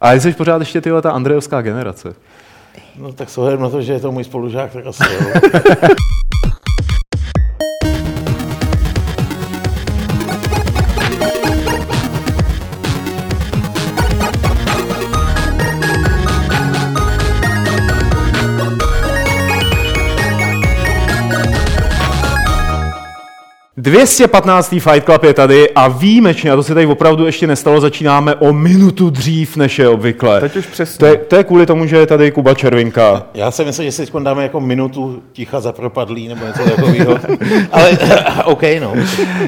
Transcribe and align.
A 0.00 0.12
jsi 0.12 0.32
pořád 0.32 0.60
ještě 0.60 0.80
tyhle 0.80 1.02
ta 1.02 1.10
Andrejovská 1.10 1.62
generace. 1.62 2.14
No 2.98 3.12
tak 3.12 3.30
s 3.30 3.38
ohledem 3.38 3.60
na 3.60 3.70
to, 3.70 3.82
že 3.82 3.92
je 3.92 4.00
to 4.00 4.12
můj 4.12 4.24
spolužák, 4.24 4.72
tak 4.72 4.86
asi 4.86 5.02
jo. 5.02 5.40
...215. 23.80 24.68
Fight 24.80 25.04
Club 25.04 25.24
je 25.24 25.34
tady 25.34 25.70
a 25.70 25.88
výjimečně, 25.88 26.52
a 26.52 26.56
to 26.56 26.62
se 26.62 26.74
tady 26.74 26.86
opravdu 26.86 27.26
ještě 27.26 27.46
nestalo, 27.46 27.80
začínáme 27.80 28.34
o 28.34 28.52
minutu 28.52 29.10
dřív, 29.10 29.56
než 29.56 29.78
je 29.78 29.88
obvykle. 29.88 30.40
Teď 30.40 30.56
už 30.56 30.66
přesně. 30.66 30.98
To 30.98 31.06
je, 31.06 31.16
to 31.16 31.36
je 31.36 31.44
kvůli 31.44 31.66
tomu, 31.66 31.86
že 31.86 31.96
je 31.96 32.06
tady 32.06 32.30
Kuba 32.30 32.54
Červinka. 32.54 33.22
Já 33.34 33.50
jsem 33.50 33.66
myslel, 33.66 33.84
že 33.84 33.92
si 33.92 34.06
teď 34.06 34.22
dáme 34.22 34.42
jako 34.42 34.60
minutu 34.60 35.22
ticha 35.32 35.60
za 35.60 35.72
propadlý 35.72 36.28
nebo 36.28 36.46
něco 36.46 36.64
takového. 36.64 37.18
Ale 37.72 37.90
OK, 38.44 38.62
no. 38.80 38.92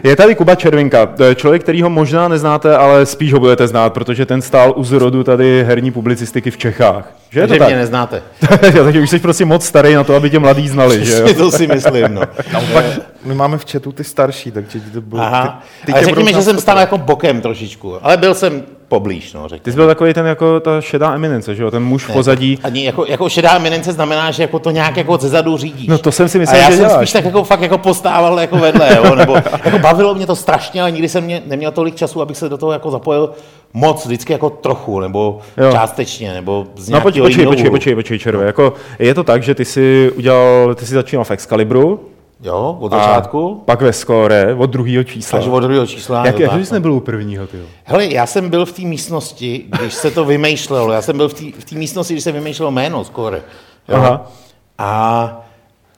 Je 0.05 0.17
tady 0.17 0.35
Kuba 0.35 0.55
Červinka, 0.55 1.07
to 1.07 1.25
je 1.25 1.35
člověk, 1.35 1.63
který 1.63 1.83
ho 1.83 1.91
možná 1.91 2.29
neznáte, 2.29 2.77
ale 2.77 3.07
spíš 3.07 3.33
ho 3.33 3.41
budete 3.41 3.67
znát, 3.69 3.93
protože 3.93 4.27
ten 4.27 4.43
stál 4.43 4.73
u 4.77 4.85
zrodu 4.85 5.25
tady 5.25 5.65
herní 5.65 5.91
publicistiky 5.91 6.51
v 6.51 6.57
Čechách. 6.59 7.13
Že 7.31 7.41
je 7.41 7.47
to 7.47 7.55
Že 7.55 7.59
tak? 7.59 7.69
mě 7.69 7.77
neznáte. 7.77 8.23
Takže 8.61 9.01
už 9.01 9.11
jsi 9.11 9.19
prostě 9.19 9.45
moc 9.45 9.65
starý 9.65 9.95
na 9.95 10.05
to, 10.05 10.15
aby 10.15 10.31
tě 10.31 10.39
mladí 10.39 10.69
znali, 10.69 11.05
že 11.05 11.13
jo? 11.13 11.35
to 11.35 11.51
si 11.51 11.67
myslím, 11.67 12.15
no. 12.15 12.23
Naopak, 12.53 12.85
my 13.25 13.35
máme 13.35 13.59
v 13.59 13.65
chatu 13.73 13.93
ty 13.93 14.05
starší, 14.23 14.51
takže 14.51 14.81
ti 14.81 14.91
to 14.91 15.01
budou... 15.01 15.23
Aha, 15.23 15.63
ty, 15.81 15.87
ty 15.87 15.93
ale 15.93 16.05
řekni 16.05 16.25
mi, 16.25 16.33
že 16.35 16.43
jsem 16.43 16.61
stál 16.61 16.79
jako 16.79 16.99
bokem 16.99 17.41
trošičku, 17.41 17.97
ale 18.03 18.17
byl 18.17 18.35
jsem 18.35 18.63
poblíž, 18.89 19.33
no, 19.33 19.49
řekni. 19.49 19.65
Ty 19.65 19.71
jsi 19.71 19.77
byl 19.77 19.87
takový 19.87 20.15
ten 20.15 20.27
jako 20.27 20.61
ta 20.61 20.81
šedá 20.81 21.15
eminence, 21.15 21.55
že 21.55 21.63
jo? 21.63 21.71
Ten 21.71 21.83
muž 21.83 22.05
v 22.05 22.13
pozadí. 22.13 22.59
Ani 22.63 22.85
jako, 22.85 23.07
jako 23.09 23.29
šedá 23.29 23.57
eminence 23.57 23.93
znamená, 23.93 24.31
že 24.31 24.43
jako 24.43 24.59
to 24.59 24.71
nějak 24.71 24.97
jako 24.97 25.17
zezadu 25.17 25.57
řídíš. 25.57 25.87
No 25.87 25.99
to 25.99 26.13
jsem 26.13 26.29
si 26.29 26.39
a 26.39 26.41
myslel, 26.41 26.61
já 26.61 26.71
že 26.71 26.77
jsem 26.77 26.87
děláš. 26.87 26.97
spíš 26.99 27.13
tak 27.13 27.25
jako 27.25 27.45
fakt 27.45 27.61
jako 27.61 27.79
postával 27.79 28.41
jako 28.41 28.57
vedle, 28.57 28.97
jo, 28.97 29.15
nebo 29.15 29.35
jako 29.65 29.79
bavilo 29.79 30.15
mě 30.15 30.27
to 30.27 30.37
strašně, 30.37 30.81
ale 30.81 30.91
nikdy 30.91 31.09
jsem 31.09 31.25
mě, 31.25 31.43
neměl 31.47 31.73
tolik 31.73 31.95
času, 31.95 32.23
abych 32.23 32.37
se 32.37 32.49
do 32.49 32.59
toho 32.59 32.73
jako 32.73 32.91
zapojil 32.91 33.31
moc, 33.73 34.07
vždycky 34.07 34.33
jako 34.33 34.51
trochu, 34.51 35.01
nebo 35.01 35.41
Jo. 35.57 35.73
částečně, 35.73 36.35
nebo 36.35 36.67
z 36.77 36.89
No 36.89 37.01
počkej, 37.01 37.23
počkej, 37.23 37.47
počkej, 37.47 37.71
počkej, 37.71 37.95
počkej, 37.95 38.19
červe. 38.19 38.47
Jako, 38.47 38.75
je 38.99 39.15
to 39.15 39.25
tak, 39.25 39.43
že 39.43 39.55
ty 39.55 39.65
jsi 39.65 40.13
udělal, 40.17 40.75
ty 40.75 40.87
jsi 40.87 40.95
začínal 40.95 41.25
v 41.25 41.31
Excalibru, 41.31 42.01
Jo, 42.43 42.77
od 42.81 42.93
a 42.93 42.99
začátku, 42.99 43.63
pak 43.65 43.83
ve 43.83 43.93
Score 43.93 44.55
od 44.55 44.71
druhého 44.71 45.05
čísla. 45.05 45.39
až 45.39 45.47
od 45.47 45.61
druhého 45.61 45.87
čísla. 45.87 46.27
Jak, 46.27 46.39
jak 46.39 46.53
jsi 46.53 46.59
no. 46.59 46.67
nebyl 46.73 46.93
u 46.93 47.01
prvního, 47.01 47.47
ty? 47.47 47.59
Hele, 47.85 48.07
já 48.07 48.27
jsem 48.27 48.51
byl 48.51 48.67
v 48.67 48.73
té 48.73 48.83
místnosti, 48.83 49.65
když 49.69 49.95
se 49.95 50.11
to 50.11 50.25
vymýšlelo. 50.25 50.93
Já 50.93 51.03
jsem 51.03 51.17
byl 51.17 51.29
v 51.29 51.65
té 51.69 51.75
místnosti, 51.77 52.15
když 52.15 52.25
se 52.25 52.33
vymýšlelo 52.33 52.71
jméno 52.71 53.05
skoro. 53.05 53.37
Jo? 53.37 53.43
Aha. 53.93 54.31
A, 54.79 55.41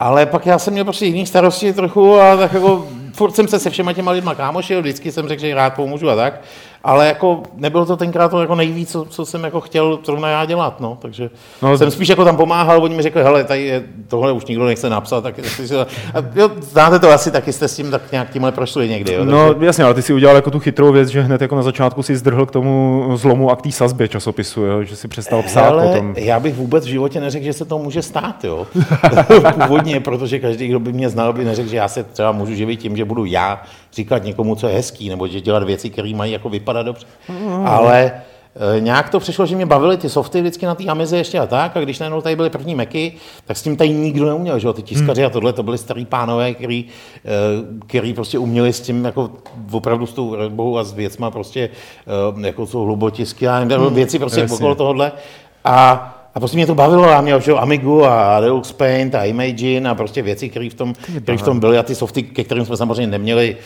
ale 0.00 0.26
pak 0.26 0.46
já 0.46 0.58
jsem 0.58 0.72
měl 0.72 0.84
prostě 0.84 1.06
jiný 1.06 1.26
starosti 1.26 1.72
trochu 1.72 2.20
a 2.20 2.36
tak 2.36 2.52
jako 2.52 2.86
furt 3.12 3.36
jsem 3.36 3.48
se 3.48 3.58
se 3.58 3.70
všema 3.70 3.92
těma 3.92 4.10
lidma 4.10 4.34
kámošil, 4.34 4.80
vždycky 4.80 5.12
jsem 5.12 5.28
řekl, 5.28 5.40
že 5.40 5.54
rád 5.54 5.74
pomůžu 5.74 6.10
a 6.10 6.16
tak, 6.16 6.40
ale 6.84 7.06
jako 7.06 7.42
nebylo 7.56 7.86
to 7.86 7.96
tenkrát 7.96 8.28
to 8.28 8.40
jako 8.40 8.54
nejvíc, 8.54 8.90
co, 8.90 9.04
co 9.04 9.26
jsem 9.26 9.44
jako 9.44 9.60
chtěl 9.60 9.98
zrovna 10.04 10.28
já 10.28 10.44
dělat, 10.44 10.80
no, 10.80 10.98
takže 11.00 11.30
No, 11.62 11.78
jsem 11.78 11.90
spíš 11.90 12.08
jako 12.08 12.24
tam 12.24 12.36
pomáhal, 12.36 12.82
oni 12.82 12.96
mi 12.96 13.02
řekli, 13.02 13.22
hele, 13.22 13.44
tady 13.44 13.62
je, 13.62 13.82
tohle 14.08 14.32
už 14.32 14.44
nikdo 14.44 14.64
nechce 14.64 14.90
napsat, 14.90 15.20
tak 15.20 15.38
a, 15.38 16.22
jo, 16.34 16.50
znáte 16.60 16.98
to 16.98 17.10
asi, 17.10 17.30
taky 17.30 17.52
jste 17.52 17.68
s 17.68 17.76
tím 17.76 17.90
tak 17.90 18.12
nějak 18.12 18.30
tímhle 18.30 18.52
prošli 18.52 18.88
někdy, 18.88 19.14
jo, 19.14 19.24
No 19.24 19.54
jasně, 19.60 19.84
ale 19.84 19.94
ty 19.94 20.02
si 20.02 20.12
udělal 20.12 20.36
jako 20.36 20.50
tu 20.50 20.60
chytrou 20.60 20.92
věc, 20.92 21.08
že 21.08 21.20
hned 21.22 21.40
jako 21.42 21.56
na 21.56 21.62
začátku 21.62 22.02
si 22.02 22.16
zdrhl 22.16 22.46
k 22.46 22.50
tomu 22.50 23.04
zlomu 23.14 23.50
a 23.50 23.56
k 23.56 23.62
té 23.62 23.72
sazbě 23.72 24.08
časopisu, 24.08 24.62
jo? 24.62 24.82
že 24.82 24.96
si 24.96 25.08
přestal 25.08 25.42
psát 25.42 25.64
Hele, 25.64 25.88
potom. 25.88 26.14
já 26.18 26.40
bych 26.40 26.54
vůbec 26.54 26.84
v 26.84 26.88
životě 26.88 27.20
neřekl, 27.20 27.44
že 27.44 27.52
se 27.52 27.64
to 27.64 27.78
může 27.78 28.02
stát, 28.02 28.44
jo. 28.44 28.66
Původně, 29.54 30.00
protože 30.00 30.38
každý, 30.38 30.68
kdo 30.68 30.80
by 30.80 30.92
mě 30.92 31.08
znal, 31.08 31.32
by 31.32 31.44
neřekl, 31.44 31.68
že 31.68 31.76
já 31.76 31.88
se 31.88 32.04
třeba 32.04 32.32
můžu 32.32 32.54
živit 32.54 32.76
tím, 32.76 32.96
že 32.96 33.04
budu 33.04 33.24
já 33.24 33.62
říkat 33.92 34.24
někomu, 34.24 34.54
co 34.54 34.68
je 34.68 34.74
hezký, 34.74 35.08
nebo 35.08 35.28
že 35.28 35.40
dělat 35.40 35.62
věci, 35.62 35.90
které 35.90 36.12
mají 36.14 36.32
jako 36.32 36.48
vypadat 36.48 36.73
dobře. 36.82 37.06
Ale 37.64 38.12
e, 38.76 38.80
nějak 38.80 39.08
to 39.08 39.20
přišlo, 39.20 39.46
že 39.46 39.56
mě 39.56 39.66
bavily 39.66 39.96
ty 39.96 40.08
softy 40.08 40.40
vždycky 40.40 40.66
na 40.66 40.74
té 40.74 40.84
Amize 40.84 41.16
ještě 41.16 41.38
a 41.38 41.46
tak, 41.46 41.76
a 41.76 41.80
když 41.80 41.98
najednou 41.98 42.20
tady 42.20 42.36
byly 42.36 42.50
první 42.50 42.74
Macy, 42.74 43.12
tak 43.44 43.56
s 43.56 43.62
tím 43.62 43.76
tady 43.76 43.90
nikdo 43.90 44.26
neuměl, 44.26 44.58
že 44.58 44.66
jo, 44.66 44.72
ty 44.72 44.82
tiskaři 44.82 45.24
a 45.24 45.30
tohle, 45.30 45.52
to 45.52 45.62
byli 45.62 45.78
starý 45.78 46.04
pánové, 46.04 46.54
který, 46.54 46.84
e, 46.84 47.30
který 47.86 48.14
prostě 48.14 48.38
uměli 48.38 48.72
s 48.72 48.80
tím 48.80 49.04
jako 49.04 49.30
opravdu 49.70 50.06
s 50.06 50.12
tou 50.12 50.34
redbou 50.34 50.78
a 50.78 50.84
s 50.84 50.92
věcma 50.92 51.30
prostě, 51.30 51.70
e, 52.40 52.46
jako 52.46 52.66
jsou 52.66 52.84
hlubotisky 52.84 53.48
a 53.48 53.64
nevím, 53.64 53.94
věci 53.94 54.18
prostě 54.18 54.40
jasně. 54.40 54.54
okolo 54.54 54.74
tohohle. 54.74 55.12
A 55.64 56.10
a 56.34 56.40
prostě 56.40 56.56
mě 56.56 56.66
to 56.66 56.74
bavilo, 56.74 57.04
já 57.04 57.20
měl 57.20 57.40
jo, 57.46 57.56
Amigu 57.56 58.04
a 58.04 58.40
Deluxe 58.40 58.74
Paint 58.74 59.14
a 59.14 59.24
Imagine 59.24 59.90
a 59.90 59.94
prostě 59.94 60.22
věci, 60.22 60.48
které 60.48 60.70
v, 60.70 60.74
tom, 60.74 60.94
které 61.22 61.38
v 61.38 61.42
tom 61.42 61.60
byly 61.60 61.78
a 61.78 61.82
ty 61.82 61.94
softy, 61.94 62.22
ke 62.22 62.44
kterým 62.44 62.64
jsme 62.64 62.76
samozřejmě 62.76 63.06
neměli 63.06 63.56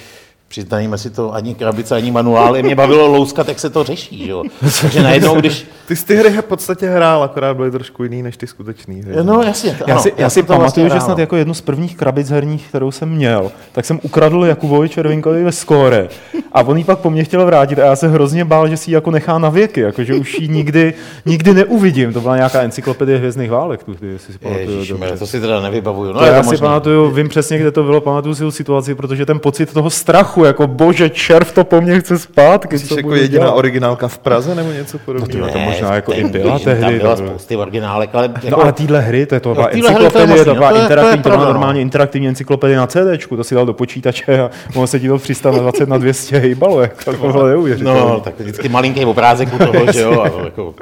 přiznajme 0.48 0.98
si 0.98 1.10
to, 1.10 1.34
ani 1.34 1.54
krabice, 1.54 1.94
ani 1.96 2.10
manuály. 2.10 2.62
Mě 2.62 2.74
bavilo 2.74 3.06
louskat, 3.06 3.48
jak 3.48 3.58
se 3.58 3.70
to 3.70 3.84
řeší. 3.84 4.24
Že 4.24 4.30
jo? 4.30 4.44
Takže 4.82 5.02
najednou, 5.02 5.34
když... 5.34 5.66
Ty 5.88 5.96
jsi 5.96 6.06
ty 6.06 6.16
hry 6.16 6.30
v 6.30 6.42
podstatě 6.44 6.88
hrál, 6.90 7.22
akorát 7.22 7.56
byly 7.56 7.70
trošku 7.70 8.02
jiný 8.02 8.22
než 8.22 8.36
ty 8.36 8.46
skutečný 8.46 9.02
hry. 9.02 9.14
No 9.22 9.42
jasně, 9.42 9.78
Já 9.86 9.94
ano, 9.94 10.02
si, 10.02 10.12
já 10.16 10.30
si 10.30 10.34
jsem 10.34 10.46
to 10.46 10.52
pamatuju, 10.52 10.62
vlastně 10.62 10.84
že 10.84 10.90
snad 11.00 11.06
hrál. 11.06 11.20
jako 11.20 11.36
jednu 11.36 11.54
z 11.54 11.60
prvních 11.60 11.96
krabic 11.96 12.30
herních, 12.30 12.68
kterou 12.68 12.90
jsem 12.90 13.08
měl, 13.08 13.52
tak 13.72 13.84
jsem 13.84 14.00
ukradl 14.02 14.44
Jakubovi 14.44 14.88
Červinkovi 14.88 15.44
ve 15.44 15.52
skóre. 15.52 16.08
A 16.52 16.62
on 16.62 16.78
ji 16.78 16.84
pak 16.84 16.98
po 16.98 17.10
mně 17.10 17.24
chtěl 17.24 17.46
vrátit 17.46 17.78
a 17.78 17.84
já 17.84 17.96
se 17.96 18.08
hrozně 18.08 18.44
bál, 18.44 18.68
že 18.68 18.76
si 18.76 18.90
ji 18.90 18.94
jako 18.94 19.10
nechá 19.10 19.38
na 19.38 19.48
věky, 19.48 19.80
jako 19.80 20.04
že 20.04 20.14
už 20.14 20.40
ji 20.40 20.48
nikdy, 20.48 20.94
nikdy 21.26 21.54
neuvidím. 21.54 22.12
To 22.12 22.20
byla 22.20 22.36
nějaká 22.36 22.62
encyklopedie 22.62 23.18
hvězdných 23.18 23.50
válek, 23.50 23.84
tu, 23.84 23.96
jestli 24.06 24.32
si 24.32 24.38
pamatuju 24.38 24.84
dobře. 24.88 25.16
to 25.18 25.26
si 25.26 25.40
teda 25.40 25.60
nevybavuju. 25.60 26.12
No, 26.12 26.18
To 26.18 26.24
já 26.26 26.36
to 26.36 26.42
si 26.42 26.46
možný. 26.46 26.64
pamatuju, 26.66 27.10
vím 27.10 27.28
přesně, 27.28 27.58
kde 27.58 27.70
to 27.70 27.82
bylo, 27.82 28.00
pamatuju 28.00 28.34
si 28.34 28.42
tu 28.42 28.50
situaci, 28.50 28.94
protože 28.94 29.26
ten 29.26 29.38
pocit 29.38 29.72
toho 29.72 29.90
strachu, 29.90 30.37
jako 30.44 30.66
bože, 30.66 31.10
červ 31.10 31.52
to 31.52 31.64
po 31.64 31.80
mně 31.80 32.00
chce 32.00 32.18
zpátky, 32.18 32.78
Jsi 32.78 32.94
jako 32.96 33.14
jediná 33.14 33.40
dělat? 33.44 33.52
originálka 33.56 34.08
v 34.08 34.18
Praze 34.18 34.54
nebo 34.54 34.72
něco 34.72 34.98
podobného? 34.98 35.46
No 35.46 35.52
to 35.52 35.58
možná 35.58 35.94
jako 35.94 36.12
i 36.12 36.24
byla 36.24 36.58
tam 36.58 36.60
tehdy, 36.64 36.98
Byla 36.98 37.16
spousty 37.16 37.56
originálek, 37.56 38.10
ale 38.12 38.30
jako, 38.34 38.50
No 38.50 38.62
ale 38.62 38.72
týhle 38.72 39.00
hry, 39.00 39.26
to 39.26 39.34
je 39.34 39.40
to 39.40 39.48
No, 39.48 39.54
byla 39.54 39.66
encyklopedie, 39.68 40.44
to 40.44 40.54
byla 40.54 40.70
no, 40.70 40.76
to 40.76 40.82
je- 40.82 40.86
to 40.88 40.92
je 40.92 40.98
interaktivní, 40.98 41.22
to 41.22 41.28
byla 41.28 41.42
no. 41.44 41.48
normálně 41.52 41.80
interaktivní 41.80 42.28
encyklopedie 42.28 42.76
na 42.78 42.86
CD, 42.86 43.26
to 43.36 43.44
si 43.44 43.54
dal 43.54 43.66
do 43.66 43.72
počítače 43.72 44.40
a 44.40 44.50
mohlo 44.74 44.86
se 44.86 45.00
ti 45.00 45.08
to 45.08 45.18
300 45.18 45.50
na 45.50 45.58
20 45.58 45.88
na 45.88 45.98
200 45.98 46.38
hejbalo, 46.38 46.80
jako 46.80 46.96
to 47.04 47.12
bylo 47.12 47.46
neuvěřitelné. 47.48 48.00
no, 48.00 48.20
tak 48.20 48.34
vždycky 48.40 48.68
malinký 48.68 49.04
obrázek 49.04 49.48
u 49.54 49.58
toho, 49.58 49.92
že 49.92 50.00
jo, 50.00 50.24
jako, 50.44 50.74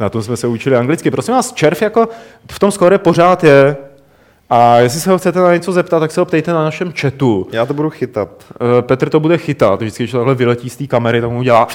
Na 0.00 0.08
tom 0.08 0.22
jsme 0.22 0.36
se 0.36 0.46
učili 0.46 0.76
anglicky. 0.76 1.10
Prosím 1.10 1.34
vás, 1.34 1.52
červ 1.52 1.82
jako 1.82 2.08
v 2.52 2.58
tom 2.58 2.70
skore 2.70 2.98
pořád 2.98 3.44
je. 3.44 3.76
A 4.50 4.76
jestli 4.78 5.00
se 5.00 5.10
ho 5.10 5.18
chcete 5.18 5.38
na 5.38 5.54
něco 5.54 5.72
zeptat, 5.72 6.00
tak 6.00 6.10
se 6.10 6.20
ho 6.20 6.24
ptejte 6.24 6.52
na 6.52 6.64
našem 6.64 6.92
chatu. 6.92 7.48
Já 7.52 7.66
to 7.66 7.74
budu 7.74 7.90
chytat. 7.90 8.44
Eh, 8.78 8.82
Petr 8.82 9.08
to 9.10 9.20
bude 9.20 9.38
chytat, 9.38 9.80
vždycky, 9.80 10.02
když 10.02 10.10
to 10.10 10.18
takhle 10.18 10.34
vyletí 10.34 10.70
z 10.70 10.76
té 10.76 10.86
kamery, 10.86 11.20
tak 11.20 11.30
mu 11.30 11.38
udělá 11.38 11.68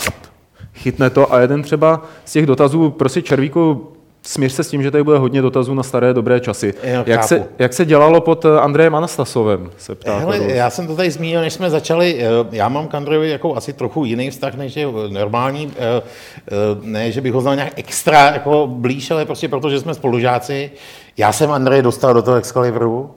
chytne 0.74 1.10
to 1.10 1.34
a 1.34 1.40
jeden 1.40 1.64
třeba 1.64 2.02
z 2.26 2.32
těch 2.32 2.46
dotazů, 2.46 2.90
prostě 2.90 3.22
červíku, 3.22 3.92
smíř 4.30 4.52
se 4.52 4.64
s 4.64 4.70
tím, 4.70 4.84
že 4.84 4.92
tady 4.92 5.04
bude 5.04 5.18
hodně 5.18 5.42
dotazů 5.42 5.74
na 5.74 5.84
staré 5.84 6.14
dobré 6.14 6.40
časy. 6.40 6.74
Jo, 6.84 7.04
jak, 7.06 7.24
se, 7.24 7.46
jak 7.60 7.74
se 7.74 7.86
dělalo 7.86 8.22
pod 8.22 8.46
eh, 8.46 8.60
Andrejem 8.60 8.96
Anastasovem, 8.96 9.72
se 9.78 9.96
ptá. 9.96 10.18
Hele, 10.18 10.38
Karol. 10.40 10.54
já 10.54 10.70
jsem 10.70 10.88
to 10.88 10.96
tady 10.96 11.12
zmínil, 11.12 11.42
než 11.42 11.54
jsme 11.54 11.70
začali. 11.70 12.18
eh, 12.20 12.26
Já 12.52 12.70
mám 12.70 12.88
k 12.88 12.96
Andrejovi 12.96 13.30
jako 13.30 13.56
asi 13.56 13.74
trochu 13.74 14.06
jiný 14.06 14.30
vztah, 14.30 14.56
než 14.56 14.76
je 14.76 14.88
normální. 15.10 15.74
eh, 15.78 16.02
eh, 16.48 16.52
Ne, 16.82 17.12
že 17.12 17.22
bych 17.22 17.34
ho 17.34 17.42
znal 17.42 17.56
nějak 17.56 17.74
extra 17.80 18.32
jako 18.32 18.68
blíž, 18.72 19.12
ale 19.12 19.26
prostě 19.26 19.48
proto, 19.48 19.70
že 19.70 19.80
jsme 19.80 19.94
spolužáci. 19.94 20.72
Já 21.18 21.32
jsem 21.32 21.52
Andreje 21.52 21.82
dostal 21.82 22.14
do 22.14 22.22
toho 22.22 22.38
Excalibru. 22.38 23.12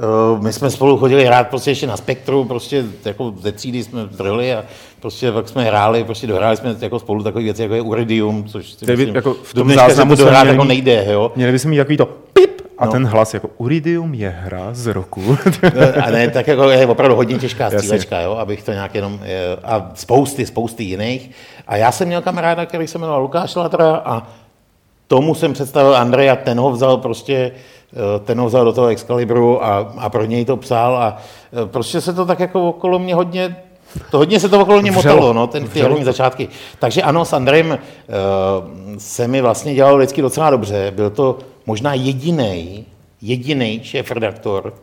Eh, 0.00 0.42
My 0.42 0.52
jsme 0.52 0.70
spolu 0.70 0.98
chodili 0.98 1.24
hrát 1.24 1.48
prostě 1.48 1.70
ještě 1.70 1.86
na 1.86 1.96
Spektru, 1.96 2.44
prostě 2.44 2.84
jako 3.04 3.34
ze 3.40 3.52
třídy 3.52 3.84
jsme 3.84 4.04
drhli 4.06 4.54
a 4.54 4.64
prostě 5.00 5.32
pak 5.32 5.48
jsme 5.48 5.64
hráli, 5.64 6.04
prostě 6.04 6.26
dohráli 6.26 6.56
jsme 6.56 6.76
jako 6.80 6.98
spolu 6.98 7.22
takové 7.22 7.44
věci, 7.44 7.62
jako 7.62 7.74
je 7.74 7.82
Uridium, 7.82 8.44
což 8.44 8.70
si 8.70 8.86
myslím, 8.86 9.14
jako 9.14 9.34
v 9.42 9.54
tom 9.54 9.72
záznamu 9.72 10.16
to 10.16 10.22
dohrát 10.24 10.42
měli 10.42 10.56
jako 10.56 10.64
nejde, 10.64 11.04
jo. 11.10 11.32
Měli 11.36 11.52
bychom 11.52 11.70
mít 11.70 11.76
takový 11.76 11.96
to 11.96 12.06
pip 12.06 12.62
a 12.78 12.86
No. 12.86 12.92
ten 12.92 13.06
hlas 13.06 13.34
jako 13.34 13.48
Uridium 13.58 14.14
je 14.14 14.28
hra 14.28 14.68
z 14.72 14.86
roku. 14.86 15.38
A 16.04 16.10
ne, 16.10 16.30
tak 16.30 16.46
jako 16.48 16.70
je 16.70 16.86
opravdu 16.86 17.16
hodně 17.16 17.38
těžká 17.38 17.70
střílečka, 17.70 18.20
jo, 18.20 18.32
abych 18.32 18.62
to 18.62 18.72
nějak 18.72 18.94
jenom, 18.94 19.20
eh, 19.22 19.56
a 19.64 19.90
spousty, 19.94 20.46
spousty 20.46 20.84
jiných. 20.84 21.30
A 21.66 21.76
já 21.76 21.92
jsem 21.92 22.08
měl 22.08 22.22
kamaráda, 22.22 22.66
který 22.66 22.86
se 22.86 22.98
jmenoval 22.98 23.22
Lukáš 23.22 23.54
Latra 23.56 23.96
a 24.04 24.22
tomu 25.08 25.34
jsem 25.34 25.52
představil 25.52 25.96
Andreja, 25.96 26.36
ten 26.36 26.60
ho 26.60 26.70
vzal 26.70 26.96
prostě, 26.96 27.52
eh, 27.92 28.18
ten 28.24 28.40
ho 28.40 28.46
vzal 28.46 28.64
do 28.64 28.72
toho 28.72 28.86
Excalibru 28.86 29.64
a, 29.64 29.78
a 29.98 30.08
pro 30.08 30.24
něj 30.24 30.44
to 30.44 30.56
psal 30.56 30.96
a 30.96 31.16
eh, 31.62 31.66
prostě 31.66 32.00
se 32.00 32.12
to 32.12 32.26
tak 32.26 32.40
jako 32.40 32.68
okolo 32.68 32.98
mě 32.98 33.14
hodně 33.14 33.56
to 34.10 34.18
hodně 34.18 34.40
se 34.40 34.48
to 34.48 34.60
okolo 34.60 34.82
mě 34.82 34.90
Vřelo. 34.90 35.14
motalo, 35.14 35.32
no, 35.32 35.46
ten, 35.46 35.68
ty 35.68 35.80
herní 35.80 36.04
začátky. 36.04 36.48
Takže 36.78 37.02
ano, 37.02 37.24
s 37.24 37.32
Andrejem 37.32 37.70
uh, 37.70 37.76
se 38.98 39.28
mi 39.28 39.40
vlastně 39.40 39.74
dělalo 39.74 39.96
vždycky 39.96 40.22
docela 40.22 40.50
dobře. 40.50 40.92
Byl 40.96 41.10
to 41.10 41.38
možná 41.66 41.94
jediný, 41.94 42.86
jediný 43.22 43.80
šéf-redaktor, 43.82 44.74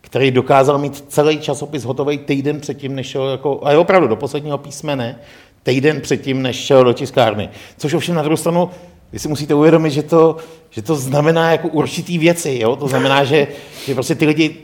který 0.00 0.30
dokázal 0.30 0.78
mít 0.78 1.04
celý 1.08 1.38
časopis 1.38 1.84
hotový 1.84 2.18
týden 2.18 2.60
předtím, 2.60 2.94
než 2.94 3.06
šel 3.06 3.28
jako, 3.28 3.60
a 3.62 3.70
je 3.70 3.78
opravdu 3.78 4.08
do 4.08 4.16
posledního 4.16 4.58
písmene, 4.58 5.18
týden 5.62 6.00
předtím, 6.00 6.42
než 6.42 6.56
šel 6.56 6.84
do 6.84 6.92
tiskárny. 6.92 7.48
Což 7.76 7.94
ovšem 7.94 8.14
na 8.14 8.22
druhou 8.22 8.36
stranu, 8.36 8.70
vy 9.12 9.18
si 9.18 9.28
musíte 9.28 9.54
uvědomit, 9.54 9.90
že 9.90 10.02
to, 10.02 10.36
že 10.70 10.82
to 10.82 10.94
znamená 10.94 11.52
jako 11.52 11.68
určitý 11.68 12.18
věci, 12.18 12.58
jo? 12.62 12.76
to 12.76 12.88
znamená, 12.88 13.24
že, 13.24 13.46
že 13.86 13.94
prostě 13.94 14.14
ty 14.14 14.26
lidi, 14.26 14.56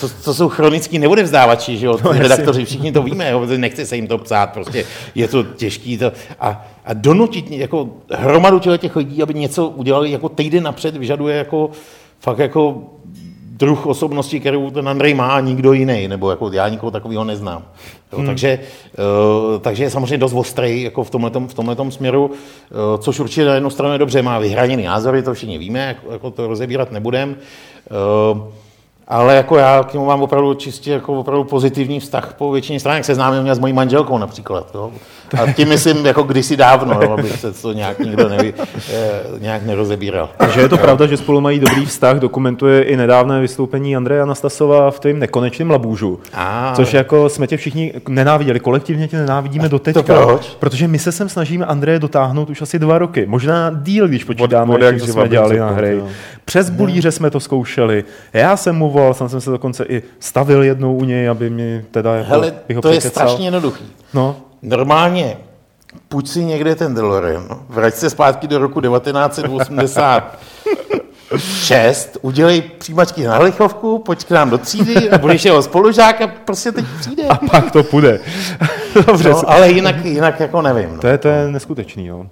to, 0.00 0.08
to 0.24 0.34
jsou 0.34 0.48
chronický 0.48 0.98
neodevzdávači, 0.98 1.78
že 1.78 1.86
jo, 1.86 1.98
ty 1.98 2.18
redaktoři, 2.18 2.64
všichni 2.64 2.92
to 2.92 3.02
víme, 3.02 3.30
jo? 3.30 3.46
nechce 3.56 3.86
se 3.86 3.96
jim 3.96 4.06
to 4.06 4.18
psát, 4.18 4.52
prostě 4.52 4.84
je 5.14 5.28
to 5.28 5.42
těžký 5.42 5.98
to, 5.98 6.12
a, 6.40 6.66
a 6.84 6.92
donutit 6.94 7.50
jako 7.50 7.88
hromadu 8.10 8.58
těch 8.58 8.96
lidí, 8.96 9.22
aby 9.22 9.34
něco 9.34 9.68
udělali 9.68 10.10
jako 10.10 10.28
týden 10.28 10.62
napřed, 10.62 10.96
vyžaduje 10.96 11.36
jako 11.36 11.70
fakt 12.20 12.38
jako 12.38 12.82
druh 13.60 13.86
osobnosti, 13.86 14.40
kterou 14.40 14.70
ten 14.70 14.88
Andrej 14.88 15.14
má 15.14 15.28
a 15.28 15.40
nikdo 15.40 15.72
jiný, 15.72 16.08
nebo 16.08 16.30
jako 16.30 16.52
já 16.52 16.68
nikoho 16.68 16.90
takového 16.90 17.24
neznám. 17.24 17.62
Jo, 18.12 18.18
hmm. 18.18 18.26
takže, 18.26 18.58
uh, 19.52 19.60
takže 19.60 19.84
je 19.84 19.90
samozřejmě 19.90 20.18
dost 20.18 20.34
ostrý 20.34 20.82
jako 20.82 21.04
v 21.04 21.10
tomhletom, 21.10 21.48
v 21.48 21.54
tomhletom 21.54 21.90
směru, 21.90 22.26
uh, 22.26 22.34
což 22.98 23.20
určitě 23.20 23.44
na 23.44 23.54
jednu 23.54 23.70
stranu 23.70 23.92
je 23.92 23.98
dobře, 23.98 24.22
má 24.22 24.38
vyhraněný 24.38 24.84
názory, 24.84 25.22
to 25.22 25.34
všichni 25.34 25.58
víme, 25.58 25.80
jako, 25.80 26.12
jako 26.12 26.30
to 26.30 26.46
rozebírat 26.46 26.92
nebudem. 26.92 27.36
Uh, 28.32 28.38
ale 29.10 29.34
jako 29.34 29.56
já 29.56 29.82
k 29.82 29.92
němu 29.92 30.06
mám 30.06 30.22
opravdu 30.22 30.54
čistě 30.54 30.90
jako 30.90 31.20
opravdu 31.20 31.44
pozitivní 31.44 32.00
vztah 32.00 32.34
po 32.38 32.52
většině 32.52 32.80
stránek. 32.80 33.04
Seznámil 33.04 33.42
mě 33.42 33.54
s 33.54 33.58
mojí 33.58 33.72
manželkou 33.72 34.18
například. 34.18 34.66
Jo. 34.74 34.90
A 35.42 35.52
tím 35.52 35.68
myslím 35.68 36.06
jako 36.06 36.22
kdysi 36.22 36.56
dávno, 36.56 37.00
jo, 37.02 37.12
aby 37.12 37.30
se 37.30 37.52
to 37.52 37.72
nějak 37.72 37.98
nikdo 37.98 38.28
neví, 38.28 38.54
eh, 38.92 39.20
nějak 39.38 39.66
nerozebíral. 39.66 40.28
Takže 40.36 40.60
je 40.60 40.68
to 40.68 40.78
pravda, 40.78 41.06
že 41.06 41.16
spolu 41.16 41.40
mají 41.40 41.58
dobrý 41.58 41.86
vztah, 41.86 42.16
dokumentuje 42.16 42.82
i 42.82 42.96
nedávné 42.96 43.40
vystoupení 43.40 43.96
Andreje 43.96 44.22
Anastasova 44.22 44.90
v 44.90 45.00
tvém 45.00 45.18
nekonečném 45.18 45.70
labůžu. 45.70 46.20
A, 46.34 46.72
což 46.76 46.94
jako 46.94 47.28
jsme 47.28 47.46
tě 47.46 47.56
všichni 47.56 47.92
nenáviděli, 48.08 48.60
kolektivně 48.60 49.08
tě 49.08 49.16
nenávidíme 49.16 49.68
do 49.68 49.78
teďka. 49.78 50.02
proč? 50.02 50.56
Protože 50.58 50.88
my 50.88 50.98
se 50.98 51.12
sem 51.12 51.28
snažíme 51.28 51.66
Andreje 51.66 51.98
dotáhnout 51.98 52.50
už 52.50 52.62
asi 52.62 52.78
dva 52.78 52.98
roky, 52.98 53.26
možná 53.26 53.70
díl, 53.82 54.08
když 54.08 54.24
počítáme, 54.24 54.72
od, 54.72 54.74
od 54.74 54.82
jak 54.82 55.00
jsme 55.00 55.28
dělali 55.28 55.58
na 55.58 55.70
hry. 55.70 56.02
Přes 56.44 56.70
bulíře 56.70 57.10
jsme 57.10 57.30
to 57.30 57.40
zkoušeli. 57.40 58.04
Já 58.32 58.56
jsem 58.56 58.76
mu 58.76 58.90
volal, 59.00 59.14
jsem, 59.14 59.28
jsem 59.28 59.40
se 59.40 59.50
dokonce 59.50 59.84
i 59.84 60.02
stavil 60.20 60.62
jednou 60.62 60.96
u 60.96 61.04
něj, 61.04 61.28
aby 61.28 61.50
mi 61.50 61.84
teda 61.90 62.14
jako, 62.14 62.30
Hele, 62.30 62.54
to 62.82 62.88
je 62.88 63.00
strašně 63.00 63.46
jednoduchý. 63.46 63.84
No. 64.14 64.36
Normálně 64.62 65.36
půjď 66.08 66.28
si 66.28 66.44
někde 66.44 66.74
ten 66.74 66.94
DeLorean, 66.94 67.48
vrať 67.68 67.94
se 67.94 68.10
zpátky 68.10 68.46
do 68.46 68.58
roku 68.58 68.80
1980 68.80 70.38
šest, 71.38 72.18
udělej 72.22 72.62
přijímačky 72.78 73.24
na 73.24 73.38
Lichovku, 73.38 73.98
pojď 73.98 74.24
k 74.24 74.30
nám 74.30 74.50
do 74.50 74.58
třídy 74.58 75.10
a 75.10 75.18
budeš 75.18 75.44
jeho 75.44 75.62
spolužák 75.62 76.20
a 76.20 76.26
prostě 76.44 76.72
teď 76.72 76.84
přijde. 77.00 77.22
A 77.28 77.36
pak 77.36 77.70
to 77.70 77.82
půjde. 77.82 78.20
Dobře. 79.06 79.30
No, 79.30 79.50
ale 79.50 79.70
jinak, 79.70 80.04
jinak 80.04 80.40
jako 80.40 80.62
nevím. 80.62 80.88
No. 80.94 81.00
To, 81.00 81.06
je, 81.06 81.18
to 81.18 81.28
je 81.28 81.48
neskutečný. 81.48 82.06
Jo. 82.06 82.26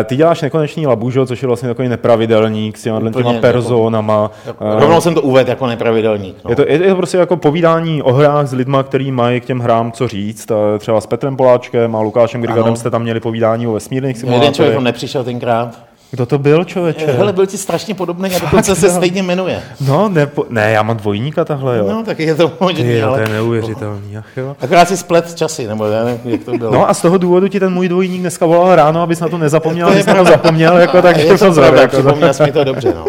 E, 0.00 0.04
ty 0.04 0.16
děláš 0.16 0.42
nekonečný 0.42 0.86
labužo, 0.86 1.26
což 1.26 1.42
je 1.42 1.46
vlastně 1.46 1.68
takový 1.68 1.88
nepravidelník 1.88 2.78
s 2.78 2.82
těma, 2.82 3.00
těma 3.10 3.32
jako- 3.32 3.40
personama. 3.40 4.30
Jako, 4.46 4.64
e, 4.64 4.80
rovnou 4.80 5.00
jsem 5.00 5.14
to 5.14 5.22
uvedl 5.22 5.50
jako 5.50 5.66
nepravidelník. 5.66 6.36
No. 6.44 6.50
Je, 6.50 6.56
to, 6.56 6.64
je, 6.68 6.78
to 6.78 6.96
prostě 6.96 7.16
jako 7.16 7.36
povídání 7.36 8.02
o 8.02 8.12
hrách 8.12 8.46
s 8.46 8.52
lidma, 8.52 8.82
který 8.82 9.12
mají 9.12 9.40
k 9.40 9.44
těm 9.44 9.60
hrám 9.60 9.92
co 9.92 10.08
říct. 10.08 10.52
Třeba 10.78 11.00
s 11.00 11.06
Petrem 11.06 11.36
Poláčkem 11.36 11.96
a 11.96 12.00
Lukášem 12.00 12.40
Grigadem 12.40 12.76
jste 12.76 12.90
tam 12.90 13.02
měli 13.02 13.20
povídání 13.20 13.66
o 13.66 13.72
vesmírných 13.72 14.18
simulátorech. 14.18 14.42
Jeden 14.42 14.54
člověk 14.54 14.78
nepřišel 14.78 15.24
tenkrát. 15.24 15.93
Kdo 16.14 16.26
to 16.26 16.38
byl, 16.38 16.64
člověče? 16.64 17.06
Hele, 17.06 17.32
byl 17.32 17.46
ti 17.46 17.58
strašně 17.58 17.94
podobný 17.94 18.34
a 18.34 18.38
dokonce 18.38 18.74
se 18.74 18.90
stejně 18.90 19.22
jmenuje. 19.22 19.62
No, 19.86 20.08
ne, 20.08 20.28
ne, 20.48 20.70
já 20.70 20.82
mám 20.82 20.96
dvojníka 20.96 21.44
tahle, 21.44 21.78
jo. 21.78 21.88
No, 21.88 22.02
tak 22.02 22.18
je 22.18 22.34
to 22.34 22.52
možný, 22.60 23.02
ale... 23.02 23.18
to 23.18 23.22
je 23.22 23.28
neuvěřitelný, 23.28 24.16
ach 24.18 24.36
jo. 24.36 24.56
Akorát 24.60 24.88
si 24.88 24.96
splet 24.96 25.34
časy, 25.34 25.66
nebo 25.66 25.86
já 25.86 26.04
nevím, 26.04 26.20
jak 26.32 26.44
to 26.44 26.58
bylo. 26.58 26.72
No 26.72 26.90
a 26.90 26.94
z 26.94 27.02
toho 27.02 27.18
důvodu 27.18 27.48
ti 27.48 27.60
ten 27.60 27.72
můj 27.72 27.88
dvojník 27.88 28.20
dneska 28.20 28.46
volal 28.46 28.76
ráno, 28.76 29.02
abys 29.02 29.20
na 29.20 29.28
to 29.28 29.38
nezapomněl, 29.38 29.88
abys 29.88 30.06
na 30.06 30.14
to 30.14 30.24
zapomněl, 30.24 30.76
jako 30.76 31.02
tak 31.02 31.16
je 31.16 31.38
to 31.38 31.52
pravda, 31.52 31.80
jako, 31.80 31.96
připomněl 31.96 32.34
jsi 32.34 32.42
mi 32.42 32.52
to 32.52 32.64
dobře, 32.64 32.94
no. 32.94 33.06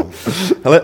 Hele, 0.63 0.81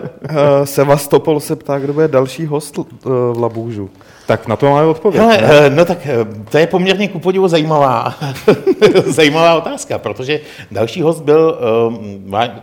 Sevastopol 0.63 1.39
se 1.39 1.56
ptá, 1.56 1.80
kdo 1.80 1.94
bude 1.94 2.07
další 2.07 2.45
host 2.45 2.78
uh, 2.78 2.86
v 3.06 3.39
Labůžu. 3.39 3.89
Tak 4.28 4.48
na 4.48 4.56
to 4.56 4.69
máme 4.69 4.88
odpověď. 4.88 5.24
Hele, 5.24 5.69
ne? 5.69 5.75
no 5.75 5.86
tak 5.86 6.07
to 6.50 6.57
je 6.57 6.68
poměrně 6.68 7.07
ku 7.07 7.19
podivu 7.19 7.48
zajímavá, 7.48 8.13
zajímavá 9.06 9.56
otázka, 9.56 9.98
protože 9.98 10.39
další 10.72 11.01
host 11.01 11.24
byl 11.24 11.57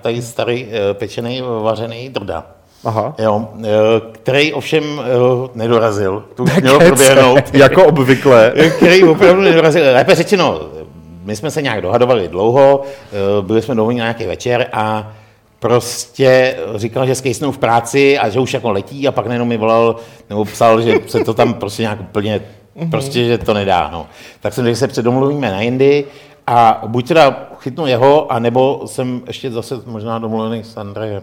tady 0.00 0.22
starý 0.22 0.64
uh, 0.64 0.70
pečený, 0.92 1.42
vařený 1.62 2.08
drda. 2.08 2.46
Aha. 2.84 3.14
Jo, 3.18 3.48
který 4.12 4.52
ovšem 4.52 4.84
nedorazil. 5.54 6.24
Tu 6.34 6.44
mělo 6.60 6.78
proběhnout. 6.78 7.54
jako 7.54 7.86
obvykle. 7.86 8.52
který 8.76 9.04
opravdu 9.04 9.42
nedorazil. 9.42 9.82
Lépe 9.94 10.14
řečeno, 10.14 10.60
my 11.24 11.36
jsme 11.36 11.50
se 11.50 11.62
nějak 11.62 11.82
dohadovali 11.82 12.28
dlouho, 12.28 12.82
byli 13.40 13.62
jsme 13.62 13.74
domluveni 13.74 14.00
na 14.00 14.04
nějaký 14.04 14.26
večer 14.26 14.66
a 14.72 15.12
prostě 15.58 16.56
říkal, 16.74 17.06
že 17.06 17.14
skejsnou 17.14 17.52
v 17.52 17.58
práci 17.58 18.18
a 18.18 18.28
že 18.28 18.40
už 18.40 18.54
jako 18.54 18.70
letí 18.70 19.08
a 19.08 19.12
pak 19.12 19.26
nejenom 19.26 19.48
mi 19.48 19.56
volal 19.56 19.96
nebo 20.30 20.44
psal, 20.44 20.82
že 20.82 20.94
se 21.06 21.24
to 21.24 21.34
tam 21.34 21.54
prostě 21.54 21.82
nějak 21.82 22.00
úplně, 22.00 22.40
prostě, 22.90 23.24
že 23.24 23.38
to 23.38 23.54
nedá. 23.54 23.88
No. 23.92 24.06
Tak 24.40 24.54
jsem 24.54 24.64
řekl, 24.64 24.74
že 24.74 24.80
se 24.80 24.88
předomluvíme 24.88 25.50
na 25.50 25.60
jindy 25.60 26.04
a 26.46 26.82
buď 26.86 27.08
teda 27.08 27.48
chytnu 27.68 27.86
jeho, 27.86 28.32
anebo 28.32 28.82
jsem 28.86 29.22
ještě 29.26 29.50
zase 29.50 29.74
možná 29.86 30.18
domluvený 30.18 30.64
s 30.64 30.76
Andrejem. 30.76 31.22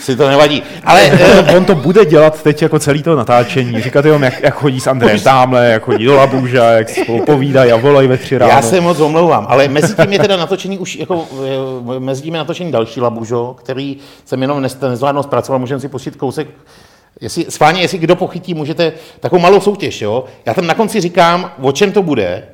si 0.00 0.16
to 0.16 0.28
nevadí. 0.28 0.62
Ale 0.84 1.10
on 1.56 1.64
to 1.64 1.74
bude 1.74 2.04
dělat 2.04 2.42
teď 2.42 2.62
jako 2.62 2.78
celý 2.78 3.02
to 3.02 3.16
natáčení. 3.16 3.80
Říkat 3.80 4.04
jenom, 4.04 4.22
jak, 4.22 4.42
jak 4.42 4.54
chodí 4.54 4.80
s 4.80 4.86
Andrejem 4.86 5.20
tamhle, 5.20 5.66
jak 5.66 5.82
chodí 5.82 6.04
do 6.04 6.16
Labuža, 6.16 6.64
jak 6.64 6.88
spolu 6.88 7.24
povídají 7.24 7.72
a 7.72 7.76
volají 7.76 8.08
ve 8.08 8.16
tři 8.16 8.38
ráno. 8.38 8.52
Já 8.52 8.62
se 8.62 8.80
moc 8.80 9.00
omlouvám, 9.00 9.46
ale 9.48 9.68
mezi 9.68 9.94
tím 9.94 10.12
je 10.12 10.18
teda 10.18 10.36
natočení 10.36 10.78
už, 10.78 10.96
jako, 10.96 11.26
mezi 11.98 12.22
tím 12.22 12.34
je 12.34 12.38
natočení 12.38 12.72
další 12.72 13.00
Labužo, 13.00 13.56
který 13.58 13.96
jsem 14.24 14.42
jenom 14.42 14.62
nezvládnul 14.62 15.22
zpracovat, 15.22 15.58
můžeme 15.58 15.80
si 15.80 15.88
pustit 15.88 16.16
kousek 16.16 16.48
Jestli, 17.20 17.46
schválně, 17.48 17.80
jestli 17.80 17.98
kdo 17.98 18.16
pochytí, 18.16 18.54
můžete 18.54 18.92
takovou 19.20 19.42
malou 19.42 19.60
soutěž, 19.60 20.02
jo? 20.02 20.24
Já 20.46 20.54
tam 20.54 20.66
na 20.66 20.74
konci 20.74 21.00
říkám, 21.00 21.52
o 21.62 21.72
čem 21.72 21.92
to 21.92 22.02
bude, 22.02 22.48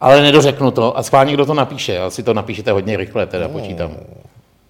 ale 0.00 0.22
nedořeknu 0.22 0.70
to 0.70 0.98
a 0.98 1.02
schválně 1.02 1.32
kdo 1.32 1.46
to 1.46 1.54
napíše. 1.54 1.98
Asi 1.98 2.22
to 2.22 2.34
napíšete 2.34 2.72
hodně 2.72 2.96
rychle, 2.96 3.26
teda 3.26 3.48
počítám. 3.48 3.90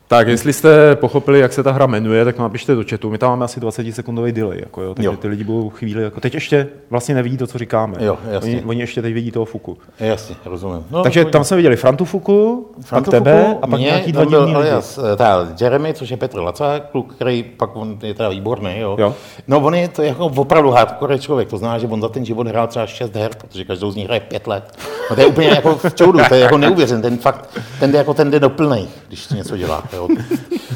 Tak 0.08 0.28
jestli 0.28 0.52
jste 0.52 0.96
pochopili, 0.96 1.40
jak 1.40 1.52
se 1.52 1.62
ta 1.62 1.72
hra 1.72 1.86
jmenuje, 1.86 2.24
tak 2.24 2.38
napište 2.38 2.74
do 2.74 2.84
chatu. 2.90 3.10
My 3.10 3.18
tam 3.18 3.30
máme 3.30 3.44
asi 3.44 3.60
20 3.60 3.92
sekundový 3.92 4.32
delay, 4.32 4.60
jako 4.60 4.82
jo, 4.82 4.94
takže 4.94 5.06
jo. 5.06 5.16
ty 5.16 5.28
lidi 5.28 5.44
budou 5.44 5.70
chvíli, 5.70 6.02
jako 6.02 6.20
teď 6.20 6.34
ještě 6.34 6.68
vlastně 6.90 7.14
nevidí 7.14 7.36
to, 7.36 7.46
co 7.46 7.58
říkáme. 7.58 7.96
Jo, 8.00 8.18
jasně. 8.30 8.50
Oni, 8.50 8.62
oni 8.62 8.80
ještě 8.80 9.02
teď 9.02 9.14
vidí 9.14 9.30
toho 9.30 9.44
Fuku. 9.44 9.78
Jasně, 10.00 10.36
rozumím. 10.44 10.84
No, 10.90 11.02
takže 11.02 11.24
tam 11.24 11.44
jsme 11.44 11.56
viděli 11.56 11.76
Frantu 11.76 12.04
Fuku, 12.04 12.68
Frantu 12.80 13.10
pak 13.10 13.18
tebe 13.20 13.44
Fuku, 13.44 13.58
a 13.64 13.66
pak 13.66 13.78
mě, 13.78 13.86
nějaký 13.86 14.12
dva 14.12 14.24
divní 14.24 14.54
alias, 14.54 14.98
eh, 15.12 15.16
ta 15.16 15.48
Jeremy, 15.60 15.94
což 15.94 16.10
je 16.10 16.16
Petr 16.16 16.38
Laca, 16.38 16.80
kluk, 16.80 17.14
který 17.14 17.42
pak 17.42 17.76
on 17.76 17.98
je 18.02 18.14
teda 18.14 18.28
výborný, 18.28 18.78
jo. 18.78 18.96
jo. 18.98 19.14
No 19.48 19.60
on 19.60 19.74
je 19.74 19.88
to 19.88 20.02
jako 20.02 20.26
opravdu 20.26 20.70
hardcore 20.70 21.18
člověk, 21.18 21.48
to 21.48 21.58
znamená, 21.58 21.78
že 21.78 21.86
on 21.86 22.00
za 22.00 22.08
ten 22.08 22.24
život 22.24 22.46
hrál 22.46 22.66
třeba 22.66 22.86
6 22.86 23.14
her, 23.14 23.30
protože 23.38 23.64
každou 23.64 23.90
z 23.90 23.96
nich 23.96 24.06
hraje 24.06 24.20
5 24.20 24.46
let. 24.46 24.78
No 25.10 25.16
to 25.16 25.22
je 25.22 25.26
úplně 25.26 25.48
jako 25.48 25.74
v 25.74 25.94
čoudu, 25.94 26.18
to 26.28 26.34
je 26.34 26.40
jako 26.40 26.58
neuvěřený, 26.58 27.02
ten 27.02 27.18
fakt, 27.18 27.58
ten 27.80 27.92
jde 27.92 27.98
jako 27.98 28.14
ten 28.14 28.30
jde 28.30 28.40
do 28.40 28.50
plnej, 28.50 28.88
když 29.08 29.28
něco 29.28 29.56
dělá. 29.56 29.82
Jo. 29.98 30.08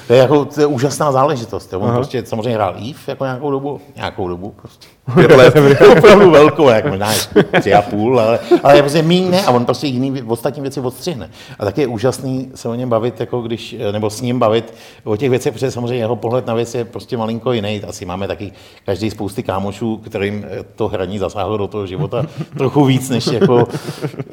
To 0.07 0.13
je, 0.13 0.19
jako, 0.19 0.45
to 0.45 0.61
je 0.61 0.67
úžasná 0.67 1.13
záležitost. 1.13 1.73
Jo. 1.73 1.81
On 1.81 1.89
Aha. 1.89 1.97
prostě 1.97 2.27
samozřejmě 2.27 2.55
hrál 2.55 2.75
Eve 2.77 2.99
jako 3.07 3.25
nějakou 3.25 3.51
dobu, 3.51 3.81
nějakou 3.97 4.29
dobu 4.29 4.55
prostě. 4.61 4.87
Pět 5.15 5.31
let, 5.31 5.55
opravdu 5.99 6.31
velkou, 6.31 6.69
jak 6.69 6.87
možná 6.87 7.11
tři 7.61 7.75
a 7.75 7.83
půl, 7.83 8.21
ale, 8.21 8.39
ale 8.63 8.77
je 8.77 8.83
prostě 8.83 9.03
míň 9.03 9.31
ne 9.31 9.45
a 9.45 9.51
on 9.51 9.65
prostě 9.65 9.87
jiný 9.87 10.23
ostatní 10.23 10.63
věci 10.63 10.81
odstřihne. 10.81 11.31
A 11.59 11.65
tak 11.65 11.79
je 11.79 11.87
úžasný 11.87 12.51
se 12.55 12.69
o 12.69 12.75
něm 12.75 12.89
bavit, 12.89 13.21
jako 13.21 13.41
když, 13.41 13.77
nebo 13.93 14.11
s 14.11 14.21
ním 14.21 14.39
bavit 14.39 14.75
o 15.05 15.17
těch 15.17 15.31
věcech, 15.31 15.53
protože 15.53 15.71
samozřejmě 15.71 15.97
jeho 15.97 16.17
pohled 16.17 16.47
na 16.47 16.55
věc 16.55 16.75
je 16.75 16.85
prostě 16.85 17.17
malinko 17.17 17.53
jiný. 17.53 17.83
Asi 17.89 18.05
máme 18.05 18.29
taky 18.29 18.53
každý 18.87 19.11
spousty 19.11 19.43
kámošů, 19.43 19.97
kterým 19.97 20.47
to 20.77 20.89
hraní 20.89 21.19
zasáhlo 21.19 21.57
do 21.57 21.67
toho 21.67 21.87
života 21.87 22.27
trochu 22.59 22.85
víc, 22.85 23.11
než 23.11 23.27
jako 23.27 23.69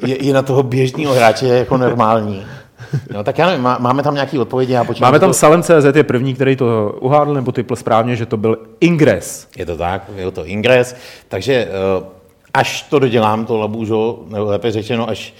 je, 0.06 0.24
je 0.24 0.32
na 0.34 0.42
toho 0.42 0.62
běžného 0.62 1.14
hráče 1.14 1.46
jako 1.46 1.76
normální. 1.76 2.46
No 3.14 3.24
tak 3.24 3.38
já 3.38 3.46
nevím, 3.46 3.62
máme 3.62 4.02
tam 4.02 4.14
nějaké 4.14 4.38
odpovědi? 4.38 4.72
Já 4.72 4.84
máme 5.00 5.18
tam 5.18 5.30
to... 5.30 5.34
Salem.cz 5.34 5.96
je 5.96 6.04
první, 6.04 6.34
který 6.34 6.56
to 6.56 6.96
uhádl 7.00 7.34
nebo 7.34 7.52
typl 7.52 7.76
správně, 7.76 8.16
že 8.16 8.26
to 8.26 8.36
byl 8.36 8.58
ingres. 8.80 9.48
Je 9.56 9.66
to 9.66 9.76
tak, 9.76 10.10
je 10.16 10.30
to 10.30 10.46
ingres, 10.46 10.96
takže 11.28 11.54
eh, 11.54 12.04
až 12.54 12.82
to 12.82 12.98
dodělám, 12.98 13.46
to 13.46 13.58
labůžo, 13.58 14.18
nebo 14.28 14.44
lépe 14.44 14.70
řečeno, 14.70 15.08
až, 15.08 15.34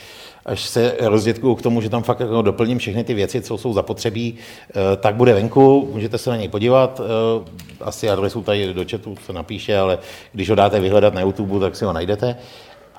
až 0.46 0.60
se 0.60 0.94
rozdětkuju 1.00 1.54
k 1.54 1.62
tomu, 1.62 1.80
že 1.80 1.90
tam 1.90 2.02
fakt 2.02 2.20
jako 2.20 2.42
doplním 2.42 2.78
všechny 2.78 3.04
ty 3.04 3.14
věci, 3.14 3.40
co 3.40 3.58
jsou 3.58 3.72
zapotřebí, 3.72 4.34
eh, 4.70 4.96
tak 4.96 5.14
bude 5.14 5.34
venku, 5.34 5.88
můžete 5.92 6.18
se 6.18 6.30
na 6.30 6.36
něj 6.36 6.48
podívat. 6.48 7.00
Eh, 7.00 7.50
asi 7.80 8.10
adresu 8.10 8.42
tady 8.42 8.74
do 8.74 8.84
chatu 8.90 9.14
se 9.26 9.32
napíše, 9.32 9.78
ale 9.78 9.98
když 10.32 10.50
ho 10.50 10.54
dáte 10.54 10.80
vyhledat 10.80 11.14
na 11.14 11.20
YouTube, 11.20 11.60
tak 11.60 11.76
si 11.76 11.84
ho 11.84 11.92
najdete. 11.92 12.36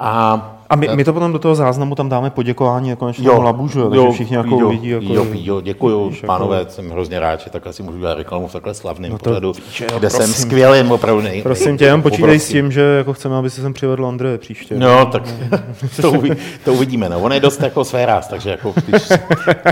A 0.03 0.47
A 0.71 0.75
my, 0.75 0.87
my 0.95 1.03
to 1.03 1.13
potom 1.13 1.33
do 1.33 1.39
toho 1.39 1.55
záznamu 1.55 1.95
tam 1.95 2.09
dáme 2.09 2.29
poděkování 2.29 2.89
jako 2.89 2.99
konečnému 2.99 3.41
Labužu, 3.41 3.89
takže 3.89 4.11
všichni 4.11 4.35
jako 4.35 4.59
jo, 4.59 4.67
uvidí. 4.67 4.89
Jako, 4.89 5.05
jo, 5.13 5.25
jo, 5.33 5.61
děkuju, 5.61 6.09
víš, 6.09 6.17
jako- 6.17 6.27
pánové, 6.27 6.65
jsem 6.69 6.89
hrozně 6.91 7.19
rád, 7.19 7.39
že 7.39 7.49
tak 7.49 7.67
asi 7.67 7.83
můžu 7.83 7.99
dělat 7.99 8.17
reklamu 8.17 8.47
v 8.47 8.51
takhle 8.53 8.73
slavném 8.73 9.11
No 9.11 9.17
to 9.17 9.23
pořadu, 9.23 9.53
že 9.71 9.85
jo, 9.91 9.99
kde 9.99 10.09
jsem 10.09 10.19
prosím. 10.19 10.33
skvělým 10.45 10.91
opravdu 10.91 11.21
nej, 11.21 11.41
Prosím 11.41 11.77
tě, 11.77 11.85
jenom 11.85 12.01
počítej 12.01 12.39
s 12.39 12.47
tím, 12.47 12.71
že 12.71 12.81
jako 12.81 13.13
chceme, 13.13 13.35
aby 13.35 13.49
se 13.49 13.61
sem 13.61 13.73
přivedl 13.73 14.05
Andreje 14.05 14.37
příště. 14.37 14.75
No, 14.77 15.05
tak 15.05 15.23
to, 16.01 16.11
uvi, 16.11 16.29
to 16.65 16.73
uvidíme. 16.73 17.09
No. 17.09 17.19
On 17.19 17.33
je 17.33 17.39
dost 17.39 17.61
jako 17.61 17.83
své 17.85 18.05
ráz, 18.05 18.27
takže 18.27 18.49
jako, 18.49 18.73
když, 18.87 19.03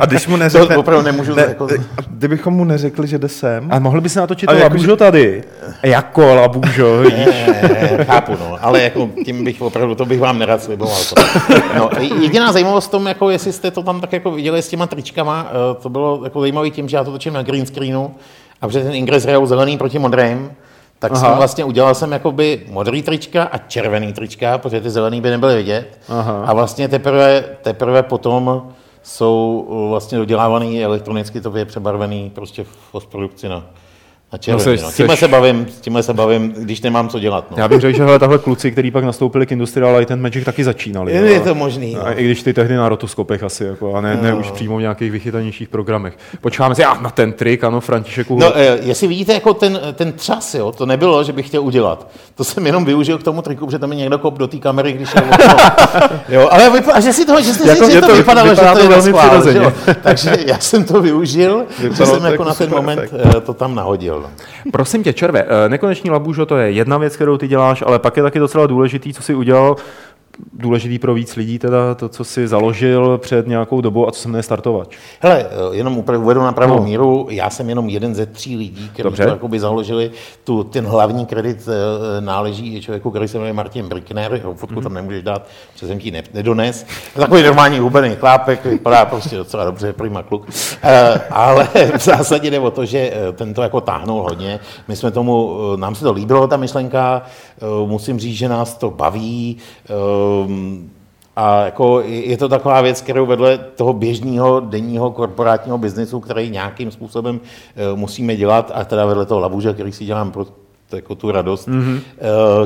A 0.01 0.05
když 0.05 0.27
mu 0.27 0.33
to 0.35 0.39
neřekne, 0.39 0.77
opravdu 0.77 1.05
nemůžu 1.05 1.35
ne, 1.35 1.45
jako, 1.47 1.65
a 1.97 2.01
kdybychom 2.07 2.53
mu 2.53 2.63
neřekli, 2.63 3.07
že 3.07 3.17
jde 3.17 3.27
sem, 3.29 3.67
A 3.71 3.79
mohli 3.79 4.01
by 4.01 4.09
se 4.09 4.19
natočit 4.19 4.49
to 4.49 4.55
jako, 4.55 4.63
Labužo 4.63 4.95
tady. 4.95 5.43
Jako 5.83 6.35
Labužo, 6.35 7.03
chápu, 8.03 8.31
no, 8.31 8.57
ale 8.61 8.81
jako 8.83 9.09
tím 9.25 9.43
bych 9.43 9.61
opravdu, 9.61 9.95
to 9.95 10.05
bych 10.05 10.18
vám 10.19 10.39
nerad 10.39 10.63
sliboval. 10.63 10.97
To. 11.09 11.21
No, 11.75 11.89
jediná 12.21 12.51
zajímavost 12.51 12.87
v 12.87 12.91
tom, 12.91 13.07
jako 13.07 13.29
jestli 13.29 13.53
jste 13.53 13.71
to 13.71 13.83
tam 13.83 14.01
tak 14.01 14.13
jako 14.13 14.31
viděli 14.31 14.61
s 14.61 14.67
těma 14.67 14.87
tričkama, 14.87 15.47
eh, 15.49 15.81
to 15.81 15.89
bylo 15.89 16.21
jako 16.23 16.39
zajímavé 16.39 16.69
tím, 16.69 16.89
že 16.89 16.97
já 16.97 17.03
to 17.03 17.11
točím 17.11 17.33
na 17.33 17.43
green 17.43 17.65
screenu 17.65 18.15
a 18.61 18.67
protože 18.67 18.83
ten 18.83 18.95
Ingress 18.95 19.23
hrajou 19.23 19.45
zelený 19.45 19.77
proti 19.77 19.99
modrým, 19.99 20.51
tak 20.99 21.11
Aha. 21.11 21.21
jsem 21.21 21.37
vlastně 21.37 21.65
udělal 21.65 21.95
jsem 21.95 22.11
jakoby 22.11 22.65
modrý 22.69 23.01
trička 23.01 23.43
a 23.43 23.57
červený 23.57 24.13
trička, 24.13 24.57
protože 24.57 24.81
ty 24.81 24.89
zelený 24.89 25.21
by 25.21 25.29
nebyly 25.29 25.55
vidět. 25.55 25.99
Aha. 26.09 26.43
A 26.45 26.53
vlastně 26.53 26.87
teprve, 26.87 27.43
teprve 27.61 28.03
potom 28.03 28.67
jsou 29.03 29.65
uh, 29.67 29.89
vlastně 29.89 30.17
dodělávaný 30.17 30.83
elektronicky, 30.83 31.41
to 31.41 31.57
je 31.57 31.65
přebarvený 31.65 32.29
prostě 32.29 32.63
v 32.63 32.91
postprodukci 32.91 33.49
na, 33.49 33.65
na 34.33 34.37
červený. 34.37 34.63
seš- 34.77 34.81
No, 34.83 34.91
tímhle, 34.91 35.15
seš- 35.15 35.19
se 35.19 35.27
bavím, 35.27 35.67
tímhle 35.81 36.03
se 36.03 36.13
bavím, 36.13 36.53
když 36.57 36.81
nemám 36.81 37.09
co 37.09 37.19
dělat. 37.19 37.45
No. 37.51 37.57
Já 37.57 37.67
bych 37.67 37.79
řekl, 37.81 37.97
že 37.97 38.03
hele, 38.03 38.19
tahle 38.19 38.37
kluci, 38.37 38.71
kteří 38.71 38.91
pak 38.91 39.03
nastoupili 39.03 39.45
k 39.45 39.51
Industrial 39.51 39.95
Light 39.95 40.11
and 40.11 40.21
Magic, 40.21 40.45
taky 40.45 40.63
začínali. 40.63 41.11
Je, 41.13 41.19
jo. 41.19 41.25
je 41.25 41.39
to 41.39 41.55
možný. 41.55 41.95
No. 41.95 42.05
A 42.07 42.11
I 42.11 42.25
když 42.25 42.43
ty 42.43 42.53
tehdy 42.53 42.75
na 42.75 42.89
rotoskopech 42.89 43.43
asi, 43.43 43.63
jako, 43.63 43.95
a 43.95 44.01
ne, 44.01 44.19
ne 44.21 44.33
už 44.33 44.51
přímo 44.51 44.77
v 44.77 44.81
nějakých 44.81 45.11
vychytanějších 45.11 45.69
programech. 45.69 46.17
Počkáme 46.41 46.75
si, 46.75 46.83
a 46.85 47.01
na 47.01 47.09
ten 47.09 47.33
trik, 47.33 47.63
ano, 47.63 47.79
Františeku. 47.81 48.39
No, 48.39 48.57
eh, 48.57 48.77
jestli 48.81 49.07
vidíte 49.07 49.33
jako 49.33 49.53
ten, 49.53 49.79
ten 49.93 50.13
třas, 50.13 50.55
jo, 50.55 50.71
to 50.71 50.85
nebylo, 50.85 51.23
že 51.23 51.33
bych 51.33 51.47
chtěl 51.47 51.63
udělat. 51.63 52.07
To 52.35 52.43
jsem 52.43 52.65
jenom 52.65 52.85
využil 52.85 53.17
k 53.17 53.23
tomu 53.23 53.41
triku, 53.41 53.65
protože 53.65 53.79
tam 53.79 53.89
mi 53.89 53.95
někdo 53.95 54.17
kop 54.19 54.37
do 54.37 54.47
té 54.47 54.57
kamery, 54.57 54.91
když 54.93 55.09
je 55.15 55.21
jo, 56.29 56.47
ale 56.51 56.69
vypadá, 56.69 56.97
a 56.97 56.99
že 56.99 57.13
si 57.13 57.25
to, 57.25 57.41
že 57.41 57.53
jste 57.53 57.67
Jako 57.67 57.79
jako, 57.83 57.91
že 57.91 57.97
je 57.97 58.01
to, 58.01 58.07
to- 58.07 58.15
vypadalo, 58.15 58.49
vypadá 58.49 58.73
že 58.73 59.11
to 59.11 59.11
to 59.41 59.49
je 59.49 59.59
na 59.59 59.69
že. 59.69 59.95
Takže 60.03 60.37
já 60.45 60.59
jsem 60.59 60.83
to 60.83 61.01
využil, 61.01 61.63
že 61.97 62.05
jsem 62.05 62.25
jako 62.25 62.43
na 62.43 62.53
ten 62.53 62.69
moment 62.69 63.01
eh, 63.37 63.41
to 63.41 63.53
tam 63.53 63.75
nahodil. 63.75 64.18
No. 64.21 64.31
Prosím 64.71 65.03
tě, 65.03 65.13
Červe, 65.13 65.45
eh, 65.65 65.69
nekoneční 65.69 66.09
labužo, 66.09 66.45
to 66.45 66.57
je 66.57 66.71
jedna 66.71 66.97
věc, 66.97 67.15
kterou 67.15 67.37
ty 67.37 67.47
děláš, 67.47 67.83
ale 67.85 67.99
pak 67.99 68.17
je 68.17 68.23
taky 68.23 68.39
docela 68.39 68.67
důležitý, 68.67 69.13
co 69.13 69.23
jsi 69.23 69.35
udělal, 69.35 69.75
důležitý 70.53 70.99
pro 70.99 71.13
víc 71.13 71.35
lidí, 71.35 71.59
teda 71.59 71.95
to, 71.95 72.09
co 72.09 72.23
jsi 72.23 72.47
založil 72.47 73.17
před 73.17 73.47
nějakou 73.47 73.81
dobou 73.81 74.07
a 74.07 74.11
co 74.11 74.19
se 74.21 74.27
jmenuje 74.27 74.43
Startovač. 74.43 74.97
Hele, 75.19 75.45
jenom 75.71 75.97
uvedu 75.97 76.41
na 76.41 76.51
pravou 76.51 76.75
No. 76.77 76.83
míru, 76.83 77.27
já 77.29 77.49
jsem 77.49 77.69
jenom 77.69 77.89
jeden 77.89 78.15
ze 78.15 78.25
tří 78.25 78.57
lidí, 78.57 78.89
kteří 78.93 79.15
to 79.15 79.21
jakoby 79.21 79.59
založili. 79.59 80.11
Tu, 80.43 80.63
ten 80.63 80.85
hlavní 80.85 81.25
kredit 81.25 81.67
eh, 81.67 82.21
náleží 82.21 82.81
člověku, 82.81 83.09
který 83.09 83.27
se 83.27 83.37
jmenuje 83.37 83.53
Martin 83.53 83.87
Brickner, 83.87 84.33
jeho 84.33 84.53
fotku 84.53 84.75
Mhm. 84.75 84.83
tam 84.83 84.93
nemůžeš 84.93 85.23
dát, 85.23 85.45
protože 85.73 85.87
jsem 85.87 85.99
ti 85.99 86.11
ne, 86.11 86.23
nedones. 86.33 86.85
Takový 87.15 87.43
normální 87.43 87.79
hubený 87.79 88.15
chlápek, 88.15 88.65
vypadá 88.65 89.05
prostě 89.05 89.37
docela 89.37 89.63
dobře, 89.65 89.93
prima 89.93 90.23
kluk. 90.23 90.47
Eh, 90.83 91.21
ale 91.31 91.67
v 91.97 92.01
zásadě 92.03 92.51
jde 92.51 92.59
o 92.59 92.71
to, 92.71 92.85
že 92.85 92.97
eh, 93.13 93.31
ten 93.31 93.53
to 93.53 93.61
jako 93.61 93.81
táhnul 93.81 94.21
hodně. 94.23 94.59
My 94.87 94.95
jsme 94.95 95.11
tomu, 95.11 95.57
nám 95.75 95.95
se 95.95 96.03
to 96.03 96.11
líbilo, 96.13 96.47
ta 96.47 96.57
myšlenka, 96.57 97.21
musím 97.85 98.19
říct, 98.19 98.35
že 98.37 98.49
nás 98.49 98.77
to 98.77 98.89
baví. 98.91 99.57
Ehm, 100.45 100.89
a 101.35 101.65
jako 101.65 102.01
je 102.05 102.37
to 102.37 102.49
taková 102.49 102.81
věc, 102.81 103.01
kterou 103.01 103.25
vedle 103.25 103.57
toho 103.57 103.93
běžného 103.93 104.59
denního 104.59 105.11
korporátního 105.11 105.77
biznesu, 105.77 106.19
který 106.19 106.49
nějakým 106.49 106.91
způsobem 106.91 107.39
eh, 107.75 107.95
musíme 107.95 108.35
dělat, 108.35 108.71
a 108.75 108.85
teda 108.85 109.05
vedle 109.05 109.25
toho 109.25 109.39
labuže, 109.39 109.73
který 109.73 109.91
si 109.91 110.05
dělám 110.05 110.31
pro 110.31 110.45
jako 110.91 111.15
tu 111.15 111.31
radost, 111.31 111.67
mm-hmm. 111.67 111.99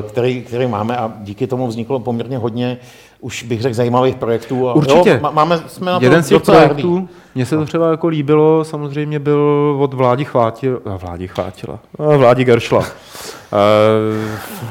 který, 0.08 0.42
který 0.42 0.66
máme 0.66 0.96
a 0.96 1.12
díky 1.20 1.46
tomu 1.46 1.66
vzniklo 1.66 2.00
poměrně 2.00 2.38
hodně, 2.38 2.78
už 3.24 3.42
bych 3.42 3.60
řekl, 3.62 3.74
zajímavých 3.74 4.14
projektů. 4.14 4.68
A 4.68 4.74
Určitě. 4.74 5.10
Jo, 5.10 5.18
má- 5.20 5.30
máme, 5.30 5.58
jsme 5.66 5.90
na 5.92 5.98
to 5.98 6.04
Jeden 6.04 6.22
z 6.22 6.28
těch 6.28 6.42
projektů, 6.42 7.08
mně 7.34 7.46
se 7.46 7.56
to 7.56 7.64
třeba 7.64 7.90
jako 7.90 8.08
líbilo, 8.08 8.64
samozřejmě 8.64 9.18
byl 9.18 9.76
od 9.80 9.94
Vládi 9.94 10.24
Chvátil, 10.24 10.80
a 10.84 10.96
Vládi 10.96 11.28
Chvátila, 11.28 11.78
a 11.98 12.16
Vládi 12.16 12.44
Geršla. 12.44 12.78
Uh, 12.78 12.86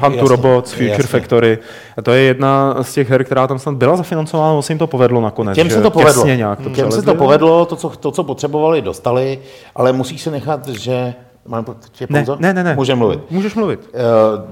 Hunt 0.00 0.18
to 0.18 0.28
Robots, 0.28 0.72
Future 0.72 0.90
jasně. 0.90 1.04
Factory. 1.04 1.58
A 1.96 2.02
to 2.02 2.12
je 2.12 2.20
jedna 2.20 2.76
z 2.82 2.92
těch 2.92 3.10
her, 3.10 3.24
která 3.24 3.46
tam 3.46 3.58
snad 3.58 3.74
byla 3.74 3.96
zafinancována, 3.96 4.62
se 4.62 4.72
jim 4.72 4.78
to 4.78 4.86
povedlo 4.86 5.20
nakonec. 5.20 5.54
Těm 5.54 5.70
se 5.70 5.82
to 5.82 5.90
povedlo. 5.90 6.22
Těsně 6.22 6.36
nějak 6.36 6.60
to 6.60 6.70
Těm 6.70 6.92
se 6.92 7.02
to 7.02 7.14
povedlo, 7.14 7.64
to 7.64 7.76
co, 7.76 7.88
to, 7.88 8.10
co 8.10 8.24
potřebovali, 8.24 8.82
dostali, 8.82 9.38
ale 9.74 9.92
musí 9.92 10.18
se 10.18 10.30
nechat, 10.30 10.68
že... 10.68 11.14
Mám 11.46 11.64
tě 11.92 12.06
Ne, 12.10 12.24
ne, 12.38 12.54
ne, 12.54 12.64
ne. 12.64 12.74
Můžeme 12.74 12.98
mluvit. 12.98 13.20
Můžeš 13.30 13.54
mluvit. 13.54 13.80
Eh, 13.94 13.98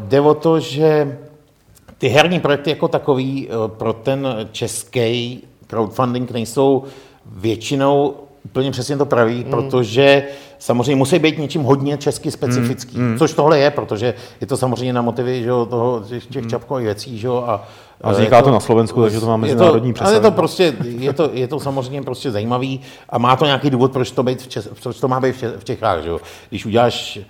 Jde 0.09 0.21
o 0.21 0.35
to, 0.35 0.61
že 0.61 1.19
ty 2.03 2.09
herní 2.09 2.41
projekty 2.41 2.71
jako 2.71 2.89
takový 2.89 3.49
eh, 3.49 3.69
pro 3.69 3.93
ten 3.93 4.49
český 4.53 5.43
crowdfunding 5.67 6.31
nejsou 6.31 6.85
většinou 7.27 8.15
úplně 8.45 8.71
přesně 8.71 8.97
to 8.97 9.07
pravý, 9.07 9.35
mm. 9.37 9.51
protože 9.51 10.25
samozřejmě 10.59 10.97
musí 10.97 11.19
být 11.19 11.39
něčím 11.39 11.63
hodně 11.63 11.99
česky 11.99 12.31
specifický, 12.31 12.99
mm. 12.99 13.19
což 13.19 13.33
tohle 13.33 13.59
je, 13.59 13.71
protože 13.71 14.15
je 14.41 14.47
to 14.47 14.57
samozřejmě 14.57 14.93
na 14.93 15.03
motivy 15.03 15.43
že 15.43 15.49
jo, 15.49 15.67
toho, 15.67 16.01
těch- 16.09 16.27
těch 16.27 16.47
čapkových 16.47 16.85
věcí. 16.87 17.19
Že 17.19 17.27
jo, 17.27 17.45
a, 17.47 17.69
A 18.03 18.11
eh, 18.11 18.13
vzniká 18.13 18.37
je 18.37 18.43
to 18.43 18.51
na 18.51 18.61
Slovensku, 18.61 19.03
takže 19.03 19.21
to 19.21 19.27
má 19.27 19.33
je 19.33 19.39
mezinárodní 19.39 19.93
to, 19.93 20.03
ale 20.03 20.13
je 20.13 20.21
přesah. 20.21 20.35
to 20.35 20.37
prostě, 20.37 20.75
je 20.85 21.13
to, 21.13 21.31
je 21.33 21.49
to 21.49 21.61
samozřejmě 21.61 22.03
prostě 22.03 22.31
zajímavý 22.31 22.81
a 23.09 23.19
má 23.19 23.37
to 23.37 23.45
nějaký 23.45 23.71
důvod, 23.71 23.93
proč 23.93 24.11
to, 24.11 24.23
být 24.23 24.43
v 24.43 24.49
Čes, 24.49 24.69
proč 24.83 25.01
to 25.01 25.09
má 25.09 25.21
být 25.21 25.45
v 25.59 25.65
Čechách. 25.65 26.03
Že 26.03 26.09
jo? 26.09 26.19
Když 26.49 26.67
uděláš 26.67 27.21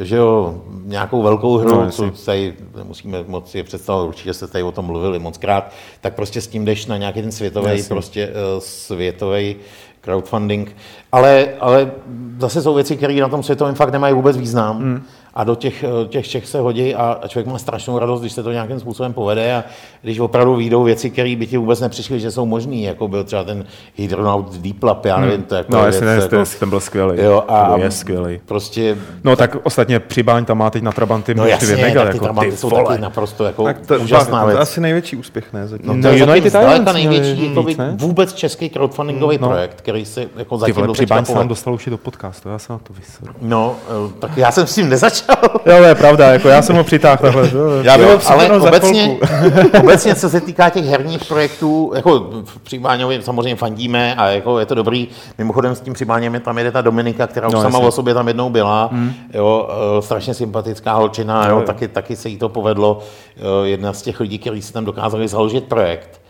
že 0.00 0.16
jo, 0.16 0.62
nějakou 0.84 1.22
velkou 1.22 1.58
hru, 1.58 1.70
No, 1.70 1.84
no, 1.84 1.90
co 1.90 2.10
tady 2.10 2.54
musíme 2.82 3.24
moc 3.26 3.50
si 3.50 3.62
představit, 3.62 4.08
určitě 4.08 4.34
jste 4.34 4.46
tady 4.46 4.64
o 4.64 4.72
tom 4.72 4.84
mluvili 4.84 5.18
moc 5.18 5.38
krát, 5.38 5.72
tak 6.00 6.14
prostě 6.14 6.40
s 6.40 6.46
tím 6.46 6.64
jdeš 6.64 6.86
na 6.86 6.96
nějaký 6.96 7.22
ten 7.22 7.32
světový, 7.32 7.70
Jasně. 7.70 7.88
prostě 7.88 8.28
uh, 8.28 8.34
světový 8.58 9.56
crowdfunding. 10.00 10.76
Ale, 11.12 11.48
ale 11.60 11.90
zase 12.38 12.62
jsou 12.62 12.74
věci, 12.74 12.96
které 12.96 13.14
na 13.14 13.28
tom 13.28 13.42
světovém 13.42 13.74
fakt 13.74 13.92
nemají 13.92 14.14
vůbec 14.14 14.36
význam. 14.36 14.78
Hmm. 14.78 15.02
A 15.34 15.44
do 15.44 15.54
těch, 15.54 15.84
eh, 15.84 16.08
těch 16.08 16.28
Čech 16.28 16.46
se 16.46 16.60
hodí 16.60 16.94
a 16.94 17.18
a 17.22 17.28
člověk 17.28 17.46
má 17.52 17.58
strašnou 17.58 17.98
radost, 17.98 18.20
když 18.20 18.32
se 18.32 18.42
to 18.42 18.52
nějakým 18.52 18.80
způsobem 18.80 19.12
povede 19.12 19.54
a 19.54 19.64
když 20.02 20.18
opravdu 20.18 20.56
výjdou 20.56 20.82
věci, 20.84 21.10
které 21.10 21.36
by 21.36 21.46
ti 21.46 21.56
vůbec 21.58 21.80
nepřišly, 21.80 22.20
že 22.20 22.30
jsou 22.30 22.46
možné, 22.46 22.76
jako 22.76 23.08
byl 23.08 23.24
třeba 23.24 23.44
ten 23.44 23.64
Hydronaut 23.96 24.54
Deep 24.56 24.82
Lab, 24.82 25.04
já 25.04 25.20
nevím, 25.20 25.42
to 25.42 25.54
je 25.54 25.58
jako 25.58 25.72
No, 25.72 25.82
věc, 25.82 25.94
jasně, 25.94 26.06
ne, 26.06 26.14
jako, 26.14 26.44
ten 26.60 26.70
byl 26.70 26.80
skvělý. 26.80 27.22
jo, 27.22 27.44
a 27.48 27.76
je 27.76 27.90
skvělý. 27.90 28.40
prostě 28.46 28.96
No 29.24 29.36
tak 29.36 29.56
ostatně 29.62 30.00
Přibaň 30.00 30.44
tam 30.44 30.58
má 30.58 30.70
teď 30.70 30.82
na 30.82 30.92
Trabanty 30.92 31.34
No 31.34 31.46
jasně, 31.46 31.66
dvě 31.66 31.86
mega, 31.86 32.00
tak 32.02 32.10
ty 32.10 32.16
jako, 32.16 32.24
Trabanty 32.24 32.50
ty 32.50 32.56
jsou 32.56 32.68
vole. 32.70 32.84
taky 32.84 33.00
naprosto 33.02 33.44
jako 33.44 33.64
Tak 33.64 33.86
to, 33.86 33.94
úžasná 34.00 34.42
to 34.42 34.48
je 34.48 34.54
věc. 34.54 34.62
asi 34.62 34.80
největší 34.80 35.16
úspěch, 35.16 35.52
ne? 35.52 35.68
Zatím. 35.68 35.86
No, 35.88 35.94
No, 35.94 36.02
to 36.02 36.08
je 36.08 36.14
United 36.18 36.52
zatím 36.52 36.68
zdaleka 36.68 36.92
největší 36.92 37.48
jako 37.48 37.64
vůbec 37.96 38.32
český 38.32 38.68
crowdfundingový 38.70 39.38
No. 39.40 39.48
projekt, 39.48 39.74
který 39.80 40.04
se 40.04 40.26
jako 40.36 40.56
Ty 40.56 40.60
zatím 40.60 40.74
vole, 40.74 40.86
do 40.86 40.92
Přibaň 40.92 41.18
teďka 41.18 41.32
se 41.32 41.38
nám 41.38 41.48
dostal 41.48 41.74
už 41.74 41.86
i 41.86 41.90
do 41.90 41.98
podcastu, 41.98 42.48
já 42.48 42.58
jsem 42.58 42.72
na 42.74 42.78
to 42.78 42.92
vysoru. 42.92 43.32
No, 43.42 43.76
eh, 44.08 44.12
tak 44.18 44.36
já 44.36 44.52
jsem 44.52 44.66
s 44.66 44.74
tím 44.74 44.88
nezačal. 44.88 45.23
Jo, 45.66 45.76
to 45.78 45.84
je 45.84 45.94
pravda, 45.94 46.30
jako 46.32 46.48
já 46.48 46.62
jsem 46.62 46.76
ho 46.76 46.84
přitáhl 46.84 47.16
takhle. 47.22 47.50
jo, 47.54 47.58
jo. 47.58 47.82
Já 47.82 47.96
Jo, 47.96 48.20
ale 48.26 48.50
obecně, 48.60 49.18
obecně, 49.80 50.14
co 50.14 50.30
se 50.30 50.40
týká 50.40 50.70
těch 50.70 50.84
herních 50.84 51.24
projektů, 51.24 51.92
jako 51.94 52.18
v 52.44 52.58
Přibáňovi 52.58 53.22
samozřejmě 53.22 53.56
fandíme 53.56 54.14
a 54.14 54.26
jako 54.26 54.58
je 54.58 54.66
to 54.66 54.74
dobrý. 54.74 55.08
Mimochodem 55.38 55.74
s 55.74 55.80
tím 55.80 55.92
Přibáněm 55.92 56.34
je 56.34 56.40
tam 56.40 56.58
jede 56.58 56.72
ta 56.72 56.80
Dominika, 56.80 57.26
která 57.26 57.48
už 57.48 57.54
No, 57.54 57.62
sama 57.62 57.78
jasně. 57.78 57.88
o 57.88 57.92
sobě 57.92 58.14
tam 58.14 58.28
jednou 58.28 58.50
byla. 58.50 58.88
Hmm. 58.92 59.12
Jo, 59.34 59.68
eh, 59.98 60.02
strašně 60.02 60.34
sympatická 60.34 60.92
holčina, 60.94 61.44
Jo, 61.44 61.50
jo, 61.50 61.60
jo. 61.60 61.66
taky, 61.66 61.88
taky 61.88 62.16
se 62.16 62.28
jí 62.28 62.38
to 62.38 62.48
povedlo. 62.48 62.98
Eh, 63.36 63.66
Jedna 63.68 63.92
z 63.92 64.02
těch 64.02 64.20
lidí, 64.20 64.38
kteří 64.38 64.62
si 64.62 64.72
tam 64.72 64.84
dokázali 64.84 65.28
založit 65.28 65.64
projekt 65.64 66.20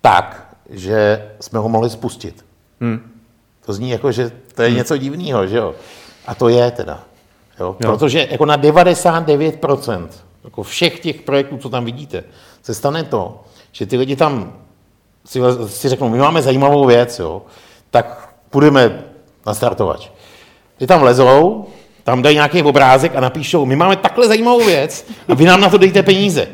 tak, 0.00 0.46
že 0.70 1.24
jsme 1.40 1.58
ho 1.58 1.68
mohli 1.68 1.90
spustit. 1.90 2.44
Hmm. 2.80 3.00
To 3.66 3.72
zní 3.72 3.90
jako, 3.90 4.12
že 4.12 4.30
to 4.54 4.62
je 4.62 4.70
něco 4.70 4.96
divného, 4.96 5.46
že 5.46 5.56
jo? 5.56 5.74
A 6.26 6.34
to 6.34 6.48
je 6.48 6.70
teda. 6.70 7.00
Jo? 7.60 7.76
Jo. 7.80 7.90
Protože 7.90 8.28
jako 8.30 8.46
na 8.46 8.58
99% 8.58 10.08
jako 10.44 10.62
všech 10.62 11.00
těch 11.00 11.22
projektů, 11.22 11.58
co 11.58 11.68
tam 11.68 11.84
vidíte, 11.84 12.24
se 12.62 12.74
stane 12.74 13.04
to, 13.04 13.40
že 13.72 13.86
ty 13.86 13.96
lidi 13.96 14.16
tam 14.16 14.52
si, 15.24 15.40
si 15.66 15.88
řeknou, 15.88 16.08
my 16.08 16.18
máme 16.18 16.42
zajímavou 16.42 16.86
věc, 16.86 17.18
jo? 17.18 17.42
tak 17.90 18.34
půjdeme 18.50 19.04
na 19.46 19.54
startovač. 19.54 20.08
Ty 20.78 20.86
tam 20.86 21.02
lezou, 21.02 21.66
tam 22.04 22.22
dají 22.22 22.36
nějaký 22.36 22.62
obrázek 22.62 23.16
a 23.16 23.20
napíšou, 23.20 23.66
my 23.66 23.76
máme 23.76 23.96
takhle 23.96 24.28
zajímavou 24.28 24.64
věc 24.64 25.06
a 25.28 25.34
vy 25.34 25.44
nám 25.44 25.60
na 25.60 25.68
to 25.70 25.78
dejte 25.78 26.02
peníze. 26.02 26.48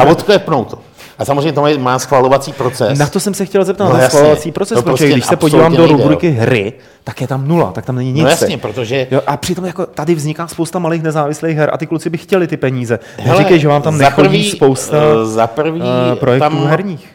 A 0.00 0.04
odklepnou 0.04 0.64
to. 0.64 0.78
A 1.18 1.24
samozřejmě 1.24 1.52
to 1.52 1.66
má- 1.78 1.98
schvalovací 1.98 2.52
proces. 2.52 2.98
Na 2.98 3.06
to 3.06 3.20
jsem 3.20 3.34
se 3.34 3.44
chtěl 3.44 3.64
zeptat, 3.64 3.84
No 3.84 3.92
na 3.92 3.98
jasně. 4.00 4.16
schvalovací 4.18 4.52
proces, 4.52 4.74
protože 4.78 4.82
prostě 4.84 5.08
když 5.08 5.26
se 5.26 5.36
podívám 5.36 5.76
do 5.76 5.86
rubriky 5.86 6.30
hry, 6.30 6.72
tak 7.04 7.20
je 7.20 7.26
tam 7.26 7.48
nula, 7.48 7.72
tak 7.72 7.84
tam 7.86 7.96
není 7.96 8.12
nic. 8.12 8.22
No 8.24 8.30
jasně, 8.30 8.58
protože 8.58 9.06
Jo, 9.10 9.20
a 9.26 9.36
přitom 9.36 9.64
jako 9.64 9.86
tady 9.86 10.14
vzniká 10.14 10.46
spousta 10.48 10.78
malých 10.78 11.02
nezávislých 11.02 11.56
her 11.56 11.70
a 11.72 11.78
ty 11.78 11.86
kluci 11.86 12.10
by 12.10 12.18
chtěli 12.18 12.46
ty 12.46 12.56
peníze. 12.56 12.98
Hele, 13.18 13.38
Neříkej, 13.38 13.58
že 13.58 13.68
vám 13.68 13.82
tam 13.82 13.96
za 13.96 14.04
nechodí 14.04 14.28
prvý, 14.28 14.50
spousta 14.50 14.96
eh, 14.96 15.26
za 15.26 15.46
prvý 15.46 15.82
eh, 16.12 16.16
projektů 16.16 16.40
tam- 16.44 16.66
herních. 16.66 17.06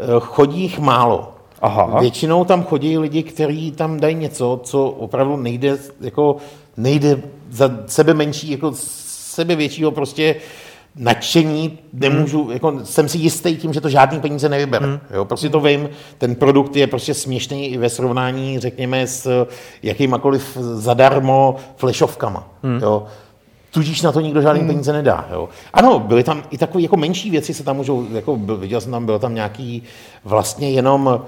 eh, 0.00 0.04
chodí 0.20 0.60
jich 0.60 0.78
málo. 0.78 1.34
Aha. 1.62 2.00
Většinou 2.00 2.44
tam 2.44 2.64
chodí 2.64 2.98
lidi, 2.98 3.22
kteří 3.22 3.72
tam 3.72 4.00
dají 4.00 4.14
něco, 4.14 4.60
co 4.64 4.84
opravdu 4.84 5.36
nejde, 5.36 5.78
jako, 6.00 6.36
nejde 6.76 7.18
za 7.50 7.70
sebe 7.86 8.14
menší, 8.14 8.50
jako 8.50 8.72
sebe 8.74 9.56
většího 9.56 9.90
prostě 9.90 10.34
nadšení, 10.96 11.78
nemůžu, 11.92 12.42
Hmm. 12.42 12.52
jako, 12.52 12.80
jsem 12.84 13.08
si 13.08 13.18
jistý 13.18 13.56
tím, 13.56 13.72
že 13.72 13.80
to 13.80 13.88
žádný 13.88 14.20
peníze 14.20 14.48
nevybere. 14.48 14.86
Hmm. 14.86 15.00
Jo, 15.14 15.24
prostě 15.24 15.48
to 15.48 15.60
vím, 15.60 15.88
ten 16.18 16.34
produkt 16.34 16.76
je 16.76 16.86
prostě 16.86 17.14
směšný 17.14 17.68
i 17.68 17.78
ve 17.78 17.88
srovnání, 17.88 18.58
řekněme, 18.58 19.06
s 19.06 19.46
jakýmakoliv 19.82 20.56
zadarmo 20.60 21.56
flashovkama. 21.76 22.48
Hmm. 22.62 22.78
Jo. 22.82 23.06
Tudíž 23.70 24.02
na 24.02 24.12
to 24.12 24.20
nikdo 24.20 24.42
žádný 24.42 24.60
hmm. 24.60 24.68
peníze 24.68 24.92
nedá. 24.92 25.28
Jo. 25.32 25.48
Ano, 25.72 25.98
byly 25.98 26.24
tam 26.24 26.42
i 26.50 26.58
takové 26.58 26.82
jako 26.82 26.96
menší 26.96 27.30
věci, 27.30 27.54
se 27.54 27.64
tam 27.64 27.76
můžou, 27.76 28.06
jako 28.12 28.36
viděl 28.36 28.80
jsem 28.80 28.92
tam, 28.92 29.06
byl 29.06 29.18
tam 29.18 29.34
nějaký 29.34 29.82
vlastně 30.24 30.70
jenom 30.70 31.22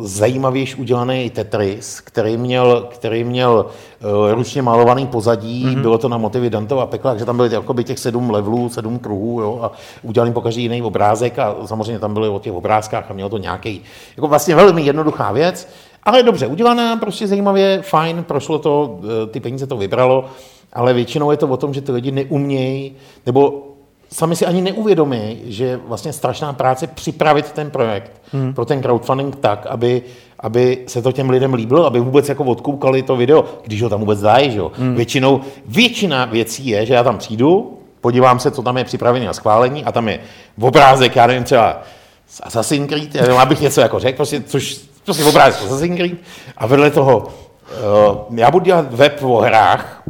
zajímavější 0.00 0.74
udělaný 0.74 1.30
Tetris, 1.30 2.00
který 2.00 2.36
měl, 2.36 2.88
který 2.90 3.24
měl 3.24 3.66
uh, 3.66 4.32
ručně 4.32 4.62
malovaný 4.62 5.06
pozadí, 5.06 5.66
mm-hmm. 5.66 5.80
bylo 5.80 5.98
to 5.98 6.08
na 6.08 6.18
motivy 6.18 6.50
Dantova 6.50 6.86
pekla, 6.86 7.10
takže 7.10 7.24
tam 7.24 7.36
byly 7.36 7.52
jakoby 7.52 7.84
těch 7.84 7.98
sedm 7.98 8.30
levelů, 8.30 8.68
sedm 8.68 8.98
kruhů 8.98 9.40
jo, 9.40 9.58
a 9.62 9.72
udělaný 10.02 10.32
po 10.32 10.40
každý 10.40 10.62
jiný 10.62 10.82
obrázek 10.82 11.38
a 11.38 11.56
samozřejmě 11.64 11.98
tam 11.98 12.14
byly 12.14 12.28
o 12.28 12.38
těch 12.38 12.52
obrázkách 12.52 13.10
a 13.10 13.14
mělo 13.14 13.30
to 13.30 13.38
nějaký, 13.38 13.82
jako 14.16 14.28
vlastně 14.28 14.56
velmi 14.56 14.82
jednoduchá 14.82 15.32
věc, 15.32 15.68
ale 16.02 16.22
dobře 16.22 16.46
udělaná, 16.46 16.96
prostě 16.96 17.26
zajímavě, 17.26 17.82
fajn, 17.82 18.24
prošlo 18.24 18.58
to, 18.58 19.00
eh, 19.02 19.26
ty 19.26 19.40
peníze 19.40 19.66
to 19.66 19.76
vybralo, 19.76 20.24
ale 20.72 20.94
většinou 20.94 21.30
je 21.30 21.36
to 21.36 21.48
o 21.48 21.56
tom, 21.56 21.74
že 21.74 21.80
ty 21.80 21.92
lidi 21.92 22.10
neumějí, 22.10 22.96
nebo 23.26 23.69
sami 24.12 24.36
si 24.36 24.46
ani 24.46 24.62
neuvědomí, 24.62 25.40
že 25.44 25.64
je 25.64 25.76
vlastně 25.76 26.12
strašná 26.12 26.52
práce 26.52 26.86
připravit 26.86 27.52
ten 27.52 27.70
projekt 27.70 28.12
hmm. 28.32 28.54
pro 28.54 28.64
ten 28.64 28.82
crowdfunding 28.82 29.36
tak, 29.36 29.66
aby, 29.66 30.02
aby 30.40 30.84
se 30.86 31.02
to 31.02 31.12
těm 31.12 31.30
lidem 31.30 31.54
líbilo, 31.54 31.86
aby 31.86 32.00
vůbec 32.00 32.28
jako 32.28 32.44
odkoukali 32.44 33.02
to 33.02 33.16
video, 33.16 33.44
když 33.64 33.82
ho 33.82 33.88
tam 33.88 34.00
vůbec 34.00 34.20
dají. 34.20 34.50
Že? 34.50 34.58
jo. 34.58 34.72
Hmm. 34.74 34.94
Většinou, 34.94 35.40
většina 35.66 36.24
věcí 36.24 36.66
je, 36.66 36.86
že 36.86 36.94
já 36.94 37.02
tam 37.02 37.18
přijdu, 37.18 37.78
podívám 38.00 38.40
se, 38.40 38.50
co 38.50 38.62
tam 38.62 38.78
je 38.78 38.84
připravené 38.84 39.26
na 39.26 39.32
schválení 39.32 39.84
a 39.84 39.92
tam 39.92 40.08
je 40.08 40.20
obrázek, 40.60 41.16
já 41.16 41.26
nevím, 41.26 41.44
třeba 41.44 41.82
z 42.28 42.40
Assassin's 42.44 42.88
Creed, 42.88 43.14
já 43.14 43.22
nevím, 43.22 43.38
abych 43.38 43.60
něco 43.60 43.80
jako 43.80 43.98
řekl, 43.98 44.16
prostě, 44.16 44.42
což 44.42 44.80
prostě 45.04 45.24
obrázek 45.24 45.60
z 45.60 45.64
Assassin's 45.64 45.96
Creed 45.96 46.18
a 46.56 46.66
vedle 46.66 46.90
toho 46.90 47.28
uh, 48.28 48.38
já 48.38 48.50
budu 48.50 48.64
dělat 48.64 48.94
web 48.94 49.22
o 49.22 49.40
hrách 49.40 50.02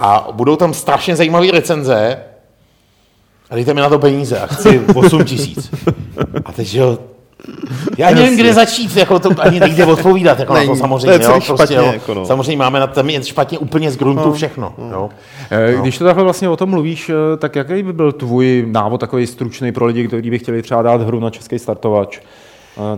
a 0.00 0.28
budou 0.32 0.56
tam 0.56 0.74
strašně 0.74 1.16
zajímavé 1.16 1.50
recenze 1.50 2.24
a 3.52 3.54
dejte 3.54 3.74
mi 3.74 3.80
na 3.80 3.88
to 3.88 3.98
peníze 3.98 4.38
a 4.40 4.46
chci 4.46 4.80
8 4.94 5.24
tisíc. 5.24 5.70
A 6.44 6.52
teď, 6.52 6.66
že 6.66 6.78
jo, 6.78 6.98
já 7.98 8.10
nevím, 8.10 8.36
kde 8.38 8.54
začít, 8.54 8.96
jako 8.96 9.18
to 9.18 9.30
ani 9.38 9.60
nejde 9.60 9.86
odpovídat, 9.86 10.38
jako 10.38 10.52
na 10.54 10.60
to 10.60 10.66
Není, 10.66 10.78
samozřejmě. 10.80 11.18
to 11.18 11.24
je 11.24 11.34
jo, 11.34 11.40
prostě, 11.46 11.52
špatně, 11.54 11.76
jo, 11.76 11.92
jako 11.92 12.14
no. 12.14 12.26
Samozřejmě 12.26 12.56
máme 12.56 12.80
na 12.80 12.86
tam 12.86 13.10
je 13.10 13.22
špatně 13.24 13.58
úplně 13.58 13.90
z 13.90 13.96
gruntu 13.96 14.32
všechno. 14.32 14.74
Jo. 14.90 15.10
Eh, 15.50 15.74
Když 15.80 15.98
to 15.98 16.04
takhle 16.04 16.24
vlastně 16.24 16.48
o 16.48 16.56
tom 16.56 16.70
mluvíš, 16.70 17.08
eh, 17.10 17.36
tak 17.36 17.56
jaký 17.56 17.82
by 17.82 17.92
byl 17.92 18.12
tvůj 18.12 18.64
návod 18.68 19.00
takový 19.00 19.26
stručný 19.26 19.72
pro 19.72 19.86
lidi, 19.86 20.08
kteří 20.08 20.30
by 20.30 20.38
chtěli 20.38 20.62
třeba 20.62 20.82
dát 20.82 21.02
hru 21.02 21.20
na 21.20 21.30
český 21.30 21.58
startovač? 21.58 22.18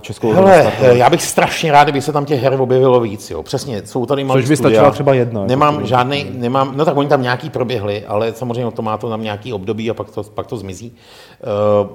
Českou 0.01 0.33
Hele, 0.33 0.73
já 0.81 1.11
bych 1.11 1.23
strašně 1.23 1.73
rád, 1.73 1.85
kdyby 1.85 2.03
se 2.03 2.13
tam 2.13 2.25
těch 2.25 2.43
her 2.43 2.61
objevilo 2.61 3.01
víc. 3.01 3.31
Jo. 3.31 3.43
Přesně, 3.43 3.87
jsou 3.87 4.07
tady 4.07 4.25
malé 4.25 4.41
Což 4.41 4.49
by 4.49 4.57
stačila 4.57 4.91
třeba 4.91 5.15
jedna, 5.15 5.41
jako 5.41 5.49
Nemám 5.49 5.75
třeba. 5.75 5.87
žádný, 5.87 6.27
nemám, 6.31 6.73
no 6.77 6.85
tak 6.85 6.97
oni 6.97 7.09
tam 7.09 7.23
nějaký 7.23 7.51
proběhli, 7.51 8.05
ale 8.07 8.33
samozřejmě 8.33 8.71
to 8.71 8.83
má 8.83 8.99
to 8.99 9.09
tam 9.09 9.23
nějaký 9.23 9.53
období 9.53 9.91
a 9.91 9.95
pak 9.95 10.11
to, 10.11 10.23
pak 10.23 10.47
to 10.47 10.57
zmizí. 10.57 10.93
Uh, 11.83 11.89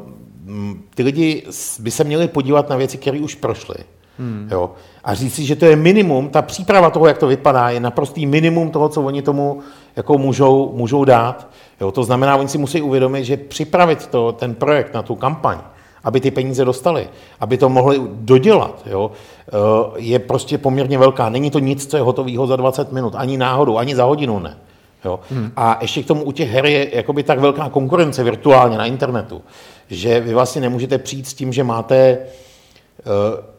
ty 0.95 1.03
lidi 1.03 1.43
by 1.79 1.91
se 1.91 2.03
měli 2.03 2.27
podívat 2.27 2.69
na 2.69 2.75
věci, 2.75 2.98
které 2.98 3.19
už 3.19 3.36
prošly. 3.36 3.75
Hmm. 4.19 4.48
Jo. 4.51 4.71
A 5.03 5.13
říct 5.13 5.33
si, 5.33 5.45
že 5.45 5.55
to 5.55 5.65
je 5.65 5.75
minimum, 5.75 6.29
ta 6.29 6.41
příprava 6.41 6.89
toho, 6.89 7.07
jak 7.07 7.17
to 7.17 7.27
vypadá, 7.27 7.69
je 7.69 7.79
naprostý 7.79 8.25
minimum 8.25 8.71
toho, 8.71 8.89
co 8.89 9.01
oni 9.01 9.21
tomu 9.21 9.59
jako 9.95 10.17
můžou, 10.17 10.71
můžou 10.75 11.05
dát. 11.05 11.48
Jo. 11.81 11.91
To 11.91 12.03
znamená, 12.03 12.36
oni 12.36 12.48
si 12.48 12.57
musí 12.57 12.81
uvědomit, 12.81 13.25
že 13.25 13.38
připravit 13.38 14.07
to, 14.07 14.31
ten 14.31 14.55
projekt 14.55 14.93
na 14.93 15.01
tu 15.01 15.15
kampaň, 15.15 15.57
aby 16.03 16.19
ty 16.19 16.31
peníze 16.31 16.65
dostali, 16.65 17.09
aby 17.39 17.57
to 17.57 17.69
mohli 17.69 18.01
dodělat, 18.11 18.81
jo, 18.85 19.11
eh, 19.47 19.51
je 19.95 20.19
prostě 20.19 20.57
poměrně 20.57 20.97
velká. 20.97 21.29
Není 21.29 21.51
to 21.51 21.59
nic, 21.59 21.85
co 21.87 21.97
je 21.97 22.03
hotového 22.03 22.47
za 22.47 22.55
20 22.55 22.91
minut, 22.91 23.13
ani 23.17 23.37
náhodou, 23.37 23.77
ani 23.77 23.95
za 23.95 24.03
hodinu 24.03 24.39
ne. 24.39 24.57
Jo. 25.05 25.19
Hmm. 25.31 25.51
A 25.55 25.77
ještě 25.81 26.03
k 26.03 26.07
tomu 26.07 26.23
u 26.23 26.31
těch 26.31 26.49
her 26.49 26.65
je 26.65 26.95
jakoby 26.95 27.23
tak 27.23 27.39
velká 27.39 27.69
konkurence 27.69 28.23
virtuálně 28.23 28.77
na 28.77 28.85
internetu, 28.85 29.41
že 29.89 30.19
vy 30.19 30.33
vlastně 30.33 30.62
nemůžete 30.62 30.97
přijít 30.97 31.27
s 31.27 31.33
tím, 31.33 31.53
že 31.53 31.63
máte, 31.63 31.95
eh, 31.95 32.23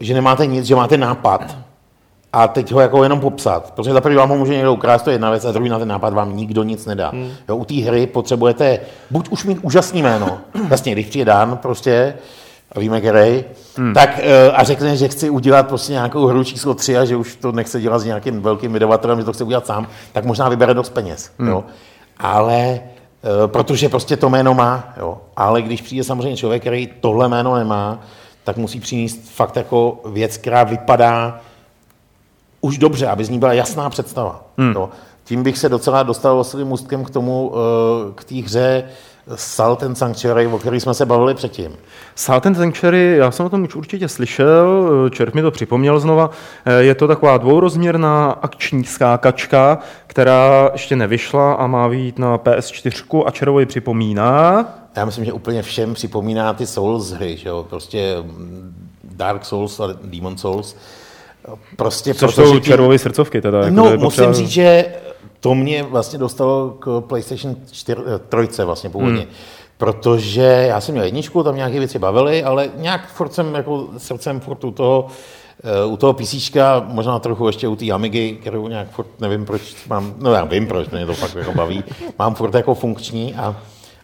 že 0.01 0.15
nemáte 0.15 0.47
nic, 0.47 0.67
že 0.67 0.75
máte 0.75 0.97
nápad 0.97 1.57
a 2.33 2.49
teď 2.49 2.73
ho 2.73 2.81
jako 2.81 3.03
jenom 3.03 3.21
popsat. 3.21 3.73
Protože 3.75 3.93
za 3.93 4.01
prvý 4.01 4.17
vám 4.17 4.29
ho 4.29 4.37
může 4.37 4.55
někdo 4.55 4.73
ukrást, 4.73 5.03
to 5.03 5.11
je 5.11 5.15
jedna 5.15 5.31
věc, 5.31 5.45
a 5.45 5.53
druhý 5.53 5.69
na 5.69 5.79
ten 5.79 5.89
nápad 5.89 6.15
vám 6.15 6.37
nikdo 6.37 6.63
nic 6.63 6.87
nedá. 6.87 7.11
Hmm. 7.11 7.31
Jo, 7.49 7.57
u 7.57 7.65
té 7.65 7.75
hry 7.75 8.07
potřebujete 8.07 8.81
buď 9.11 9.29
už 9.29 9.45
mít 9.45 9.59
úžasný 9.63 10.03
jméno, 10.03 10.39
vlastně 10.69 10.93
když 10.93 11.07
přijde 11.07 11.25
Dan 11.25 11.57
prostě, 11.57 12.15
a 12.73 12.81
víme, 12.81 13.01
který, 13.01 13.45
hmm. 13.77 13.95
tak 13.95 14.21
eh, 14.23 14.51
a 14.53 14.65
řekne, 14.65 14.97
že 14.97 15.09
chci 15.09 15.31
udělat 15.31 15.69
prostě 15.69 15.93
nějakou 15.93 16.27
hru 16.27 16.45
číslo 16.45 16.75
3 16.75 16.99
a 16.99 17.05
že 17.05 17.17
už 17.17 17.37
to 17.37 17.53
nechce 17.53 17.81
dělat 17.81 17.99
s 17.99 18.05
nějakým 18.05 18.41
velkým 18.41 18.73
vydavatelem, 18.73 19.19
že 19.19 19.25
to 19.25 19.33
chce 19.33 19.45
udělat 19.45 19.67
sám, 19.67 19.87
tak 20.13 20.25
možná 20.25 20.49
vybere 20.49 20.75
dost 20.75 20.91
peněz. 20.91 21.31
Hmm. 21.39 21.49
Jo. 21.49 21.65
Ale 22.19 22.81
eh, 22.81 23.47
protože 23.47 23.89
prostě 23.89 24.17
to 24.17 24.31
jméno 24.31 24.55
má, 24.55 24.95
jo. 24.97 25.19
ale 25.37 25.63
když 25.63 25.83
přijde 25.83 26.05
samozřejmě 26.05 26.37
člověk, 26.37 26.63
který 26.63 26.89
tohle 27.01 27.29
jméno 27.29 27.55
nemá, 27.57 28.01
tak 28.45 28.57
musí 28.57 28.81
přinést 28.81 29.31
fakt 29.31 29.57
jako 29.57 30.01
věc, 30.07 30.37
která 30.37 30.65
vypadá 30.65 31.41
už 32.61 32.79
dobře, 32.79 33.07
aby 33.07 33.25
z 33.25 33.29
ní 33.29 33.39
byla 33.39 33.53
jasná 33.53 33.91
představa. 33.91 34.45
Hmm. 34.59 34.73
Jo. 34.73 34.89
Tím 35.25 35.43
bych 35.43 35.59
se 35.59 35.69
docela 35.69 36.03
dostal 36.03 36.39
oslým 36.39 36.69
můstkem 36.69 37.05
k 37.05 37.11
tomu, 37.11 37.53
eh, 37.55 38.13
k 38.15 38.25
té 38.25 38.35
hře 38.35 38.85
Salt 39.35 39.83
and 39.83 39.95
Sanctuary, 39.95 40.47
o 40.47 40.59
které 40.59 40.81
jsme 40.81 40.95
se 40.95 41.07
bavili 41.07 41.35
předtím. 41.35 41.77
Salt 42.15 42.47
and 42.47 42.55
Sanctuary, 42.55 43.17
já 43.17 43.31
jsem 43.31 43.47
o 43.47 43.49
tom 43.49 43.63
už 43.63 43.75
určitě 43.75 44.09
slyšel, 44.09 44.91
Červ 45.11 45.35
mi 45.35 45.43
to 45.43 45.51
připomněl 45.51 46.01
znova, 46.01 46.31
Eh, 46.65 46.83
je 46.83 46.95
to 46.95 47.09
taková 47.09 47.39
dvourozměrná 47.39 48.31
akční 48.31 48.85
skákačka, 48.85 49.79
která 50.07 50.71
ještě 50.73 50.97
nevyšla 50.97 51.53
a 51.53 51.67
má 51.67 51.87
vyjít 51.87 52.19
na 52.19 52.39
PS4 52.39 53.23
a 53.27 53.31
Červoji 53.31 53.67
připomíná. 53.67 54.65
Já 54.97 55.05
myslím, 55.05 55.25
že 55.25 55.33
úplně 55.33 55.63
všem 55.63 55.95
připomíná 55.95 56.53
ty 56.53 56.67
Souls 56.67 57.11
hry, 57.11 57.37
že 57.37 57.49
jo? 57.49 57.67
prostě 57.69 58.17
mm, 58.23 58.75
Dark 59.05 59.45
Souls 59.45 59.81
a 59.81 59.89
Demon 60.05 60.39
Souls. 60.39 60.77
Prostě 61.77 62.15
Což 62.15 62.21
protože 62.35 62.47
jsou 62.49 62.59
ti- 62.59 62.67
Červovy 62.67 62.99
srdcovky 62.99 63.41
teda. 63.41 63.59
jako 63.59 63.75
No, 63.75 63.85
je 63.85 63.91
musím 63.91 64.01
potřeba- 64.05 64.33
říct, 64.33 64.49
že 64.49 64.95
to 65.41 65.55
mě 65.55 65.83
vlastně 65.83 66.19
dostalo 66.19 66.71
k 66.79 67.01
PlayStation 67.07 67.57
4, 67.73 68.01
eh, 68.15 68.19
trojce 68.19 68.65
vlastně 68.65 68.91
původně. 68.91 69.21
Hmm. 69.21 69.31
Protože 69.79 70.43
já 70.69 70.81
jsem 70.81 70.93
měl 70.93 71.05
jedničku, 71.05 71.43
tam 71.43 71.57
nějaké 71.57 71.79
věci 71.79 71.99
bavily, 71.99 72.43
ale 72.45 72.71
nějak 72.77 73.09
furt 73.13 73.35
jsem 73.35 73.55
jako 73.55 73.89
srdcem 73.99 74.41
furt 74.41 74.65
u 74.65 74.71
toho, 74.71 75.07
eh, 75.65 75.85
u 75.87 75.97
toho 75.97 76.13
PCčka, 76.13 76.85
možná 76.89 77.19
trochu 77.19 77.47
ještě 77.47 77.69
u 77.69 77.77
té 77.77 77.91
Amigy, 77.91 78.33
kterou 78.41 78.69
nějak 78.69 78.91
furt 78.91 79.07
nevím, 79.21 79.45
proč 79.47 79.63
mám, 79.89 80.15
no 80.19 80.33
já 80.33 80.45
vím, 80.45 80.67
proč 80.67 80.89
mě 80.89 81.07
to 81.07 81.15
fakt 81.15 81.35
jako 81.35 81.53
baví, 81.53 81.85
mám 82.19 82.35
furt 82.35 82.55
jako 82.55 82.75
funkční 82.75 83.35
a, 83.35 83.57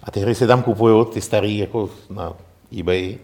a 0.03 0.11
ty 0.11 0.21
hry 0.21 0.35
si 0.35 0.47
tam 0.47 0.63
kupuju, 0.63 1.05
ty 1.05 1.21
starý 1.21 1.59
jako 1.59 1.89
na 2.11 2.33
eBay, 2.81 3.17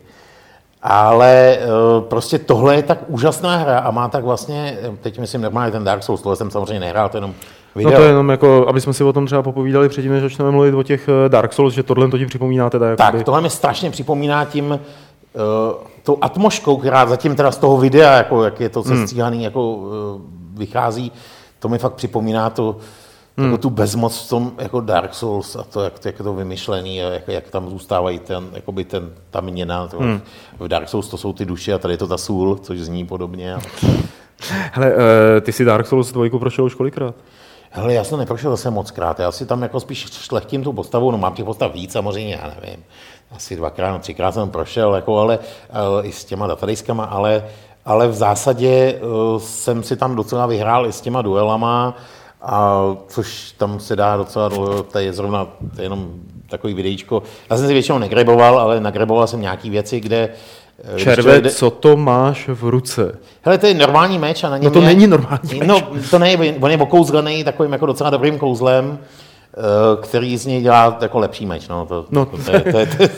ale 0.83 1.57
eh, 1.61 1.67
prostě 2.01 2.39
tohle 2.39 2.77
je 2.77 2.83
tak 2.83 2.99
úžasná 3.07 3.57
hra 3.57 3.79
a 3.79 3.91
má 3.91 4.09
tak 4.09 4.25
vlastně, 4.25 4.79
teď 5.01 5.19
myslím 5.19 5.41
normálně 5.41 5.73
ten 5.73 5.85
Dark 5.85 6.03
Souls, 6.03 6.23
tohle 6.23 6.37
jsem 6.37 6.51
samozřejmě 6.51 6.81
nehrál, 6.81 7.09
to 7.09 7.17
je 7.17 7.19
jenom 7.19 7.35
No 7.75 7.79
video. 7.79 7.93
to 7.97 8.03
je 8.03 8.09
jenom 8.09 8.29
jako, 8.31 8.67
aby 8.69 8.81
jsme 8.81 8.93
si 8.93 9.05
o 9.05 9.13
tom 9.13 9.27
třeba 9.27 9.43
popovídali 9.43 9.89
předtím, 9.89 10.13
než 10.13 10.23
začneme 10.23 10.51
mluvit 10.51 10.75
o 10.75 10.83
těch 10.83 11.09
eh, 11.09 11.29
Dark 11.29 11.53
Souls, 11.53 11.75
že 11.75 11.83
tohle 11.83 12.09
to 12.09 12.19
ti 12.19 12.27
připomíná 12.27 12.71
teda 12.71 12.87
jakoby... 12.87 13.19
Tak, 13.19 13.25
tohle 13.25 13.41
mi 13.41 13.51
strašně 13.51 13.91
připomíná 13.91 14.45
tím, 14.45 14.71
uh, 14.71 14.79
tou 16.03 16.19
atmoškou, 16.21 16.77
která 16.77 17.07
zatím 17.07 17.37
teda 17.37 17.53
z 17.53 17.57
toho 17.57 17.77
videa, 17.77 18.13
jako, 18.17 18.45
jak 18.45 18.61
je 18.61 18.69
to 18.69 18.83
sestříhaný, 18.83 19.45
jako 19.45 19.73
uh, 19.75 19.89
vychází, 20.55 21.13
to 21.59 21.69
mi 21.69 21.79
fakt 21.79 21.93
připomíná 21.95 22.51
to, 22.51 22.77
hmm. 23.37 23.47
jako 23.47 23.59
tu 23.59 23.71
bezmoc 23.71 24.27
v 24.27 24.29
tom 24.29 24.53
jako 24.59 24.81
Dark 24.81 25.15
Souls 25.15 25.57
a 25.57 25.63
to, 25.63 25.85
jak, 25.85 26.05
jak 26.05 26.19
je 26.19 26.25
to 26.25 26.35
vymyšlený 26.35 27.03
a 27.03 27.09
jak, 27.09 27.29
jak 27.29 27.51
tam 27.51 27.71
zůstávají 27.71 28.19
ten, 28.19 28.51
jakoby 28.53 28.85
ten, 28.85 29.13
ta 29.31 29.41
měna. 29.41 29.89
To, 29.89 29.99
hmm. 29.99 30.21
V 30.59 30.69
Dark 30.69 30.89
Souls 30.89 31.09
to 31.09 31.17
jsou 31.17 31.33
ty 31.33 31.45
duše 31.45 31.75
a 31.75 31.79
tady 31.79 31.95
je 31.95 31.99
to 31.99 32.07
ta 32.07 32.19
sůl, 32.19 32.57
což 32.57 32.81
zní 32.81 33.07
podobně. 33.07 33.55
A, 33.55 33.61
Hele, 34.73 34.93
eh, 35.37 35.41
ty 35.41 35.53
si 35.53 35.65
Dark 35.65 35.87
Souls 35.87 36.13
2 36.13 36.39
prošel 36.39 36.65
už 36.65 36.75
kolikrát? 36.75 37.15
Hele, 37.71 37.95
já 37.95 38.05
jsem 38.05 38.19
neprošel 38.19 38.51
zase 38.51 38.71
moc 38.71 38.91
krát, 38.91 39.21
já 39.21 39.33
si 39.33 39.47
tam 39.47 39.63
jako 39.63 39.81
spíš 39.81 40.07
šlechtím 40.11 40.65
tu 40.65 40.73
postavu, 40.73 41.11
no 41.11 41.19
mám 41.19 41.35
těch 41.35 41.45
postav 41.45 41.75
víc 41.75 41.93
samozřejmě, 41.93 42.39
já 42.43 42.53
nevím. 42.61 42.85
asi 43.31 43.57
dvakrát, 43.57 43.93
no, 43.93 43.99
třikrát 43.99 44.35
jsem 44.35 44.51
prošel, 44.51 44.95
jako, 44.95 45.19
ale 45.19 45.39
uh, 45.39 46.07
i 46.07 46.13
s 46.13 46.25
těma 46.25 46.47
datadiskama, 46.47 47.05
ale, 47.05 47.45
ale 47.85 48.09
v 48.09 48.15
zásadě 48.15 49.01
uh, 49.01 49.41
jsem 49.41 49.83
si 49.83 49.97
tam 49.97 50.17
docela 50.17 50.47
vyhrál 50.47 50.87
i 50.87 50.93
s 50.93 51.01
těma 51.01 51.23
duelama, 51.23 51.97
a 52.43 52.83
což 53.09 53.53
tam 53.59 53.81
se 53.81 53.97
dá 53.97 54.17
docela, 54.17 54.51
to 54.93 54.99
je 54.99 55.13
zrovna 55.13 55.45
to 55.45 55.81
je 55.81 55.85
jenom 55.85 56.11
takový 56.51 56.75
videíčko. 56.75 57.23
Já 57.51 57.57
jsem 57.57 57.67
si 57.67 57.73
většinou 57.73 57.99
negreboval, 57.99 58.59
ale 58.59 58.81
nagreboval 58.81 59.27
jsem 59.27 59.41
nějaký 59.41 59.71
věci, 59.71 60.01
kde 60.01 60.29
eh, 60.97 60.99
Červe, 60.99 61.41
jde... 61.41 61.51
co 61.51 61.71
to 61.71 61.97
máš 61.97 62.49
v 62.49 62.65
ruce? 62.65 63.19
Hele, 63.43 63.59
to 63.59 63.67
je 63.67 63.75
normální 63.75 64.19
meč 64.19 64.45
a 64.45 64.51
na 64.51 64.59
něm 64.59 64.65
No 64.65 64.71
to 64.71 64.81
je... 64.81 64.87
není 64.87 65.07
normální 65.07 65.59
meč. 65.59 65.69
No, 65.69 65.81
to 66.11 66.19
ne, 66.19 66.37
on 66.61 66.71
je 66.71 66.77
okouzlený 66.77 67.45
takovým 67.45 67.73
jako 67.73 67.87
docela 67.87 68.11
dobrým 68.11 68.39
kouzlem, 68.39 68.99
který 70.03 70.37
z 70.39 70.47
něj 70.47 70.63
dělá 70.63 70.99
jako 71.01 71.19
lepší 71.19 71.47
meč. 71.47 71.69
No, 71.69 71.87
to, 71.87 72.05
No. 72.11 72.27
to, 72.27 72.37
to, 72.37 72.51
je, 72.53 72.61
to, 72.61 72.79
je, 72.79 72.87
to, 72.87 73.03
je, 73.03 73.09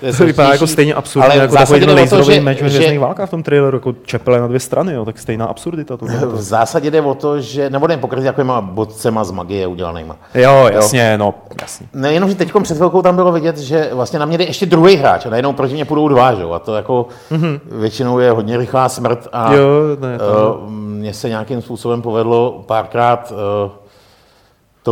to, 0.00 0.06
je 0.06 0.12
To 0.18 0.24
vypadá 0.26 0.52
jako 0.52 0.66
stejně 0.66 0.94
absurdně, 0.94 1.28
Ale 1.28 1.38
jako 1.38 1.54
takový 1.56 1.80
ten 1.80 1.88
to, 1.88 2.00
laserový 2.00 2.34
že- 2.34 2.40
meč 2.40 2.62
ve 2.62 2.68
že- 2.70 2.98
válkách 2.98 3.28
v 3.28 3.30
tom 3.30 3.42
traileru, 3.42 3.76
jako 3.76 3.94
čepele 4.04 4.40
na 4.40 4.46
dvě 4.46 4.60
strany, 4.60 4.92
jo, 4.94 5.04
tak 5.04 5.18
stejná 5.18 5.46
absurdita 5.46 5.96
to. 5.96 6.06
V 6.26 6.40
zásadě 6.42 6.90
jde 6.90 7.00
o 7.00 7.14
to, 7.14 7.40
že 7.40 7.70
nebo 7.70 7.86
jdem 7.86 8.00
pokryt 8.00 8.24
takovýma 8.24 8.60
bodcema 8.60 9.24
z 9.24 9.30
magie 9.30 9.66
udělanýma. 9.66 10.16
Jo, 10.34 10.68
jasně, 10.72 11.18
no, 11.18 11.34
jasně. 11.60 11.86
Nejenom, 11.94 12.28
že 12.28 12.34
teď 12.34 12.52
před 12.62 12.76
chvilkou 12.76 13.02
tam 13.02 13.16
bylo 13.16 13.32
vidět, 13.32 13.58
že 13.58 13.90
vlastně 13.92 14.18
na 14.18 14.26
mě 14.26 14.38
jde 14.38 14.44
ještě 14.44 14.66
druhý 14.66 14.96
hráč 14.96 15.26
a 15.26 15.30
najednou 15.30 15.52
proti 15.52 15.74
mě 15.74 15.84
půjdou 15.84 16.08
dva, 16.08 16.34
že? 16.34 16.42
jo, 16.42 16.52
a 16.52 16.58
to 16.58 16.74
jako 16.76 17.06
mm-hmm. 17.30 17.60
většinou 17.66 18.18
je 18.18 18.30
hodně 18.30 18.56
rychlá 18.56 18.88
smrt 18.88 19.28
a 19.32 19.54
Jo, 19.54 19.68
ne, 20.00 20.18
to 20.18 20.60
uh, 20.62 20.70
mně 20.70 21.14
se 21.14 21.28
nějakým 21.28 21.62
způsobem 21.62 22.02
povedlo 22.02 22.64
párkrát 22.66 23.32
uh, 23.64 23.70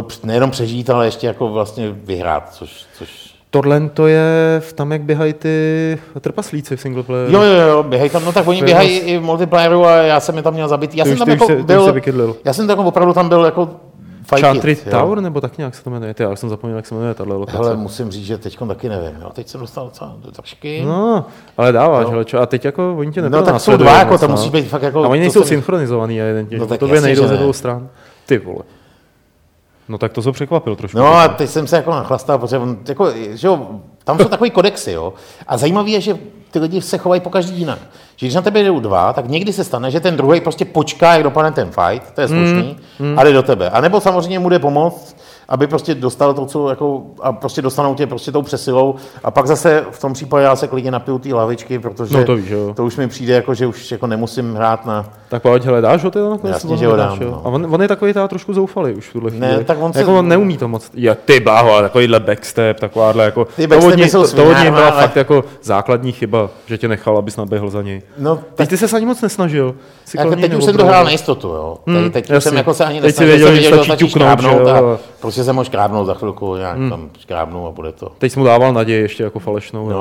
to 0.02 0.06
nejenom 0.24 0.50
přežít, 0.50 0.90
ale 0.90 1.06
ještě 1.06 1.26
jako 1.26 1.48
vlastně 1.48 1.94
vyhrát, 2.04 2.54
což, 2.54 2.86
což 2.98 3.26
Tohle 3.50 3.88
to 3.94 4.06
je 4.06 4.22
v 4.64 4.72
tam, 4.72 4.92
jak 4.92 5.02
běhají 5.02 5.32
ty 5.32 5.98
trpaslíci 6.20 6.76
v 6.76 6.80
single 6.80 7.02
player. 7.02 7.30
Jo, 7.30 7.42
jo, 7.42 7.68
jo, 7.68 7.82
běhají 7.82 8.10
tam, 8.10 8.24
no 8.24 8.32
tak 8.32 8.48
oni 8.48 8.58
To 8.58 8.64
běhají 8.64 8.98
i 8.98 9.18
v 9.18 9.22
multiplayeru 9.22 9.84
a 9.86 9.96
já 9.96 10.20
jsem 10.20 10.36
je 10.36 10.42
tam 10.42 10.54
měl 10.54 10.68
zabitý. 10.68 10.96
Já 10.98 11.04
Ty 11.04 11.10
jsem 11.10 11.14
už- 11.14 11.18
tam 11.18 11.28
jako 11.28 11.46
se- 11.46 11.62
byl, 11.62 11.84
se 11.84 12.34
já 12.44 12.52
jsem 12.52 12.66
tam 12.66 12.78
jako 12.78 12.88
opravdu 12.88 13.12
tam 13.12 13.28
byl 13.28 13.44
jako 13.44 13.70
Chantry 14.40 14.76
kid, 14.76 14.86
jo. 14.86 14.98
Tower, 15.00 15.20
nebo 15.20 15.40
tak 15.40 15.58
nějak 15.58 15.74
se 15.74 15.84
to 15.84 15.90
jmenuje? 15.90 16.14
Ty, 16.14 16.22
já 16.22 16.36
jsem 16.36 16.48
zapomněl, 16.48 16.76
jak 16.76 16.86
se 16.86 16.94
jmenuje 16.94 17.14
tahle 17.14 17.36
lokace. 17.36 17.58
Hele, 17.58 17.76
musím 17.76 18.10
říct, 18.10 18.26
že 18.26 18.38
teď 18.38 18.58
taky 18.68 18.88
nevím, 18.88 19.20
jo. 19.20 19.30
teď 19.32 19.48
jsem 19.48 19.60
dostal 19.60 19.84
docela 19.84 20.16
do 20.24 20.30
trošky. 20.32 20.82
No, 20.86 21.24
ale 21.56 21.72
dáváš, 21.72 22.06
hele, 22.08 22.24
čo, 22.24 22.40
a 22.40 22.46
teď 22.46 22.64
jako 22.64 22.94
oni 22.98 23.12
tě 23.12 23.22
No, 23.22 23.42
tak 23.42 23.60
jsou 23.60 23.76
dva, 23.76 23.98
jako 23.98 24.18
tam 24.18 24.30
no. 24.30 24.36
musí 24.36 24.50
být 24.50 24.68
fakt 24.68 24.82
jako... 24.82 25.04
A 25.04 25.08
oni 25.08 25.20
to 25.20 25.22
nejsou 25.22 25.44
synchronizovaný, 25.44 26.20
evidentně. 26.22 26.58
No 26.58 26.64
No, 26.64 26.68
tak 26.68 26.80
tobě 26.80 26.94
jasně, 26.94 27.06
nejdou 27.06 27.26
ze 27.26 27.36
dvou 27.36 27.52
stran. 27.52 27.88
Ty 28.26 28.38
vole. 28.38 28.62
No 29.88 29.98
tak 29.98 30.12
to 30.12 30.22
se 30.22 30.32
překvapil 30.32 30.76
trošku. 30.76 30.98
No 30.98 31.14
a 31.14 31.28
teď 31.28 31.50
jsem 31.50 31.66
se 31.66 31.76
jako 31.76 31.90
nachlastal, 31.90 32.38
protože 32.38 32.58
on, 32.58 32.78
jako, 32.88 33.10
že 33.34 33.46
jo, 33.46 33.66
tam 34.04 34.18
jsou 34.18 34.28
takový 34.28 34.50
kodexy, 34.50 34.92
jo. 34.92 35.12
A 35.46 35.56
zajímavé 35.56 35.90
je, 35.90 36.00
že 36.00 36.18
ty 36.50 36.58
lidi 36.58 36.82
se 36.82 36.98
chovají 36.98 37.20
po 37.20 37.30
každý 37.30 37.58
jinak. 37.58 37.78
Že 38.16 38.26
když 38.26 38.34
na 38.34 38.42
tebe 38.42 38.62
jdou 38.62 38.80
dva, 38.80 39.12
tak 39.12 39.28
někdy 39.28 39.52
se 39.52 39.64
stane, 39.64 39.90
že 39.90 40.00
ten 40.00 40.16
druhý 40.16 40.40
prostě 40.40 40.64
počká, 40.64 41.12
jak 41.12 41.22
dopadne 41.22 41.52
ten 41.52 41.70
fight, 41.70 42.10
to 42.14 42.20
je 42.20 42.28
slušný, 42.28 42.76
mm, 42.98 43.18
a 43.18 43.24
jde 43.24 43.32
do 43.32 43.42
tebe. 43.42 43.70
A 43.70 43.80
nebo 43.80 44.00
samozřejmě 44.00 44.38
mu 44.38 44.48
jde 44.48 44.58
pomoct, 44.58 45.16
aby 45.48 45.66
prostě 45.66 45.94
dostal 45.94 46.34
to, 46.34 46.46
co 46.46 46.68
jako, 46.70 47.02
a 47.22 47.32
prostě 47.32 47.62
dostanou 47.62 47.94
tě 47.94 48.06
prostě 48.06 48.32
tou 48.32 48.42
přesilou. 48.42 48.94
A 49.24 49.30
pak 49.30 49.46
zase 49.46 49.84
v 49.90 50.00
tom 50.00 50.12
případě 50.12 50.44
já 50.44 50.56
se 50.56 50.68
klidně 50.68 50.90
napiju 50.90 51.18
té 51.18 51.34
lavičky, 51.34 51.78
protože 51.78 52.16
No 52.16 52.24
to 52.24 52.36
víš, 52.36 52.48
jo. 52.50 52.74
to 52.76 52.84
už 52.84 52.96
mi 52.96 53.08
přijde 53.08 53.34
jako, 53.34 53.54
že 53.54 53.66
už 53.66 53.90
jako 53.92 54.06
nemusím 54.06 54.54
hrát 54.54 54.86
na... 54.86 55.06
Tak 55.28 55.42
pojď, 55.42 55.64
hele, 55.64 55.80
dáš 55.80 56.04
ho 56.04 56.10
ty 56.10 56.18
nakonec? 56.18 56.54
Jasně, 56.54 56.76
že 56.76 56.86
ho 56.86 56.96
dám, 56.96 57.18
jo? 57.22 57.30
no. 57.30 57.42
A 57.44 57.48
on, 57.48 57.74
on, 57.74 57.82
je 57.82 57.88
takový 57.88 58.12
teda 58.12 58.28
trošku 58.28 58.54
zoufalý 58.54 58.94
už 58.94 59.08
v 59.08 59.12
tuhle 59.12 59.30
Ne, 59.30 59.48
chvíli. 59.48 59.64
tak 59.64 59.78
on 59.80 59.92
se- 59.92 59.98
jako 59.98 60.18
on 60.18 60.28
neumí 60.28 60.56
to 60.56 60.68
moc. 60.68 60.90
Ja, 60.94 61.14
ty 61.24 61.40
bláho, 61.40 61.72
ale 61.72 61.82
takovýhle 61.82 62.20
backstep, 62.20 62.80
takováhle 62.80 63.24
jako... 63.24 63.44
Ty 63.56 63.68
to 63.68 63.78
od 63.78 63.94
něj- 63.94 64.08
jsou 64.08 64.26
to, 64.36 64.44
od 64.50 64.58
něj 64.58 64.70
byla 64.70 64.88
ale- 64.88 65.02
fakt 65.02 65.16
jako 65.16 65.44
základní 65.62 66.12
chyba, 66.12 66.48
že 66.66 66.78
tě 66.78 66.88
nechal, 66.88 67.18
abys 67.18 67.36
naběhl 67.36 67.70
za 67.70 67.82
něj. 67.82 68.02
No, 68.18 68.38
Teď 68.54 68.68
ty 68.68 68.76
se 68.76 68.96
ani 68.96 69.06
moc 69.06 69.22
nesnažil. 69.22 69.74
Jsi 70.04 70.16
Jako 70.16 70.28
kolem 70.28 70.40
teď 70.40 70.54
už 70.54 70.64
jsem 70.64 70.72
to 70.72 70.76
neobrovil. 70.78 70.92
hrál 70.92 71.04
na 71.04 71.10
jistotu, 71.10 71.48
jo. 71.48 71.78
Teď, 71.84 71.94
Hmm, 71.94 72.10
teď 72.10 72.30
jsem 72.38 72.56
jako 72.56 72.74
se 72.74 72.84
ani 72.84 73.00
nesnažil, 73.00 73.26
věděl, 73.26 73.46
jsem 73.48 73.56
že 73.56 73.60
věděl, 73.60 73.84
stačí 73.84 73.86
stačí 73.88 74.06
ťuknout, 74.12 75.00
Hmm. 75.36 75.44
prostě 75.44 75.44
jsem 75.44 75.56
ho 75.56 75.64
škrábnul 75.64 76.04
za 76.04 76.14
chvilku, 76.14 76.56
nějak 76.56 76.78
tam 76.90 77.10
škrábnu 77.18 77.66
a 77.66 77.70
bude 77.70 77.92
to. 77.92 78.12
Teď 78.18 78.32
jsi 78.32 78.38
mu 78.38 78.44
dával 78.44 78.72
naději 78.72 79.02
ještě 79.02 79.22
jako 79.22 79.38
falešnou. 79.38 79.88
No, 79.88 79.96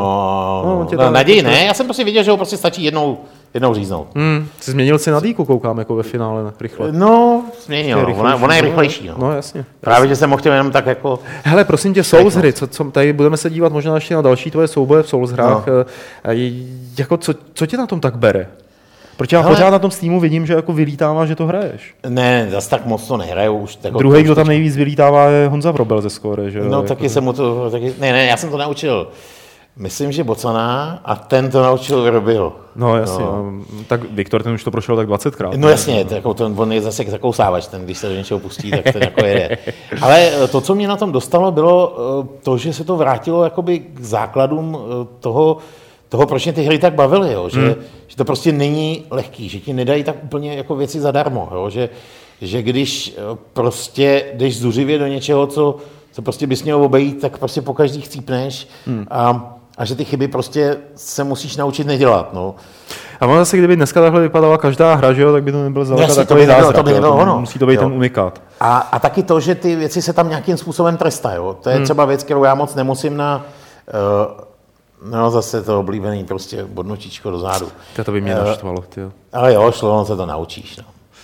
No, 0.66 0.88
no, 0.92 1.06
no 1.06 1.12
naději 1.12 1.42
ne, 1.42 1.66
já 1.66 1.74
jsem 1.74 1.86
prostě 1.86 2.04
viděl, 2.04 2.24
že 2.24 2.32
ho 2.32 2.38
prostě 2.38 2.58
stačí 2.58 2.84
jednou, 2.84 3.18
jednou 3.54 3.74
říznout. 3.74 4.08
Hmm, 4.16 4.48
jsi 4.60 4.72
změnil 4.72 5.00
si 5.00 5.12
na 5.12 5.20
dýku, 5.20 5.46
koukám 5.46 5.78
jako 5.78 5.96
ve 5.96 6.04
finále 6.04 6.54
rychle. 6.62 6.92
No, 6.92 7.44
změnil, 7.66 8.02
no. 8.02 8.16
ona, 8.16 8.36
ona 8.36 8.56
je 8.56 8.62
rychlejší. 8.62 9.08
No. 9.08 9.16
No 9.18 9.32
jasně. 9.32 9.66
Právě, 9.82 10.10
že 10.10 10.16
jsem 10.16 10.30
mohl 10.30 10.40
chtěl 10.40 10.54
jenom 10.54 10.72
tak 10.72 10.86
jako... 10.86 11.20
Hele, 11.44 11.64
prosím 11.64 11.94
tě, 11.94 12.04
Souls 12.04 12.34
hry, 12.36 12.54
co, 12.54 12.68
co, 12.68 12.84
tady 12.84 13.14
budeme 13.14 13.38
se 13.38 13.50
dívat 13.50 13.74
možná 13.74 13.96
ještě 13.96 14.16
na 14.16 14.22
další 14.22 14.52
tvoje 14.52 14.68
souboje 14.68 15.04
v 15.04 15.10
Souls 15.10 15.32
hrách. 15.32 15.68
No. 15.68 15.74
No. 15.74 15.86
Jako, 16.98 17.18
co, 17.18 17.34
co 17.54 17.66
tě 17.66 17.78
na 17.78 17.88
tom 17.88 18.00
tak 18.00 18.18
bere? 18.18 18.48
Protože 19.18 19.36
já 19.36 19.42
Hele. 19.42 19.56
pořád 19.56 19.70
na 19.70 19.80
tom 19.80 19.92
Steamu 19.92 20.20
vidím, 20.20 20.46
že 20.46 20.54
jako 20.54 20.74
vylítává, 20.74 21.26
že 21.26 21.36
to 21.36 21.46
hraješ. 21.46 21.96
Ne, 22.10 22.48
zas 22.52 22.68
tak 22.68 22.86
moc 22.86 23.08
to 23.08 23.18
nehraju 23.18 23.54
už. 23.54 23.80
Jako 23.84 23.98
Druhý, 23.98 24.18
to 24.20 24.24
kdo 24.24 24.36
tam 24.36 24.48
nejvíc 24.48 24.76
vylítává, 24.76 25.26
je 25.26 25.48
Honza 25.48 25.72
Vrobel 25.72 26.02
ze 26.02 26.10
Score, 26.10 26.52
že? 26.52 26.60
No 26.60 26.78
jako, 26.78 26.88
taky 26.88 27.10
jsem 27.10 27.24
mu 27.24 27.34
to, 27.34 27.70
taky, 27.70 27.94
ne, 28.00 28.12
ne, 28.14 28.26
já 28.26 28.38
jsem 28.38 28.50
to 28.50 28.58
naučil. 28.58 29.08
Myslím, 29.78 30.12
že 30.12 30.24
Bocana 30.24 31.02
a 31.06 31.16
ten 31.16 31.52
to 31.52 31.64
naučil 31.64 32.10
Robil. 32.10 32.54
No 32.76 32.98
jasně, 32.98 33.26
no. 33.26 33.54
tak 33.88 34.12
Viktor 34.12 34.44
ten 34.44 34.54
už 34.54 34.64
to 34.64 34.72
prošel 34.72 34.96
tak 34.96 35.08
20krát. 35.08 35.58
No 35.58 35.70
jasně, 35.70 36.06
to 36.06 36.16
jako 36.16 36.34
ten, 36.34 36.54
on 36.58 36.72
je 36.72 36.82
zase 36.82 37.04
zakousávač, 37.08 37.68
ten, 37.68 37.86
když 37.86 37.98
se 37.98 38.10
do 38.10 38.16
něčeho 38.16 38.40
pustí, 38.40 38.72
tak 38.72 38.84
ten 38.94 39.02
jako 39.02 39.26
jede. 39.26 39.58
Ale 40.02 40.32
eh, 40.44 40.48
to, 40.48 40.62
co 40.62 40.76
mě 40.76 40.88
na 40.88 40.96
tom 40.96 41.12
dostalo, 41.12 41.52
bylo 41.52 41.98
eh, 41.98 42.28
to, 42.44 42.58
že 42.58 42.74
se 42.74 42.84
to 42.84 42.96
vrátilo 42.96 43.44
jakoby 43.44 43.80
k 43.80 44.00
základům 44.00 44.78
eh, 44.80 45.08
toho, 45.20 45.58
toho, 46.10 46.26
proč 46.26 46.46
mě 46.46 46.54
ty 46.54 46.64
hry 46.64 46.80
tak 46.80 46.94
bavily, 46.94 47.34
jo? 47.34 47.50
Že, 47.50 47.62
hmm. 47.62 47.76
že 48.08 48.16
to 48.16 48.26
prostě 48.26 48.52
není 48.52 49.06
lehký, 49.10 49.50
že 49.50 49.60
ti 49.60 49.74
nedají 49.74 50.04
tak 50.04 50.16
úplně 50.24 50.56
jako 50.56 50.76
věci 50.76 51.00
zadarmo, 51.00 51.50
jo? 51.52 51.70
Že, 51.70 51.90
že 52.42 52.62
když 52.62 53.16
eh, 53.18 53.38
prostě 53.54 54.26
jdeš 54.34 54.60
zuřivě 54.60 55.00
do 55.00 55.08
něčeho, 55.08 55.48
co, 55.48 55.78
co 56.12 56.22
prostě 56.22 56.48
bys 56.48 56.64
měl 56.64 56.84
obejít, 56.84 57.22
tak 57.22 57.38
prostě 57.38 57.62
po 57.62 57.74
každý 57.74 58.02
chcípneš 58.02 58.68
hmm. 58.88 59.08
a, 59.12 59.56
a 59.78 59.86
že 59.86 59.96
ty 59.96 60.06
chyby 60.06 60.28
prostě 60.28 60.78
se 60.96 61.24
musíš 61.24 61.58
naučit 61.58 61.88
nedělat, 61.88 62.34
no. 62.34 62.56
A 63.20 63.26
ono 63.26 63.38
zase, 63.38 63.58
kdyby 63.58 63.76
dneska 63.76 64.02
takhle 64.02 64.22
vypadala 64.22 64.58
každá 64.58 64.94
hra, 64.96 65.14
že 65.14 65.22
jo, 65.22 65.32
tak 65.32 65.44
by 65.44 65.52
to 65.52 65.64
nebyl 65.64 65.86
zdaleka 65.86 66.08
Jasně, 66.08 66.16
to 66.16 66.28
takový 66.28 66.42
by 66.42 66.48
nebylo- 66.48 66.66
zázrak. 66.66 66.76
to 66.76 66.84
by 66.84 66.92
jo, 66.92 66.96
nebylo 66.96 67.18
ono. 67.18 67.40
Musí 67.40 67.60
to 67.60 67.66
být 67.66 67.74
Jo. 67.74 67.82
ten 67.82 67.94
unikát. 67.94 68.42
A, 68.60 68.78
a 68.78 69.00
taky 69.00 69.24
to, 69.24 69.40
že 69.40 69.56
ty 69.56 69.76
věci 69.76 70.02
se 70.02 70.14
tam 70.14 70.30
nějakým 70.30 70.58
způsobem 70.58 70.98
trestají. 70.98 71.40
To 71.62 71.70
je 71.70 71.76
hmm. 71.76 71.84
třeba 71.84 72.06
věc, 72.06 72.24
kterou 72.24 72.44
já 72.44 72.56
moc 72.56 72.76
nemusím 72.76 73.18
na... 73.18 73.46
Uh, 74.28 74.46
no 75.10 75.32
zase 75.32 75.64
to 75.64 75.80
oblíbený 75.80 76.24
prostě 76.24 76.64
bodnočičko 76.64 77.32
do 77.32 77.40
zádu. 77.40 77.68
To, 78.06 78.12
by 78.12 78.22
mě 78.22 78.34
Eh, 78.36 78.44
naštvalo, 78.46 78.84
ty 78.90 79.02
jo. 79.02 79.12
Ale 79.34 79.54
jo, 79.54 79.72
šlo, 79.72 80.00
on 80.00 80.06
se 80.06 80.16
to 80.16 80.26
naučíš. 80.26 80.78
No. 80.78 80.84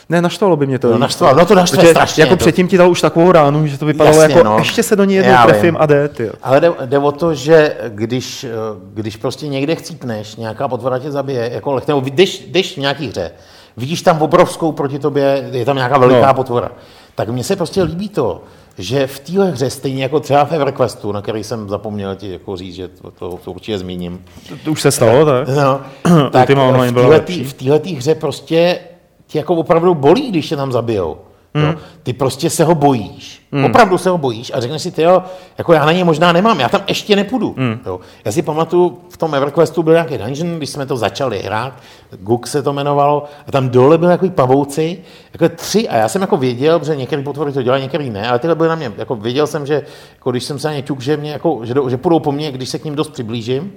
Ne, 0.09 0.21
naštvalo 0.21 0.55
by 0.57 0.67
mě 0.67 0.79
to. 0.79 0.91
No, 0.91 0.97
naštvalo, 0.97 1.35
no 1.37 1.45
to 1.45 1.55
Protože 1.55 1.87
strašně. 1.87 2.23
Jako 2.23 2.33
to, 2.35 2.37
předtím 2.37 2.67
ti 2.67 2.77
dal 2.77 2.91
už 2.91 3.01
takovou 3.01 3.31
ránu, 3.31 3.67
že 3.67 3.77
to 3.77 3.85
vypadalo 3.85 4.21
Jasně, 4.21 4.33
jako, 4.35 4.45
no. 4.49 4.57
ještě 4.57 4.83
se 4.83 4.95
do 4.95 5.03
ní 5.03 5.13
jednou 5.15 5.31
Já 5.31 5.43
trefím 5.45 5.65
vím. 5.73 5.77
a 5.79 5.85
jde, 5.85 6.07
ty 6.07 6.23
jo. 6.23 6.33
Ale 6.43 6.59
jde, 6.59 6.71
jde, 6.85 6.97
o 6.99 7.11
to, 7.11 7.33
že 7.33 7.75
když, 7.89 8.43
eh, 8.43 8.49
když 8.93 9.15
prostě 9.17 9.47
někde 9.47 9.75
chcípneš, 9.75 10.35
nějaká 10.35 10.67
potvora 10.67 10.99
tě 10.99 11.11
zabije, 11.11 11.49
jako, 11.53 11.71
leh- 11.75 11.83
nebo 11.87 11.99
když, 11.99 12.45
když 12.49 12.73
v 12.73 12.77
nějaký 12.77 13.07
hře, 13.07 13.31
vidíš 13.77 14.01
tam 14.01 14.21
obrovskou 14.21 14.71
proti 14.71 14.99
tobě, 14.99 15.49
je 15.51 15.65
tam 15.65 15.75
nějaká 15.75 15.97
veliká 15.97 16.27
No. 16.27 16.33
potvora, 16.33 16.71
tak 17.15 17.29
mně 17.29 17.43
se 17.43 17.55
prostě 17.55 17.83
líbí 17.83 18.09
to, 18.09 18.41
že 18.77 19.07
v 19.07 19.19
téhle 19.19 19.51
hře, 19.51 19.69
stejně 19.69 20.03
jako 20.03 20.19
třeba 20.19 20.45
v 20.45 20.51
EverQuestu, 20.51 21.11
na 21.11 21.21
který 21.21 21.43
jsem 21.43 21.69
zapomněl 21.69 22.15
ti 22.15 22.31
jako 22.31 22.55
říct, 22.57 22.75
že 22.75 22.87
to, 22.87 23.11
to, 23.11 23.39
to 23.43 23.51
určitě 23.51 23.77
zmíním, 23.77 24.25
To, 24.49 24.55
to 24.65 24.71
už 24.71 24.81
se 24.81 24.91
stalo, 24.91 25.25
tak? 25.25 25.47
No, 25.47 25.79
tak 26.31 26.49
v 27.43 27.53
této 27.53 27.95
hře 27.97 28.15
prostě 28.15 28.79
ti 29.27 29.37
jako 29.37 29.55
opravdu 29.55 29.95
bolí, 29.95 30.29
když 30.31 30.49
tě 30.49 30.55
tam 30.55 30.71
zabijou. 30.71 31.17
Hmm. 31.55 31.65
Jo? 31.65 31.75
Ty 32.03 32.13
prostě 32.13 32.49
se 32.49 32.63
ho 32.63 32.75
bojíš. 32.75 33.47
Hmm. 33.51 33.65
Opravdu 33.65 33.97
se 33.97 34.09
ho 34.09 34.17
bojíš 34.17 34.51
a 34.55 34.59
řekneš 34.59 34.81
si, 34.81 34.91
ty 34.91 35.01
jo, 35.01 35.23
jako 35.57 35.73
já 35.73 35.85
na 35.85 35.91
něj 35.91 36.03
možná 36.03 36.31
nemám, 36.31 36.59
já 36.59 36.69
tam 36.69 36.81
ještě 36.87 37.15
nepůjdu. 37.15 37.55
Hmm. 37.57 37.79
Jo? 37.85 37.99
Já 38.25 38.31
si 38.31 38.41
pamatuju, 38.41 38.97
v 39.09 39.17
tom 39.17 39.35
EverQuestu 39.35 39.83
byl 39.83 39.93
nějaký 39.93 40.17
dungeon, 40.17 40.57
když 40.57 40.69
jsme 40.69 40.85
to 40.85 40.97
začali 40.97 41.39
hrát, 41.39 41.73
Guk 42.19 42.47
se 42.47 42.63
to 42.63 42.69
jmenovalo, 42.73 43.23
a 43.47 43.51
tam 43.51 43.69
dole 43.69 43.97
byly 43.97 44.11
jako 44.11 44.29
pavouci, 44.29 44.97
jako 45.33 45.55
tři, 45.55 45.89
a 45.89 45.97
já 45.97 46.07
jsem 46.09 46.21
jako 46.21 46.37
věděl, 46.37 46.81
že 46.83 46.95
některé 46.95 47.21
potvory 47.21 47.51
to 47.51 47.61
dělají, 47.61 47.83
některý 47.83 48.09
ne, 48.09 48.29
ale 48.29 48.39
tyhle 48.39 48.55
byly 48.55 48.69
na 48.69 48.75
mě, 48.75 48.91
jako 48.97 49.15
věděl 49.15 49.47
jsem, 49.47 49.65
že 49.65 49.81
jako 50.15 50.31
když 50.31 50.43
jsem 50.43 50.59
se 50.59 50.67
na 50.67 50.73
ně 50.73 50.81
ťuk, 50.81 51.01
že, 51.01 51.17
mě 51.17 51.31
jako, 51.31 51.59
že, 51.63 51.73
do- 51.73 51.89
že 51.89 51.97
půjdou 51.97 52.19
po 52.19 52.31
mně, 52.31 52.51
když 52.51 52.69
se 52.69 52.79
k 52.79 52.85
ním 52.85 52.95
dost 52.95 53.09
přiblížím, 53.09 53.73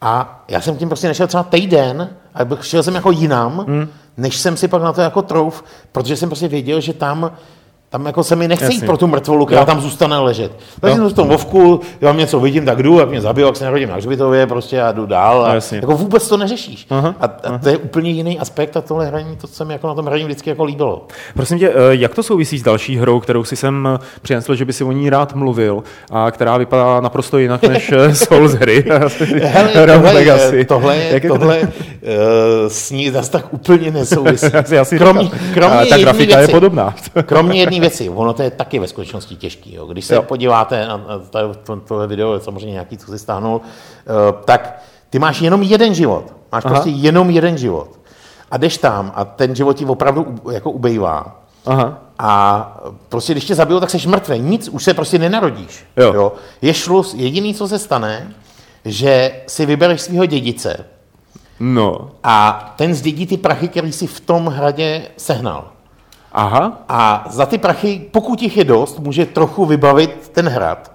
a 0.00 0.44
já 0.48 0.60
jsem 0.60 0.76
tím 0.76 0.88
prostě 0.88 1.08
nešel 1.08 1.26
třeba 1.26 1.42
týden, 1.42 2.10
ale 2.34 2.48
šel 2.60 2.82
jsem 2.82 2.94
jako 2.94 3.10
jinam, 3.10 3.64
hmm. 3.68 3.88
než 4.16 4.36
jsem 4.36 4.56
si 4.56 4.68
pak 4.68 4.82
na 4.82 4.92
to 4.92 5.00
jako 5.00 5.22
trouf, 5.22 5.64
protože 5.92 6.16
jsem 6.16 6.28
prostě 6.28 6.48
věděl, 6.48 6.80
že 6.80 6.92
tam 6.92 7.30
Tam 7.90 8.06
jako 8.06 8.24
se 8.24 8.36
mi 8.36 8.48
nechce 8.48 8.64
Jasně. 8.64 8.76
jít 8.76 8.86
pro 8.86 8.96
tu 8.96 9.06
mrtvolu, 9.06 9.46
která 9.46 9.60
Jo. 9.60 9.66
tam 9.66 9.80
zůstane 9.80 10.18
ležet. 10.18 10.52
Takže 10.80 10.96
jsem 10.96 11.08
v 11.08 11.12
tom 11.12 11.28
vovku, 11.28 11.80
já 12.00 12.08
vám 12.08 12.18
něco 12.18 12.40
vidím, 12.40 12.64
tak 12.64 12.82
jdu, 12.82 12.98
jak 12.98 13.08
mě 13.10 13.20
zabiju, 13.20 13.46
jak 13.46 13.56
se 13.56 13.64
narodím 13.64 13.88
na 13.88 13.94
hřbitově, 13.96 14.46
prostě 14.46 14.76
já 14.76 14.92
jdu 14.92 15.06
dál. 15.06 15.44
A 15.46 15.54
jasně. 15.54 15.78
jako 15.78 15.96
vůbec 15.96 16.28
to 16.28 16.36
neřešíš. 16.36 16.86
Aha, 16.90 17.14
A, 17.20 17.24
a 17.24 17.58
to 17.58 17.68
je 17.68 17.76
úplně 17.76 18.10
jiný 18.10 18.38
aspekt 18.38 18.76
a 18.76 18.80
tohle 18.80 19.06
hraní, 19.06 19.36
to 19.36 19.46
se 19.46 19.64
mi 19.64 19.72
jako 19.72 19.86
na 19.86 19.94
tom 19.94 20.06
hraní 20.06 20.24
vždycky 20.24 20.50
jako 20.50 20.64
líbilo. 20.64 21.06
Prosím 21.34 21.58
tě, 21.58 21.68
eh, 21.68 21.72
jak 21.90 22.14
to 22.14 22.22
souvisí 22.22 22.58
s 22.58 22.62
další 22.62 22.96
hrou, 22.96 23.20
kterou 23.20 23.44
si 23.44 23.56
jsem 23.56 23.88
eh, 23.94 23.98
přinesl, 24.22 24.54
že 24.54 24.64
by 24.64 24.72
si 24.72 24.84
o 24.84 24.92
ní 24.92 25.10
rád 25.10 25.34
mluvil 25.34 25.82
a 26.10 26.30
která 26.30 26.56
vypadá 26.56 27.00
naprosto 27.00 27.38
jinak 27.38 27.62
než 27.62 27.92
eh, 27.92 28.14
Souls 28.26 28.52
hry? 28.52 28.84
Hele, 29.42 29.68
tohle, 29.86 30.12
Legacy. 30.12 30.56
je- 30.56 30.64
tohle, 30.64 30.96
Jak 30.96 31.22
tohle 31.28 31.60
uh, 31.60 31.68
s 32.68 32.90
ní 32.90 33.10
zase 33.10 33.30
tak 33.30 33.54
úplně 33.54 33.90
nesouvisí. 33.90 34.46
Kromě, 34.98 35.30
kromě 35.54 35.76
ale 35.78 35.86
ta 35.86 35.98
grafika 35.98 36.36
věci, 36.36 36.50
je 36.50 36.54
podobná. 36.54 36.94
Kromě 37.26 37.60
jedné 37.60 37.75
věci, 37.80 38.08
ono 38.10 38.32
to 38.32 38.42
je 38.42 38.50
taky 38.50 38.78
ve 38.78 38.88
skutečnosti 38.88 39.36
těžký. 39.36 39.74
Jo. 39.74 39.86
Když 39.86 40.04
se 40.04 40.14
Jo. 40.14 40.20
jo. 40.20 40.26
podíváte 40.28 40.86
na, 40.86 40.96
na 40.96 41.18
to, 41.30 41.54
to, 41.54 41.76
tohle 41.76 42.06
video, 42.06 42.34
je 42.34 42.40
samozřejmě 42.40 42.72
nějaký, 42.72 42.98
co 42.98 43.10
si 43.10 43.18
stáhnul, 43.18 43.56
uh, 43.56 44.42
tak 44.44 44.82
ty 45.10 45.18
máš 45.18 45.40
jenom 45.40 45.62
jeden 45.62 45.94
život. 45.94 46.24
Máš 46.52 46.64
Aha. 46.64 46.74
Prostě 46.74 46.90
jenom 46.90 47.30
jeden 47.30 47.58
život. 47.58 47.88
A 48.50 48.56
jdeš 48.56 48.78
tam 48.78 49.12
a 49.14 49.24
ten 49.24 49.56
život 49.56 49.72
ti 49.72 49.84
opravdu 49.84 50.34
jako 50.52 50.70
ubejvá. 50.70 51.40
Aha. 51.66 51.98
A 52.18 52.80
prostě 53.08 53.32
když 53.32 53.44
tě 53.44 53.54
zabijou, 53.54 53.80
tak 53.80 53.90
jsi 53.90 54.08
mrtvý. 54.08 54.38
Nic, 54.38 54.68
už 54.68 54.84
se 54.84 54.94
prostě 54.94 55.18
nenarodíš. 55.18 55.84
Jo. 55.96 56.32
Je 56.62 56.74
šlus, 56.74 57.14
jediný, 57.14 57.54
co 57.54 57.68
se 57.68 57.78
stane, 57.78 58.32
že 58.84 59.40
si 59.46 59.66
vybereš 59.66 60.00
svého 60.00 60.26
dědice 60.26 60.84
No. 61.60 62.10
a 62.22 62.74
ten 62.76 62.94
zdědí 62.94 63.26
ty 63.26 63.36
prachy, 63.36 63.68
který 63.68 63.92
si 63.92 64.06
v 64.06 64.20
tom 64.20 64.46
hradě 64.46 65.02
sehnal. 65.16 65.70
Aha. 66.36 66.84
A 66.88 67.24
za 67.30 67.46
ty 67.46 67.58
prachy, 67.58 68.06
pokud 68.10 68.42
jich 68.42 68.56
je 68.56 68.64
dost, 68.64 68.98
může 68.98 69.26
trochu 69.26 69.66
vybavit 69.66 70.30
ten 70.32 70.48
hrad, 70.48 70.92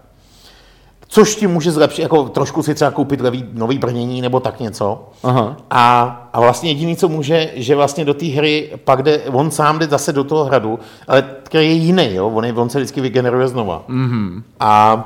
což 1.07 1.35
ti 1.35 1.47
může 1.47 1.71
zlepšit, 1.71 2.01
jako 2.01 2.29
trošku 2.29 2.63
si 2.63 2.75
třeba 2.75 2.91
koupit 2.91 3.21
levý, 3.21 3.45
nový 3.53 3.77
brnění 3.77 4.21
nebo 4.21 4.39
tak 4.39 4.59
něco. 4.59 5.09
Aha. 5.23 5.57
A, 5.69 6.01
a 6.33 6.39
vlastně 6.39 6.69
jediný, 6.69 6.95
co 6.95 7.07
může, 7.07 7.51
že 7.55 7.75
vlastně 7.75 8.05
do 8.05 8.13
té 8.13 8.25
hry 8.25 8.71
pak 8.83 9.03
jde, 9.03 9.19
on 9.19 9.51
sám 9.51 9.79
jde 9.79 9.87
zase 9.87 10.13
do 10.13 10.23
toho 10.23 10.43
hradu, 10.43 10.79
ale 11.07 11.23
který 11.43 11.67
je 11.67 11.73
jiný, 11.73 12.13
jo? 12.13 12.29
On, 12.29 12.45
je, 12.45 12.53
on 12.53 12.69
se 12.69 12.77
vždycky 12.77 13.01
vygeneruje 13.01 13.47
znova. 13.47 13.83
Mm-hmm. 13.89 14.43
A, 14.59 15.03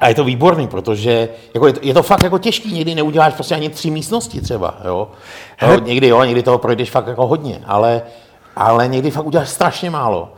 a 0.00 0.08
je 0.08 0.14
to 0.14 0.24
výborný, 0.24 0.68
protože 0.68 1.28
jako 1.54 1.66
je, 1.66 1.72
to, 1.72 1.80
je 1.82 1.94
to 1.94 2.02
fakt 2.02 2.22
jako 2.22 2.38
těžký, 2.38 2.72
někdy 2.72 2.94
neuděláš 2.94 3.34
prostě 3.34 3.54
ani 3.54 3.68
tři 3.68 3.90
místnosti 3.90 4.40
třeba, 4.40 4.74
jo? 4.84 5.08
jo 5.62 5.80
někdy 5.80 6.08
jo, 6.08 6.24
někdy 6.24 6.42
toho 6.42 6.58
projdeš 6.58 6.90
fakt 6.90 7.06
jako 7.06 7.26
hodně, 7.26 7.60
ale, 7.66 8.02
ale 8.56 8.88
někdy 8.88 9.10
fakt 9.10 9.26
uděláš 9.26 9.48
strašně 9.48 9.90
málo. 9.90 10.32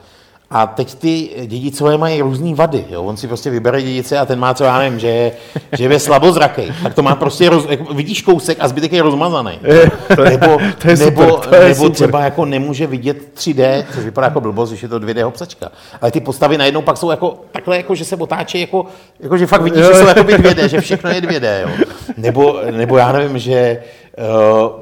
A 0.51 0.67
teď 0.67 0.95
ty 0.95 1.31
dědicové 1.47 1.99
mají 1.99 2.23
různé 2.23 2.55
vady. 2.55 2.85
Jo? 2.91 3.03
On 3.03 3.17
si 3.17 3.29
prostě 3.29 3.51
vybere 3.51 3.83
dědice 3.83 4.19
a 4.19 4.27
ten 4.27 4.39
má 4.39 4.55
třeba, 4.55 4.69
já 4.71 4.79
nevím, 4.79 4.99
že 4.99 5.09
je, 5.09 5.33
že 5.73 5.85
je 5.85 6.01
slabozraký. 6.01 6.63
Tak 6.83 6.95
to 6.95 7.03
má 7.03 7.15
prostě, 7.15 7.49
roz, 7.49 7.67
jako, 7.69 7.95
vidíš 7.95 8.23
kousek 8.23 8.57
a 8.61 8.69
zbytek 8.69 8.93
je 8.93 9.03
rozmazaný. 9.03 9.59
Nebo, 9.63 9.91
to 10.17 10.23
je 10.23 10.31
nebo, 10.31 11.23
super, 11.23 11.49
to 11.49 11.55
je 11.55 11.69
nebo 11.69 11.75
super. 11.75 11.95
třeba 11.95 12.21
jako 12.21 12.45
nemůže 12.45 12.87
vidět 12.87 13.17
3D, 13.37 13.85
což 13.95 14.05
vypadá 14.05 14.27
jako 14.27 14.41
blbost, 14.41 14.71
když 14.71 14.83
je 14.83 14.89
to 14.89 15.01
2D 15.01 15.27
obsačka. 15.27 15.69
Ale 16.01 16.11
ty 16.11 16.21
postavy 16.21 16.59
najednou 16.59 16.83
pak 16.83 16.97
jsou 16.97 17.11
jako 17.11 17.41
takhle, 17.53 17.77
jako, 17.77 17.95
že 17.95 18.05
se 18.05 18.17
otáčí, 18.17 18.61
jako, 18.61 18.87
jako 19.21 19.37
že 19.39 19.47
fakt 19.47 19.63
vidíš, 19.63 19.85
že 19.85 19.95
jsou 19.95 20.07
jako 20.07 20.21
2D, 20.21 20.65
že 20.65 20.81
všechno 20.81 21.11
je 21.11 21.21
2D. 21.21 21.61
Jo? 21.61 21.87
Nebo, 22.17 22.61
nebo 22.71 22.97
já 22.97 23.13
nevím, 23.13 23.39
že 23.39 23.83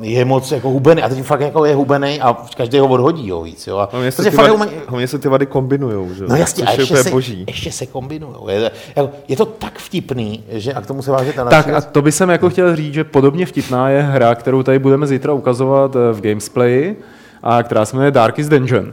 je 0.01 0.25
moc 0.25 0.53
jako 0.53 0.71
hubený 0.71 1.03
a 1.03 1.09
teď 1.09 1.23
fakt 1.23 1.41
jako 1.41 1.65
je 1.65 1.75
hubený 1.75 2.21
a 2.21 2.37
každý 2.57 2.79
ho 2.79 2.87
odhodí 2.89 3.29
jo, 3.29 3.43
víc. 3.43 3.67
Jo? 3.67 3.79
A 3.79 3.89
Hlavně 3.93 4.11
se, 4.13 4.17
prostě 4.23 4.31
ty 4.31 4.37
vady, 4.37 4.51
jako- 4.75 4.91
hlavně 4.91 5.09
se 5.09 5.19
ty 5.19 5.29
vady 5.29 5.47
kombinujou, 5.47 6.15
že? 6.15 6.25
No 6.29 6.37
jasně, 6.37 6.65
a 6.65 6.71
je 6.71 6.81
ještě 6.81 6.95
úplně 6.95 7.03
se, 7.05 7.11
boží. 7.11 7.45
ještě 7.49 7.73
se 7.73 7.87
kombinujou. 7.87 8.49
Je, 8.49 8.61
to- 8.61 8.77
jako, 8.97 9.11
je 9.29 9.37
to 9.37 9.45
tak 9.47 9.79
vtipný, 9.79 10.45
že 10.49 10.73
a 10.73 10.81
k 10.81 10.87
tomu 10.87 11.03
se 11.03 11.11
váže 11.11 11.33
ta 11.33 11.45
Tak 11.45 11.69
a 11.69 11.81
to 11.81 12.03
by 12.03 12.13
jsem 12.13 12.29
jako 12.31 12.51
chtěl 12.51 12.77
říct, 12.77 12.95
že 12.95 13.05
podobně 13.05 13.47
vtipná 13.47 13.89
je 13.89 14.03
hra, 14.03 14.35
kterou 14.35 14.63
tady 14.63 14.79
budeme 14.79 15.07
zítra 15.07 15.33
ukazovat 15.33 15.97
eh, 15.97 16.13
v 16.13 16.21
Gamesplayi, 16.21 16.97
a 17.43 17.63
která 17.63 17.85
se 17.85 17.97
jmenuje 17.97 18.11
Darkest 18.11 18.51
Dungeon. 18.51 18.93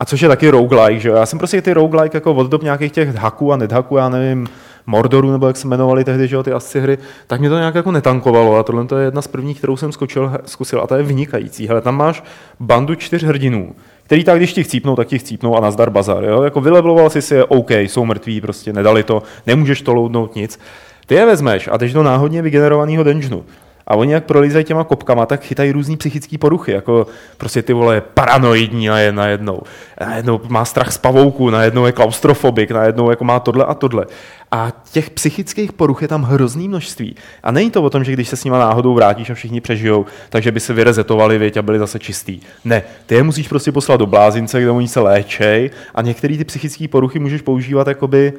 A 0.00 0.04
což 0.04 0.20
je 0.20 0.28
taky 0.28 0.50
roguelike, 0.50 1.00
že 1.00 1.08
jo? 1.08 1.14
Já 1.14 1.26
jsem 1.26 1.38
prostě 1.38 1.62
ty 1.62 1.72
roguelike 1.72 2.16
jako 2.16 2.34
od 2.34 2.46
dob 2.46 2.62
nějakých 2.62 2.92
těch 2.92 3.14
haků 3.14 3.52
a 3.52 3.56
nedhaků, 3.56 3.96
já 3.96 4.08
nevím, 4.08 4.48
Mordoru, 4.86 5.32
nebo 5.32 5.46
jak 5.46 5.56
se 5.56 5.66
jmenovali 5.66 6.04
tehdy, 6.04 6.28
že 6.28 6.36
jo, 6.36 6.42
ty 6.42 6.52
asci 6.52 6.80
hry, 6.80 6.98
tak 7.26 7.40
mě 7.40 7.48
to 7.48 7.58
nějak 7.58 7.74
jako 7.74 7.90
netankovalo 7.90 8.56
a 8.56 8.62
tohle 8.62 8.84
to 8.84 8.98
je 8.98 9.04
jedna 9.04 9.22
z 9.22 9.26
prvních, 9.26 9.58
kterou 9.58 9.76
jsem 9.76 9.92
skočil, 9.92 10.32
zkusil 10.44 10.80
a 10.80 10.86
ta 10.86 10.96
je 10.96 11.02
vynikající. 11.02 11.68
Hele, 11.68 11.80
tam 11.80 11.96
máš 11.96 12.24
bandu 12.60 12.94
čtyř 12.94 13.22
hrdinů, 13.22 13.74
který 14.04 14.24
tak, 14.24 14.36
když 14.36 14.52
ti 14.52 14.64
chcípnou, 14.64 14.96
tak 14.96 15.08
ti 15.08 15.18
chcípnou 15.18 15.56
a 15.56 15.60
nazdar 15.60 15.90
bazar. 15.90 16.24
Jo? 16.24 16.42
Jako 16.42 16.60
vylevloval 16.60 17.10
si 17.10 17.22
si 17.22 17.34
je, 17.34 17.44
OK, 17.44 17.70
jsou 17.70 18.04
mrtví, 18.04 18.40
prostě 18.40 18.72
nedali 18.72 19.02
to, 19.02 19.22
nemůžeš 19.46 19.82
to 19.82 19.94
loadnout 19.94 20.34
nic. 20.34 20.58
Ty 21.06 21.14
je 21.14 21.26
vezmeš 21.26 21.68
a 21.72 21.76
jdeš 21.76 21.92
do 21.92 22.02
náhodně 22.02 22.42
vygenerovaného 22.42 23.04
dungeonu. 23.04 23.44
A 23.86 23.94
oni 23.96 24.12
jak 24.12 24.24
prolízají 24.24 24.64
těma 24.64 24.84
kopkama, 24.84 25.26
tak 25.26 25.42
chytají 25.42 25.72
různý 25.72 25.96
psychické 25.96 26.38
poruchy, 26.38 26.72
jako 26.72 27.06
prostě 27.36 27.62
ty 27.62 27.72
vole 27.72 28.00
paranoidní 28.00 28.90
a 28.90 28.98
je 28.98 29.12
najednou. 29.12 29.62
Najednou 30.00 30.40
má 30.48 30.64
strach 30.64 30.92
z 30.92 30.98
pavouků, 30.98 31.50
najednou 31.50 31.86
je 31.86 31.92
klaustrofobik, 31.92 32.70
najednou 32.70 33.10
jako 33.10 33.24
má 33.24 33.40
tohle 33.40 33.64
a 33.64 33.74
tohle. 33.74 34.06
A 34.50 34.72
těch 34.92 35.10
psychických 35.10 35.72
poruch 35.72 36.02
je 36.02 36.08
tam 36.08 36.22
hrozný 36.22 36.68
množství. 36.68 37.16
A 37.42 37.52
není 37.52 37.70
to 37.70 37.82
o 37.82 37.90
tom, 37.90 38.04
že 38.04 38.12
když 38.12 38.28
se 38.28 38.36
s 38.36 38.44
nima 38.44 38.58
náhodou 38.58 38.94
vrátíš 38.94 39.30
a 39.30 39.34
všichni 39.34 39.60
přežijou, 39.60 40.06
takže 40.30 40.52
by 40.52 40.60
se 40.60 40.72
vyrezetovali 40.72 41.38
věď 41.38 41.56
a 41.56 41.62
byli 41.62 41.78
zase 41.78 41.98
čistý. 41.98 42.40
Ne, 42.64 42.82
ty 43.06 43.14
je 43.14 43.22
musíš 43.22 43.48
prostě 43.48 43.72
poslat 43.72 43.96
do 43.96 44.06
blázince, 44.06 44.60
kde 44.60 44.70
oni 44.70 44.88
se 44.88 45.00
léčej 45.00 45.70
a 45.94 46.02
některé 46.02 46.36
ty 46.36 46.44
psychické 46.44 46.88
poruchy 46.88 47.18
můžeš 47.18 47.42
používat 47.42 47.86
jakoby 47.88 48.32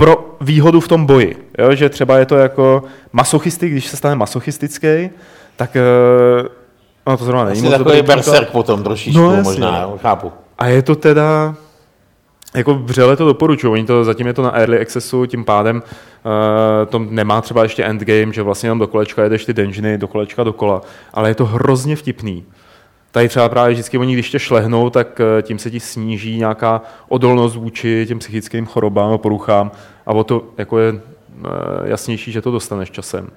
pro 0.00 0.36
výhodu 0.40 0.80
v 0.80 0.88
tom 0.88 1.06
boji. 1.06 1.36
Jo? 1.58 1.74
Že 1.74 1.88
třeba 1.88 2.18
je 2.18 2.26
to 2.26 2.36
jako 2.36 2.82
masochistik, 3.12 3.72
když 3.72 3.86
se 3.86 3.96
stane 3.96 4.14
masochistický, 4.14 5.10
tak 5.56 5.76
eh, 5.76 6.48
no 7.06 7.16
to 7.16 7.24
zrovna 7.24 7.44
není 7.44 7.60
Jsi 7.60 7.66
moc 7.66 7.72
takový 7.78 8.02
berserk 8.02 8.50
potom 8.50 8.82
trošičku, 8.82 9.20
No, 9.20 9.30
jasně. 9.30 9.42
možná, 9.42 9.80
jo, 9.82 9.98
chápu. 10.02 10.32
A 10.58 10.66
je 10.66 10.82
to 10.82 10.94
teda, 10.96 11.54
jako 12.54 12.74
vřele 12.74 13.16
to 13.16 13.26
doporučuji, 13.26 13.72
oni 13.72 13.84
to, 13.84 14.04
zatím 14.04 14.26
je 14.26 14.32
to 14.32 14.42
na 14.42 14.56
early 14.58 14.80
accessu, 14.80 15.26
tím 15.26 15.44
pádem 15.44 15.76
uh, 15.76 16.88
to 16.88 16.98
nemá 16.98 17.40
třeba 17.40 17.62
ještě 17.62 17.84
endgame, 17.84 18.32
že 18.32 18.42
vlastně 18.42 18.66
jenom 18.66 18.78
do 18.78 18.86
kolečka 18.86 19.22
jedeš 19.22 19.44
ty 19.44 19.54
dungeony, 19.54 19.98
do 19.98 20.08
kolečka 20.08 20.44
dokola, 20.44 20.82
ale 21.14 21.30
je 21.30 21.34
to 21.34 21.44
hrozně 21.46 21.96
vtipný. 21.96 22.44
Tady 23.12 23.28
třeba 23.28 23.48
právě 23.48 23.72
vždycky 23.72 23.98
oni, 23.98 24.12
když 24.12 24.30
tě 24.30 24.38
šlehnou, 24.38 24.90
tak 24.90 25.20
eh, 25.20 25.42
tím 25.42 25.58
se 25.58 25.70
ti 25.70 25.80
sníží 25.80 26.38
nějaká 26.38 26.82
odolnost 27.08 27.56
vůči 27.56 28.04
těm 28.08 28.18
psychickým 28.18 28.66
chorobám 28.66 29.12
a 29.12 29.18
poruchám 29.18 29.72
a 30.06 30.12
o 30.12 30.24
to 30.24 30.44
jako 30.58 30.78
je 30.78 30.92
eh, 30.94 31.48
jasnější, 31.84 32.32
že 32.32 32.42
to 32.42 32.50
dostaneš 32.50 32.90
časem. 32.90 33.30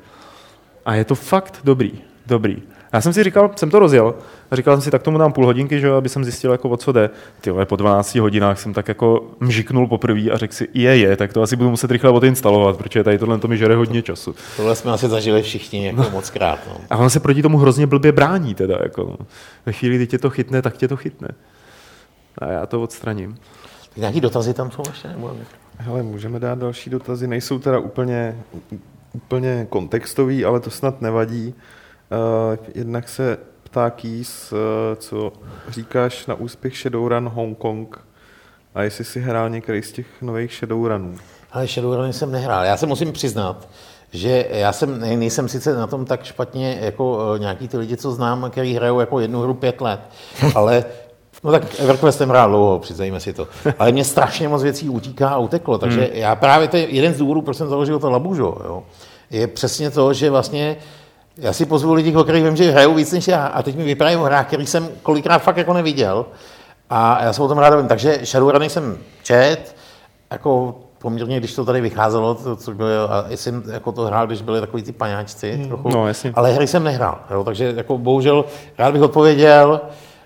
A 0.86 0.96
je 0.96 1.06
to 1.06 1.16
fakt 1.16 1.60
dobrý, 1.64 1.92
dobrý. 2.26 2.58
Já 2.94 3.02
jsem 3.02 3.14
si 3.14 3.24
říkal, 3.24 3.52
jsem 3.56 3.70
to 3.70 3.80
rozjel, 3.80 4.16
a 4.52 4.56
říkal 4.56 4.76
jsem 4.76 4.82
si, 4.82 4.92
tak 4.92 5.04
tomu 5.04 5.18
dám 5.18 5.34
půl 5.34 5.46
hodinky, 5.46 5.80
že 5.80 5.88
jo, 5.88 5.96
aby 5.96 6.10
jsem 6.10 6.24
zjistil, 6.24 6.52
jako 6.52 6.70
o 6.70 6.78
co 6.78 6.92
jde. 6.92 7.10
Ty 7.42 7.52
vole, 7.52 7.66
po 7.66 7.76
12 7.76 8.16
hodinách 8.16 8.60
jsem 8.60 8.74
tak 8.74 8.88
jako 8.88 9.32
mžiknul 9.40 9.88
poprvé 9.88 10.22
a 10.32 10.38
řekl 10.38 10.54
si, 10.54 10.68
je, 10.74 10.98
je, 10.98 11.18
tak 11.18 11.34
to 11.34 11.42
asi 11.42 11.56
budu 11.56 11.70
muset 11.70 11.92
rychle 11.92 12.10
odinstalovat, 12.10 12.78
protože 12.78 13.04
tady 13.04 13.18
tohle 13.18 13.40
to 13.40 13.48
mi 13.48 13.58
žere 13.58 13.76
hodně 13.76 14.02
času. 14.02 14.36
Tohle 14.58 14.76
jsme 14.76 14.92
asi 14.92 15.08
zažili 15.08 15.44
všichni 15.44 15.86
jako 15.86 16.06
moc 16.12 16.30
krát. 16.30 16.60
No. 16.68 16.78
A 16.90 16.98
on 16.98 17.10
se 17.10 17.20
proti 17.20 17.42
tomu 17.42 17.58
hrozně 17.58 17.88
blbě 17.88 18.12
brání 18.12 18.56
teda, 18.56 18.78
jako 18.84 19.04
no. 19.04 19.26
Ve 19.66 19.72
chvíli, 19.72 19.96
kdy 19.96 20.08
tě 20.08 20.18
to 20.18 20.30
chytne, 20.30 20.62
tak 20.62 20.78
tě 20.78 20.88
to 20.88 20.98
chytne. 20.98 21.28
A 22.38 22.46
já 22.46 22.66
to 22.66 22.82
odstraním. 22.82 23.36
Tak 23.90 23.98
nějaký 23.98 24.22
dotazy 24.22 24.54
tam 24.54 24.72
jsou 24.72 24.84
ještě? 24.88 25.08
Nebo... 25.08 25.36
Hele, 25.78 26.04
můžeme 26.04 26.40
dát 26.40 26.60
další 26.60 26.90
dotazy, 26.90 27.28
nejsou 27.28 27.60
teda 27.60 27.80
úplně, 27.80 28.40
úplně 29.14 29.68
kontextový, 29.70 30.46
ale 30.46 30.60
to 30.60 30.70
snad 30.70 31.02
nevadí. 31.02 31.56
Uh, 32.14 32.58
jednak 32.76 33.10
se 33.10 33.38
ptá 33.64 33.90
Keys, 33.90 34.52
uh, 34.52 34.58
co 34.98 35.34
říkáš 35.70 36.26
na 36.26 36.36
úspěch 36.36 36.78
Shadowrun 36.78 37.28
Hong 37.28 37.58
Kong 37.58 38.00
a 38.76 38.84
jestli 38.84 39.04
si 39.04 39.20
hrál 39.20 39.50
některý 39.50 39.82
z 39.82 39.92
těch 39.92 40.08
nových 40.22 40.54
Shadowrunů. 40.54 41.16
Ale 41.52 41.68
Shadowrun 41.68 42.14
jsem 42.14 42.32
nehrál. 42.32 42.66
Já 42.66 42.78
se 42.78 42.86
musím 42.86 43.12
přiznat, 43.12 43.68
že 44.12 44.46
já 44.50 44.74
jsem, 44.74 45.00
ne- 45.00 45.18
nejsem 45.18 45.50
sice 45.50 45.74
na 45.74 45.88
tom 45.88 46.06
tak 46.06 46.24
špatně 46.24 46.78
jako 46.82 47.34
eh, 47.36 47.40
nějaký 47.40 47.68
ty 47.68 47.78
lidi, 47.78 47.98
co 47.98 48.12
znám, 48.12 48.50
který 48.52 48.76
hrajou 48.76 49.00
jako 49.00 49.20
jednu 49.20 49.42
hru 49.42 49.54
pět 49.54 49.82
let, 49.82 50.00
ale 50.56 50.86
No 51.44 51.52
tak 51.52 51.80
EverQuest 51.80 52.18
jsem 52.18 52.30
hrál 52.30 52.50
dlouho, 52.50 52.80
přiznejme 52.80 53.20
si 53.20 53.34
to. 53.34 53.48
Ale 53.80 53.92
mě 53.92 54.04
strašně 54.04 54.48
moc 54.48 54.64
věcí 54.64 54.90
utíká 54.90 55.30
a 55.30 55.38
uteklo, 55.38 55.78
takže 55.78 56.02
hmm. 56.02 56.10
já 56.14 56.36
právě 56.36 56.68
to 56.68 56.78
je 56.78 56.90
jeden 56.90 57.14
z 57.14 57.18
důvodů, 57.18 57.42
proč 57.42 57.58
jsem 57.58 57.70
založil 57.70 58.00
to 58.00 58.10
Labužo, 58.10 58.58
jo. 58.66 58.84
Je 59.32 59.48
přesně 59.48 59.92
to, 59.92 60.14
že 60.14 60.30
vlastně 60.30 60.78
já 61.38 61.54
si 61.54 61.66
pozvu 61.66 61.94
lidi, 61.94 62.16
o 62.16 62.24
kterých 62.24 62.44
vím, 62.44 62.56
že 62.56 62.72
hrajou 62.72 62.94
víc 62.94 63.12
než 63.12 63.28
já 63.28 63.46
a 63.46 63.62
teď 63.64 63.76
mi 63.76 63.84
vyprávějí 63.84 64.22
o 64.22 64.24
hrách, 64.24 64.48
který 64.48 64.66
jsem 64.66 64.90
kolikrát 65.04 65.38
fakt 65.40 65.58
jako 65.58 65.74
neviděl 65.74 66.26
a 66.90 67.24
já 67.24 67.34
se 67.34 67.42
o 67.42 67.48
tom 67.48 67.58
rád 67.58 67.76
vím. 67.76 67.88
Takže 67.88 68.20
Shadowruny 68.24 68.70
jsem 68.70 68.98
čet, 69.24 69.76
jako 70.32 70.76
poměrně, 70.98 71.38
když 71.40 71.56
to 71.56 71.66
tady 71.66 71.82
vycházelo, 71.82 72.36
to, 72.36 72.56
co 72.56 72.72
bylo, 72.72 73.12
a 73.14 73.26
jsem 73.30 73.64
jako 73.72 73.92
to 73.92 74.02
hrál, 74.02 74.28
když 74.28 74.42
byli 74.42 74.60
takový 74.60 74.84
ty 74.84 74.92
paňáčci 74.92 75.66
trochu, 75.68 75.90
No, 75.90 76.08
jasně. 76.08 76.32
ale 76.36 76.52
hry 76.52 76.68
jsem 76.68 76.84
nehrál, 76.84 77.20
jo, 77.32 77.44
takže 77.44 77.74
jako 77.78 77.98
bohužel 77.98 78.46
rád 78.78 78.92
bych 78.92 79.02
odpověděl, 79.02 79.82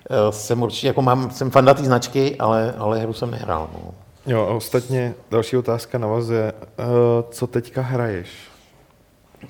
eh, 0.10 0.32
jsem 0.32 0.62
určitě, 0.64 0.88
jako 0.88 1.02
mám, 1.02 1.32
jsem 1.32 1.52
fan 1.52 1.66
té 1.66 1.84
značky, 1.84 2.36
ale, 2.40 2.74
ale 2.78 3.00
hru 3.00 3.14
jsem 3.14 3.32
nehrál. 3.32 3.68
No. 3.74 3.92
Jo, 4.26 4.48
a 4.50 4.54
ostatně 4.54 5.14
další 5.32 5.58
otázka 5.58 5.98
navazuje. 5.98 6.54
Uh, 6.80 6.86
co 7.30 7.48
teďka 7.48 7.82
hraješ? 7.82 8.30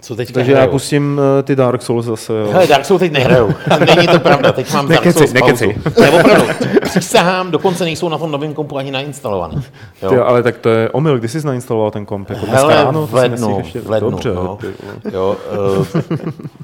Co 0.02 0.16
teďka 0.16 0.34
Takže 0.34 0.52
já 0.52 0.58
hraju? 0.58 0.72
pustím 0.72 1.18
uh, 1.38 1.44
ty 1.44 1.56
Dark 1.56 1.82
Souls 1.82 2.06
zase. 2.06 2.34
Jo. 2.34 2.48
Hele, 2.52 2.68
Dark 2.68 2.86
Souls 2.86 3.00
teď 3.00 3.12
nehraju. 3.12 3.54
Není 3.96 4.08
to 4.08 4.20
pravda, 4.20 4.52
teď 4.52 4.74
mám 4.74 4.88
Dark 4.88 5.06
Nekeci, 5.06 5.20
Souls 5.20 5.34
nekeci. 5.34 5.68
pauzu. 5.84 6.02
Ne, 6.02 6.10
opravdu. 6.22 6.48
Přísahám, 6.84 7.52
dokonce 7.52 7.84
nejsou 7.84 8.10
na 8.10 8.18
tom 8.18 8.32
novém 8.32 8.54
kompu 8.54 8.78
ani 8.78 8.92
nainstalovaný. 8.92 9.64
Jo. 10.02 10.10
Ty, 10.10 10.18
ale 10.18 10.44
tak 10.44 10.58
to 10.58 10.70
je 10.70 10.90
omyl, 10.90 11.20
kdy 11.20 11.28
jsi 11.28 11.48
nainstaloval 11.48 11.92
ten 11.92 12.06
komp? 12.06 12.30
Jako 12.30 12.46
dneska 12.46 12.68
Hele, 12.68 12.84
ráno? 12.84 13.08
v 13.08 13.14
lednu, 13.14 13.58
ještě- 13.58 13.82
v 13.82 13.90
lednu, 13.90 14.10
Dobře, 14.10 14.34
no. 14.34 14.56
ty. 14.62 14.68
Jo, 15.14 15.36
uh, 15.80 15.86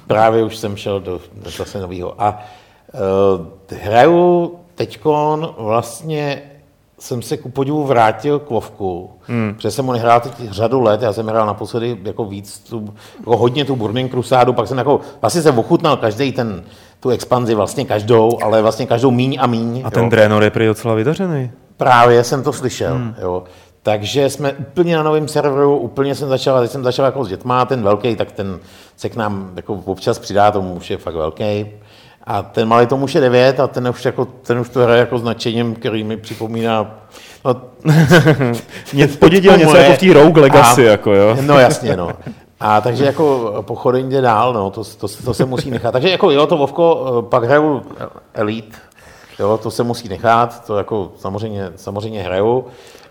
právě 0.08 0.44
už 0.44 0.58
jsem 0.58 0.76
šel 0.78 1.00
do, 1.00 1.20
do 1.44 1.50
zase 1.52 1.80
nového. 1.80 2.14
A 2.22 2.44
uh, 2.94 3.78
hraju 3.84 4.56
teďkon 4.76 5.54
vlastně 5.58 6.42
jsem 7.04 7.22
se 7.22 7.38
ku 7.38 7.50
podivu 7.50 7.84
vrátil 7.84 8.40
k 8.40 8.50
Vovku, 8.50 9.12
hmm. 9.22 9.54
protože 9.56 9.72
jsem 9.72 9.86
ho 9.86 9.94
nehrál 9.94 10.20
teď 10.20 10.34
řadu 10.50 10.82
let, 10.82 11.02
já 11.02 11.14
jsem 11.14 11.28
hrál 11.28 11.46
naposledy 11.46 11.98
jako 12.04 12.26
víc, 12.26 12.60
tu, 12.60 12.94
jako 13.20 13.38
hodně 13.38 13.66
tu 13.66 13.76
Burning 13.76 14.12
Crusádu, 14.12 14.54
pak 14.54 14.68
jsem 14.68 14.78
jako, 14.78 15.00
vlastně 15.22 15.42
jsem 15.42 15.60
ochutnal 15.60 15.98
každý 15.98 16.32
ten, 16.32 16.64
tu 17.00 17.10
expanzi 17.10 17.56
vlastně 17.56 17.86
každou, 17.86 18.44
ale 18.44 18.62
vlastně 18.62 18.86
každou 18.86 19.12
míň 19.12 19.38
a 19.40 19.48
míň. 19.48 19.82
A 19.86 19.92
ten 19.92 20.04
jo. 20.04 20.10
Draenor 20.10 20.44
je 20.44 20.50
prý 20.50 20.66
docela 20.66 20.94
vydařený. 20.94 21.52
Právě 21.78 22.24
jsem 22.24 22.44
to 22.44 22.54
slyšel, 22.54 22.96
hmm. 22.96 23.16
jo. 23.22 23.44
Takže 23.82 24.30
jsme 24.30 24.54
úplně 24.54 24.96
na 24.96 25.04
novém 25.04 25.28
serveru, 25.28 25.78
úplně 25.78 26.16
jsem 26.16 26.30
začal, 26.30 26.62
teď 26.62 26.72
jsem 26.72 26.84
začal 26.84 27.06
jako 27.06 27.24
s 27.24 27.28
dětma, 27.28 27.66
ten 27.66 27.84
velký, 27.84 28.16
tak 28.16 28.32
ten 28.32 28.60
se 28.98 29.10
k 29.10 29.16
nám 29.16 29.52
jako 29.56 29.74
občas 29.86 30.20
přidá, 30.20 30.52
tomu 30.52 30.74
už 30.74 30.90
je 30.90 30.98
fakt 30.98 31.16
velký. 31.16 31.66
A 32.24 32.42
ten 32.42 32.68
malý 32.68 32.88
tomu 32.88 33.04
už 33.04 33.16
je 33.16 33.22
9 33.22 33.60
a 33.60 33.68
ten 33.68 33.88
už, 33.88 34.06
jako, 34.06 34.26
ten 34.26 34.60
už 34.60 34.70
to 34.70 34.80
hraje 34.80 35.00
jako 35.00 35.18
značením, 35.18 35.76
který 35.76 36.04
mi 36.04 36.18
připomíná, 36.18 36.96
no, 37.46 37.62
Mě 38.94 39.08
podědil 39.08 39.58
něco 39.58 39.78
jako 39.78 39.94
v 39.94 39.98
té 39.98 40.14
Rogue 40.14 40.42
Legacy, 40.42 40.88
a- 40.88 40.92
jako 40.92 41.14
jo. 41.14 41.38
No 41.42 41.60
jasně, 41.60 41.98
no. 41.98 42.10
A 42.60 42.82
takže 42.82 43.06
jako 43.06 43.54
pochody 43.68 44.04
jde 44.04 44.22
dál, 44.22 44.54
no, 44.54 44.70
to, 44.70 44.84
to, 44.84 45.08
to, 45.26 45.34
se 45.34 45.46
musí 45.46 45.72
nechat. 45.72 45.92
Takže 45.92 46.10
jako 46.10 46.32
jo, 46.32 46.48
to 46.48 46.58
Vovko, 46.58 47.06
eh, 47.20 47.30
pak 47.30 47.44
hraju 47.44 47.82
Elite, 48.34 48.78
jo, 49.40 49.60
to 49.64 49.72
se 49.72 49.84
musí 49.84 50.10
nechat, 50.10 50.66
to 50.66 50.78
jako 50.78 51.12
samozřejmě, 51.18 51.72
samozřejmě 51.76 52.24
hraju. 52.24 52.66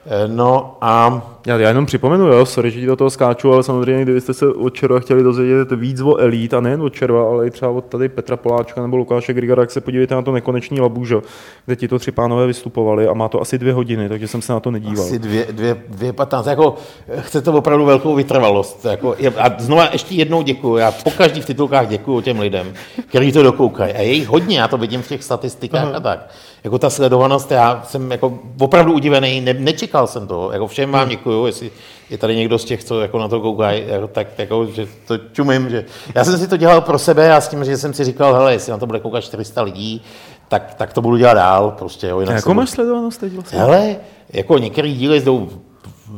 Eh, 0.06 0.28
No 0.28 0.76
a 0.80 1.22
Já, 1.46 1.58
já 1.58 1.68
jenom 1.68 1.86
připomenu, 1.86 2.26
jo, 2.26 2.46
sorry, 2.46 2.70
že 2.70 2.80
ti 2.80 2.86
do 2.86 2.96
toho 2.96 3.10
skáču, 3.10 3.52
ale 3.52 3.62
samozřejmě, 3.62 4.02
kdybyste 4.02 4.34
se 4.34 4.46
od 4.46 4.74
Červa 4.74 5.00
chtěli 5.00 5.22
dozvědět 5.22 5.72
víc 5.72 6.00
o 6.00 6.16
Elite, 6.16 6.56
a 6.56 6.60
nejen 6.60 6.82
od 6.82 6.94
Červa, 6.94 7.22
ale 7.28 7.46
i 7.46 7.50
třeba 7.50 7.70
od 7.70 7.84
tady 7.84 8.08
Petra 8.08 8.36
Poláčka 8.36 8.82
nebo 8.82 8.96
Lukáše 8.96 9.32
Grigara, 9.32 9.62
tak 9.62 9.70
se 9.70 9.80
podívejte 9.80 10.14
na 10.14 10.22
to 10.22 10.32
nekonečný 10.32 10.80
labužo, 10.80 11.22
kde 11.66 11.76
ti 11.76 11.88
to 11.88 11.98
tři 11.98 12.12
pánové 12.12 12.46
vystupovali 12.46 13.08
a 13.08 13.14
má 13.14 13.28
to 13.28 13.40
asi 13.40 13.58
dvě 13.58 13.72
hodiny, 13.72 14.08
takže 14.08 14.28
jsem 14.28 14.42
se 14.42 14.52
na 14.52 14.60
to 14.60 14.70
nedíval. 14.70 15.04
asi 15.04 15.18
dvě, 15.18 15.46
dvě, 15.50 15.82
dvě 15.88 16.12
patnáct, 16.12 16.46
jako 16.46 16.74
chce 17.18 17.42
to 17.42 17.52
opravdu 17.52 17.84
velkou 17.84 18.14
vytrvalost. 18.14 18.84
Jako, 18.84 19.16
a 19.38 19.50
znova 19.58 19.88
ještě 19.92 20.14
jednou 20.14 20.42
děkuju, 20.42 20.76
já 20.76 20.92
po 20.92 21.10
každý 21.10 21.40
v 21.40 21.46
titulkách 21.46 21.88
děkuju 21.88 22.20
těm 22.20 22.38
lidem, 22.40 22.72
kteří 23.08 23.32
to 23.32 23.42
dokoukají. 23.42 23.92
A 23.92 24.00
je 24.00 24.12
jich 24.12 24.28
hodně, 24.28 24.58
já 24.58 24.68
to 24.68 24.78
vidím 24.78 25.02
v 25.02 25.08
těch 25.08 25.24
statistikách 25.24 25.94
a 25.94 26.00
tak. 26.00 26.28
Jako 26.64 26.78
ta 26.78 26.90
sledovanost, 26.90 27.50
já 27.50 27.82
jsem 27.86 28.10
jako 28.10 28.38
opravdu 28.60 28.92
udivený, 28.92 29.40
ne, 29.40 29.54
nečekal 29.54 30.06
jsem 30.06 30.26
to. 30.26 30.50
Jako 30.52 30.66
všem 30.66 30.90
vám 30.92 31.08
děkuju, 31.08 31.46
jestli 31.46 31.70
je 32.10 32.18
tady 32.18 32.36
někdo 32.36 32.58
z 32.58 32.64
těch, 32.64 32.84
co 32.84 33.00
jako 33.00 33.18
na 33.18 33.28
to 33.28 33.40
koukají, 33.40 33.82
jako, 33.86 34.08
tak 34.08 34.26
jako, 34.38 34.66
že 34.66 34.86
to 35.06 35.18
čumím. 35.32 35.70
Že... 35.70 35.84
Já 36.14 36.24
jsem 36.24 36.38
si 36.38 36.48
to 36.48 36.56
dělal 36.56 36.80
pro 36.80 36.98
sebe 36.98 37.32
a 37.34 37.40
s 37.40 37.48
tím, 37.48 37.64
že 37.64 37.76
jsem 37.78 37.94
si 37.94 38.04
říkal, 38.04 38.34
hele, 38.34 38.52
jestli 38.52 38.70
na 38.72 38.78
to 38.78 38.86
bude 38.86 39.00
koukat 39.00 39.24
400 39.24 39.62
lidí, 39.62 40.02
tak, 40.48 40.74
tak 40.74 40.92
to 40.92 41.02
budu 41.02 41.16
dělat 41.16 41.34
dál. 41.34 41.70
Prostě, 41.78 42.06
jo, 42.06 42.18
A 42.18 42.20
jinak 42.20 42.32
se 42.34 42.38
jakou 42.38 42.48
budu- 42.50 42.60
máš 42.60 42.70
sledovanost 42.70 43.20
teď 43.20 43.32
vlastně? 43.32 43.58
Hele, 43.58 43.96
jako 44.32 44.58
některý 44.58 44.94
díly 44.94 45.20
jdou 45.20 45.48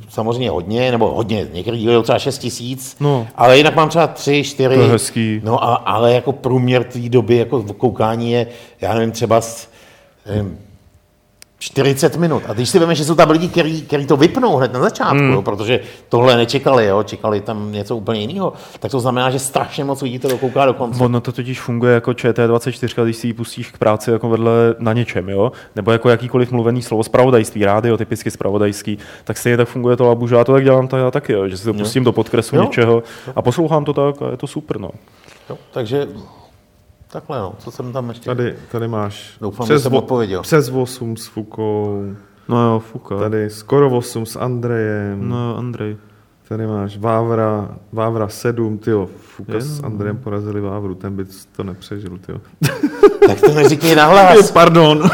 samozřejmě 0.08 0.50
hodně, 0.50 0.90
nebo 0.92 1.10
hodně, 1.14 1.48
některý 1.52 1.78
díly 1.78 2.02
třeba 2.02 2.18
6 2.18 2.38
tisíc, 2.38 2.96
No. 3.00 3.26
ale 3.36 3.56
jinak 3.58 3.74
mám 3.76 3.88
třeba 3.88 4.06
3, 4.06 4.42
4. 4.44 4.74
To 4.74 4.80
je 4.82 4.88
hezký. 4.88 5.40
No, 5.44 5.64
a, 5.64 5.74
ale 5.74 6.12
jako 6.14 6.32
průměr 6.32 6.84
té 6.84 6.98
doby 6.98 7.36
jako 7.36 7.58
v 7.58 7.72
koukání 7.72 8.32
je, 8.32 8.46
já 8.80 8.94
nevím, 8.94 9.12
třeba 9.12 9.40
s, 9.40 9.68
nevím, 10.26 10.58
40 11.58 12.16
minut. 12.16 12.42
A 12.48 12.52
když 12.52 12.68
si 12.68 12.78
víme, 12.78 12.94
že 12.94 13.04
jsou 13.04 13.14
tam 13.14 13.30
lidi, 13.30 13.48
kteří 13.86 14.06
to 14.06 14.16
vypnou 14.16 14.56
hned 14.56 14.72
na 14.72 14.80
začátku, 14.80 15.18
Hmm. 15.18 15.32
jo, 15.32 15.42
protože 15.42 15.80
tohle 16.08 16.36
nečekali, 16.36 16.86
jo, 16.86 17.02
čekali 17.02 17.40
tam 17.40 17.72
něco 17.72 17.96
úplně 17.96 18.20
jiného, 18.20 18.52
tak 18.80 18.90
to 18.90 19.00
znamená, 19.00 19.30
že 19.30 19.38
strašně 19.38 19.84
moc 19.84 20.02
lidí 20.02 20.18
to 20.18 20.28
dokouká 20.28 20.66
do 20.66 20.74
konce. 20.74 21.04
Ono 21.04 21.20
to 21.20 21.32
totiž 21.32 21.60
funguje 21.60 21.94
jako 21.94 22.10
ČT24, 22.10 23.04
když 23.04 23.16
si 23.16 23.26
ji 23.26 23.32
pustíš 23.32 23.70
k 23.70 23.78
práci 23.78 24.10
jako 24.10 24.28
vedle 24.28 24.52
na 24.78 24.92
něčem, 24.92 25.28
jo? 25.28 25.52
Nebo 25.76 25.92
jako 25.92 26.08
jakýkoliv 26.10 26.50
mluvený 26.52 26.82
slovo, 26.82 27.02
spravodajství, 27.04 27.64
rádio, 27.64 27.96
typicky 27.96 28.30
spravodajský, 28.30 28.98
tak 29.24 29.38
stejně 29.38 29.56
tak 29.56 29.68
funguje 29.68 29.96
to 29.96 30.04
labužo. 30.04 30.36
Já 30.36 30.44
to 30.44 30.52
tak 30.52 30.64
dělám 30.64 30.88
tak 30.88 31.00
já 31.00 31.10
taky, 31.10 31.32
jo? 31.32 31.48
že 31.48 31.56
si 31.56 31.64
to 31.64 31.74
pustím 31.74 32.04
do 32.04 32.12
podkresu 32.12 32.56
Jo. 32.56 32.62
něčeho 32.62 33.02
a 33.36 33.42
poslouchám 33.42 33.84
to 33.84 33.92
tak 33.92 34.22
a 34.22 34.30
je 34.30 34.36
to 34.36 34.46
super, 34.46 34.80
no. 34.80 34.90
Jo, 35.50 35.58
takže 35.72 36.08
takhle, 37.14 37.38
no, 37.38 37.52
co 37.58 37.70
jsem 37.70 37.92
tam 37.92 38.08
ještě... 38.08 38.24
Tady, 38.26 38.54
tady 38.72 38.88
máš 38.88 39.36
Doufám, 39.40 39.66
že 39.66 39.78
jsem 39.78 39.94
odpověděl. 39.94 40.42
přes 40.42 40.70
8 40.74 41.16
s 41.16 41.26
Fukou, 41.26 42.02
No 42.48 42.62
jo, 42.72 42.78
fuka. 42.92 43.18
tady 43.18 43.50
skoro 43.50 43.90
8 43.90 44.26
s 44.26 44.36
Andrejem, 44.36 45.28
No, 45.28 45.56
Andrej. 45.58 45.96
tady 46.48 46.66
máš 46.66 46.98
Vávra, 46.98 47.68
Vávra 47.92 48.28
7, 48.28 48.78
tyjo, 48.78 49.08
Fuka 49.20 49.54
Je, 49.54 49.60
s 49.60 49.80
no. 49.80 49.86
Andrejem 49.86 50.16
porazili 50.18 50.60
Vávru, 50.60 50.94
ten 50.94 51.16
by 51.16 51.24
to 51.56 51.64
nepřežil, 51.64 52.18
tyjo. 52.26 52.38
Tak 53.28 53.40
to 53.40 53.54
neříkej 53.54 53.94
nahlas. 53.94 54.50
Pardon. 54.52 55.02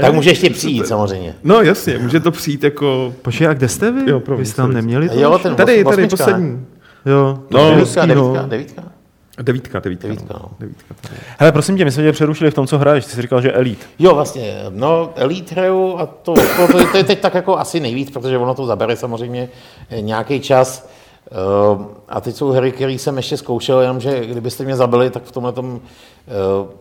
Tak 0.00 0.14
může 0.14 0.30
ještě 0.30 0.50
přijít 0.50 0.86
samozřejmě. 0.86 1.34
No 1.44 1.60
jasně, 1.62 1.98
může 1.98 2.20
to 2.20 2.30
přijít 2.30 2.64
jako... 2.64 3.14
Počkej, 3.22 3.46
a 3.48 3.52
kde 3.54 3.68
jste 3.68 3.90
vy? 3.92 4.10
Jo, 4.10 4.20
promiň, 4.20 4.38
vy 4.40 4.46
jste 4.46 4.56
tam 4.56 4.72
neměli 4.72 5.08
to? 5.08 5.20
Jo, 5.20 5.38
ten 5.38 5.54
Tady, 5.54 5.84
tady, 5.84 6.06
poslední. 6.08 6.66
Jo, 7.06 7.38
No, 7.50 7.70
Devítka, 7.70 8.06
no. 8.06 8.14
devítka, 8.14 8.46
devítka. 8.46 8.82
Devítka, 9.42 9.80
devítka. 9.80 10.08
Devítka, 10.08 10.34
no. 10.34 10.40
no. 10.42 10.50
Devítka. 10.60 10.94
Hele, 11.38 11.52
prosím 11.52 11.76
tě, 11.76 11.84
my 11.84 11.90
jsme 11.90 12.02
tě 12.02 12.12
přerušili 12.12 12.50
v 12.50 12.54
tom, 12.54 12.66
co 12.66 12.78
hraješ. 12.78 13.04
Ty 13.04 13.10
jsi 13.10 13.22
říkal, 13.22 13.42
že 13.42 13.52
Elite. 13.52 13.86
Jo, 13.98 14.14
vlastně, 14.14 14.64
no, 14.68 15.12
Elite 15.16 15.54
hraju 15.54 15.98
a 15.98 16.06
to, 16.06 16.34
to, 16.34 16.66
to, 16.72 16.86
to 16.92 16.96
je 16.96 17.04
teď 17.04 17.20
tak 17.20 17.34
jako 17.34 17.58
asi 17.58 17.80
nejvíc, 17.80 18.10
protože 18.10 18.38
ono 18.38 18.54
to 18.54 18.66
zabere 18.66 18.96
samozřejmě 18.96 19.48
nějaký 20.00 20.40
čas. 20.40 20.90
Uh, 21.30 21.82
a 22.08 22.20
teď 22.20 22.36
jsou 22.36 22.48
hry, 22.50 22.72
které 22.72 22.92
jsem 22.92 23.16
ještě 23.16 23.36
zkoušel, 23.36 23.80
jenomže 23.80 24.26
kdybyste 24.26 24.64
mě 24.64 24.76
zabili, 24.76 25.10
tak 25.10 25.22
v 25.22 25.32
tomhle 25.32 25.52
tom 25.52 25.72
uh, 25.72 25.80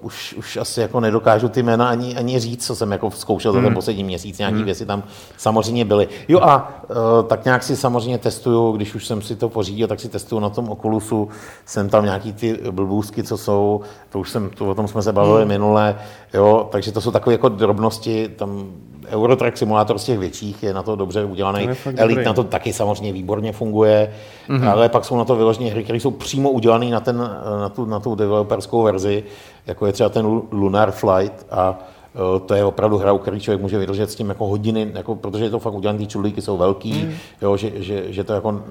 už, 0.01 0.33
už 0.33 0.57
asi 0.57 0.81
jako 0.81 0.99
nedokážu 0.99 1.49
ty 1.49 1.63
jména 1.63 1.89
ani, 1.89 2.15
ani 2.15 2.39
říct, 2.39 2.65
co 2.65 2.75
jsem 2.75 2.91
jako 2.91 3.11
zkoušel 3.11 3.53
za 3.53 3.61
ten 3.61 3.73
poslední 3.73 4.03
měsíc. 4.03 4.37
Nějaké 4.37 4.63
věci 4.63 4.85
tam 4.85 5.03
samozřejmě 5.37 5.85
byly. 5.85 6.07
Jo 6.27 6.39
a 6.39 6.81
uh, 6.89 6.95
tak 7.27 7.45
nějak 7.45 7.63
si 7.63 7.75
samozřejmě 7.75 8.17
testuju, 8.17 8.71
když 8.71 8.95
už 8.95 9.07
jsem 9.07 9.21
si 9.21 9.35
to 9.35 9.49
pořídil, 9.49 9.87
tak 9.87 9.99
si 9.99 10.09
testuju 10.09 10.39
na 10.39 10.49
tom 10.49 10.69
Oculusu. 10.69 11.29
Jsem 11.65 11.89
tam 11.89 12.05
nějaký 12.05 12.33
ty 12.33 12.59
blbůzky, 12.71 13.23
co 13.23 13.37
jsou, 13.37 13.81
to 14.09 14.19
už 14.19 14.29
jsem, 14.29 14.49
to, 14.49 14.69
o 14.69 14.75
tom 14.75 14.87
jsme 14.87 15.01
se 15.01 15.13
bavili 15.13 15.45
minule, 15.45 15.95
jo, 16.33 16.67
takže 16.71 16.91
to 16.91 17.01
jsou 17.01 17.11
takové 17.11 17.33
jako 17.33 17.49
drobnosti, 17.49 18.27
tam 18.27 18.71
Eurotrack 19.11 19.57
simulátor 19.57 19.97
z 19.97 20.03
těch 20.03 20.19
větších 20.19 20.63
je 20.63 20.73
na 20.73 20.83
to 20.83 20.95
dobře 20.95 21.25
udělaný. 21.25 21.67
To 21.67 21.89
Elite 21.89 22.07
dobrý. 22.07 22.25
na 22.25 22.33
to 22.33 22.43
taky 22.43 22.73
samozřejmě 22.73 23.13
výborně 23.13 23.51
funguje, 23.51 24.11
mm-hmm. 24.49 24.71
ale 24.71 24.89
pak 24.89 25.05
jsou 25.05 25.17
na 25.17 25.25
to 25.25 25.35
vyloženě 25.35 25.71
hry, 25.71 25.83
které 25.83 25.99
jsou 25.99 26.11
přímo 26.11 26.49
udělané 26.49 26.85
na, 26.85 26.99
ten, 26.99 27.17
na, 27.61 27.69
tu, 27.69 27.85
na 27.85 27.99
tu 27.99 28.15
developerskou 28.15 28.83
verzi, 28.83 29.23
jako 29.67 29.85
je 29.85 29.93
třeba 29.93 30.09
ten 30.09 30.25
Lu- 30.25 30.47
Lunar 30.51 30.91
Flight 30.91 31.45
a 31.51 31.79
eh, 32.15 32.39
to 32.39 32.53
je 32.53 32.65
opravdu 32.65 32.97
hra, 32.97 33.11
u 33.11 33.17
který 33.17 33.39
člověk 33.39 33.61
může 33.61 33.77
vydržet 33.77 34.11
s 34.11 34.15
tím 34.15 34.29
jako 34.29 34.47
hodiny, 34.47 34.91
jako, 34.93 35.15
protože 35.15 35.43
je 35.43 35.49
to 35.49 35.59
fakt 35.59 35.73
udělané, 35.73 35.99
ty 35.99 36.07
čudlíky 36.07 36.41
jsou 36.41 36.57
velký, 36.57 36.93
mm. 36.93 37.13
jo, 37.41 37.57
že, 37.57 37.71
že, 37.75 38.13
že, 38.13 38.23
to 38.23 38.33
jako, 38.33 38.61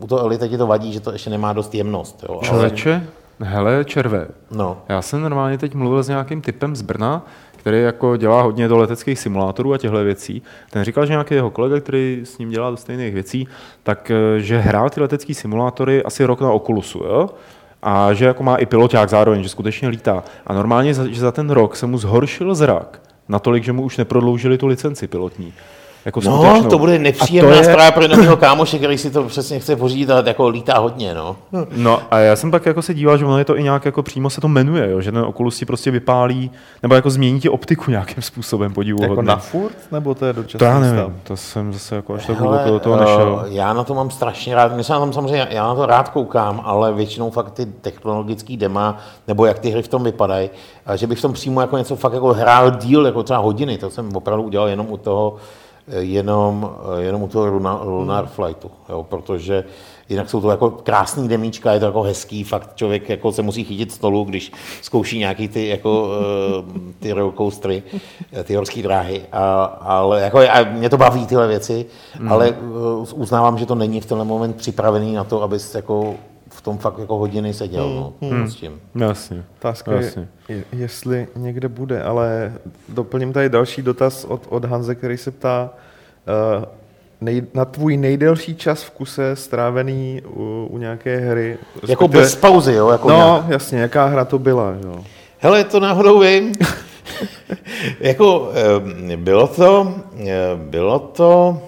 u 0.00 0.06
toho 0.06 0.20
Elite 0.20 0.48
ti 0.48 0.58
to 0.58 0.66
vadí, 0.66 0.92
že 0.92 1.00
to 1.00 1.12
ještě 1.12 1.30
nemá 1.30 1.52
dost 1.52 1.74
jemnost. 1.74 2.24
Jo, 2.28 2.40
ale, 2.50 2.58
hele, 3.40 3.84
červé. 3.84 4.26
no, 4.50 4.78
Já 4.88 5.02
jsem 5.02 5.22
normálně 5.22 5.58
teď 5.58 5.74
mluvil 5.74 6.02
s 6.02 6.08
nějakým 6.08 6.40
typem 6.40 6.76
z 6.76 6.82
Brna, 6.82 7.26
který 7.66 7.82
jako 7.82 8.16
dělá 8.16 8.42
hodně 8.42 8.68
do 8.68 8.76
leteckých 8.76 9.18
simulátorů 9.18 9.72
a 9.72 9.78
těchto 9.78 10.04
věcí. 10.04 10.42
Ten 10.70 10.84
říkal, 10.84 11.06
že 11.06 11.12
nějaký 11.12 11.34
jeho 11.34 11.50
kolega, 11.50 11.80
který 11.80 12.20
s 12.24 12.38
ním 12.38 12.50
dělá 12.50 12.70
do 12.70 12.76
stejných 12.76 13.14
věcí, 13.14 13.48
tak 13.82 14.10
eh, 14.10 14.40
že 14.40 14.58
hrál 14.58 14.90
ty 14.90 15.00
letecké 15.00 15.34
simulátory 15.34 16.02
asi 16.02 16.24
rok 16.24 16.40
na 16.40 16.52
Oculusu, 16.52 16.98
jo? 16.98 17.30
A 17.82 18.12
že 18.12 18.24
jako 18.24 18.42
má 18.42 18.56
i 18.56 18.66
piloták 18.66 19.08
zároveň, 19.08 19.42
že 19.42 19.48
skutečně 19.48 19.88
lítá. 19.88 20.24
A 20.46 20.54
normálně, 20.54 20.94
za, 20.94 21.06
že 21.06 21.20
za 21.20 21.32
ten 21.32 21.50
rok 21.50 21.76
se 21.76 21.86
mu 21.86 21.98
zhoršil 21.98 22.54
zrak 22.54 23.00
natolik, 23.28 23.64
že 23.64 23.72
mu 23.72 23.82
už 23.82 23.96
neprodloužili 23.96 24.58
tu 24.58 24.66
licenci 24.66 25.06
pilotní. 25.06 25.52
Jako 26.06 26.20
No, 26.24 26.42
skutečnou. 26.42 26.70
to 26.70 26.78
bude 26.78 26.94
A 26.96 26.98
nepříjemná 26.98 27.50
to 27.50 27.56
je- 27.56 27.64
zpráva 27.64 27.90
pro 27.90 28.02
jednoho 28.02 28.36
kámoše, 28.36 28.78
který 28.78 28.98
si 28.98 29.10
to 29.10 29.22
přesně 29.24 29.58
chce 29.60 29.76
pořídit 29.76 30.10
a 30.10 30.22
jako 30.26 30.48
lítá 30.48 30.78
hodně, 30.78 31.14
no. 31.14 31.36
No 31.76 32.00
a 32.10 32.18
já 32.18 32.36
jsem 32.36 32.50
pak 32.50 32.66
jako 32.66 32.82
se 32.82 32.94
díval, 32.94 33.18
že 33.18 33.24
ono 33.24 33.38
je 33.38 33.44
to 33.44 33.58
i 33.58 33.62
nějak 33.62 33.84
jako 33.84 34.02
přímo 34.02 34.30
se 34.30 34.40
to 34.40 34.48
jmenuje, 34.48 34.90
jo? 34.90 35.00
že 35.00 35.12
ten 35.12 35.24
Oculus 35.24 35.58
ti 35.58 35.64
prostě 35.64 35.90
vypálí, 35.90 36.50
nebo 36.82 36.94
jako 36.94 37.10
změní 37.10 37.40
ti 37.40 37.48
optiku 37.48 37.90
nějakým 37.90 38.22
způsobem 38.22 38.72
podivu. 38.74 39.02
Jako 39.02 39.22
na 39.22 39.36
furt, 39.36 39.76
nebo 39.92 40.14
to 40.14 40.26
je 40.26 40.32
dočasný 40.32 40.58
To 40.58 40.64
já 40.64 40.78
stav? 40.80 40.92
nevím, 40.92 41.20
to 41.24 41.36
jsem 41.36 41.72
zase 41.72 41.96
jako 41.96 42.14
až 42.14 42.26
tak 42.26 42.38
Hele, 42.40 42.48
hluboko 42.48 42.70
do 42.70 42.78
toho 42.80 42.96
eh, 42.96 43.00
nešel. 43.00 43.44
Já 43.48 43.72
na 43.72 43.84
to 43.84 43.94
mám 43.94 44.10
strašně 44.10 44.54
rád. 44.54 44.76
Myslím, 44.76 44.94
na 44.94 45.00
tom 45.00 45.12
samozřejmě, 45.12 45.46
já 45.50 45.66
na 45.66 45.74
to 45.74 45.86
rád 45.86 46.08
koukám, 46.08 46.60
ale 46.64 46.92
většinou 46.92 47.30
fakt 47.30 47.50
ty 47.50 47.66
technologický 47.66 48.56
dema, 48.56 48.96
nebo 49.28 49.46
jak 49.46 49.58
ty 49.58 49.70
hry 49.70 49.82
v 49.82 49.88
tom 49.88 50.04
vypadají, 50.04 50.50
a 50.86 50.96
že 50.96 51.06
bych 51.06 51.18
v 51.18 51.22
tom 51.22 51.32
přímo 51.32 51.60
jako 51.60 51.78
něco 51.78 51.96
fakt 51.96 52.12
jako 52.12 52.32
hrál 52.32 52.70
díl, 52.70 53.06
jako 53.06 53.22
třeba 53.22 53.38
hodiny, 53.38 53.78
to 53.78 53.90
jsem 53.90 54.16
opravdu 54.16 54.42
udělal 54.42 54.68
jenom 54.68 54.86
u 54.90 54.96
toho, 54.96 55.36
eh, 55.36 55.65
jenom, 55.88 56.70
jenom 56.98 57.22
u 57.22 57.28
toho 57.28 57.46
Lunar, 57.46 57.86
Lunar 57.86 58.26
Flightu, 58.26 58.70
jo, 58.88 59.02
protože 59.08 59.64
jinak 60.08 60.30
jsou 60.30 60.40
to 60.40 60.50
jako 60.50 60.70
krásný 60.70 61.28
demíčka, 61.28 61.72
je 61.72 61.80
to 61.80 61.86
jako 61.86 62.02
hezký, 62.02 62.44
fakt 62.44 62.76
člověk 62.76 63.08
jako 63.08 63.32
se 63.32 63.42
musí 63.42 63.64
chytit 63.64 63.92
stolu, 63.92 64.24
když 64.24 64.52
zkouší 64.82 65.18
nějaký 65.18 65.48
ty, 65.48 65.68
jako, 65.68 66.08
eh, 66.20 66.92
ty 66.98 67.12
rollercoastery, 67.12 67.82
ty 68.44 68.54
horské 68.54 68.82
dráhy, 68.82 69.22
a, 69.32 69.64
ale 69.64 70.20
jako, 70.20 70.38
a 70.38 70.62
mě 70.64 70.90
to 70.90 70.96
baví 70.98 71.26
tyhle 71.26 71.46
věci, 71.48 71.86
Hmm. 72.12 72.32
ale 72.32 72.48
eh, 72.48 73.14
uznávám, 73.14 73.58
že 73.58 73.66
to 73.66 73.74
není 73.74 74.00
v 74.00 74.06
tenhle 74.06 74.24
moment 74.24 74.56
připravený 74.56 75.12
na 75.12 75.24
to, 75.24 75.42
abys 75.42 75.74
jako 75.74 76.14
v 76.48 76.60
tom 76.60 76.78
fakt 76.78 76.98
jako 76.98 77.16
hodiny 77.16 77.54
seděl, 77.54 78.12
no, 78.20 78.46
s 78.48 78.54
tím. 78.54 78.80
Jasně, 78.94 79.44
Otázka 79.58 79.92
je, 79.92 80.04
jasně. 80.04 80.28
je, 80.48 80.64
jestli 80.72 81.28
někde 81.36 81.68
bude, 81.68 82.02
ale 82.02 82.52
doplním 82.88 83.32
tady 83.32 83.48
další 83.48 83.82
dotaz 83.82 84.24
od, 84.24 84.42
od 84.48 84.64
Hanze, 84.64 84.94
který 84.94 85.16
se 85.16 85.30
ptá 85.30 85.70
uh, 86.58 86.64
nej, 87.20 87.42
na 87.54 87.64
tvůj 87.64 87.96
nejdelší 87.96 88.54
čas 88.56 88.82
v 88.82 88.90
kuse 88.90 89.36
strávený 89.36 90.22
u, 90.26 90.66
u 90.70 90.78
nějaké 90.78 91.16
hry. 91.18 91.50
Jako 91.50 91.86
respektive- 91.86 92.20
bez 92.22 92.36
pauzy, 92.36 92.72
jo? 92.72 92.88
Jako 92.88 93.08
No, 93.08 93.16
nějak- 93.16 93.48
jasně, 93.48 93.78
jaká 93.80 94.06
hra 94.06 94.24
to 94.24 94.38
byla, 94.38 94.74
jo? 94.84 95.04
Hele, 95.38 95.64
to 95.64 95.80
náhodou 95.80 96.20
vím. 96.20 96.52
jako 98.00 98.50
eh, 99.12 99.16
bylo 99.16 99.46
to, 99.46 99.94
eh, 100.26 100.36
bylo 100.56 100.98
to, 100.98 101.62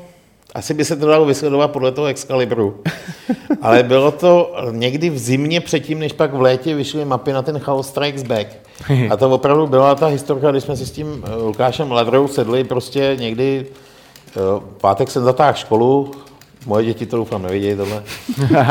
asi 0.58 0.74
by 0.74 0.84
se 0.84 0.96
to 0.96 1.06
dalo 1.06 1.24
vysledovat 1.24 1.70
podle 1.70 1.92
toho 1.92 2.06
Excalibru, 2.06 2.82
ale 3.62 3.82
bylo 3.82 4.10
to 4.10 4.56
někdy 4.70 5.10
v 5.10 5.18
zimě 5.18 5.60
předtím, 5.60 5.98
než 5.98 6.12
pak 6.12 6.34
v 6.34 6.40
létě 6.40 6.74
vyšly 6.74 7.04
mapy 7.04 7.32
na 7.32 7.42
ten 7.42 7.58
Chaos 7.58 7.88
Strikes 7.88 8.22
Back. 8.22 8.48
A 9.10 9.16
to 9.16 9.30
opravdu 9.30 9.66
byla 9.66 9.94
ta 9.94 10.06
historka, 10.06 10.50
když 10.50 10.64
jsme 10.64 10.76
si 10.76 10.86
s 10.86 10.90
tím 10.90 11.24
eh, 11.26 11.34
Lukášem 11.34 11.92
Ladrou 11.92 12.28
sedli 12.28 12.64
prostě 12.64 13.16
někdy, 13.18 13.66
eh, 13.66 14.40
v 14.40 14.80
pátek 14.80 15.10
jsem 15.10 15.24
zatáhl 15.24 15.58
školu, 15.58 16.10
moje 16.66 16.84
děti 16.84 17.06
to 17.06 17.16
doufám 17.16 17.42
nevidějí 17.42 17.76
tohle. 17.76 18.02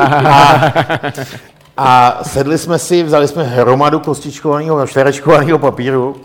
A 1.78 2.20
sedli 2.24 2.58
jsme 2.58 2.80
si, 2.80 3.04
vzali 3.04 3.28
jsme 3.28 3.44
hromadu 3.44 4.00
kostičkovaného, 4.00 4.88
čtverečkovaného 4.88 5.60
papíru 5.60 6.16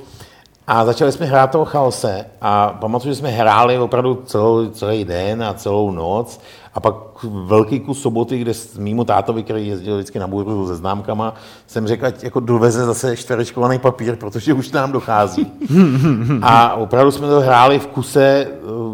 a 0.67 0.85
začali 0.85 1.13
jsme 1.13 1.27
hrát 1.27 1.51
toho 1.51 1.65
chaose. 1.65 2.27
A 2.41 2.77
pamatuju, 2.81 3.15
že 3.15 3.19
jsme 3.19 3.31
hráli 3.31 3.79
opravdu 3.79 4.23
celou, 4.27 4.69
celý 4.71 5.05
den 5.05 5.43
a 5.43 5.55
celou 5.55 5.91
noc. 5.91 6.41
A 6.75 6.81
pak 6.81 6.95
velký 7.25 7.81
kus 7.81 8.03
soboty, 8.03 8.39
kde 8.39 8.55
s 8.55 8.79
mýmu 8.79 9.05
tátovi, 9.05 9.43
který 9.43 9.67
jezdil 9.67 9.97
vždycky 9.97 10.19
na 10.19 10.27
bůru 10.27 10.69
se 10.69 10.77
známkama, 10.77 11.35
jsem 11.67 11.87
řekl, 11.87 12.07
ať 12.07 12.25
jako 12.25 12.41
doveze 12.41 12.85
zase 12.87 13.17
čtverečkovaný 13.17 13.79
papír, 13.79 14.17
protože 14.17 14.53
už 14.53 14.73
nám 14.73 14.93
dochází. 14.93 15.53
A 16.43 16.75
opravdu 16.75 17.11
jsme 17.11 17.29
to 17.29 17.41
hráli 17.41 17.79
v 17.79 17.87
kuse 17.87 18.47
eh, 18.47 18.49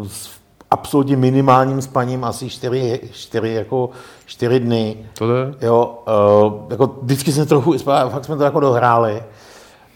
s 0.07 0.39
absolutně 0.71 1.17
minimálním 1.17 1.81
spaním, 1.81 2.23
asi 2.23 2.49
čtyři, 2.49 2.99
čtyři, 3.11 3.49
jako 3.49 3.89
čtyři 4.25 4.59
dny. 4.59 4.97
To 5.17 5.27
jde? 5.27 5.53
Jo, 5.61 5.99
uh, 6.07 6.53
jako 6.69 6.95
vždycky 7.01 7.31
jsme 7.31 7.45
trochu, 7.45 7.77
fakt 7.77 8.25
jsme 8.25 8.37
to 8.37 8.43
jako 8.43 8.59
dohráli. 8.59 9.23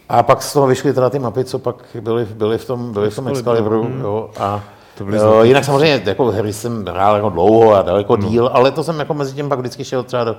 A 0.08 0.22
pak 0.22 0.42
z 0.42 0.52
toho 0.52 0.66
vyšly 0.66 0.92
teda 0.92 1.10
ty 1.10 1.18
mapy, 1.18 1.44
co 1.44 1.58
pak 1.58 1.76
byly, 2.00 2.26
byly 2.34 2.58
v 2.58 2.64
tom, 2.64 2.92
byly 2.92 3.10
v 3.10 3.16
tom 3.16 3.28
Excalibru. 3.28 3.90
Jo, 4.00 4.30
a 4.40 4.60
To 4.98 5.04
byly 5.04 5.16
jo, 5.16 5.22
značky. 5.32 5.48
jinak 5.48 5.64
samozřejmě 5.64 6.02
jako 6.06 6.24
hry 6.24 6.52
jsem 6.52 6.84
hrál 6.86 7.14
jako 7.16 7.28
dlouho 7.30 7.74
a 7.74 7.82
daleko 7.82 8.16
díl, 8.16 8.50
ale 8.52 8.70
to 8.70 8.84
jsem 8.84 8.98
jako 8.98 9.14
mezi 9.14 9.34
tím 9.34 9.48
pak 9.48 9.58
vždycky 9.58 9.84
šel 9.84 10.02
třeba 10.02 10.24
do, 10.24 10.36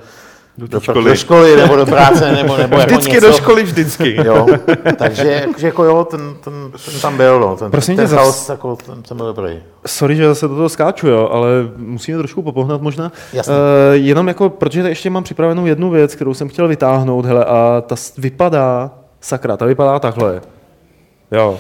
do, 0.58 0.68
do, 0.68 0.80
školy. 0.80 1.04
do 1.10 1.16
školy 1.16 1.56
nebo 1.56 1.76
do 1.76 1.86
práce, 1.86 2.32
nebo, 2.32 2.58
nebo 2.58 2.76
jako 2.78 2.92
Vždycky 2.94 3.12
něco. 3.14 3.28
do 3.28 3.34
školy, 3.34 3.64
vždycky. 3.64 4.16
Jo, 4.26 4.46
takže 4.98 5.32
jakože 5.32 5.68
jako 5.68 5.84
jo, 5.84 6.04
ten, 6.12 6.36
ten, 6.44 6.54
ten 6.92 7.00
tam 7.02 7.18
byl, 7.18 7.40
no. 7.40 7.56
Ten, 7.58 7.72
Prosím 7.72 7.96
ten 7.96 8.06
tě, 8.06 8.12
zas- 8.16 8.20
chaos, 8.20 8.50
jako, 8.50 8.76
ten, 8.76 9.02
ten 9.04 9.18
byl 9.18 9.34
dobrý. 9.34 9.60
Sorry, 9.86 10.16
že 10.16 10.28
zase 10.28 10.48
do 10.48 10.56
toho 10.56 10.70
skáču, 10.70 11.08
jo, 11.08 11.30
ale 11.32 11.48
musíme 11.78 12.18
trošku 12.18 12.42
popohnat 12.42 12.82
možná. 12.82 13.12
Jasně. 13.34 13.54
Uh, 13.54 13.60
jenom 13.94 14.28
jako, 14.28 14.50
protože 14.50 14.80
ještě 14.90 15.10
mám 15.10 15.24
připravenou 15.24 15.66
jednu 15.66 15.90
věc, 15.90 16.16
kterou 16.16 16.34
jsem 16.34 16.50
chtěl 16.50 16.68
vytáhnout, 16.68 17.26
hele, 17.26 17.46
a 17.46 17.84
ta 17.88 17.96
vypadá, 18.18 18.92
sakra, 19.26 19.58
ta 19.58 19.66
vypadá 19.66 20.00
takhle. 20.00 20.42
Jo. 21.32 21.60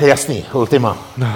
Jasný, 0.00 0.44
Ultima. 0.52 0.96
No. 1.16 1.26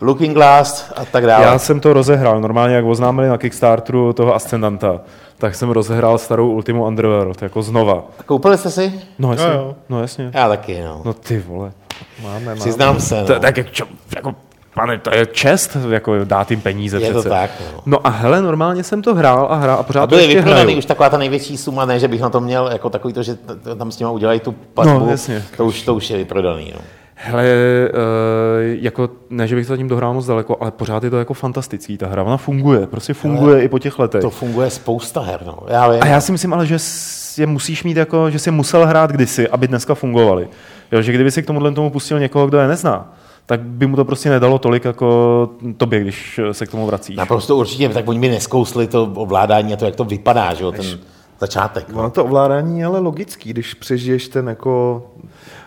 Looking 0.00 0.34
Glass 0.34 0.92
a 0.96 1.04
tak 1.04 1.26
dále. 1.26 1.44
Já 1.44 1.58
jsem 1.58 1.80
to 1.80 1.92
rozehrál, 1.92 2.40
normálně 2.40 2.74
jak 2.76 2.84
oznámili 2.84 3.28
na 3.28 3.38
Kickstarteru 3.38 4.12
toho 4.12 4.34
Ascendanta, 4.34 5.00
tak 5.38 5.54
jsem 5.54 5.70
rozehrál 5.70 6.18
starou 6.18 6.50
Ultimu 6.50 6.86
Underworld, 6.86 7.42
jako 7.42 7.62
znova. 7.62 8.02
Koupili 8.26 8.58
jste 8.58 8.70
si? 8.70 9.00
No 9.18 9.30
jasně, 9.32 9.46
Jo, 9.46 9.52
jo. 9.54 9.74
no 9.88 10.00
jasně. 10.00 10.30
Já 10.34 10.48
taky, 10.48 10.82
no. 10.82 11.02
No 11.04 11.12
ty 11.14 11.38
vole. 11.38 11.72
Máme, 12.22 12.44
máme. 12.44 12.60
Přiznám 12.60 13.00
se, 13.00 13.20
no. 13.20 13.26
To, 13.26 13.40
tak 13.40 13.56
jak, 13.56 13.70
čo, 13.70 13.84
jako, 14.16 14.34
pane, 14.74 14.98
to 14.98 15.14
je 15.14 15.26
čest, 15.26 15.76
jako 15.90 16.24
dát 16.24 16.50
jim 16.50 16.60
peníze 16.60 17.00
Je 17.00 17.06
to 17.12 17.18
přece. 17.18 17.28
tak, 17.28 17.50
no. 17.74 17.82
No 17.86 18.06
a 18.06 18.10
hele, 18.10 18.42
normálně 18.42 18.84
jsem 18.84 19.02
to 19.02 19.14
hrál 19.14 19.46
a 19.50 19.54
hrál 19.54 19.78
a 19.78 19.82
pořád 19.82 20.02
A 20.02 20.06
to 20.06 20.16
ještě 20.18 20.40
hraju. 20.40 20.78
už 20.78 20.84
taková 20.84 21.10
ta 21.10 21.18
největší 21.18 21.56
suma, 21.56 21.84
ne, 21.84 21.98
že 21.98 22.08
bych 22.08 22.20
na 22.20 22.30
to 22.30 22.40
měl 22.40 22.68
jako 22.72 22.90
takový 22.90 23.14
to, 23.14 23.22
že 23.22 23.36
tam 23.78 23.90
s 23.92 23.96
těma 23.96 24.10
udělají 24.10 24.40
tu 24.40 24.52
platbu, 24.52 24.98
No, 24.98 25.10
jasně. 25.10 25.44
to, 25.56 25.64
už, 25.64 25.82
to 25.82 25.94
už 25.94 26.10
je 26.10 26.16
vyprodaný. 26.18 26.72
No. 26.74 26.80
Hele, 27.14 27.44
uh, 27.44 28.82
jako, 28.84 29.08
ne, 29.30 29.46
že 29.48 29.54
bych 29.56 29.66
to 29.66 29.72
zatím 29.72 29.88
dohrál 29.88 30.14
moc 30.14 30.26
daleko, 30.26 30.56
ale 30.60 30.70
pořád 30.70 31.04
je 31.04 31.10
to 31.10 31.18
jako 31.18 31.34
fantastický 31.34 31.98
ta 31.98 32.06
hra. 32.06 32.22
Ona 32.22 32.36
funguje, 32.36 32.86
prostě 32.86 33.14
funguje 33.14 33.62
i 33.62 33.68
po 33.68 33.78
těch 33.78 33.98
letech. 33.98 34.20
To 34.20 34.30
funguje 34.30 34.70
spousta 34.70 35.20
her, 35.20 35.40
no. 35.46 35.58
Já 35.68 35.88
vím. 35.90 36.02
A 36.02 36.06
já 36.06 36.20
si 36.20 36.32
myslím 36.32 36.52
ale, 36.54 36.66
že 36.66 36.76
je 37.38 37.46
musíš 37.46 37.84
mít 37.84 37.96
jako, 37.96 38.30
že 38.30 38.38
si 38.38 38.50
musel 38.50 38.86
hrát 38.86 39.10
kdysi, 39.10 39.48
aby 39.48 39.68
dneska 39.68 39.94
fungovaly. 39.94 40.48
Jo, 40.92 41.02
že 41.02 41.12
kdyby 41.12 41.30
si 41.30 41.42
k 41.42 41.46
tomuhle 41.46 41.72
tomu 41.72 41.90
pustil 41.90 42.18
někoho, 42.18 42.46
kdo 42.46 42.58
je 42.58 42.68
nezná, 42.68 43.12
tak 43.46 43.60
by 43.60 43.86
mu 43.86 43.96
to 43.96 44.04
prostě 44.04 44.30
nedalo 44.30 44.58
tolik 44.58 44.84
jako 44.84 45.50
tobě, 45.76 46.00
když 46.00 46.40
se 46.52 46.66
k 46.66 46.70
tomu 46.70 46.86
vracíš. 46.86 47.16
Naprosto 47.16 47.56
určitě, 47.56 47.88
tak 47.88 48.08
oni 48.08 48.18
by 48.18 48.28
neskousli 48.28 48.86
to 48.86 49.12
ovládání 49.14 49.74
a 49.74 49.76
to, 49.76 49.84
jak 49.84 49.96
to 49.96 50.04
vypadá, 50.04 50.54
že 50.54 50.64
jo, 50.64 50.72
ten 50.72 50.98
začátek. 51.40 51.88
No. 51.88 51.98
Ono 51.98 52.10
to 52.10 52.24
ovládání 52.24 52.78
je 52.78 52.86
ale 52.86 52.98
logický, 52.98 53.50
když 53.50 53.74
přežiješ 53.74 54.28
ten 54.28 54.48
jako... 54.48 55.02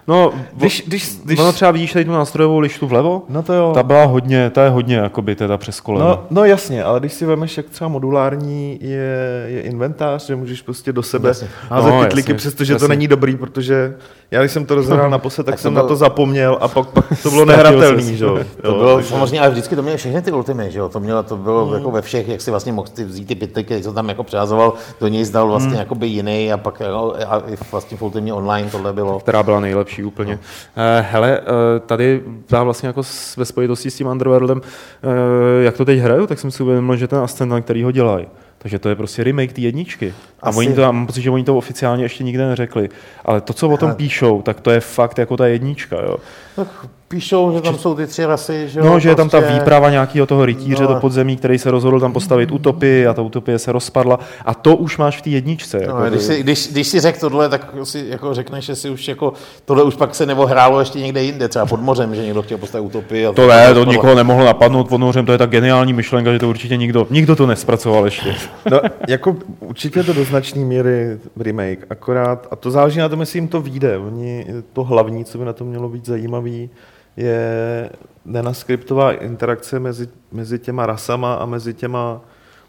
No, 0.07 0.33
Když, 0.53 0.83
když, 0.87 1.19
když, 1.23 1.39
Ono 1.39 1.53
třeba 1.53 1.71
vidíš 1.71 1.93
tady 1.93 2.05
tu 2.05 2.11
nástrojovou 2.11 2.59
lištu 2.59 2.87
vlevo, 2.87 3.21
No 3.29 3.43
to 3.43 3.53
jo. 3.53 3.71
ta 3.73 3.83
byla 3.83 4.05
hodně, 4.05 4.49
ta 4.49 4.63
je 4.63 4.69
hodně 4.69 4.95
jakoby 4.95 5.35
teda 5.35 5.57
přes 5.57 5.79
koleno. 5.79 6.07
No, 6.07 6.23
no 6.29 6.43
jasně, 6.45 6.83
ale 6.83 6.99
když 6.99 7.13
si 7.13 7.25
vemeš, 7.25 7.57
jak 7.57 7.65
třeba 7.69 7.87
modulární 7.87 8.79
je, 8.81 9.45
je 9.47 9.61
inventář, 9.61 10.27
že 10.27 10.35
můžeš 10.35 10.61
prostě 10.61 10.93
do 10.93 11.03
sebe 11.03 11.29
Jasně. 11.29 11.47
házet 11.69 11.89
No, 11.89 11.99
pytlíky, 12.03 12.31
jasně, 12.31 12.37
přestože 12.37 12.75
to 12.75 12.87
není 12.87 13.07
dobrý, 13.07 13.35
protože 13.37 13.95
já 14.31 14.39
když 14.41 14.51
jsem 14.51 14.65
to 14.65 14.75
rozhrál 14.75 15.09
naposled, 15.17 15.43
tak, 15.43 15.53
Tak 15.53 15.59
to 15.59 15.61
jsem 15.63 15.73
bylo- 15.73 15.83
na 15.83 15.89
to 15.89 15.95
zapomněl 15.95 16.57
a 16.61 16.67
pak, 16.67 16.87
pak 16.89 17.05
to 17.23 17.29
bylo 17.29 17.45
nehratelný, 17.55 18.17
že 18.17 18.25
jo. 18.25 18.39
To 18.61 18.71
bylo 18.71 19.03
samozřejmě, 19.03 19.39
ale 19.41 19.49
vždycky 19.49 19.75
to 19.75 19.81
měly 19.81 19.97
všechny 19.97 20.21
ty 20.21 20.31
ultimy, 20.31 20.71
že 20.71 20.79
jo? 20.79 20.89
To, 20.89 20.99
mělo, 20.99 21.23
to 21.23 21.37
bylo 21.37 21.65
Hmm. 21.65 21.73
jako 21.75 21.91
ve 21.91 22.01
všech, 22.01 22.27
jak 22.27 22.41
si 22.41 22.51
vlastně 22.51 22.73
mohl 22.73 22.87
ty 22.93 23.03
vzít 23.03 23.25
ty 23.27 23.35
pytliky, 23.35 23.73
jak 23.73 23.83
se 23.83 23.93
tam 23.93 24.09
jako 24.09 24.23
přehazoval, 24.23 24.73
do 25.01 25.07
něj 25.07 25.25
zdal 25.25 25.47
vlastně 25.47 25.69
Hmm. 25.69 25.79
jakoby 25.79 26.07
jiný 26.07 26.53
a 26.53 26.57
pak 26.57 26.81
a 26.81 27.37
i 27.47 27.57
vlastně 27.71 27.97
v 27.97 28.01
ultimě 28.01 28.33
online 28.33 28.69
tohle 28.71 28.93
bylo. 28.93 29.19
která 29.19 29.43
byla 29.43 29.59
nejlepší 29.59 29.96
úplně. 30.03 30.33
No. 30.33 30.83
Hele, 31.01 31.39
eh, 31.39 31.79
tady 31.79 32.23
já 32.51 32.63
vlastně 32.63 32.87
jako 32.87 33.01
ve 33.37 33.45
spojitosti 33.45 33.91
s 33.91 33.95
tím 33.95 34.07
Underworldem, 34.07 34.61
eh, 34.61 35.63
jak 35.63 35.77
to 35.77 35.85
teď 35.85 35.99
hraju, 35.99 36.27
tak 36.27 36.39
jsem 36.39 36.51
si 36.51 36.63
uvědomil, 36.63 36.95
že 36.95 37.07
ten 37.07 37.19
Ascendant, 37.19 37.65
který 37.65 37.83
ho 37.83 37.91
dělají, 37.91 38.27
takže 38.67 38.79
to 38.79 38.89
je 38.89 38.95
prostě 38.95 39.23
remake 39.23 39.53
té 39.53 39.61
jedničky. 39.61 40.13
A 40.41 40.49
Asi. 40.49 40.57
oni 40.57 40.73
to, 40.73 40.81
mám 40.81 41.05
pocit, 41.07 41.21
že 41.21 41.29
oni 41.31 41.43
to 41.43 41.57
oficiálně 41.57 42.03
ještě 42.03 42.23
nikde 42.23 42.47
neřekli. 42.47 42.89
Ale 43.25 43.41
to, 43.41 43.53
co 43.53 43.69
o 43.69 43.77
tom 43.77 43.95
píšou, 43.95 44.41
tak 44.41 44.61
to 44.61 44.71
je 44.71 44.79
fakt 44.79 45.17
jako 45.17 45.37
ta 45.37 45.47
jednička. 45.47 45.95
Jo. 46.01 46.17
Tak 46.55 46.67
píšou, 47.07 47.51
že 47.55 47.61
tam 47.61 47.77
jsou 47.77 47.95
ty 47.95 48.07
tři 48.07 48.25
rasy, 48.25 48.69
že 48.69 48.79
jo? 48.79 48.85
No, 48.85 48.99
že 48.99 49.09
je 49.09 49.15
tam 49.15 49.29
ta 49.29 49.37
prostě. 49.37 49.59
výprava 49.59 49.89
nějakého 49.89 50.25
toho 50.27 50.45
rytíře 50.45 50.83
No. 50.83 50.87
do 50.93 50.95
podzemí, 50.95 51.37
který 51.37 51.59
se 51.59 51.71
rozhodl 51.71 51.99
tam 51.99 52.13
postavit 52.13 52.51
utopii 52.51 53.07
a 53.07 53.13
ta 53.13 53.21
utopie 53.21 53.59
se 53.59 53.71
rozpadla. 53.71 54.19
A 54.45 54.53
to 54.53 54.75
už 54.75 54.97
máš 54.97 55.17
v 55.17 55.21
té 55.21 55.29
jedničce. 55.29 55.77
No, 55.77 55.83
Jako, 55.83 56.09
když, 56.09 56.21
si, 56.21 56.43
když, 56.43 56.67
když 56.71 56.87
si 56.87 56.99
řekl 56.99 57.19
tohle, 57.19 57.49
tak 57.49 57.67
si 57.83 58.05
jako 58.09 58.33
řekneš, 58.33 58.65
že 58.65 58.75
si 58.75 58.89
už 58.89 59.07
jako, 59.07 59.33
tohle 59.65 59.83
už 59.83 59.95
pak 59.95 60.15
se 60.15 60.25
neohrálo 60.25 60.79
ještě 60.79 60.99
někde 60.99 61.23
jinde, 61.23 61.47
třeba 61.47 61.65
pod 61.65 61.81
mořem, 61.81 62.15
že 62.15 62.23
někdo 62.23 62.41
chtěl 62.41 62.57
postavit 62.57 62.85
utopii. 62.85 63.25
A 63.27 63.31
To 63.33 63.47
ne, 63.47 63.73
to 63.73 63.85
nikoho 63.85 64.15
nemohlo 64.15 64.45
napadnout 64.45 64.87
pod 64.89 64.97
nořem, 64.97 65.25
to 65.25 65.31
je 65.31 65.37
tak 65.37 65.49
geniální 65.49 65.93
myšlenka, 65.93 66.33
že 66.33 66.39
to 66.39 66.49
určitě 66.49 66.77
nikdo, 66.77 67.07
nikdo 67.09 67.35
to 67.35 67.45
nespracoval 67.47 68.05
ještě. 68.05 68.35
No, 68.71 68.81
jako 69.07 69.37
určitě 69.59 70.03
to 70.03 70.13
do 70.13 70.23
značné 70.23 70.65
míry 70.65 71.19
remake, 71.37 71.85
akorát, 71.89 72.47
a 72.51 72.55
to 72.55 72.71
záleží 72.71 72.99
na 72.99 73.09
tom, 73.09 73.19
jestli 73.19 73.37
jim 73.37 73.47
to 73.47 73.61
vyjde. 73.61 73.97
Oni, 73.97 74.45
to 74.73 74.83
hlavní, 74.83 75.25
co 75.25 75.37
by 75.37 75.45
na 75.45 75.53
to 75.53 75.65
mělo 75.65 75.89
být 75.89 76.05
zajímavý, 76.05 76.69
je 77.17 77.89
nenaskriptová 78.25 79.11
interakce 79.11 79.79
mezi, 79.79 80.09
mezi 80.31 80.59
těma 80.59 80.85
rasama 80.85 81.33
a 81.33 81.45
mezi 81.45 81.73
těma 81.73 82.21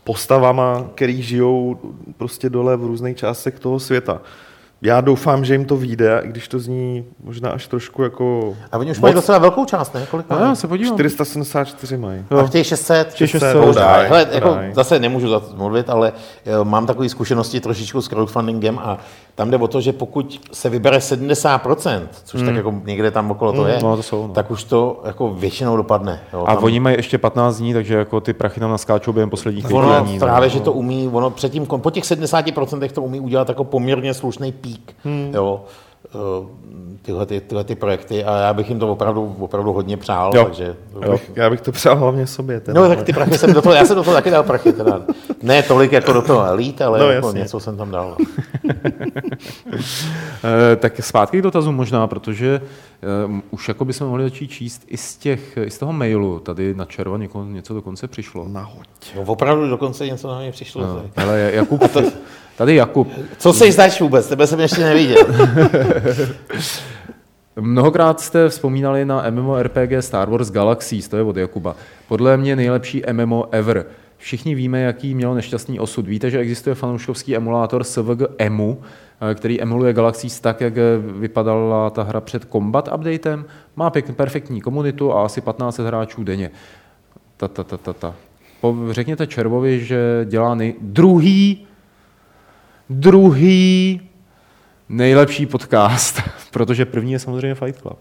postavama, 0.04 0.86
který 0.94 1.22
žijou 1.22 1.78
prostě 2.16 2.50
dole 2.50 2.76
v 2.76 2.84
různých 2.84 3.16
částech 3.16 3.58
toho 3.58 3.80
světa. 3.80 4.20
Já 4.82 5.00
doufám, 5.00 5.44
že 5.44 5.54
jim 5.54 5.64
to 5.64 5.76
vyjde, 5.76 6.20
i 6.24 6.28
když 6.28 6.48
to 6.48 6.58
zní 6.58 7.04
možná 7.24 7.50
až 7.50 7.66
trošku 7.66 8.02
jako... 8.02 8.56
A 8.72 8.78
oni 8.78 8.90
už 8.90 9.00
mají 9.00 9.14
docela 9.14 9.38
velkou 9.38 9.64
část, 9.64 9.94
ne? 9.94 10.06
Kolik 10.10 10.26
No, 10.30 10.36
mají? 10.38 10.48
já 10.48 10.54
se 10.54 10.68
podívám. 10.68 10.94
474 10.96 11.96
mají. 11.96 12.24
A 12.38 12.42
chtějí 12.42 12.64
600? 12.64 13.08
Chtějí 13.12 13.28
600. 13.28 13.52
To 13.52 13.60
Daj, 13.60 13.74
daj. 13.74 14.08
Hele, 14.08 14.26
jako, 14.32 14.48
daj. 14.54 14.70
zase 14.74 14.98
nemůžu 14.98 15.28
za 15.28 15.40
to 15.40 15.56
mluvit, 15.56 15.90
ale 15.90 16.12
eh, 16.46 16.64
mám 16.64 16.86
takové 16.86 17.08
zkušenosti 17.08 17.60
trošičku 17.60 18.02
s 18.02 18.08
crowdfundingem 18.08 18.78
a 18.78 18.98
tam 19.34 19.50
jde 19.50 19.56
o 19.56 19.68
to, 19.68 19.80
že 19.80 19.92
pokud 19.92 20.40
se 20.52 20.68
vybere 20.70 20.98
70%, 20.98 22.02
což 22.24 22.42
tak 22.42 22.54
jako 22.54 22.74
někde 22.84 23.10
tam 23.10 23.30
okolo 23.30 23.52
to 23.52 23.66
je, 23.66 23.78
no, 23.82 23.96
to 23.96 24.02
jsou, 24.02 24.26
no. 24.26 24.34
tak 24.34 24.50
už 24.50 24.64
to 24.64 25.00
jako 25.04 25.34
většinou 25.34 25.76
dopadne. 25.76 26.20
Jo, 26.32 26.44
A 26.48 26.54
tam- 26.54 26.64
oni 26.64 26.80
mají 26.80 26.96
ještě 26.96 27.18
15 27.18 27.56
dní, 27.58 27.72
takže 27.74 27.94
jako 27.94 28.20
ty 28.20 28.32
prachy 28.32 28.60
tam 28.60 28.70
naskáčou 28.70 29.12
během 29.12 29.30
posledních 29.30 29.70
Ono 29.74 30.00
dní. 30.00 30.18
no. 30.18 30.26
právě, 30.26 30.48
že 30.48 30.60
to 30.60 30.72
umí, 30.72 31.08
ono 31.12 31.30
předtím, 31.30 31.66
po 31.66 31.90
těch 31.90 32.04
70% 32.04 32.88
to 32.92 33.02
umí 33.02 33.20
udělat 33.20 33.48
jako 33.48 33.64
poměrně 33.64 34.14
slušný 34.14 34.52
pík, 34.68 34.96
hmm. 35.04 35.30
jo, 35.34 35.64
eh, 36.06 36.46
tyhle, 37.02 37.26
ty, 37.26 37.40
tyhle 37.40 37.64
ty 37.64 37.74
projekty 37.74 38.24
a 38.24 38.36
já 38.40 38.54
bych 38.54 38.68
jim 38.68 38.78
to 38.78 38.92
opravdu, 38.92 39.36
opravdu 39.38 39.72
hodně 39.72 39.96
přál, 39.96 40.32
Jo. 40.34 40.44
takže... 40.44 40.76
Jo. 41.02 41.18
Já 41.34 41.50
bych 41.50 41.60
to 41.60 41.72
přál 41.72 41.96
hlavně 41.96 42.26
sobě. 42.26 42.60
Teda. 42.60 42.80
No 42.80 42.88
tak 42.88 43.02
ty 43.02 43.12
prachy 43.12 43.38
jsem 43.38 43.52
do 43.52 43.62
toho, 43.62 43.74
já 43.74 43.84
jsem 43.84 43.96
do 43.96 44.02
toho 44.04 44.14
taky 44.16 44.30
dal 44.30 44.42
prachy, 44.42 44.72
teda. 44.72 45.00
Ne 45.42 45.62
tolik 45.62 45.92
jako 45.92 46.12
do 46.12 46.22
toho 46.22 46.44
elite, 46.44 46.84
ale 46.84 46.98
No, 46.98 47.10
jako 47.10 47.26
jasně. 47.26 47.40
něco 47.40 47.60
jsem 47.60 47.76
tam 47.76 47.90
dal. 47.90 48.16
Eh, 50.72 50.76
tak 50.76 50.92
zpátky 51.00 51.38
k 51.38 51.42
dotazu 51.42 51.72
možná, 51.72 52.06
protože 52.06 52.60
už 53.50 53.68
jako 53.68 53.84
bychom 53.84 54.08
mohli 54.08 54.24
začít 54.24 54.48
číst 54.48 54.82
i 54.86 54.96
z, 54.96 55.16
těch, 55.16 55.56
i 55.56 55.70
z 55.70 55.78
toho 55.78 55.92
mailu. 55.92 56.38
Tady 56.38 56.74
na 56.74 56.84
červa 56.84 57.18
něko, 57.18 57.44
něco 57.44 57.74
dokonce 57.74 58.08
přišlo. 58.08 58.48
Nahoď. 58.48 58.88
No, 59.16 59.22
opravdu 59.22 59.68
dokonce 59.68 60.06
něco 60.06 60.28
na 60.28 60.38
mě 60.38 60.52
přišlo. 60.52 60.86
No, 60.86 60.94
tady. 60.94 61.10
ale 61.16 61.50
Jakub, 61.54 61.82
tady 62.56 62.74
Jakub. 62.74 63.08
Co 63.38 63.52
seš 63.52 63.74
zač 63.74 64.00
vůbec? 64.00 64.28
Tebe 64.28 64.46
jsem 64.46 64.60
ještě 64.60 64.80
neviděl. 64.80 65.26
Mnohokrát 67.60 68.20
jste 68.20 68.48
vzpomínali 68.48 69.04
na 69.04 69.30
MMORPG 69.30 69.92
Star 70.00 70.30
Wars 70.30 70.50
Galaxies, 70.50 71.08
to 71.08 71.16
je 71.16 71.22
od 71.22 71.36
Jakuba. 71.36 71.76
Podle 72.08 72.36
mě 72.36 72.56
nejlepší 72.56 73.02
MMO 73.12 73.48
ever. 73.50 73.86
Všichni 74.16 74.54
víme, 74.54 74.80
jaký 74.80 75.14
měl 75.14 75.34
nešťastný 75.34 75.80
osud. 75.80 76.06
Víte, 76.06 76.30
že 76.30 76.38
existuje 76.38 76.74
fanouškovský 76.74 77.36
emulátor 77.36 77.84
SVG 77.84 78.22
EMU, 78.38 78.80
který 79.34 79.62
emuluje 79.62 79.92
Galaxies 79.92 80.40
tak, 80.40 80.60
jak 80.60 80.76
eh, 80.76 80.82
vypadala 81.18 81.90
ta 81.90 82.02
hra 82.02 82.20
před 82.20 82.44
Combat 82.52 82.88
updatem. 82.94 83.44
Má 83.76 83.90
pěk, 83.90 84.14
perfektní 84.14 84.60
komunitu 84.60 85.12
a 85.12 85.24
asi 85.24 85.40
15 85.40 85.78
hráčů 85.78 86.24
denně. 86.24 86.50
Ta, 87.36 87.48
ta, 87.48 87.64
ta, 87.64 87.76
ta, 87.76 87.92
ta. 87.92 88.14
Po, 88.60 88.76
řekněte 88.90 89.26
Červovi, 89.26 89.84
že 89.84 89.98
dělá 90.24 90.54
nej... 90.54 90.74
druhý, 90.80 91.66
druhý 92.90 94.00
nejlepší 94.88 95.46
podcast, 95.46 96.22
protože 96.50 96.84
první 96.84 97.12
je 97.12 97.18
samozřejmě 97.18 97.54
Fight 97.54 97.80
Club. 97.80 97.98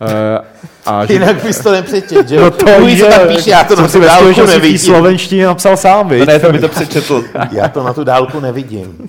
Uh, 0.00 0.44
a 0.86 1.06
že, 1.06 1.12
Jinak 1.12 1.42
bys 1.42 1.60
to 1.60 1.72
nepřečet, 1.72 2.28
že 2.28 2.34
jo? 2.34 2.40
no 2.42 2.50
to 2.50 2.64
co 2.66 2.70
je, 2.70 3.04
tam 3.04 3.28
píše, 3.28 3.50
já 3.50 3.64
to 3.64 3.76
na 3.76 3.88
tu 3.88 4.00
dálku 4.00 4.32
že 4.32 4.46
nevidím. 4.46 4.78
slovenštině 4.78 5.46
napsal 5.46 5.76
sám, 5.76 6.08
viď? 6.08 6.26
Ne, 6.26 6.40
to 6.40 6.52
by 6.52 6.58
to 6.58 6.68
přečetl. 6.68 7.24
Já 7.52 7.68
to 7.68 7.82
na 7.82 7.92
tu 7.92 8.04
dálku 8.04 8.40
nevidím. 8.40 9.08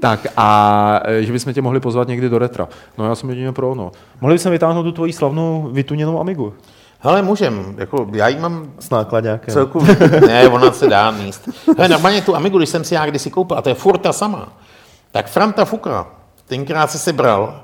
Tak 0.00 0.26
a 0.36 1.00
eh, 1.04 1.22
že 1.22 1.32
bychom 1.32 1.52
tě 1.54 1.62
mohli 1.62 1.80
pozvat 1.80 2.08
někdy 2.08 2.28
do 2.28 2.38
retra. 2.38 2.68
No 2.98 3.04
já 3.04 3.14
jsem 3.14 3.30
jedině 3.30 3.52
pro 3.52 3.70
ono. 3.70 3.92
Mohli 4.20 4.34
bychom 4.34 4.52
vytáhnout 4.52 4.82
tu 4.82 4.92
tvoji 4.92 5.12
slavnou 5.12 5.68
vytuněnou 5.72 6.20
Amigu. 6.20 6.52
Hele, 6.98 7.22
můžem, 7.22 7.74
jako 7.78 8.08
já 8.12 8.28
jí 8.28 8.38
mám 8.38 8.72
S 8.78 8.90
nákladňákem. 8.90 9.54
celku, 9.54 9.86
ne, 10.26 10.48
ona 10.48 10.72
se 10.72 10.86
dá 10.86 11.10
míst. 11.10 11.48
Hele, 11.76 11.88
normálně 11.88 12.22
tu 12.22 12.36
Amigu, 12.36 12.58
když 12.58 12.70
jsem 12.70 12.84
si 12.84 12.94
já 12.94 13.06
kdysi 13.06 13.30
koupil, 13.30 13.58
a 13.58 13.62
to 13.62 13.68
je 13.68 13.74
furt 13.74 13.98
ta 13.98 14.12
sama, 14.12 14.48
tak 15.12 15.26
Franta 15.26 15.64
Fuka, 15.64 16.06
tenkrát 16.46 16.90
se 16.90 16.98
sebral 16.98 17.60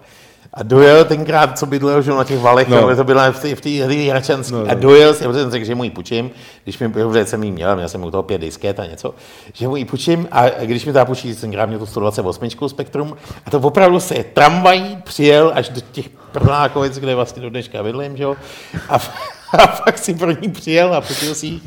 a 0.55 0.63
dojel 0.63 1.05
tenkrát, 1.05 1.59
co 1.59 1.67
bydlel 1.67 2.03
že, 2.03 2.11
na 2.11 2.25
těch 2.25 2.39
valech, 2.39 2.69
No. 2.69 2.81
no. 2.89 2.97
to 2.97 3.05
byla 3.05 3.33
v 3.33 3.41
té 3.41 3.55
v 3.55 4.09
hračanské, 4.09 4.53
No, 4.55 4.59
no, 4.61 4.65
no. 4.67 4.71
a 4.71 4.75
dojel 4.75 5.15
si, 5.15 5.25
protože 5.25 5.41
jsem 5.43 5.51
řekl, 5.51 5.65
že 5.67 5.75
mu 5.75 5.85
ji 5.85 5.91
půjčím, 5.91 6.31
když 6.65 6.79
mi, 6.79 6.89
protože 6.89 7.27
jsem 7.27 7.43
ji 7.43 7.51
měl, 7.53 7.77
měl 7.77 7.89
jsem 7.89 8.05
u 8.05 8.11
toho 8.11 8.23
pět 8.23 8.41
disket 8.41 8.81
a 8.81 8.87
něco, 8.87 9.15
že 9.53 9.69
mu 9.69 9.77
ji 9.77 9.85
půjčím 9.85 10.29
a 10.33 10.49
když 10.49 10.85
mi 10.85 10.93
to 10.93 11.05
půjčí, 11.07 11.35
tenkrát 11.35 11.67
měl 11.67 11.79
tu 11.79 11.87
128 11.87 12.69
Spektrum 12.69 13.17
a 13.47 13.51
to 13.51 13.59
opravdu 13.59 14.01
se 14.01 14.15
tramvají 14.33 14.99
přijel 15.05 15.53
až 15.55 15.69
do 15.69 15.81
těch 15.93 16.09
Prlákovic, 16.33 16.99
kde 16.99 17.15
vlastně 17.15 17.43
do 17.43 17.51
dneška 17.51 17.83
bydlím, 17.83 18.17
že 18.17 18.23
jo, 18.23 18.37
a 18.89 18.99
a 19.59 19.67
pak 19.67 19.99
si 19.99 20.15
pro 20.15 20.31
ní 20.31 20.49
přijel 20.49 20.95
a 20.95 21.01
půjčil 21.01 21.35
si 21.35 21.47
ji. 21.47 21.61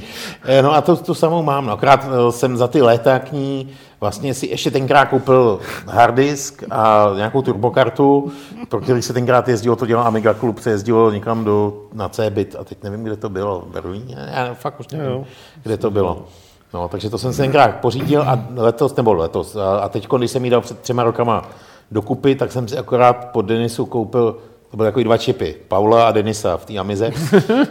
Eh, 0.46 0.62
No 0.62 0.74
a 0.76 0.82
to, 0.82 0.96
tu 0.96 1.14
samou 1.14 1.44
mám. 1.44 1.66
No. 1.66 1.74
Akorát 1.74 2.06
eh, 2.06 2.32
jsem 2.32 2.58
za 2.58 2.68
ty 2.68 2.82
léta 2.82 3.20
k 3.20 3.32
ní 3.32 3.70
vlastně 4.02 4.34
si 4.34 4.48
ještě 4.48 4.72
tenkrát 4.72 5.06
koupil 5.06 5.60
harddisk 5.88 6.64
a 6.72 7.12
nějakou 7.16 7.42
turbokartu, 7.42 8.32
pro 8.70 8.82
který 8.82 9.02
se 9.02 9.14
tenkrát 9.14 9.48
jezdilo, 9.48 9.76
to 9.76 9.86
dělal 9.86 10.08
Amiga 10.08 10.34
Club, 10.34 10.60
se 10.60 10.70
jezdilo 10.70 11.12
někam 11.12 11.44
do, 11.44 11.74
na 11.94 12.10
Cbit 12.10 12.56
a 12.60 12.64
teď 12.64 12.84
nevím, 12.84 13.04
kde 13.04 13.16
to 13.16 13.30
bylo, 13.30 13.60
v 13.60 13.74
Berlíně, 13.74 14.18
já 14.34 14.54
fakt 14.54 14.80
už 14.80 14.88
nevím, 14.88 15.26
kde 15.64 15.78
to 15.78 15.92
bylo. 15.92 16.26
No, 16.74 16.88
takže 16.88 17.10
to 17.10 17.18
jsem 17.18 17.34
si 17.34 17.42
tenkrát 17.42 17.76
pořídil 17.76 18.22
a 18.22 18.46
letos, 18.56 18.96
nebo 18.96 19.14
letos, 19.14 19.56
a, 19.56 19.78
a 19.78 19.90
teď, 19.90 20.08
když 20.18 20.32
jsem 20.32 20.46
jí 20.46 20.52
dal 20.52 20.62
před 20.62 20.80
třema 20.80 21.04
rokama 21.04 21.50
dokupy, 21.92 22.36
tak 22.36 22.52
jsem 22.52 22.68
si 22.68 22.78
akorát 22.78 23.14
po 23.32 23.42
Denisu 23.42 23.86
koupil 23.86 24.38
to 24.76 24.78
byly 24.78 24.88
takový 24.88 25.04
dva 25.04 25.18
čipy, 25.18 25.56
Paula 25.68 26.08
a 26.08 26.12
Denisa 26.12 26.58
v 26.58 26.66
té 26.66 26.78
Amize. 26.78 27.12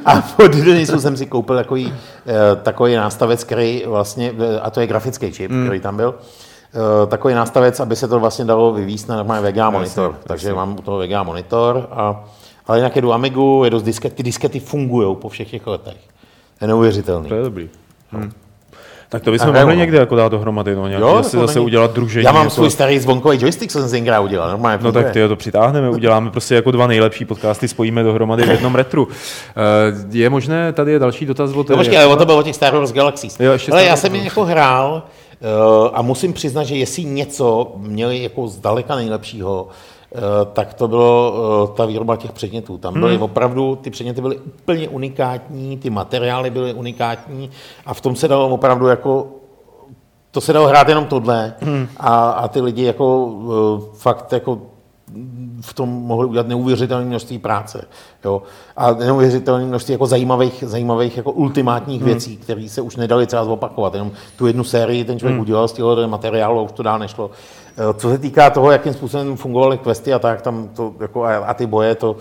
A 0.04 0.20
po 0.20 0.48
Denisu 0.48 1.00
jsem 1.00 1.16
si 1.16 1.26
koupil 1.26 1.56
takový, 1.56 1.92
eh, 2.26 2.56
takový 2.56 2.94
nástavec, 2.94 3.44
který 3.44 3.82
vlastně, 3.86 4.32
eh, 4.38 4.60
a 4.60 4.70
to 4.70 4.80
je 4.80 4.86
grafický 4.86 5.32
čip, 5.32 5.50
mm. 5.50 5.64
který 5.64 5.80
tam 5.80 5.96
byl, 5.96 6.14
eh, 6.14 7.06
takový 7.06 7.34
nástavec, 7.34 7.80
aby 7.80 7.96
se 7.96 8.08
to 8.08 8.20
vlastně 8.20 8.44
dalo 8.44 8.72
vyvíst 8.72 9.08
na 9.08 9.16
normální 9.16 9.46
VGA 9.46 9.70
monitor. 9.70 10.16
Takže 10.24 10.54
mám 10.54 10.78
u 10.78 10.82
toho 10.82 10.98
VGA 10.98 11.22
monitor, 11.22 11.88
a, 11.90 12.24
ale 12.66 12.78
jinak 12.78 12.96
jedu 12.96 13.12
Amigu, 13.12 13.64
jedu 13.64 13.78
z 13.78 13.82
disket, 13.82 14.12
ty 14.12 14.22
diskety 14.22 14.60
fungují 14.60 15.16
po 15.16 15.28
všech 15.28 15.50
těch 15.50 15.66
letech. 15.66 16.00
Je 16.60 16.66
neuvěřitelný. 16.66 17.28
To 17.28 17.34
je 17.34 17.42
dobrý. 17.42 17.70
Hm. 18.12 18.32
Tak 19.08 19.22
to 19.22 19.30
bychom 19.30 19.52
mohli 19.54 19.76
někde 19.76 19.98
jako 19.98 20.16
dát 20.16 20.28
dohromady, 20.28 20.74
no, 20.74 20.86
nějak, 20.88 21.00
Jo, 21.02 21.22
si 21.22 21.36
zase 21.36 21.54
není- 21.58 21.66
udělat 21.66 21.92
družení. 21.94 22.24
Já 22.24 22.32
mám 22.32 22.42
jako, 22.44 22.54
svůj 22.54 22.70
starý 22.70 22.98
zvonkový 22.98 23.38
joystick, 23.40 23.72
co 23.72 23.80
jsem 23.80 23.90
tenkrát 23.90 24.20
udělal. 24.20 24.50
Normálně 24.50 24.78
No 24.82 24.92
tak 24.92 25.10
ty 25.10 25.28
to 25.28 25.36
přitáhneme, 25.36 25.90
uděláme 25.90 26.30
prostě 26.30 26.54
jako 26.54 26.70
dva 26.70 26.86
nejlepší 26.86 27.24
podcasty, 27.24 27.68
spojíme 27.68 28.02
dohromady 28.02 28.42
v 28.42 28.50
jednom 28.50 28.74
retru. 28.74 29.08
Eh, 29.56 30.06
Je 30.10 30.30
možné, 30.30 30.72
tady 30.72 30.92
je 30.92 30.98
další 30.98 31.26
dotaz 31.26 31.50
od... 31.50 31.68
No 31.68 31.76
počkej, 31.76 31.98
ale 31.98 32.06
o 32.06 32.16
to 32.16 32.24
bylo 32.26 32.38
o 32.38 32.42
těch 32.42 32.54
Star 32.54 32.74
Wars 32.74 32.92
Galaxies. 32.92 33.40
Jo, 33.40 33.52
ale 33.72 33.84
já 33.84 33.96
jsem 33.96 34.14
je 34.14 34.24
jako 34.24 34.44
hrál 34.44 35.02
uh, 35.82 35.88
a 35.94 36.02
musím 36.02 36.32
přiznat, 36.32 36.64
že 36.64 36.76
jestli 36.76 37.04
něco 37.04 37.72
měli 37.76 38.22
jako 38.22 38.48
zdaleka 38.48 38.96
nejlepšího, 38.96 39.62
uh, 39.62 39.70
tak 40.52 40.74
to 40.74 40.88
bylo 40.88 41.32
uh, 41.68 41.76
ta 41.76 41.84
výroba 41.84 42.16
těch 42.16 42.32
předmětů. 42.32 42.78
Tam 42.78 42.94
byly 42.94 43.14
Hmm. 43.14 43.22
opravdu, 43.22 43.76
ty 43.76 43.90
předměty 43.90 44.20
byly 44.20 44.38
úplně 44.38 44.88
unikátní, 44.88 45.76
ty 45.78 45.90
materiály 45.90 46.50
byly 46.50 46.74
unikátní 46.74 47.50
a 47.86 47.94
v 47.94 48.00
tom 48.00 48.16
se 48.16 48.28
dalo 48.28 48.48
opravdu 48.48 48.86
jako 48.86 49.26
to 50.30 50.40
se 50.40 50.52
dalo 50.52 50.66
hrát 50.68 50.88
jenom 50.88 51.04
tohle 51.04 51.54
Hmm. 51.60 51.88
a, 51.96 52.30
a 52.30 52.48
ty 52.48 52.60
lidi 52.60 52.82
jako 52.84 53.24
uh, 53.24 53.80
fakt 53.94 54.32
jako 54.32 54.58
v 55.60 55.74
tom 55.74 55.88
mohli 55.88 56.26
udělat 56.26 56.48
neuvěřitelné 56.48 57.04
množství 57.04 57.38
práce. 57.38 57.84
Jo? 58.24 58.42
A 58.76 58.92
neuvěřitelné 58.92 59.64
množství 59.64 59.92
jako 59.92 60.06
zajímavých, 60.06 60.64
zajímavých 60.66 61.16
jako 61.16 61.32
ultimátních 61.32 62.00
hmm. 62.00 62.10
věcí, 62.10 62.36
které 62.36 62.68
se 62.68 62.80
už 62.80 62.96
nedali 62.96 63.26
třeba 63.26 63.44
zopakovat. 63.44 63.94
Jenom 63.94 64.12
tu 64.36 64.46
jednu 64.46 64.64
sérii 64.64 65.04
ten 65.04 65.18
člověk 65.18 65.34
hmm. 65.34 65.40
udělal 65.40 65.68
z 65.68 65.72
těchto 65.72 66.08
materiálu 66.08 66.58
a 66.58 66.62
už 66.62 66.72
to 66.72 66.82
dál 66.82 66.98
nešlo. 66.98 67.30
Eh, 67.76 67.94
Co 67.94 68.10
se 68.10 68.18
týká 68.18 68.50
toho, 68.50 68.70
jakým 68.70 68.94
způsobem 68.94 69.36
fungovaly 69.36 69.78
questy 69.78 70.14
a 70.14 70.18
tak, 70.18 70.42
tam 70.42 70.68
to, 70.68 70.92
jako, 71.00 71.24
a, 71.24 71.36
a 71.36 71.54
ty 71.54 71.66
boje, 71.66 71.94
to, 71.94 72.16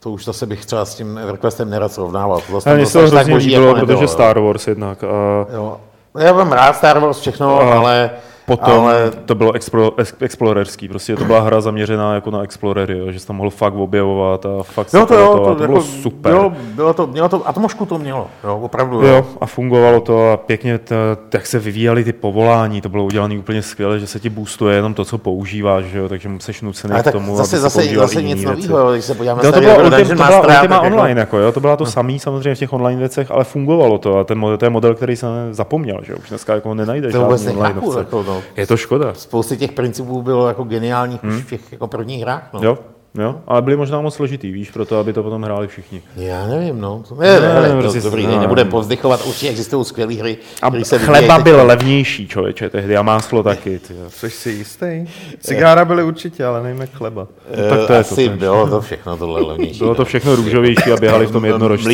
to 0.00 0.10
už 0.10 0.24
zase 0.24 0.46
bych 0.46 0.66
třeba 0.66 0.84
s 0.84 0.94
tím 0.94 1.18
EverQuestem 1.18 1.70
nerad 1.70 1.92
srovnával. 1.92 2.40
To 2.40 2.52
zase 2.52 2.74
mně 2.74 2.86
se 2.86 2.92
to 2.92 2.98
hrozně 2.98 3.36
líbilo, 3.36 3.66
jako 3.66 3.86
protože. 3.86 4.08
Star 4.08 4.38
Wars 4.40 4.66
jednak. 4.66 5.04
A 5.04 5.46
Jo. 5.54 5.80
Já 6.18 6.32
mám 6.32 6.52
rád 6.52 6.76
Star 6.76 6.98
Wars 6.98 7.18
všechno, 7.18 7.60
A 7.60 7.74
ale, 7.74 8.10
potom 8.46 8.84
ale 8.84 9.10
to 9.24 9.34
bylo 9.34 9.52
explo, 9.52 9.92
ex, 9.98 10.14
explorerský, 10.20 10.88
prostě 10.88 11.16
to 11.16 11.24
byla 11.24 11.40
hra 11.40 11.60
zaměřená 11.60 12.14
jako 12.14 12.30
na 12.30 12.42
explorery, 12.42 12.98
jo, 12.98 13.12
že 13.12 13.20
jsi 13.20 13.26
tam 13.26 13.36
mohl 13.36 13.50
fakt 13.50 13.74
objevovat 13.74 14.46
a 14.46 14.62
fakt 14.62 14.92
No 14.92 15.06
to 15.06 15.14
jo, 15.14 15.32
to, 15.38 15.44
to, 15.44 15.54
to 15.54 15.66
bylo 15.66 15.82
super. 15.82 16.32
Bylo, 16.32 16.52
bylo 16.74 16.94
to, 16.94 17.06
mělo 17.06 17.28
to, 17.28 17.48
atmošku 17.48 17.86
to 17.86 17.98
mělo, 17.98 18.26
jo, 18.44 18.58
opravdu. 18.62 19.02
Jo. 19.02 19.06
Jo, 19.16 19.26
a 19.40 19.46
fungovalo 19.46 20.00
to 20.00 20.32
a 20.32 20.36
pěkně, 20.36 20.78
to, 20.78 20.94
jak 21.34 21.46
se 21.46 21.58
vyvíjaly 21.58 22.04
ty 22.04 22.12
povolání, 22.12 22.80
to 22.80 22.88
bylo 22.88 23.04
udělané 23.04 23.38
úplně 23.38 23.62
skvěle, 23.62 23.98
že 23.98 24.06
se 24.06 24.20
ti 24.20 24.28
boostuje 24.30 24.76
jenom 24.76 24.94
to, 24.94 25.04
co 25.04 25.18
používáš, 25.18 25.84
že 25.84 25.98
jo, 25.98 26.08
takže 26.08 26.28
musíš 26.28 26.62
nucený 26.62 26.94
Ale 26.94 27.02
k 27.02 27.12
tomu, 27.12 27.36
zase, 27.36 27.58
zase, 27.58 27.82
zase 27.94 28.22
nic 28.22 28.44
nového, 28.44 28.92
když 28.92 29.04
se 29.04 29.14
podíváme 29.14 29.42
No, 29.44 29.52
to, 29.52 29.60
bylo, 29.60 29.76
Ultima 29.84 30.28
tak 30.42 30.62
jako- 30.72 30.86
Online, 30.86 31.20
jako, 31.20 31.38
jo, 31.38 31.52
to 31.52 31.60
byla 31.60 31.76
to 31.76 31.86
samý 31.86 32.18
samozřejmě 32.18 32.54
v 32.54 32.58
těch 32.58 32.72
online 32.72 32.98
věcech, 32.98 33.30
ale 33.30 33.44
fungovalo 33.44 33.98
to 33.98 34.18
a 34.18 34.24
ten 34.24 34.38
model, 34.38 34.58
to 34.58 34.64
je 34.66 34.70
model, 34.70 34.94
který 34.94 35.16
jsem 35.16 35.30
zapomněl, 35.50 35.98
že 36.02 36.12
jo, 36.12 36.18
už 36.22 36.28
dneska 36.28 36.54
jako 36.54 36.74
nenajdeš 36.74 37.12
To 37.12 37.20
vůbec 37.22 37.44
nechápu, 37.44 37.98
jako, 37.98 38.22
no. 38.22 38.35
Je 38.56 38.66
to 38.66 38.76
škoda. 38.76 39.14
Spousty 39.14 39.56
těch 39.56 39.72
principů 39.72 40.22
bylo 40.22 40.48
jako 40.48 40.64
geniálních 40.64 41.24
už 41.24 41.34
v 41.34 41.48
těch 41.50 41.72
jako 41.72 41.86
prvních 41.86 42.22
hrách. 42.22 42.48
No. 42.52 42.60
Hmm. 42.60 42.68
Jo, 42.68 42.78
Jo? 43.18 43.40
Ale 43.46 43.62
byli 43.62 43.76
možná 43.76 44.00
moc 44.00 44.14
složitý, 44.14 44.50
víš, 44.52 44.70
proto, 44.70 44.98
aby 44.98 45.12
to 45.12 45.22
potom 45.22 45.42
hráli 45.42 45.68
všichni. 45.68 46.02
Já 46.16 46.46
nevím, 46.46 46.80
no. 46.80 47.02
Ne, 47.18 47.40
ne, 47.40 47.54
ne, 47.62 47.68
ne, 47.74 47.82
prostě- 47.82 48.00
dobrý, 48.00 48.26
no. 48.26 48.32
ne, 48.34 48.40
nebudeme 48.40 48.70
povzdychovat, 48.70 49.26
určitě 49.26 49.48
existují 49.48 49.84
skvělé 49.84 50.14
hry, 50.14 50.36
A 50.62 50.68
které 50.70 50.84
se 50.84 50.98
chleba 50.98 51.38
byl 51.38 51.56
teď. 51.58 51.66
levnější, 51.66 52.28
člověče, 52.28 52.70
tehdy 52.70 52.96
a 52.96 53.02
máslo 53.02 53.42
taky. 53.42 53.80
Jsi 54.08 54.30
si 54.30 54.50
jistý? 54.50 55.04
Cigára 55.40 55.84
byly 55.84 56.02
určitě, 56.02 56.44
ale 56.44 56.62
nevím 56.62 56.80
jak 56.80 56.90
chleba. 56.90 57.26
Eh, 57.52 57.68
tak 57.70 57.86
to 57.86 57.92
je 57.92 57.98
Asi 57.98 58.28
to, 58.28 58.36
bylo 58.36 58.68
to 58.68 58.80
všechno 58.80 59.16
tohle 59.16 59.40
levnější. 59.42 59.78
Bylo 59.78 59.94
to 59.94 60.04
všechno 60.04 60.36
růžovější 60.36 60.92
a 60.92 60.96
běhali 60.96 61.26
v 61.26 61.30
tom 61.32 61.44
jednorožci. 61.52 61.86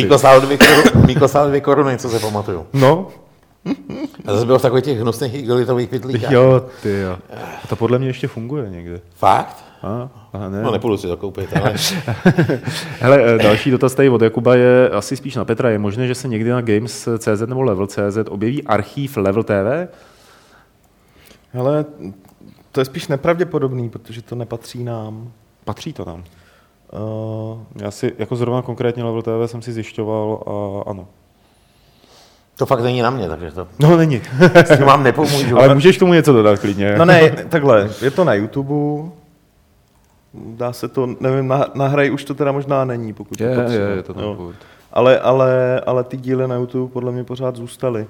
Mlíko 1.01 1.27
stálo 1.27 1.47
dvě 1.49 1.61
koruny, 1.61 1.97
co 1.97 2.09
se 2.09 2.19
pamatuju. 2.19 2.65
No, 2.73 3.07
A 4.25 4.33
zase 4.33 4.45
bylo 4.45 4.59
v 4.59 4.61
takových 4.61 4.83
těch 4.85 4.99
hnusných 4.99 5.33
igelitových 5.33 5.89
pytlíkách. 5.89 6.31
jo, 6.31 6.65
ty 6.81 6.99
jo. 6.99 7.17
A 7.63 7.67
to 7.67 7.75
podle 7.75 7.99
mě 7.99 8.07
ještě 8.07 8.27
funguje 8.27 8.69
někde. 8.69 9.01
Fakt? 9.15 9.65
A, 9.83 10.09
a 10.33 10.49
ne. 10.49 10.61
No, 10.61 10.71
nepůjdu 10.71 10.97
si 10.97 11.07
to 11.07 11.17
koupit, 11.17 11.49
ale... 11.57 11.73
Hele, 12.99 13.23
eh, 13.23 13.37
další 13.43 13.71
dotaz 13.71 13.95
tady 13.95 14.09
od 14.09 14.21
Jakuba 14.21 14.55
je 14.55 14.89
asi 14.89 15.15
spíš 15.15 15.35
na 15.35 15.45
Petra. 15.45 15.69
Je 15.69 15.79
možné, 15.79 16.07
že 16.07 16.15
se 16.15 16.27
někdy 16.27 16.49
na 16.49 16.61
Games.cz 16.61 17.41
nebo 17.45 17.61
Level.cz 17.61 18.17
objeví 18.29 18.63
archív 18.63 19.17
Level 19.17 19.43
TV? 19.43 19.87
Hele, 21.51 21.85
to 22.71 22.81
je 22.81 22.85
spíš 22.85 23.07
nepravděpodobný, 23.07 23.89
protože 23.89 24.21
to 24.21 24.35
nepatří 24.35 24.83
nám. 24.83 25.31
Patří 25.65 25.93
to 25.93 26.05
nám. 26.05 26.23
Uh, 26.93 27.59
Já 27.75 27.91
si, 27.91 28.13
jako 28.17 28.35
zrovna 28.35 28.61
konkrétně 28.61 29.03
Level 29.03 29.21
TV 29.21 29.51
jsem 29.51 29.61
si 29.61 29.73
zjišťoval 29.73 30.43
a 30.47 30.89
ano. 30.89 31.07
To 32.57 32.65
fakt 32.65 32.81
není 32.83 33.01
na 33.01 33.09
mě, 33.09 33.29
takže 33.29 33.51
to 33.51 33.67
No, 33.79 33.97
není. 33.97 34.21
s 34.65 34.77
tím 34.77 34.85
vám 34.85 35.03
nepomůžu. 35.03 35.57
Ale 35.57 35.73
můžeš 35.73 35.97
tomu 35.97 36.13
něco 36.13 36.33
dodat 36.33 36.59
klidně. 36.59 36.95
no 36.97 37.05
ne, 37.05 37.31
takhle, 37.49 37.89
je 38.01 38.11
to 38.11 38.23
na 38.23 38.33
YouTube, 38.33 39.09
dá 40.33 40.73
se 40.73 40.87
to, 40.87 41.07
nevím, 41.19 41.47
na, 41.47 41.65
na 41.75 41.87
hraji 41.87 42.11
už 42.11 42.23
to 42.23 42.33
teda 42.33 42.51
možná 42.51 42.85
není, 42.85 43.13
pokud 43.13 43.41
je, 43.41 43.55
to 43.55 43.61
je, 43.61 43.79
je 43.95 44.03
to 44.03 44.13
tam. 44.13 44.23
Ale, 44.93 45.19
ale, 45.19 45.79
ale 45.85 46.03
ty 46.03 46.17
díly 46.17 46.47
na 46.47 46.55
YouTube 46.55 46.93
podle 46.93 47.11
mě 47.11 47.23
pořád 47.23 47.55
zůstaly. 47.55 48.07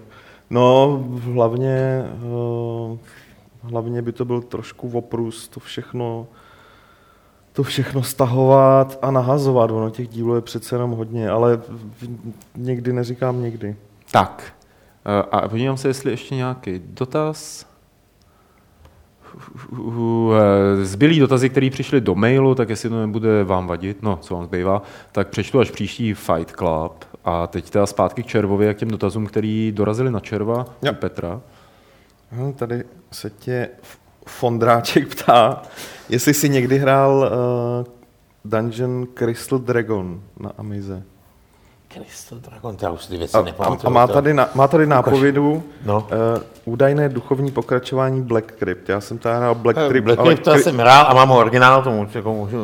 No, 0.49 0.99
hlavně, 1.33 2.05
eh, 2.07 2.97
hlavně 3.63 4.01
by 4.01 4.11
to 4.11 4.25
byl 4.25 4.41
trošku 4.41 4.89
oprus, 4.93 5.47
to 5.47 5.59
všechno, 5.59 6.27
to 7.53 7.63
všechno 7.63 8.03
stahovat 8.03 8.99
a 9.01 9.11
nahazovat. 9.11 9.71
Ono 9.71 9.89
těch 9.89 10.07
dílů 10.07 10.35
je 10.35 10.41
přece 10.41 10.75
jenom 10.75 10.91
hodně, 10.91 11.29
ale 11.29 11.61
někdy 12.55 12.93
neříkám 12.93 13.41
nikdy. 13.43 13.75
Tak. 14.13 14.53
Eh, 15.05 15.23
A 15.31 15.47
podívám 15.47 15.77
se, 15.77 15.87
jestli 15.87 16.11
ještě 16.11 16.35
nějaký 16.35 16.81
dotaz. 16.85 17.65
Eh, 19.73 20.85
Zbylý 20.85 21.19
dotazy, 21.19 21.49
které 21.49 21.69
přišly 21.69 22.01
do 22.01 22.15
mailu, 22.15 22.55
tak 22.55 22.69
jestli 22.69 22.89
to 22.89 22.99
nebude 23.01 23.43
vám 23.43 23.67
vadit, 23.67 24.03
no, 24.03 24.17
co 24.21 24.35
vám 24.35 24.45
zbývá, 24.45 24.81
tak 25.11 25.27
přečtu 25.27 25.59
až 25.59 25.71
příští 25.71 26.13
Fight 26.13 26.51
Club. 26.51 27.05
A 27.25 27.47
teď 27.47 27.69
teda 27.69 27.85
zpátky 27.85 28.23
k 28.23 28.27
Červovi 28.27 28.69
a 28.69 28.73
k 28.73 28.77
těm 28.77 28.89
dotazům, 28.89 29.25
který 29.25 29.71
dorazili 29.71 30.11
na 30.11 30.19
Červa 30.19 30.65
Jo. 30.81 30.91
u 30.91 30.95
Petra. 30.95 31.41
No, 32.31 32.53
tady 32.53 32.83
se 33.11 33.29
tě 33.29 33.69
Fondráček 34.27 35.07
ptá, 35.15 35.61
jestli 36.09 36.33
jsi 36.33 36.49
někdy 36.49 36.77
hrál 36.77 37.31
uh, 37.31 37.93
Dungeon 38.45 39.07
Crystal 39.13 39.59
Dragon 39.59 40.21
na 40.39 40.51
Amize. 40.57 41.03
Crystal 41.93 42.39
Dragon, 42.39 42.77
já 42.81 42.89
už 42.89 43.05
ty 43.05 43.17
věci 43.17 43.33
A, 43.37 43.39
a, 43.39 43.43
nepamatuju. 43.43 43.87
a 43.87 43.89
má, 43.89 44.07
tady, 44.07 44.33
na, 44.33 44.49
má 44.55 44.67
tady 44.67 44.87
nápovědu 44.87 45.63
No. 45.85 45.97
uh, 45.97 46.73
údajné 46.73 47.09
duchovní 47.09 47.51
pokračování 47.51 48.21
Black 48.21 48.51
Crypt. 48.59 48.89
Já 48.89 49.01
jsem 49.01 49.17
tady 49.17 49.35
hrál 49.37 49.55
Black 49.55 49.77
Eh, 49.77 49.87
Crypt, 49.87 50.05
Black 50.05 50.19
ale 50.19 50.27
Crypt, 50.27 50.43
to 50.43 50.49
já 50.51 50.57
jsem 50.57 50.77
hrál 50.77 51.05
a 51.07 51.13
mám 51.13 51.29
ho 51.29 51.37
originál, 51.37 51.83
to 51.83 51.91
můžu, 51.91 52.17
jako 52.17 52.33
můžu, 52.33 52.57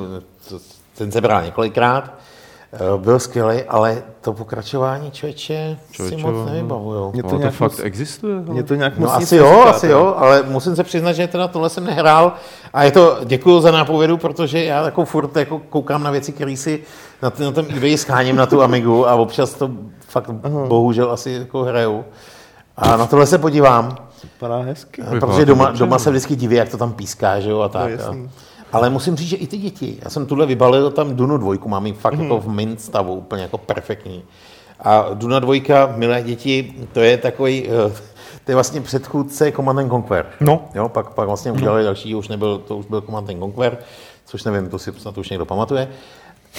to- 0.50 0.60
ten 0.98 1.12
se 1.12 1.22
bral 1.22 1.44
několikrát. 1.44 2.14
Eh, 2.74 2.78
Byl 2.98 3.20
skvělý, 3.20 3.64
ale 3.64 4.04
to 4.22 4.34
pokračování 4.34 5.12
člověče 5.12 5.78
si 5.88 5.94
Člověče, 5.94 6.18
moc 6.24 6.34
no. 6.36 6.46
nevybavujou. 6.46 7.12
Mě 7.12 7.24
to 7.24 7.30
To, 7.30 7.36
to 7.36 7.40
nějak 7.40 7.54
fakt 7.54 7.72
moc- 7.72 7.84
existuje? 7.84 8.36
mě 8.36 8.64
to 8.64 8.76
nějak 8.76 8.98
moc 8.98 9.10
No 9.10 9.16
asi 9.16 9.36
jo, 9.36 9.46
neříká, 9.50 9.70
asi 9.70 9.88
jo, 9.88 10.14
ale 10.18 10.44
musím 10.48 10.76
se 10.76 10.84
přiznat, 10.84 11.12
že 11.12 11.28
teda 11.28 11.48
tohle 11.48 11.70
jsem 11.70 11.84
nehrál 11.86 12.34
a 12.74 12.84
je 12.84 12.92
to, 12.92 13.18
děkuji 13.26 13.62
za 13.62 13.72
nápovědu, 13.72 14.18
protože 14.18 14.64
já 14.64 14.86
jako 14.86 15.06
furt 15.06 15.36
jako 15.36 15.60
koukám 15.60 16.04
na 16.04 16.12
věci, 16.12 16.32
které 16.32 16.58
si 16.58 16.84
na, 17.22 17.32
na 17.40 17.52
tom 17.52 17.66
eBay 17.78 17.98
scháním 17.98 18.36
na 18.36 18.46
tu 18.46 18.62
Amigu 18.62 19.08
a 19.10 19.16
občas 19.16 19.54
to 19.54 19.70
fakt 20.08 20.30
bohužel 20.68 21.12
asi 21.12 21.32
jako 21.32 21.64
hraju. 21.64 22.06
A 22.78 22.98
na 22.98 23.06
tohle 23.06 23.26
se 23.26 23.38
podívám, 23.38 23.96
Vypadá 24.24 24.58
hezky. 24.62 25.02
Vypadá 25.02 25.20
protože 25.20 25.46
to 25.46 25.46
doma, 25.46 25.72
doma 25.72 25.96
no. 25.96 26.00
se 26.00 26.10
vždycky 26.10 26.36
diví, 26.36 26.56
jak 26.56 26.70
to 26.70 26.78
tam 26.78 26.94
píská, 26.94 27.40
že 27.40 27.50
jo, 27.50 27.60
a 27.60 27.70
tak. 27.70 27.92
jasný. 27.92 28.30
Ale 28.72 28.90
musím 28.90 29.16
říct, 29.16 29.30
že 29.30 29.36
i 29.36 29.48
ty 29.48 29.58
děti, 29.58 29.98
já 30.04 30.10
jsem 30.10 30.26
tuhle 30.26 30.46
vybalil 30.46 30.92
tam 30.92 31.16
Dunu 31.16 31.38
dvojku, 31.38 31.70
mám 31.70 31.86
ji 31.86 31.94
fakt 31.94 32.20
jako 32.20 32.40
v 32.40 32.50
mint 32.50 32.82
stavu, 32.82 33.14
úplně 33.14 33.42
jako 33.42 33.58
perfektní. 33.58 34.24
A 34.80 35.06
Duna 35.14 35.40
dvojka, 35.40 35.94
milé 35.96 36.24
děti, 36.24 36.74
to 36.94 37.00
je 37.00 37.18
takový, 37.18 37.68
eh, 37.68 37.92
to 38.46 38.52
je 38.52 38.56
vlastně 38.56 38.82
předchůdce 38.82 39.52
Command 39.52 39.80
and 39.80 39.90
Conquer. 39.90 40.26
No. 40.40 40.70
Jo, 40.76 40.90
pak, 40.90 41.10
pak 41.10 41.28
vlastně 41.28 41.52
udělali 41.52 41.84
další, 41.84 42.16
už 42.16 42.28
nebyl, 42.28 42.58
to 42.58 42.78
už 42.78 42.86
byl 42.86 43.02
Command 43.02 43.30
and 43.30 43.40
Conquer, 43.40 43.78
což 44.26 44.44
nevím, 44.44 44.70
to 44.70 44.80
si 44.80 44.94
snad 44.98 45.18
už 45.18 45.30
někdo 45.30 45.46
pamatuje. 45.46 45.88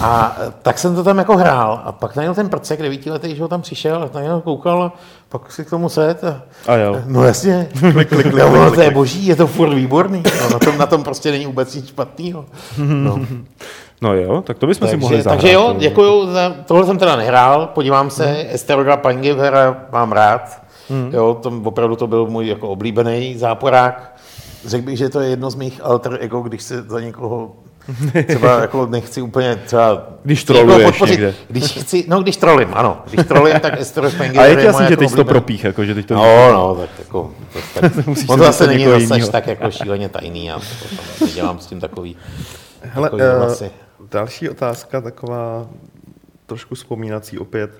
A 0.00 0.36
tak 0.62 0.78
jsem 0.78 0.94
to 0.94 1.04
tam 1.04 1.18
jako 1.18 1.36
hrál 1.36 1.80
a 1.84 1.92
pak 1.92 2.16
najednou 2.16 2.34
ten 2.34 2.48
prcek 2.48 2.82
devítiletý, 2.82 3.36
že 3.36 3.42
ho 3.42 3.48
tam 3.48 3.62
přišel 3.62 4.02
a 4.02 4.08
tam 4.08 4.22
jenom 4.22 4.40
koukal 4.40 4.82
a 4.82 4.92
pak 5.28 5.52
si 5.52 5.64
k 5.64 5.70
tomu 5.70 5.88
set 5.88 6.24
a, 6.24 6.42
A 6.66 6.74
jo. 6.74 7.02
No 7.06 7.24
jasně, 7.24 7.68
klik, 7.80 8.08
klik, 8.08 8.30
klik, 8.30 8.34
no, 8.34 8.70
to 8.70 8.80
je 8.80 8.90
boží, 8.90 9.26
je 9.26 9.36
to 9.36 9.46
furt 9.46 9.74
výborný, 9.74 10.22
no, 10.40 10.50
na, 10.50 10.58
tom, 10.58 10.78
na 10.78 10.86
tom 10.86 11.02
prostě 11.02 11.30
není 11.30 11.46
vůbec 11.46 11.74
nic 11.74 11.88
špatného. 11.88 12.44
No. 12.78 13.18
No 14.02 14.14
jo, 14.14 14.42
tak 14.42 14.58
to 14.58 14.66
bychom 14.66 14.88
si 14.88 14.96
mohli 14.96 15.16
Takže, 15.16 15.22
zahrát. 15.22 15.40
takže 15.40 15.54
jo, 15.54 15.74
děkuju, 15.78 16.32
za, 16.32 16.54
tohle 16.66 16.86
jsem 16.86 16.98
teda 16.98 17.16
nehrál, 17.16 17.66
podívám 17.66 18.10
se, 18.10 18.26
hmm. 18.26 18.36
Esteroga 18.48 18.96
Pangivera 18.96 19.76
mám 19.92 20.12
rád, 20.12 20.62
hmm. 20.88 21.10
jo, 21.14 21.38
to, 21.42 21.52
opravdu 21.64 21.96
to 21.96 22.06
byl 22.06 22.26
můj 22.26 22.46
jako 22.46 22.68
oblíbený 22.68 23.38
záporák. 23.38 24.16
Řekl 24.66 24.86
bych, 24.86 24.98
že 24.98 25.08
to 25.08 25.20
je 25.20 25.30
jedno 25.30 25.50
z 25.50 25.54
mých 25.54 25.80
alter 25.84 26.18
ego, 26.20 26.40
když 26.40 26.62
se 26.62 26.82
za 26.82 27.00
někoho 27.00 27.52
třeba 28.26 28.60
jako 28.60 28.86
nechci 28.86 29.22
úplně 29.22 29.56
třeba... 29.56 30.08
Když 30.22 30.46
někoho 30.48 30.64
troluješ 30.64 30.90
podpořit. 30.90 31.12
někde. 31.12 31.34
Když 31.48 31.64
chci, 31.78 32.04
no 32.08 32.22
když 32.22 32.36
trolím, 32.36 32.68
ano. 32.72 33.02
Když 33.10 33.26
trolím, 33.26 33.60
tak 33.60 33.80
Esteros 33.80 34.14
Pangiver 34.14 34.40
A 34.40 34.46
je 34.46 34.64
jasný, 34.64 34.86
že 34.86 34.92
jako 34.92 35.04
teď 35.04 35.14
to 35.14 35.24
propích, 35.24 35.64
jako, 35.64 35.84
že 35.84 35.94
teď 35.94 36.06
to... 36.06 36.14
No, 36.14 36.52
no, 36.52 36.74
tak 36.74 36.90
jako, 36.98 37.34
to, 37.52 37.80
tak, 37.80 37.92
on 38.28 38.38
to 38.38 38.44
zase 38.44 38.66
není 38.66 38.84
zase 38.84 38.96
až 38.96 39.02
jinýho. 39.02 39.28
tak 39.28 39.46
jako 39.46 39.70
šíleně 39.70 40.08
tajný, 40.08 40.50
to 41.18 41.26
dělám 41.26 41.58
s 41.58 41.66
tím 41.66 41.80
takový, 41.80 42.16
Hele, 42.82 43.10
takový 43.10 43.22
uh, 43.22 43.68
další 44.10 44.48
otázka, 44.48 45.00
taková 45.00 45.66
trošku 46.46 46.74
vzpomínací 46.74 47.38
opět. 47.38 47.70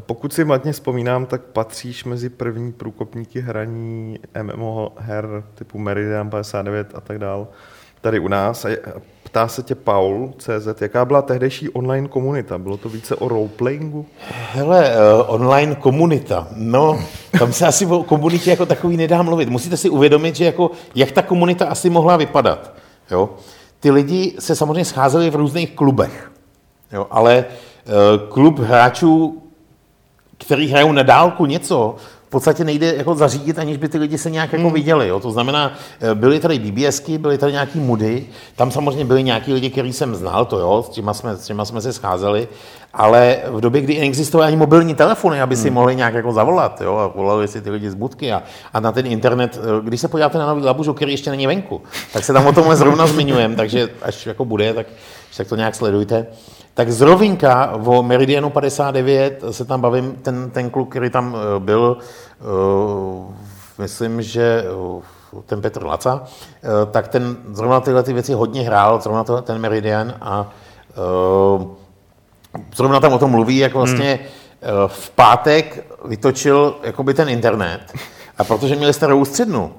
Pokud 0.00 0.32
si 0.32 0.44
matně 0.44 0.72
vzpomínám, 0.72 1.26
tak 1.26 1.42
patříš 1.42 2.04
mezi 2.04 2.28
první 2.28 2.72
průkopníky 2.72 3.40
hraní 3.40 4.18
MMO 4.42 4.92
her 4.98 5.26
typu 5.54 5.78
Meridian 5.78 6.30
59 6.30 6.92
a 6.94 7.00
tak 7.00 7.18
dál 7.18 7.48
tady 8.00 8.18
u 8.18 8.28
nás. 8.28 8.64
A 8.64 8.68
je- 8.68 8.78
ptá 9.30 9.48
se 9.48 9.62
tě 9.62 9.74
Paul 9.74 10.32
CZ, 10.38 10.80
jaká 10.80 11.04
byla 11.04 11.22
tehdejší 11.22 11.68
online 11.68 12.08
komunita? 12.08 12.58
Bylo 12.58 12.76
to 12.76 12.88
více 12.88 13.14
o 13.16 13.28
roleplayingu? 13.28 14.06
Hele, 14.52 14.90
uh, 14.90 15.34
online 15.34 15.74
komunita. 15.74 16.48
No, 16.56 17.00
tam 17.38 17.52
se 17.52 17.66
asi 17.66 17.86
o 17.86 18.02
komunitě 18.02 18.50
jako 18.50 18.66
takový 18.66 18.96
nedá 18.96 19.22
mluvit. 19.22 19.48
Musíte 19.48 19.76
si 19.76 19.90
uvědomit, 19.90 20.36
že 20.36 20.44
jako, 20.44 20.70
jak 20.94 21.12
ta 21.12 21.22
komunita 21.22 21.68
asi 21.68 21.90
mohla 21.90 22.16
vypadat. 22.16 22.72
Jo? 23.10 23.30
Ty 23.80 23.90
lidi 23.90 24.34
se 24.38 24.56
samozřejmě 24.56 24.84
scházeli 24.84 25.30
v 25.30 25.36
různých 25.36 25.70
klubech. 25.70 26.30
Jo? 26.92 27.06
Ale 27.10 27.44
uh, 27.44 28.28
klub 28.28 28.58
hráčů, 28.58 29.42
který 30.38 30.68
hrajou 30.68 30.92
na 30.92 31.02
dálku 31.02 31.46
něco, 31.46 31.96
podstatě 32.30 32.64
nejde 32.64 32.94
jako 32.96 33.14
zařídit, 33.14 33.58
aniž 33.58 33.76
by 33.76 33.88
ty 33.88 33.98
lidi 33.98 34.18
se 34.18 34.30
nějak 34.30 34.52
jako 34.52 34.70
viděli. 34.70 35.08
Jo? 35.08 35.20
To 35.20 35.30
znamená, 35.30 35.72
eh, 36.00 36.14
byly 36.14 36.40
tady 36.40 36.58
BBSky, 36.58 37.18
byly 37.18 37.38
tady 37.38 37.52
nějaký 37.52 37.78
mudy, 37.78 38.26
tam 38.56 38.70
samozřejmě 38.70 39.04
byli 39.04 39.22
nějaký 39.22 39.52
lidi, 39.52 39.70
který 39.70 39.92
jsem 39.92 40.14
znal, 40.14 40.44
to 40.44 40.58
jo, 40.58 40.84
s 40.86 40.90
těma 40.90 41.14
jsme, 41.14 41.36
s 41.36 41.46
těma 41.46 41.64
jsme 41.64 41.80
se 41.80 41.92
scházeli, 41.92 42.48
ale 42.92 43.38
v 43.50 43.60
době, 43.60 43.80
kdy 43.80 44.00
neexistovaly 44.00 44.48
ani 44.48 44.56
mobilní 44.56 44.94
telefony, 44.94 45.40
aby 45.40 45.56
si 45.56 45.70
mohli 45.70 45.96
nějak 45.96 46.14
jako 46.14 46.32
zavolat, 46.32 46.80
jo, 46.80 46.96
a 46.96 47.06
volali 47.06 47.48
si 47.48 47.60
ty 47.60 47.70
lidi 47.70 47.90
z 47.90 47.94
budky 47.94 48.32
a, 48.32 48.42
a 48.72 48.80
na 48.80 48.92
ten 48.92 49.06
internet, 49.06 49.58
eh, 49.62 49.82
když 49.82 50.00
se 50.00 50.08
podíváte 50.08 50.38
na 50.38 50.46
nový 50.46 50.62
labužu, 50.62 50.94
který 50.94 51.12
ještě 51.12 51.30
není 51.30 51.46
venku, 51.46 51.82
tak 52.12 52.24
se 52.24 52.32
tam 52.32 52.46
o 52.46 52.52
tomhle 52.52 52.76
zrovna 52.76 53.06
zmiňujeme, 53.06 53.56
takže 53.56 53.88
až 54.02 54.26
jako 54.26 54.44
bude, 54.44 54.74
tak, 54.74 54.86
tak 55.36 55.48
to 55.48 55.56
nějak 55.56 55.74
sledujte. 55.74 56.26
Tak 56.74 56.92
z 56.92 57.00
rovinka 57.00 57.72
o 57.84 58.02
Meridianu 58.02 58.50
59 58.50 59.44
se 59.50 59.64
tam 59.64 59.80
bavím, 59.80 60.16
ten, 60.22 60.50
ten 60.50 60.70
kluk, 60.70 60.90
který 60.90 61.10
tam 61.10 61.36
eh, 61.36 61.60
byl, 61.60 61.96
eh, 62.40 63.34
myslím, 63.78 64.22
že 64.22 64.64
eh, 64.64 65.02
ten 65.46 65.60
Petr 65.60 65.84
Laca, 65.84 66.24
tak 66.90 67.08
ten 67.08 67.36
zrovna 67.52 67.80
tyhle 67.80 68.02
ty 68.02 68.12
věci 68.12 68.32
hodně 68.32 68.62
hrál, 68.62 69.00
zrovna 69.00 69.24
to, 69.24 69.42
ten 69.42 69.58
Meridian 69.58 70.14
a 70.20 70.50
eh, 70.90 71.79
zrovna 72.76 73.00
tam 73.00 73.12
o 73.12 73.18
tom 73.18 73.30
mluví, 73.30 73.56
jak 73.56 73.74
vlastně 73.74 74.18
eh, 74.18 74.66
v 74.86 75.10
pátek 75.10 75.84
vytočil 76.04 76.76
jakoby 76.82 77.14
ten 77.14 77.28
internet 77.28 77.80
a 78.38 78.44
protože 78.44 78.76
měli 78.76 78.92
starou 78.92 79.24
střednu, 79.24 79.72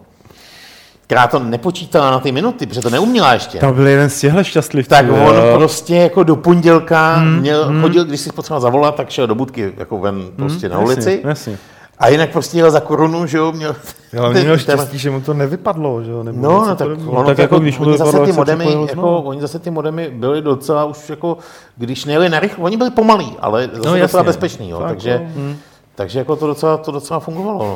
která 1.06 1.28
to 1.28 1.40
nepočítala 1.40 2.12
na 2.12 2.20
ty 2.20 2.32
minuty, 2.32 2.66
protože 2.66 2.82
to 2.82 2.90
neuměla 2.90 3.34
ještě. 3.34 3.58
Tam 3.58 3.74
byl 3.74 3.88
jeden 3.88 4.10
z 4.10 4.20
těchto 4.20 4.44
šťastlivců. 4.44 4.90
Tak 4.90 5.08
jo. 5.08 5.16
on 5.16 5.36
prostě 5.56 5.96
jako 5.96 6.24
do 6.24 6.36
pondělka 6.36 7.16
hmm, 7.16 7.40
měl, 7.40 7.66
hmm. 7.66 7.82
chodil, 7.82 8.06
když 8.06 8.22
si 8.22 8.32
potřeboval 8.32 8.62
zavolat, 8.62 8.96
tak 8.96 9.10
šel 9.10 9.28
do 9.28 9.36
budky 9.36 9.74
jako 9.78 9.98
ven 9.98 10.32
prostě 10.36 10.70
na 10.70 10.80
ulici. 10.80 11.12
Jasně, 11.24 11.30
jasně. 11.30 11.58
A 12.02 12.08
jinak 12.08 12.30
prostě 12.30 12.58
jel 12.58 12.72
za 12.72 12.80
korunu, 12.80 13.26
že 13.26 13.38
jo, 13.38 13.52
měl... 13.52 13.76
Ale 14.20 14.30
on 14.30 14.34
měl 14.42 14.58
štěstí, 14.58 14.98
že 14.98 15.10
mu 15.12 15.22
to 15.22 15.34
nevypadlo, 15.34 16.04
že 16.04 16.12
jo? 16.12 16.24
Nebo 16.24 16.42
No, 16.42 16.66
no 16.68 16.76
tak, 16.76 16.88
ono 17.08 17.18
tak 17.18 17.26
tak 17.26 17.38
jako 17.38 17.42
jako, 17.42 17.60
když 17.60 17.80
mu 17.80 17.86
oni 17.86 17.92
to 17.92 17.98
zase 17.98 18.12
vypadlo, 18.12 18.26
ty 18.26 18.38
modemy, 18.38 18.64
připojil 18.66 18.88
jako, 18.88 19.18
oni 19.22 19.42
zase 19.42 19.60
ty 19.60 19.72
modemy 19.72 20.10
byly 20.10 20.42
docela 20.42 20.86
už 20.86 21.10
jako, 21.10 21.38
když 21.78 22.06
nejeli 22.06 22.30
na 22.30 22.40
rychlo, 22.40 22.64
oni 22.66 22.78
byli 22.78 22.90
pomalí, 22.92 23.36
ale 23.40 23.62
zase 23.68 23.76
No, 23.78 23.82
docela 23.84 23.98
jasně. 24.00 24.24
bezpeční, 24.24 24.70
jo, 24.70 24.80
Tak, 24.80 24.88
takže, 24.88 25.32
no. 25.36 25.54
takže 25.96 26.20
jako 26.20 26.36
to 26.36 26.48
docela, 26.48 26.78
to 26.78 26.92
docela 26.92 27.20
fungovalo. 27.20 27.76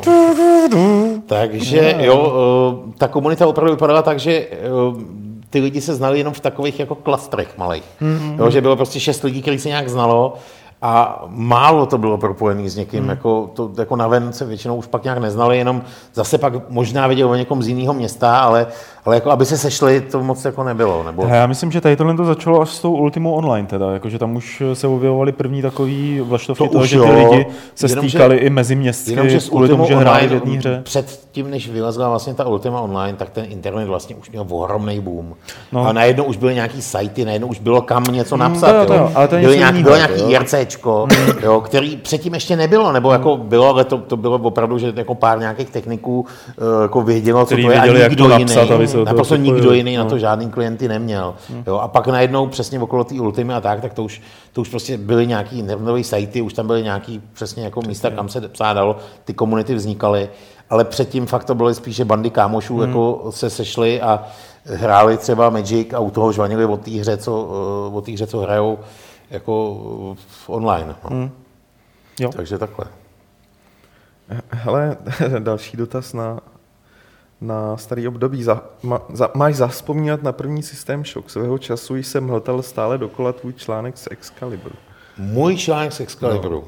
No. 0.74 1.20
takže 1.26 1.94
jo, 1.98 2.32
eh, 2.88 2.92
ta 2.98 3.08
komunita 3.08 3.46
opravdu 3.46 3.72
vypadala 3.72 4.02
tak, 4.02 4.18
že 4.18 4.32
eh, 4.32 4.48
ty 5.50 5.60
lidi 5.60 5.80
se 5.80 5.94
znali 5.94 6.18
jenom 6.18 6.34
v 6.34 6.40
takových 6.40 6.80
jako 6.80 6.94
klastrech 6.94 7.58
malých. 7.58 7.84
Jo, 8.38 8.50
že 8.50 8.60
bylo 8.60 8.76
prostě 8.76 9.00
šest 9.00 9.22
lidí, 9.24 9.42
který 9.42 9.58
se 9.58 9.68
nějak 9.68 9.88
znalo 9.88 10.34
a 10.86 11.24
málo 11.28 11.86
to 11.86 11.98
bylo 11.98 12.18
propojené 12.18 12.70
s 12.70 12.76
někým, 12.76 13.08
jako, 13.08 13.50
to, 13.54 13.70
jako 13.78 13.96
naven 13.96 14.32
se 14.32 14.44
většinou 14.44 14.76
už 14.76 14.86
pak 14.86 15.04
nějak 15.04 15.18
neznali, 15.18 15.58
jenom 15.58 15.82
zase 16.14 16.38
pak 16.38 16.70
možná 16.70 17.06
věděl 17.06 17.30
o 17.30 17.34
někom 17.34 17.62
z 17.62 17.68
jiného 17.68 17.94
města, 17.94 18.38
ale, 18.38 18.66
ale 19.04 19.14
jako 19.16 19.30
aby 19.30 19.44
se 19.44 19.58
sešli, 19.58 20.00
to 20.00 20.22
moc 20.22 20.44
jako 20.44 20.64
nebylo. 20.64 21.02
Nebo... 21.02 21.26
Já 21.26 21.46
myslím, 21.46 21.72
že 21.72 21.80
tady 21.80 21.96
tohle 21.96 22.16
to 22.16 22.24
začalo 22.24 22.60
až 22.60 22.70
s 22.70 22.80
tou 22.80 22.92
Ultimou 22.92 23.32
online, 23.32 23.68
teda, 23.68 23.92
jakože 23.92 24.18
tam 24.18 24.36
už 24.36 24.62
se 24.72 24.86
objevovaly 24.86 25.32
první 25.32 25.62
takový 25.62 26.20
vlaštovky 26.20 26.64
To 26.64 26.70
toho, 26.70 26.84
už 26.84 26.90
že 26.90 27.00
ty 27.00 27.08
jo, 27.08 27.30
lidi 27.30 27.46
se 27.74 27.86
jenomže- 27.86 28.08
stýkali 28.08 28.36
i 28.36 28.50
mezi 28.50 28.74
městsky 28.74 29.12
Jenomže 29.12 29.40
s 29.40 29.48
kvůli 29.48 29.68
tomu, 29.68 29.86
že 29.86 29.96
hráli 29.96 30.20
v 30.20 30.22
Online, 30.22 30.34
jedné 30.34 30.58
hře. 30.58 30.80
Před 30.84 31.20
tím, 31.32 31.50
než 31.50 31.68
vylezla 31.68 32.08
vlastně 32.08 32.34
ta 32.34 32.46
Ultima 32.46 32.80
Online, 32.80 33.18
tak 33.18 33.30
ten 33.30 33.44
internet 33.48 33.84
vlastně 33.84 34.16
už 34.16 34.30
měl 34.30 34.46
ohromný 34.50 35.00
boom. 35.00 35.34
No. 35.72 35.86
A 35.86 35.92
najednou 35.92 36.24
už 36.24 36.36
byly 36.36 36.54
nějaký 36.54 36.82
sajty, 36.82 37.24
najednou 37.24 37.48
už 37.48 37.58
bylo 37.58 37.82
kam 37.82 38.04
něco 38.04 38.36
napsat. 38.36 38.72
to 38.72 38.78
jo, 38.78 38.86
to 38.86 38.94
jo, 38.94 39.12
ale 39.14 39.28
to 39.28 39.34
je 39.34 39.40
bylo 39.40 39.54
nějaký, 39.54 39.82
bylo 39.82 39.94
jako, 39.94 40.12
nějaký 40.12 40.22
jo. 40.22 40.28
IRCčko, 40.76 41.06
jo, 41.42 41.60
který 41.60 41.96
předtím 41.96 42.34
ještě 42.34 42.56
nebylo, 42.56 42.92
nebo 42.92 43.12
jako 43.12 43.36
bylo, 43.36 43.68
ale 43.68 43.84
to, 43.84 43.98
to 43.98 44.16
bylo 44.16 44.38
opravdu, 44.38 44.78
že 44.78 44.92
jako 44.96 45.14
pár 45.14 45.38
nějakých 45.38 45.70
techniků 45.70 46.26
eh, 46.48 46.82
jako 46.82 47.02
vědělo, 47.02 47.44
co 47.44 47.54
to 47.54 47.60
je 47.60 47.68
věděli, 47.68 48.00
a 48.00 48.02
jak 48.02 48.16
to 48.16 48.22
nikdo 48.24 48.28
napsat, 48.38 48.60
jiný. 48.62 48.72
aby 48.74 48.88
se 48.88 48.96
do 48.96 49.04
toho 49.04 49.14
Naprosto 49.14 49.36
nikdo 49.36 49.72
jiný 49.72 49.96
na 49.96 50.04
No. 50.04 50.10
to 50.10 50.18
žádný 50.18 50.50
klienty 50.50 50.88
neměl. 50.88 51.34
Jo, 51.66 51.76
a 51.76 51.88
pak 51.88 52.06
najednou 52.06 52.46
přesně 52.46 52.80
okolo 52.80 53.04
té 53.04 53.14
Ultimy 53.20 53.54
a 53.54 53.60
tak, 53.60 53.80
tak 53.80 53.94
to 53.94 54.04
už, 54.04 54.22
to 54.52 54.60
už 54.60 54.68
prostě 54.68 54.98
byly 54.98 55.26
nějaký 55.26 55.58
internetové 55.58 56.04
sajty, 56.04 56.40
už 56.42 56.52
tam 56.52 56.66
byly 56.66 56.82
nějaký 56.82 57.20
přesně 57.32 57.64
jako 57.64 57.80
místa, 57.88 58.10
kam 58.10 58.28
se 58.28 58.40
psát 58.48 58.72
dalo, 58.72 58.96
ty 59.24 59.34
komunity 59.34 59.74
vznikaly, 59.74 60.28
ale 60.70 60.84
předtím 60.84 61.26
fakt 61.26 61.44
to 61.44 61.54
byly 61.54 61.74
spíše 61.74 62.04
bandy 62.04 62.30
kámošů, 62.30 62.74
Hmm. 62.78 62.88
jako 62.88 63.26
se 63.30 63.50
sešli 63.50 64.00
a 64.00 64.22
hráli 64.64 65.16
třeba 65.16 65.50
Magic 65.50 65.94
a 65.94 65.98
u 65.98 66.10
toho 66.10 66.32
žvanili 66.32 66.64
o 66.64 66.76
té 66.76 66.90
hře, 66.90 67.16
co, 67.16 67.48
eh, 67.92 67.96
o 67.96 68.00
té 68.00 68.12
hře, 68.12 68.26
co 68.26 68.38
hrajou 68.38 68.78
jako 69.30 70.16
online. 70.46 70.94
No. 71.04 71.10
Hmm. 71.10 71.30
Jo. 72.20 72.30
Takže 72.36 72.58
takhle. 72.58 72.86
Hele, 74.50 74.96
další 75.38 75.76
dotaz 75.76 76.12
na, 76.12 76.40
na 77.40 77.76
starý 77.76 78.08
období. 78.08 78.42
Za, 78.42 78.62
ma, 78.82 79.00
za, 79.12 79.30
máš 79.34 79.54
zaspomínat 79.54 80.22
na 80.22 80.32
první 80.32 80.62
systém 80.62 81.04
šok. 81.04 81.30
Svého 81.30 81.58
času 81.58 81.96
jsem 81.96 82.28
hltal 82.28 82.62
stále 82.62 82.98
dokola 82.98 83.32
tvůj 83.32 83.52
článek 83.52 83.98
z 83.98 84.08
Excalibur. 84.10 84.72
Můj 85.18 85.56
článek 85.56 85.92
z 85.92 86.00
Excaliburu. 86.00 86.64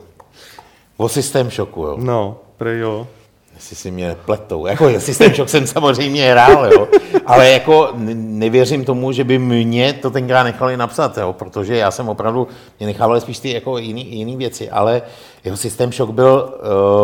O 0.96 1.08
systém 1.08 1.50
šoku, 1.50 1.82
jo. 1.82 1.96
No, 2.00 2.40
prej 2.56 2.78
jo. 2.78 3.06
Jestli 3.54 3.76
si 3.76 3.90
mě 3.90 4.16
pletou. 4.24 4.66
Jako 4.66 5.00
System 5.00 5.34
Shock 5.34 5.48
jsem 5.48 5.66
samozřejmě 5.66 6.30
hrál, 6.30 6.72
jo. 6.72 6.88
Ale 7.28 7.50
jako 7.50 7.88
nevěřím 8.14 8.84
tomu, 8.84 9.12
že 9.12 9.24
by 9.24 9.38
mě 9.38 9.92
to 9.92 10.10
tenkrát 10.10 10.42
nechali 10.42 10.76
napsat, 10.76 11.18
jo. 11.18 11.32
Protože 11.32 11.76
já 11.76 11.90
jsem 11.90 12.08
opravdu, 12.08 12.48
mě 12.78 12.86
nechávali 12.86 13.20
spíš 13.20 13.38
ty 13.38 13.52
jako 13.52 13.78
jiný, 13.78 14.16
jiný 14.16 14.36
věci. 14.36 14.70
Ale 14.70 15.02
jeho 15.44 15.56
System 15.56 15.92
Shock 15.92 16.12
byl, 16.12 16.54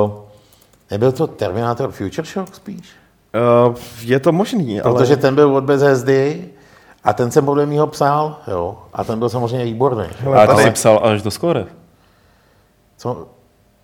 uh, 0.04 0.10
nebyl 0.90 1.12
to 1.12 1.26
Terminator 1.26 1.90
Future 1.90 2.26
Shock 2.26 2.54
spíš? 2.54 2.88
Uh, 3.68 3.76
je 4.02 4.20
to 4.20 4.32
možný, 4.32 4.80
ale... 4.80 4.92
Protože 4.92 5.16
ten 5.16 5.34
byl 5.34 5.56
od 5.56 5.64
Bethesdy 5.64 6.48
a 7.04 7.12
ten 7.12 7.30
jsem 7.30 7.44
podle 7.44 7.66
mého 7.66 7.86
psal, 7.86 8.36
jo. 8.48 8.78
A 8.92 9.04
ten 9.04 9.18
byl 9.18 9.28
samozřejmě 9.28 9.64
výborný. 9.64 10.04
Hele, 10.18 10.36
Ale 10.36 10.46
ty 10.46 10.52
ale- 10.52 10.62
jsi 10.62 10.70
psal 10.70 11.00
až 11.02 11.22
do 11.22 11.30
skóre. 11.30 11.66
Co? 12.96 13.26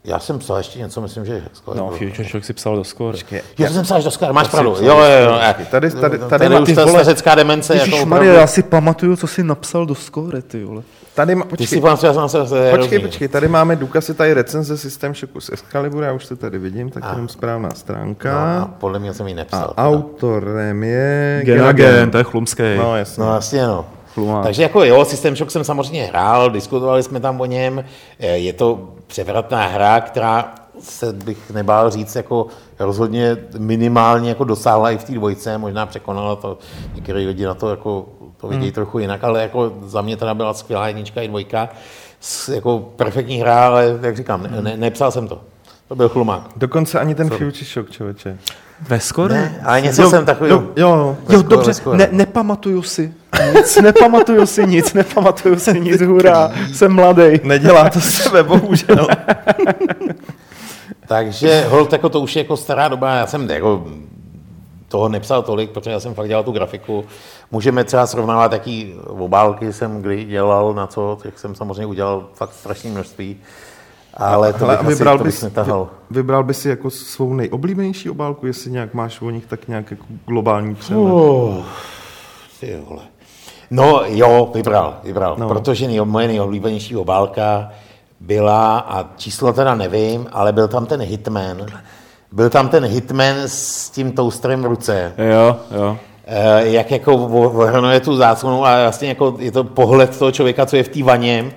Já 0.05 0.19
jsem 0.19 0.39
psal 0.39 0.57
ještě 0.59 0.79
něco, 0.79 1.01
myslím, 1.01 1.25
že... 1.25 1.43
No, 1.75 1.91
Future 1.91 2.29
Shock 2.29 2.45
si 2.45 2.53
psal 2.53 2.77
do 2.77 2.85
skóre. 2.85 3.19
Jo, 3.59 3.67
to 3.67 3.73
jsem 3.73 3.83
psal 3.83 3.97
až 3.99 4.05
do 4.05 4.11
Sky, 4.11 4.25
máš 4.33 4.49
pravdu. 4.49 4.73
psal 4.73 4.85
Jo, 4.87 4.95
do 4.97 5.05
jo, 5.05 5.21
jo. 5.21 5.39
Tady- 5.71 5.91
tady- 5.91 5.91
tady 5.91 6.19
tady 6.19 6.49
má- 6.49 6.61
už 6.61 6.67
ty 6.67 6.75
ta 6.75 6.85
vole- 6.85 6.93
stařecká 7.05 7.35
demence. 7.35 7.75
jako 7.75 7.85
Ježišmarja, 7.85 8.17
opravdu- 8.31 8.41
já 8.41 8.47
si 8.47 8.63
pamatuju, 8.63 9.17
co 9.17 9.27
jsi 9.27 9.43
napsal 9.45 9.87
do 9.87 9.95
skóre, 9.95 10.43
ty 10.43 10.65
vole. 10.65 10.83
Tady 11.15 11.35
má, 11.35 11.43
Ty 11.45 11.49
počkej, 11.49 11.67
si 11.67 11.81
pamatuješ, 11.81 12.17
já 12.17 12.29
jsem 12.29 12.47
se 12.47 12.71
počkej, 12.77 12.99
počkej, 12.99 13.29
tady 13.29 13.49
máme 13.49 13.77
důkaz, 13.77 14.09
je 14.09 14.15
tady 14.15 14.35
recenze 14.35 14.77
systém 14.79 15.15
šoku 15.15 15.41
z 15.41 15.51
Excalibur, 15.53 16.03
já 16.03 16.13
už 16.13 16.27
to 16.27 16.37
tady 16.37 16.59
vidím, 16.59 16.91
tak 16.91 17.05
jenom 17.11 17.29
správná 17.29 17.69
No, 17.69 17.75
stránka. 17.75 18.61
a 18.63 18.65
podle 18.67 18.99
mě 18.99 19.15
jsem 19.15 19.29
ji 19.29 19.35
nepsal. 19.35 19.65
A 19.65 19.67
teda. 19.75 19.89
autorem 19.89 20.83
je... 20.85 21.41
Genagen, 21.45 22.11
to 22.11 22.19
je 22.19 22.25
chlumský. 22.25 22.63
No, 22.77 22.97
jasně. 22.97 23.25
No 23.25 23.35
jasně, 23.35 23.67
no. 23.67 23.85
Chlumák. 24.15 24.45
Takže 24.45 24.63
jako 24.63 24.85
jo, 24.85 25.05
System 25.05 25.37
Shock 25.37 25.51
jsem 25.51 25.65
samozřejmě 25.65 26.05
hrál, 26.05 26.51
diskutovali 26.51 27.03
jsme 27.03 27.21
tam 27.21 27.41
o 27.41 27.45
něm. 27.47 27.85
Eh, 28.19 28.27
Je 28.39 28.53
to 28.53 28.89
převratná 29.07 29.67
hra, 29.67 30.01
která 30.01 30.55
se 30.81 31.13
bych 31.13 31.51
nebál 31.51 31.91
říct, 31.91 32.17
jako 32.17 32.47
rozhodně 32.79 33.37
minimálně 33.59 34.29
jako 34.29 34.45
dosáhla 34.45 34.91
i 34.91 34.99
v 34.99 35.05
té 35.05 35.13
dvojce, 35.13 35.59
možná 35.59 35.87
překonala 35.87 36.37
to, 36.37 36.59
některé 36.95 37.19
lidi 37.19 37.45
na 37.45 37.55
to 37.55 37.71
jako 37.71 38.07
to 38.37 38.49
vidějí 38.49 38.67
hmm. 38.67 38.75
trochu 38.75 38.99
jinak, 38.99 39.25
ale 39.25 39.43
jako 39.43 39.73
za 39.83 40.03
mě 40.03 40.17
teda 40.17 40.35
byla 40.35 40.55
skvělá 40.55 40.89
jednička 40.89 41.23
i 41.23 41.29
dvojka, 41.29 41.69
S, 42.21 42.49
jako 42.49 42.79
perfektní 42.97 43.37
hra, 43.41 43.67
ale 43.67 43.99
jak 44.03 44.17
říkám, 44.17 44.43
ne, 44.43 44.63
ne, 44.63 44.77
nepsal 44.77 45.11
jsem 45.11 45.29
to. 45.29 45.41
To 45.89 45.95
byl 45.95 46.09
chlumák. 46.09 46.43
Dokonce 46.57 47.01
ani 47.01 47.15
ten 47.15 47.31
Future 47.31 47.65
Shock, 47.65 47.91
člověče. 47.91 48.39
Ve 48.89 49.01
skóre? 49.01 49.35
Ne, 49.35 49.63
ale 49.65 49.81
něco 49.81 50.11
jsem 50.11 50.27
takový. 50.27 50.51
Jo, 50.51 50.63
jo, 50.77 51.17
Ve 51.27 51.35
Jo, 51.35 51.41
skóre, 51.41 51.57
dobře, 51.57 51.73
ne, 51.95 52.09
nepamatuju 52.13 52.83
si. 52.83 53.15
Nic, 53.55 53.77
nepamatuju 53.77 54.47
si 54.47 54.67
nic, 54.67 54.93
nepamatuju 54.95 55.59
si 55.59 55.81
nic, 55.81 56.01
hurá, 56.03 56.53
jsem 56.75 56.93
mladý. 56.93 57.23
nedělá 57.45 57.91
to 57.91 58.01
z 58.01 58.05
sebe, 58.15 58.43
bohužel. 58.43 59.07
Takže 61.07 61.65
hold, 61.69 61.93
jako 61.93 62.09
to 62.09 62.21
už 62.21 62.37
je 62.37 62.43
jako 62.43 62.57
stará 62.57 62.89
doba, 62.89 63.15
já 63.15 63.27
jsem 63.27 63.51
jako 63.51 63.85
toho 64.89 65.09
nepsal 65.09 65.43
tolik, 65.43 65.71
protože 65.71 65.91
já 65.91 66.01
jsem 66.01 66.15
fakt 66.15 66.29
dělal 66.29 66.45
tu 66.45 66.53
grafiku. 66.53 67.05
Můžeme 67.51 67.85
třeba 67.85 68.07
srovnávat, 68.07 68.53
jaký 68.53 68.95
obálky 69.07 69.73
jsem 69.73 70.03
kdy 70.03 70.25
dělal, 70.25 70.75
na 70.75 70.87
co, 70.87 71.19
těch 71.23 71.39
jsem 71.39 71.55
samozřejmě 71.55 71.87
udělal 71.87 72.29
fakt 72.35 72.53
strašné 72.53 72.91
množství. 72.91 73.37
Ale 74.15 74.53
to 74.53 74.59
Hele, 74.59 74.77
bych, 74.77 74.87
asi, 74.87 74.95
vybral 74.95 75.19
to 75.19 75.25
bych 75.25 75.33
bys, 75.35 75.43
netahal. 75.43 75.89
vy- 76.11 76.17
vybral 76.23 76.45
bys 76.45 76.59
si 76.59 76.69
jako 76.69 76.91
svou 76.91 77.35
nejoblíbenější 77.35 78.11
obálku, 78.11 78.47
jestli 78.47 78.71
nějak 78.71 78.95
máš 78.95 79.21
o 79.21 79.31
nich 79.31 79.47
tak 79.47 79.69
nějak 79.69 79.91
jako 79.91 80.05
globální 80.27 80.75
přehled. 80.75 81.13
Uh, 81.13 81.65
ty 82.61 82.79
vole. 82.89 83.03
No 83.71 84.03
jo, 84.07 84.51
vybral, 84.55 84.95
vybral, 85.05 85.37
No. 85.39 85.49
protože 85.49 85.87
nej, 85.87 86.01
moje 86.05 86.29
nejoblíbenější 86.29 86.97
obálka 86.97 87.71
byla, 88.21 88.79
a 88.79 89.05
číslo 89.17 89.53
teda 89.53 89.75
nevím, 89.75 90.27
ale 90.33 90.53
byl 90.53 90.69
tam 90.69 90.87
ten 90.87 91.01
Hitman. 91.03 91.57
Byl 92.33 92.51
tam 92.51 92.69
ten 92.69 92.85
Hitman 92.85 93.37
s 93.47 93.91
tím 93.91 94.13
toasterem 94.13 94.63
v 94.63 94.67
ruce. 94.67 95.13
Jo, 95.19 95.57
jo. 95.77 95.97
Eh, 96.27 96.69
jak 96.69 96.91
jako 96.91 97.15
ohrnuje 97.15 98.01
tu 98.01 98.17
záclonu 98.17 98.67
a 98.67 98.83
vlastně 98.83 99.09
jako 99.09 99.35
je 99.39 99.53
to 99.53 99.65
pohled 99.65 100.19
toho 100.19 100.33
člověka, 100.33 100.67
co 100.67 100.77
je 100.77 100.83
v 100.83 100.89
té 100.89 101.03
vaně. 101.03 101.53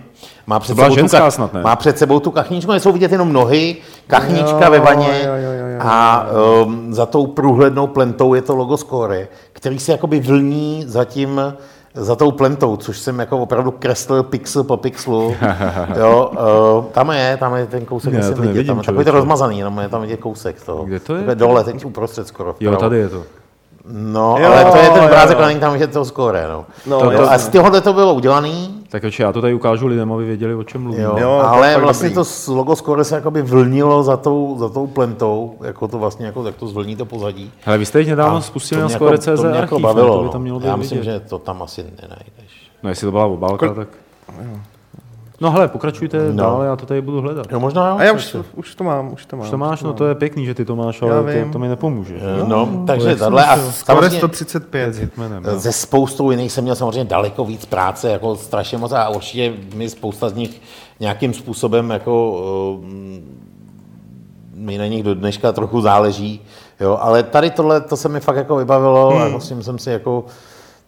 Má 0.47 0.59
před, 0.59 0.76
sebou 0.76 0.88
tu 0.89 0.95
ženská 0.95 1.28
kach- 1.28 1.32
snad, 1.32 1.53
ne? 1.53 1.61
má 1.61 1.76
před 1.76 1.97
sebou 1.97 2.20
tu 2.20 2.32
kachničku, 2.32 2.72
nejsou 2.72 2.91
vidět 2.91 3.11
jenom 3.11 3.34
nohy, 3.34 3.76
kachnička 4.07 4.66
Jo, 4.66 4.72
ve 4.72 4.80
vaně 4.80 5.22
jo, 5.26 5.34
jo, 5.34 5.51
jo, 5.51 5.68
jo, 5.68 5.80
a 5.80 6.26
um, 6.66 6.93
za 6.93 7.05
tou 7.05 7.28
průhlednou 7.28 7.88
plentou 7.88 8.34
je 8.34 8.41
to 8.41 8.55
logo 8.55 8.78
Score, 8.78 9.28
který 9.53 9.80
se 9.80 9.91
jakoby 9.91 10.20
vlní 10.20 10.84
za 10.88 11.05
tím, 11.05 11.41
za 11.93 12.15
tou 12.15 12.31
plentou, 12.31 12.77
což 12.77 12.99
jsem 12.99 13.19
jako 13.19 13.39
opravdu 13.39 13.71
kreslil 13.71 14.23
pixel 14.23 14.63
po 14.63 14.77
pixelu. 14.77 15.35
jo, 15.99 16.31
uh, 16.79 16.91
tam 16.91 17.11
je, 17.11 17.37
tam 17.37 17.55
je 17.55 17.65
ten 17.65 17.85
kousek, 17.85 18.13
musím 18.13 18.33
to 18.33 18.41
vidět, 18.41 18.67
tam, 18.67 18.81
takový 18.81 19.05
to 19.05 19.11
rozmazaný, 19.11 19.59
jenom 19.59 19.79
je 19.79 19.89
tam 19.89 20.01
vidět 20.01 20.17
kousek 20.17 20.63
toho. 20.63 20.83
Kde 20.83 20.99
to 20.99 21.15
je? 21.15 21.35
Dole, 21.35 21.63
teď 21.63 21.85
uprostřed 21.85 22.27
skoro. 22.27 22.55
Jo, 22.59 22.71
vpravo. 22.71 22.77
tady 22.77 22.97
je 22.97 23.09
to. 23.09 23.23
No, 23.86 24.38
Jo, 24.39 24.47
ale 24.51 24.65
to 24.71 24.77
je 24.77 24.89
ten 24.89 25.01
jo, 25.01 25.05
obrázek, 25.05 25.31
jo. 25.38 25.38
ale 25.39 25.47
není 25.47 25.59
tam 25.59 25.73
vidět 25.73 25.91
toho 25.91 26.05
skóre, 26.05 26.47
no. 26.47 26.65
No, 26.86 26.99
to, 27.01 27.11
to, 27.17 27.31
a 27.31 27.38
z 27.38 27.47
tohohle 27.49 27.81
to 27.81 27.93
bylo 27.93 28.13
udělaný, 28.13 28.84
Tak 28.89 29.03
oči, 29.03 29.21
já 29.21 29.31
to 29.31 29.41
tady 29.41 29.53
ukážu 29.53 29.88
lidem, 29.88 30.11
aby 30.13 30.25
věděli, 30.25 30.55
o 30.55 30.63
čem 30.63 30.81
mluvím. 30.84 31.01
jo, 31.01 31.09
Jo, 31.09 31.17
jo 31.17 31.38
to 31.39 31.63
je 31.63 31.73
ale 31.75 31.77
vlastně 31.81 32.09
dobrý. 32.09 32.23
to 32.45 32.53
logo 32.53 32.75
skóre 32.75 33.03
se 33.03 33.15
jakoby 33.15 33.41
vlnilo 33.41 34.03
za 34.03 34.17
tou, 34.17 34.55
za 34.59 34.69
tou 34.69 34.88
plentou, 34.88 35.55
jako 35.63 35.88
to 35.88 35.99
vlastně, 35.99 36.25
jako, 36.25 36.43
tak 36.43 36.55
to 36.55 36.67
zvlní 36.67 36.95
to 36.95 37.05
pozadí. 37.05 37.51
Hele, 37.61 37.77
vy 37.77 37.86
jste 37.86 37.99
jich 37.99 38.09
nedávno 38.09 38.38
A 38.38 38.41
spustili 38.41 38.79
to 38.79 38.81
na 38.81 38.88
mě 38.88 38.95
skóre.cz 38.95 39.25
to 39.25 39.43
mě 39.43 39.59
archiv, 39.59 39.79
bavilo, 39.79 40.07
ne? 40.07 40.13
to 40.13 40.19
by 40.19 40.25
no. 40.25 40.31
tam 40.31 40.41
mělo 40.41 40.59
být 40.59 40.67
Já 40.67 40.75
myslím, 40.75 40.99
vidět. 40.99 41.11
že 41.13 41.19
to 41.19 41.39
tam 41.39 41.61
asi 41.63 41.84
nenajdeš. 41.84 42.71
No 42.84 42.89
jestli 42.89 43.05
to 43.05 43.11
byla 43.11 43.25
obálka, 43.25 43.65
Kol- 43.67 43.75
tak... 43.75 43.88
No 45.43 45.51
hele, 45.51 45.67
pokračujte 45.67 46.17
No. 46.31 46.43
dál, 46.43 46.61
já 46.63 46.75
to 46.75 46.85
tady 46.85 47.01
budu 47.01 47.21
hledat. 47.21 47.51
No 47.51 47.59
možná 47.59 47.89
jo. 47.89 47.95
A 47.97 48.03
já 48.03 48.13
už, 48.13 48.31
to- 48.31 48.45
už 48.55 48.75
to 48.75 48.83
mám, 48.83 49.13
už 49.13 49.25
to 49.25 49.37
mám. 49.37 49.45
Už 49.45 49.51
to 49.51 49.57
máš, 49.57 49.83
no 49.83 49.93
to 49.93 50.05
je 50.05 50.15
pěkný, 50.15 50.45
že 50.45 50.53
ty 50.53 50.65
to 50.65 50.75
máš, 50.75 51.01
ale 51.01 51.33
vím. 51.33 51.45
to, 51.45 51.51
to 51.51 51.59
mi 51.59 51.67
nepomůže. 51.67 52.19
No, 52.37 52.45
no 52.45 52.83
takže 52.87 53.15
tohle 53.15 53.45
a 53.45 53.57
samozřejmě 53.57 54.17
135. 54.17 54.95
Hitmanem, 54.95 55.43
no. 55.43 55.59
ze 55.59 55.71
spoustou 55.71 56.31
jiných 56.31 56.51
jsem 56.51 56.63
měl 56.63 56.75
samozřejmě 56.75 57.03
daleko 57.03 57.45
víc 57.45 57.65
práce, 57.65 58.11
jako 58.11 58.35
strašně 58.35 58.77
moc 58.77 58.91
a 58.91 59.09
určitě 59.09 59.53
mi 59.75 59.89
spousta 59.89 60.29
z 60.29 60.33
nich 60.33 60.61
nějakým 60.99 61.33
způsobem 61.33 61.89
jako 61.89 62.31
uh, 62.79 62.85
mi 64.55 64.77
na 64.77 64.87
nich 64.87 65.03
do 65.03 65.15
dneška 65.15 65.51
trochu 65.51 65.81
záleží, 65.81 66.41
jo, 66.79 66.97
ale 67.01 67.23
tady 67.23 67.49
tohle, 67.49 67.81
to 67.81 67.97
se 67.97 68.09
mi 68.09 68.19
fakt 68.19 68.35
jako 68.35 68.55
vybavilo 68.55 69.09
hmm. 69.09 69.21
a 69.21 69.27
musím 69.27 69.63
jsem 69.63 69.77
si 69.77 69.89
jako 69.89 70.25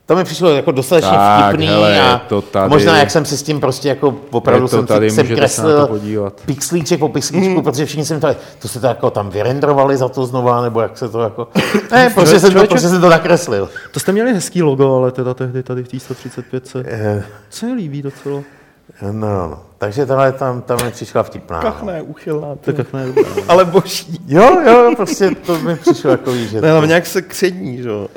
to 0.06 0.16
mi 0.16 0.24
přišlo 0.24 0.50
jako 0.50 0.72
dostatečně 0.72 1.12
Tak, 1.18 1.48
vtipný 1.50 1.68
hele, 1.68 2.02
a 2.02 2.12
je 2.12 2.20
to 2.28 2.42
tady. 2.42 2.70
možná 2.70 2.98
jak 2.98 3.12
jsem 3.12 3.26
si 3.26 3.38
s 3.38 3.44
tím 3.44 3.60
prostě 3.60 3.90
jako 3.90 4.16
opravdu 4.32 4.66
Je 4.66 4.70
to 4.70 4.78
jsem, 4.78 4.86
tady, 4.86 5.12
jsem 5.12 5.28
to 5.28 5.36
kreslil 5.36 6.02
pixlíček 6.46 7.00
po 7.00 7.10
pixlíčku, 7.10 7.62
protože 7.62 7.86
všichni 7.86 8.06
jsem 8.06 8.20
to, 8.20 8.28
to 8.60 8.68
se 8.68 8.80
to 8.80 8.88
jako 8.88 9.10
tam 9.10 9.30
vyrendrovali 9.30 9.98
za 9.98 10.10
to 10.10 10.26
znova, 10.26 10.62
nebo 10.62 10.82
jak 10.82 10.98
se 10.98 11.10
to 11.10 11.22
jako, 11.22 11.48
ne, 11.92 12.10
prostě 12.10 12.40
jsem 12.40 12.54
to, 12.54 12.68
prostě 12.68 12.90
jsem 12.90 13.02
to 13.02 13.10
nakreslil. 13.10 13.70
To 13.92 14.00
jste 14.00 14.12
měli 14.12 14.34
hezký 14.34 14.64
logo, 14.64 14.96
ale 14.96 15.12
teda 15.12 15.34
tehdy 15.34 15.64
tady 15.64 15.84
v 15.84 15.88
té 15.88 16.00
135 16.00 16.68
se 16.68 16.84
Eh, 16.88 17.24
se 17.50 17.66
mi 17.66 17.74
líbí 17.74 18.02
docela. 18.02 18.42
No, 19.02 19.12
no. 19.12 19.60
takže 19.78 20.06
tahle 20.06 20.32
tam, 20.32 20.62
tam 20.62 20.86
mi 20.86 20.92
přišla 20.92 21.24
vtipná. 21.24 21.58
No. 21.58 21.64
Kachné, 21.64 22.02
uchylná. 22.02 22.48
Tak 22.62 22.78
jak 22.78 22.94
ne, 22.94 23.06
dobrá. 23.06 23.24
Ale 23.48 23.66
boží. 23.66 24.20
Jo, 24.28 24.62
jo, 24.66 24.92
prostě 24.96 25.30
to 25.46 25.60
mi 25.60 25.76
přišlo 25.76 26.12
jako 26.12 26.32
víš, 26.32 26.50
že 26.50 26.62
Ne, 26.62 26.72
ale 26.72 26.80
to, 26.80 26.86
nějak 26.86 27.06
se 27.06 27.22
křední, 27.22 27.82
že 27.84 27.90
jo. 27.90 28.08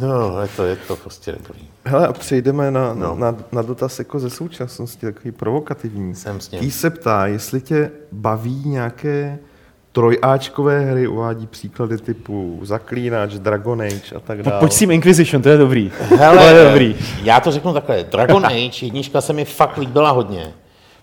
No, 0.00 0.40
je 0.42 0.48
to, 0.56 0.64
je 0.64 0.76
to 0.76 0.96
prostě 0.96 1.32
dobrý. 1.32 1.60
Hele, 1.84 2.06
a 2.06 2.12
přejdeme 2.12 2.70
na, 2.70 2.94
No. 2.94 3.08
no. 3.08 3.14
na, 3.16 3.36
na 3.52 3.62
dotaz 3.62 3.98
jako 3.98 4.18
ze 4.18 4.30
současnosti, 4.30 5.06
takový 5.06 5.32
provokativní. 5.32 6.14
Jsem 6.14 6.40
s 6.40 6.50
ním. 6.50 6.60
Ký 6.60 6.70
se 6.70 6.90
ptá, 6.90 7.26
jestli 7.26 7.60
tě 7.60 7.90
baví 8.12 8.62
nějaké 8.66 9.38
trojáčkové 9.92 10.80
hry, 10.80 11.06
uvádí 11.08 11.46
příklady 11.46 11.98
typu 11.98 12.60
Zaklínač, 12.62 13.32
Dragon 13.34 13.82
Age 13.82 14.14
a 14.16 14.20
tak 14.20 14.42
dále. 14.42 14.60
Pojď 14.60 14.72
s 14.72 14.78
tím 14.78 14.90
Inquisition, 14.90 15.42
to 15.42 15.48
je 15.48 15.56
dobrý. 15.56 15.92
Hele, 16.00 16.38
to 16.38 16.56
je 16.58 16.64
dobrý. 16.64 16.96
já 17.22 17.40
to 17.40 17.52
řeknu 17.52 17.72
takhle. 17.72 18.04
Dragon 18.04 18.46
Age 18.46 18.86
jednička 18.86 19.20
se 19.20 19.32
mi 19.32 19.44
fakt 19.44 19.76
líbila 19.76 20.10
hodně. 20.10 20.52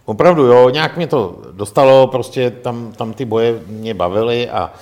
Opravdu, 0.05 0.43
jo, 0.45 0.69
nějak 0.69 0.97
mě 0.97 1.07
to 1.07 1.41
dostalo, 1.51 2.07
prostě 2.07 2.51
tam, 2.51 2.91
tam 2.97 3.13
ty 3.13 3.25
boje 3.25 3.59
mě 3.67 3.93
bavily 3.93 4.49
a 4.49 4.73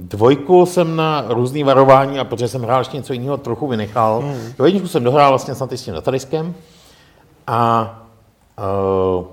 dvojku 0.00 0.66
jsem 0.66 0.96
na 0.96 1.24
různý 1.28 1.64
varování 1.64 2.18
a 2.18 2.24
protože 2.24 2.48
jsem 2.48 2.62
hrál 2.62 2.80
ještě 2.80 2.96
něco 2.96 3.12
jiného, 3.12 3.36
trochu 3.36 3.66
vynechal. 3.66 4.20
Hmm. 4.20 4.52
Jo, 4.58 4.64
jedničku 4.64 4.88
jsem 4.88 5.04
dohrál 5.04 5.28
vlastně 5.30 5.54
snad 5.54 5.72
s 5.72 5.82
tím 5.82 5.94
datadiskem 5.94 6.54
a 7.46 7.94
uh, 9.18 9.24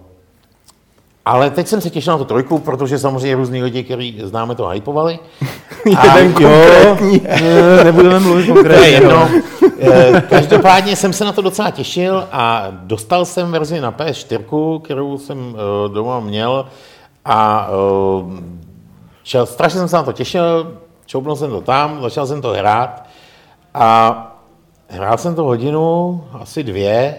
ale 1.26 1.50
teď 1.50 1.68
jsem 1.68 1.82
se 1.82 1.90
těšil 1.90 2.14
na 2.14 2.18
tu 2.18 2.26
trojku, 2.26 2.60
protože 2.60 3.00
samozřejmě 3.00 3.36
různý 3.36 3.64
lidi, 3.64 3.84
kteří 3.84 4.22
známe, 4.24 4.56
to 4.56 4.68
hypovali. 4.68 5.20
Jeden 5.86 6.34
konkrétní. 6.34 7.22
Ne, 7.42 7.84
nebudeme 7.84 8.20
mluvit 8.20 8.42
je 8.48 8.54
konkrétně. 8.54 8.88
jedno. 8.88 9.10
no. 9.10 9.30
Eh, 9.80 10.24
Každopádně 10.30 10.96
jsem 10.96 11.14
se 11.14 11.26
na 11.26 11.32
to 11.32 11.42
docela 11.42 11.72
těšil 11.72 12.28
a 12.32 12.68
dostal 12.72 13.26
jsem 13.26 13.52
verzi 13.52 13.82
na 13.82 13.92
PS4, 13.92 14.82
kterou 14.82 15.18
jsem 15.18 15.56
eh, 15.56 15.94
doma 15.94 16.20
měl 16.20 16.66
a 17.26 17.70
čel, 19.30 19.46
strašně 19.46 19.80
jsem 19.80 19.88
se 19.88 19.96
na 19.96 20.04
to 20.04 20.14
těšil, 20.14 20.78
čoupnul 21.06 21.36
jsem 21.36 21.50
to 21.50 21.62
tam, 21.62 22.02
začal 22.02 22.28
jsem 22.28 22.42
to 22.42 22.50
hrát 22.50 23.06
a 23.74 24.16
hrál 24.88 25.18
jsem 25.18 25.36
to 25.36 25.44
hodinu, 25.44 26.24
asi 26.34 26.64
dvě, 26.64 27.16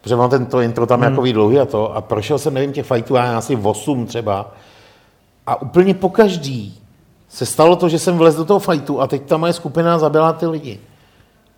protože 0.00 0.16
mám 0.16 0.30
tento 0.30 0.60
intro 0.60 0.86
tam 0.86 1.00
hmm. 1.00 1.10
jako 1.10 1.32
dlouhý 1.32 1.58
a 1.58 1.64
to 1.64 1.96
a 1.96 2.00
prošel 2.00 2.38
jsem, 2.38 2.54
nevím, 2.54 2.72
těch 2.72 2.86
fightů, 2.86 3.14
já 3.14 3.38
asi 3.38 3.56
8 3.56 4.06
třeba 4.06 4.50
a 5.46 5.62
úplně 5.62 5.94
po 5.94 6.08
každý 6.08 6.80
se 7.28 7.46
stalo 7.46 7.76
to, 7.76 7.88
že 7.88 7.98
jsem 7.98 8.18
vlez 8.18 8.34
do 8.34 8.44
toho 8.44 8.58
fajtu 8.58 9.00
a 9.00 9.06
teď 9.06 9.22
ta 9.22 9.36
moje 9.36 9.52
skupina 9.52 9.98
zabila 9.98 10.32
ty 10.32 10.46
lidi. 10.46 10.80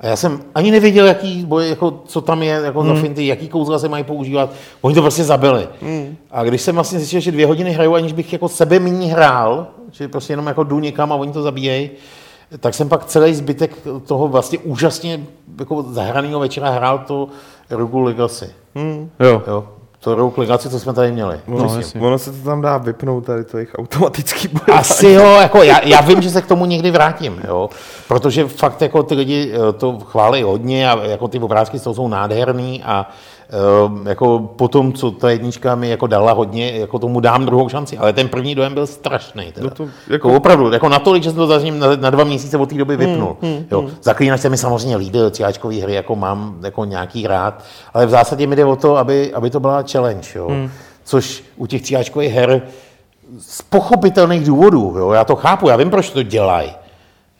A 0.00 0.06
já 0.06 0.16
jsem 0.16 0.40
ani 0.54 0.70
nevěděl, 0.70 1.06
jaký 1.06 1.44
boj, 1.44 1.68
jako, 1.68 2.02
co 2.06 2.20
tam 2.20 2.42
je, 2.42 2.60
jako 2.64 2.80
hmm. 2.80 2.96
za 2.96 3.02
finty, 3.02 3.26
jaký 3.26 3.48
kouzla 3.48 3.78
se 3.78 3.88
mají 3.88 4.04
používat. 4.04 4.50
Oni 4.80 4.94
to 4.94 5.02
prostě 5.02 5.24
zabili. 5.24 5.68
Hmm. 5.82 6.16
A 6.30 6.44
když 6.44 6.62
jsem 6.62 6.74
vlastně 6.74 6.98
zjistil, 6.98 7.20
že 7.20 7.32
dvě 7.32 7.46
hodiny 7.46 7.72
hraju, 7.72 7.94
aniž 7.94 8.12
bych 8.12 8.32
jako 8.32 8.48
sebe 8.48 8.78
méně 8.78 9.12
hrál, 9.12 9.66
že 9.92 10.08
prostě 10.08 10.32
jenom 10.32 10.46
jako 10.46 10.64
jdu 10.64 10.78
někam 10.78 11.12
a 11.12 11.16
oni 11.16 11.32
to 11.32 11.42
zabíjejí, 11.42 11.90
tak 12.60 12.74
jsem 12.74 12.88
pak 12.88 13.04
celý 13.04 13.34
zbytek 13.34 13.78
toho 14.06 14.28
vlastně 14.28 14.58
úžasně 14.58 15.20
jako 15.58 15.82
zahraného 15.82 16.40
večera 16.40 16.70
hrál 16.70 16.98
to 16.98 17.28
Rogue 17.70 18.02
Legacy. 18.02 18.50
Hmm. 18.74 19.10
Jo. 19.20 19.42
Jo. 19.46 19.68
To 20.00 20.14
Rogue 20.14 20.38
Legacy, 20.40 20.70
co 20.70 20.80
jsme 20.80 20.92
tady 20.92 21.12
měli. 21.12 21.40
Ono, 21.48 21.58
No, 21.58 21.64
no, 21.64 21.76
jasně. 21.76 22.00
ono 22.00 22.18
se 22.18 22.32
to 22.32 22.44
tam 22.44 22.60
dá 22.62 22.78
vypnout, 22.78 23.24
tady 23.26 23.44
to 23.44 23.56
jejich 23.58 23.74
automatický 23.78 24.48
boj. 24.48 24.76
Asi 24.78 25.08
jo, 25.08 25.24
jako 25.40 25.62
já, 25.62 25.80
já 25.84 26.00
vím, 26.00 26.22
že 26.22 26.30
se 26.30 26.42
k 26.42 26.46
tomu 26.46 26.64
někdy 26.66 26.90
vrátím, 26.90 27.40
jo, 27.48 27.70
protože 28.08 28.48
fakt 28.48 28.82
jako 28.82 29.02
ty 29.02 29.14
lidi 29.14 29.52
eh, 29.54 29.72
to 29.72 29.98
chválí 29.98 30.42
hodně 30.42 30.90
a 30.90 31.04
jako 31.04 31.28
ty 31.28 31.38
obrázky 31.38 31.78
z 31.78 31.82
toho 31.82 31.94
jsou 31.94 32.08
nádherný 32.08 32.82
a 32.84 33.10
eh, 33.48 34.08
jako 34.08 34.38
potom, 34.38 34.92
co 34.92 35.10
ta 35.10 35.30
jednička 35.30 35.74
mi 35.74 35.88
jako 35.88 36.06
dala 36.06 36.32
hodně, 36.32 36.70
jako 36.70 36.98
tomu 36.98 37.20
dám 37.20 37.46
druhou 37.46 37.68
šanci, 37.68 37.98
ale 37.98 38.12
ten 38.12 38.28
první 38.28 38.54
dojem 38.54 38.74
byl 38.74 38.86
strašný. 38.86 39.52
Teda. 39.52 39.64
No 39.64 39.70
to 39.70 39.82
jako... 39.82 39.92
jako- 40.12 40.36
opravdu, 40.36 40.72
jako 40.72 40.88
natolik, 40.88 41.22
že 41.22 41.30
jsem 41.30 41.36
to 41.36 41.46
zatím 41.46 41.78
na, 41.78 41.96
na 41.96 42.10
dva 42.10 42.24
měsíce 42.24 42.56
od 42.56 42.68
té 42.68 42.74
doby 42.74 42.96
vypnul. 42.96 43.36
Hmm, 43.42 43.52
hmm, 43.52 43.66
jo. 43.70 43.86
Zaklínač 44.02 44.40
se 44.40 44.48
mi 44.48 44.58
samozřejmě 44.58 44.96
líbil, 44.96 45.30
ciáčkový 45.30 45.80
hry 45.80 45.94
jako 45.94 46.16
mám 46.16 46.56
jako 46.62 46.84
nějaký 46.84 47.26
rád, 47.26 47.64
ale 47.94 48.06
v 48.06 48.10
zásadě 48.10 48.46
mi 48.46 48.56
jde 48.56 48.64
o 48.64 48.76
to, 48.76 48.96
aby, 48.96 49.34
aby 49.34 49.50
to 49.50 49.60
byla 49.60 49.82
challenge, 49.92 50.28
jo. 50.34 50.48
Hmm. 50.48 50.70
což 51.04 51.44
u 51.56 51.66
těch 51.66 51.82
ciáčkových 51.82 52.32
her 52.32 52.62
z 53.38 53.62
pochopitelných 53.62 54.44
důvodů, 54.46 54.94
jo, 54.98 55.10
já 55.12 55.24
to 55.24 55.36
chápu, 55.36 55.68
já 55.68 55.76
vím, 55.76 55.90
proč 55.90 56.10
to 56.10 56.22
dělají. 56.22 56.72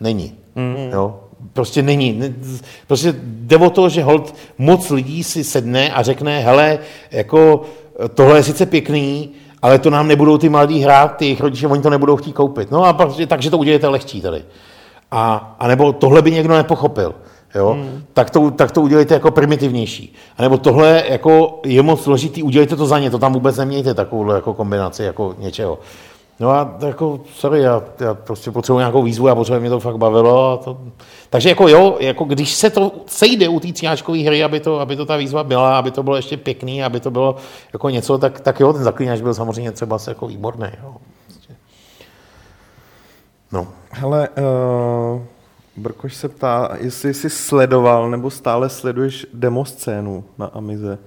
Není. 0.01 0.35
Mm. 0.55 0.77
Jo. 0.93 1.21
Prostě 1.53 1.83
není. 1.83 2.13
Ne- 2.13 2.35
Prostě 2.87 3.15
jde 3.23 3.57
o 3.57 3.71
to, 3.71 3.89
že 3.89 4.03
hold 4.03 4.35
moc 4.59 4.91
lidí 4.91 5.25
si 5.25 5.45
sedne 5.45 5.91
a 5.93 6.03
řekne, 6.03 6.41
hele, 6.41 6.79
jako 7.11 7.63
tohle 8.15 8.39
je 8.39 8.43
sice 8.43 8.67
pěkný, 8.67 9.31
ale 9.63 9.79
to 9.79 9.91
nám 9.91 10.09
nebudou 10.09 10.39
ty 10.39 10.49
mladí 10.49 10.81
hrát, 10.81 11.17
ty 11.17 11.25
jejich 11.25 11.41
rodiče, 11.41 11.67
oni 11.67 11.83
to 11.83 11.91
nebudou 11.91 12.17
chtít 12.17 12.33
koupit. 12.33 12.71
No 12.71 12.85
a 12.85 12.93
prostě, 12.93 13.27
takže 13.27 13.51
to 13.51 13.59
udělejte 13.59 13.89
lehčí 13.89 14.21
tady. 14.21 14.45
A, 15.11 15.57
a 15.59 15.67
nebo 15.69 15.93
tohle 15.93 16.23
by 16.23 16.31
někdo 16.31 16.55
nepochopil. 16.55 17.15
Jo? 17.55 17.73
Hmm. 17.73 18.03
Tak, 18.13 18.31
to, 18.31 18.51
tak 18.51 18.73
to 18.73 18.83
udělejte 18.83 19.15
jako 19.15 19.31
primitivnější. 19.31 20.15
A 20.39 20.43
nebo 20.43 20.59
tohle 20.59 21.05
jako 21.09 21.61
je 21.65 21.83
moc 21.83 22.03
složitý, 22.03 22.43
udělejte 22.43 22.77
to 22.77 22.87
za 22.87 22.99
ně, 22.99 23.11
to 23.11 23.19
tam 23.19 23.33
vůbec 23.33 23.57
nemějte 23.57 23.95
takovou 23.95 24.33
jako 24.33 24.55
kombinaci 24.55 25.03
jako 25.03 25.35
něčeho. 25.39 25.79
No 26.41 26.51
a 26.51 26.77
jako, 26.87 27.21
sorry, 27.35 27.61
já, 27.61 27.83
já 28.01 28.15
prostě 28.15 28.51
potřebuji 28.51 28.79
nějakou 28.79 29.03
výzvu 29.03 29.29
a 29.29 29.35
potřebuji, 29.35 29.61
mě 29.61 29.71
to 29.71 29.81
fakt 29.81 29.97
bavilo. 29.97 30.53
A 30.53 30.57
to... 30.57 30.79
Takže 31.31 31.49
jako 31.49 31.69
jo, 31.69 31.97
jako 32.01 32.25
když 32.25 32.55
se 32.55 32.71
to 32.71 32.93
sejde 33.07 33.49
u 33.49 33.61
té 33.61 33.73
tříáčkové 33.73 34.19
hry, 34.19 34.45
aby 34.45 34.61
to, 34.61 34.81
aby 34.81 34.97
to 34.97 35.07
ta 35.07 35.17
výzva 35.17 35.45
byla, 35.45 35.79
aby 35.79 35.91
to 35.91 36.03
bylo 36.03 36.17
ještě 36.17 36.37
pěkný, 36.37 36.85
aby 36.85 37.01
to 37.01 37.11
bylo 37.11 37.37
jako 37.73 37.91
něco, 37.91 38.19
tak, 38.19 38.41
tak 38.41 38.61
jo, 38.61 38.73
ten 38.73 38.85
zaklínač 38.85 39.21
byl 39.21 39.35
samozřejmě 39.35 39.73
třeba 39.73 39.99
jako 40.09 40.27
výborný. 40.27 40.69
Jo. 40.83 40.97
Prostě. 41.27 41.55
No. 43.53 43.67
Hele, 43.91 44.29
uh, 44.29 45.23
Brkoš 45.77 46.15
se 46.15 46.29
ptá, 46.29 46.77
jestli 46.81 47.15
jsi 47.15 47.31
sledoval 47.31 48.11
nebo 48.11 48.31
stále 48.31 48.69
sleduješ 48.69 49.27
demoscénu 49.35 50.25
na 50.39 50.47
Amize. 50.47 50.99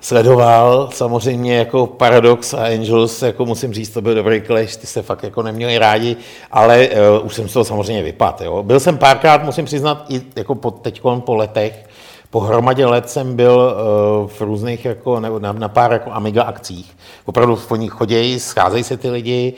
Sledoval, 0.00 0.88
samozřejmě 0.92 1.56
jako 1.56 1.86
Paradox 1.86 2.54
a 2.54 2.66
Angels, 2.66 3.22
jako 3.22 3.46
musím 3.46 3.72
říct, 3.72 3.90
to 3.90 4.00
byl 4.00 4.14
dobrý 4.14 4.42
clash, 4.46 4.76
ty 4.76 4.86
se 4.86 5.02
fakt 5.02 5.22
jako 5.22 5.42
neměli 5.42 5.78
rádi, 5.78 6.16
ale 6.50 6.88
uh, 6.88 7.26
už 7.26 7.34
jsem 7.34 7.48
z 7.48 7.52
toho 7.52 7.64
samozřejmě 7.64 8.02
vypadl. 8.02 8.44
Jo. 8.44 8.62
Byl 8.62 8.80
jsem 8.80 8.98
párkrát, 8.98 9.44
musím 9.44 9.64
přiznat, 9.64 10.04
i 10.08 10.22
jako 10.36 10.54
po, 10.54 10.70
teď 10.70 11.02
po 11.18 11.34
letech, 11.34 11.88
po 12.30 12.40
hromadě 12.40 12.86
let 12.86 13.10
jsem 13.10 13.36
byl 13.36 13.74
uh, 14.22 14.28
v 14.30 14.40
různých, 14.40 14.84
jako, 14.84 15.20
nebo 15.20 15.38
na, 15.38 15.52
na 15.52 15.68
pár 15.68 15.92
jako 15.92 16.12
Amiga 16.12 16.42
akcích. 16.42 16.96
Opravdu 17.24 17.58
po 17.68 17.76
nich 17.76 17.90
chodějí, 17.90 18.40
scházejí 18.40 18.84
se 18.84 18.96
ty 18.96 19.10
lidi 19.10 19.54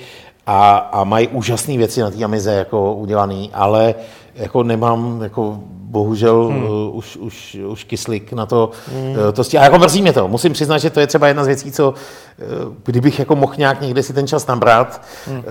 a, 0.47 0.77
a 0.77 1.05
mají 1.05 1.29
úžasné 1.29 1.77
věci 1.77 2.01
na 2.01 2.11
té 2.11 2.25
Amize 2.25 2.53
jako 2.53 2.95
udělané, 2.95 3.47
ale 3.53 3.95
jako 4.35 4.63
nemám 4.63 5.21
jako 5.23 5.59
bohužel 5.93 6.45
hmm. 6.47 6.65
uh, 6.65 6.97
už, 6.97 7.17
už, 7.17 7.57
už 7.67 7.85
kyslík 7.85 8.33
na 8.33 8.47
to, 8.47 8.71
hmm. 8.93 9.11
uh, 9.11 9.33
to 9.33 9.45
stí. 9.45 9.59
A 9.59 9.65
jako 9.65 9.79
mrzí 9.79 10.03
mě 10.03 10.13
to. 10.13 10.29
Musím 10.29 10.53
přiznat, 10.53 10.79
že 10.79 10.91
to 10.91 11.01
je 11.01 11.07
třeba 11.07 11.29
jedna 11.29 11.45
z 11.45 11.47
věcí, 11.47 11.73
co 11.73 11.91
uh, 11.91 11.97
kdybych 12.85 13.19
jako 13.19 13.37
mohl 13.37 13.55
nějak 13.59 13.81
někde 13.81 14.03
si 14.03 14.13
ten 14.13 14.27
čas 14.27 14.47
nabrat 14.47 15.03
hmm. 15.27 15.39
uh, 15.39 15.45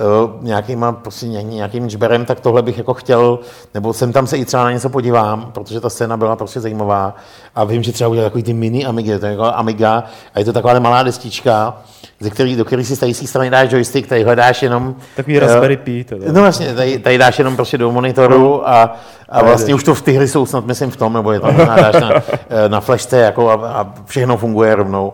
nějakýma, 0.44 0.92
prostě 0.92 1.28
nějaký, 1.28 1.56
nějakým 1.56 1.90
čberem, 1.90 2.26
tak 2.26 2.40
tohle 2.40 2.62
bych 2.62 2.78
jako 2.78 2.94
chtěl, 2.94 3.40
nebo 3.74 3.94
sem 3.94 4.14
tam 4.14 4.28
se 4.28 4.38
i 4.38 4.46
třeba 4.46 4.64
na 4.64 4.72
něco 4.72 4.90
podívám, 4.90 5.52
protože 5.54 5.82
ta 5.82 5.90
scéna 5.90 6.18
byla 6.18 6.36
prostě 6.36 6.60
zajímavá 6.60 7.16
a 7.56 7.64
vím, 7.64 7.84
že 7.84 7.92
třeba 7.92 8.08
udělat 8.08 8.26
takový 8.26 8.44
ty 8.44 8.54
mini 8.54 8.86
Amigy, 8.86 9.20
to 9.20 9.26
je 9.26 9.32
jako 9.32 9.44
Amiga 9.44 10.04
a 10.34 10.40
je 10.40 10.46
to 10.46 10.54
taková 10.54 10.80
malá 10.80 11.04
destička, 11.04 11.82
ze 12.22 12.30
který, 12.30 12.56
do 12.56 12.66
který 12.66 12.86
si 12.86 12.96
z 12.96 13.00
té 13.00 13.28
strany 13.28 13.50
dáš 13.50 13.72
joystick, 13.72 14.10
tady 14.10 14.24
hledáš 14.24 14.64
jenom... 14.64 14.96
Takový 15.16 15.40
Raspberry 15.40 15.78
Pi. 15.78 16.06
No 16.32 16.42
vlastně, 16.42 16.76
tady, 16.76 17.00
tady 17.00 17.18
dáš 17.18 17.40
jenom 17.40 17.56
prostě 17.56 17.78
do 17.78 17.92
monitoru 17.92 18.70
a, 18.70 18.98
a 19.30 19.44
vlastně 19.44 19.76
už 19.76 19.84
to 19.84 19.96
v 19.96 20.02
ty 20.02 20.12
hry 20.12 20.28
jsou 20.28 20.46
snad, 20.46 20.66
myslím, 20.66 20.92
v 20.92 20.98
tom, 20.98 21.14
nebo 21.14 21.32
je 21.32 21.40
tam 21.40 21.58
dáš 21.58 21.96
na, 22.02 22.10
na 22.68 22.82
flashce 22.82 23.18
jako 23.18 23.50
a, 23.50 23.54
a, 23.54 23.94
všechno 24.06 24.38
funguje 24.38 24.76
rovnou. 24.76 25.14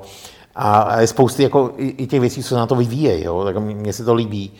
A, 0.55 0.79
a 0.79 1.01
je 1.01 1.07
spousty 1.07 1.43
jako 1.43 1.71
i, 1.77 1.87
i 1.87 2.07
těch 2.07 2.19
věcí, 2.19 2.43
co 2.43 2.49
se 2.49 2.55
na 2.55 2.67
to 2.67 2.75
vyvíjejí, 2.75 3.23
jo, 3.23 3.43
tak 3.43 3.57
mně 3.57 3.93
se 3.93 4.03
to 4.03 4.13
líbí. 4.13 4.51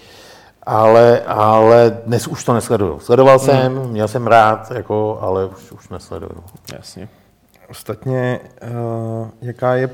Ale, 0.64 1.22
ale 1.28 1.98
dnes 2.06 2.28
už 2.28 2.44
to 2.44 2.54
nesleduju. 2.54 3.00
Sledoval 3.00 3.40
jsem, 3.40 3.78
hmm. 3.78 3.92
měl 3.92 4.08
jsem 4.08 4.28
rád, 4.28 4.72
jako, 4.72 5.20
ale 5.22 5.46
už, 5.46 5.72
už 5.72 5.90
nesleduju. 5.90 6.44
Jasně. 6.74 7.10
Ostatně, 7.70 8.40
uh, 8.64 9.28
jaká 9.42 9.76
je 9.76 9.90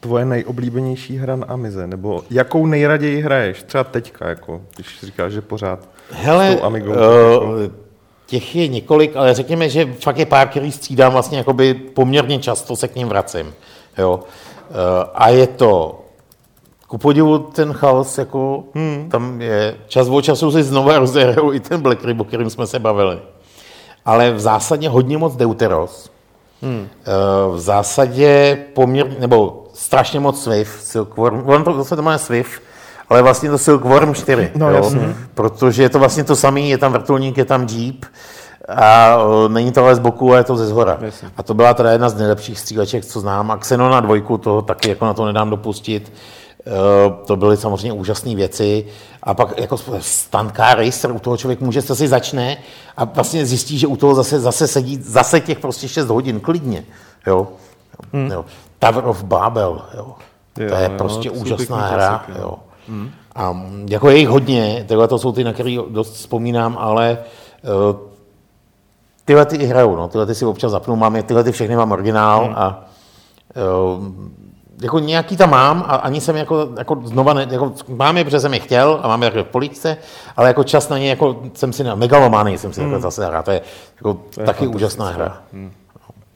tvoje 0.00 0.24
nejoblíbenější 0.24 1.16
hra 1.16 1.36
na 1.36 1.46
Amize? 1.46 1.86
Nebo 1.86 2.22
jakou 2.30 2.66
nejraději 2.66 3.20
hraješ? 3.20 3.62
Třeba 3.62 3.84
teďka, 3.84 4.28
jako, 4.28 4.60
když 4.76 5.00
říkáš, 5.02 5.32
že 5.32 5.40
pořád 5.40 5.88
Hele, 6.10 6.52
s 6.52 6.56
tou 6.56 6.64
Amigou. 6.64 6.90
Uh, 6.90 6.96
těch 8.26 8.56
je 8.56 8.68
několik, 8.68 9.16
ale 9.16 9.34
řekněme, 9.34 9.68
že 9.68 9.92
fakt 9.92 10.18
je 10.18 10.26
pár, 10.26 10.48
který 10.48 10.72
střídám 10.72 11.12
vlastně 11.12 11.38
jakoby 11.38 11.74
poměrně 11.74 12.38
často 12.38 12.76
se 12.76 12.88
k 12.88 12.96
ním 12.96 13.08
vracím. 13.08 13.54
Jo. 13.98 14.14
Uh, 14.14 14.24
a 15.14 15.28
je 15.28 15.46
to 15.46 16.04
ku 16.88 16.98
podivu 16.98 17.38
ten 17.38 17.72
chaos, 17.72 18.18
jako 18.18 18.64
hmm. 18.74 19.08
tam 19.10 19.40
je, 19.40 19.76
čas 19.86 20.08
od 20.08 20.20
času 20.20 20.50
si 20.50 20.62
znovu 20.62 20.98
rozjedou 20.98 21.52
i 21.52 21.60
ten 21.60 21.80
Black 21.80 22.04
Rib, 22.04 22.20
o 22.20 22.24
kterým 22.24 22.50
jsme 22.50 22.66
se 22.66 22.78
bavili. 22.78 23.18
Ale 24.04 24.32
v 24.32 24.40
zásadě 24.40 24.88
hodně 24.88 25.18
moc 25.18 25.36
Deuteros. 25.36 26.10
Hmm. 26.62 26.88
V 27.52 27.58
zásadě 27.58 28.58
poměrně, 28.74 29.16
nebo 29.18 29.67
strašně 29.78 30.20
moc 30.20 30.42
Swift, 30.42 30.84
Silkworm, 30.84 31.42
on 31.46 31.64
to, 31.64 31.84
se 31.84 31.96
to 31.96 32.02
má 32.02 32.18
Swift, 32.18 32.62
ale 33.08 33.22
vlastně 33.22 33.50
to 33.50 33.58
Silkworm 33.58 34.14
4, 34.14 34.50
no, 34.54 34.70
jo? 34.70 34.76
Jasně. 34.76 35.14
protože 35.34 35.82
je 35.82 35.88
to 35.88 35.98
vlastně 35.98 36.24
to 36.24 36.36
samé, 36.36 36.60
je 36.60 36.78
tam 36.78 36.92
vrtulník, 36.92 37.38
je 37.38 37.44
tam 37.44 37.66
Jeep, 37.70 38.04
a 38.68 39.16
není 39.48 39.72
to 39.72 39.84
ale 39.84 39.94
z 39.94 39.98
boku, 39.98 40.30
ale 40.30 40.40
je 40.40 40.44
to 40.44 40.56
ze 40.56 40.66
zhora. 40.66 40.98
Jasně. 41.00 41.30
A 41.36 41.42
to 41.42 41.54
byla 41.54 41.74
teda 41.74 41.92
jedna 41.92 42.08
z 42.08 42.14
nejlepších 42.14 42.58
stříleček, 42.58 43.04
co 43.04 43.20
znám. 43.20 43.50
A 43.50 43.56
Xenona 43.56 44.00
dvojku, 44.00 44.38
to 44.38 44.62
taky 44.62 44.88
jako 44.88 45.04
na 45.04 45.14
to 45.14 45.26
nedám 45.26 45.50
dopustit. 45.50 46.12
Eh, 46.60 47.26
to 47.26 47.36
byly 47.36 47.56
samozřejmě 47.56 47.92
úžasné 47.92 48.34
věci. 48.34 48.86
A 49.22 49.34
pak 49.34 49.60
jako 49.60 49.76
stanká 50.00 50.74
racer, 50.74 51.10
u 51.12 51.18
toho 51.18 51.36
člověk 51.36 51.60
může, 51.60 51.82
se 51.82 51.96
si 51.96 52.08
začne 52.08 52.56
a 52.96 53.04
vlastně 53.04 53.46
zjistí, 53.46 53.78
že 53.78 53.86
u 53.86 53.96
toho 53.96 54.14
zase, 54.14 54.40
zase 54.40 54.66
sedí 54.66 54.98
zase 55.02 55.40
těch 55.40 55.58
prostě 55.58 55.88
6 55.88 56.08
hodin 56.08 56.40
klidně. 56.40 56.84
Jo? 57.26 57.48
Hmm. 58.12 58.30
Jo. 58.30 58.44
Tower 58.78 59.04
of 59.04 59.22
Babel, 59.24 59.82
jo. 59.94 60.14
Jo, 60.58 60.68
to 60.68 60.74
je 60.74 60.90
jo, 60.90 60.98
prostě 60.98 61.30
úžasná 61.30 61.76
hra. 61.76 62.22
Klasik, 62.26 62.42
jo. 62.42 62.54
Hmm. 62.88 63.10
A 63.34 63.56
jako 63.90 64.10
je 64.10 64.16
jich 64.16 64.28
hodně, 64.28 64.84
tyhle 64.88 65.08
to 65.08 65.18
jsou 65.18 65.32
ty, 65.32 65.44
na 65.44 65.52
které 65.52 65.76
dost 65.90 66.14
vzpomínám, 66.14 66.76
ale 66.80 67.18
uh, 67.62 67.96
tyhle 69.24 69.46
ty 69.46 69.56
i 69.56 69.66
hrajou, 69.66 69.96
no. 69.96 70.08
tyhle 70.08 70.26
ty 70.26 70.34
si 70.34 70.44
občas 70.44 70.72
zapnu, 70.72 70.96
mám 70.96 71.16
je, 71.16 71.22
tyhle 71.22 71.44
ty 71.44 71.52
všechny 71.52 71.76
mám 71.76 71.92
originál 71.92 72.44
hmm. 72.44 72.54
a 72.56 72.84
uh, 73.96 74.04
jako 74.82 74.98
nějaký 74.98 75.36
tam 75.36 75.50
mám 75.50 75.84
a 75.88 75.96
ani 75.96 76.20
jsem 76.20 76.36
jako, 76.36 76.68
jako 76.78 77.00
znova, 77.04 77.34
ne, 77.34 77.46
jako 77.50 77.72
mám 77.88 78.16
je, 78.16 78.24
protože 78.24 78.40
jsem 78.40 78.54
je 78.54 78.60
chtěl 78.60 79.00
a 79.02 79.08
mám 79.08 79.22
je 79.22 79.30
v 79.30 79.44
poličce, 79.44 79.96
ale 80.36 80.48
jako 80.48 80.64
čas 80.64 80.88
na 80.88 80.98
ně, 80.98 81.10
jako 81.10 81.42
jsem 81.54 81.72
si 81.72 81.84
na 81.84 81.94
Megalomany 81.94 82.58
jsem 82.58 82.72
si 82.72 82.80
hmm. 82.80 83.00
zase 83.00 83.26
hrát, 83.26 83.44
to 83.44 83.50
je, 83.50 83.60
jako 83.96 84.14
to 84.34 84.40
je 84.40 84.46
taky 84.46 84.66
úžasná 84.66 85.10
hra. 85.10 85.42
Hmm. 85.52 85.72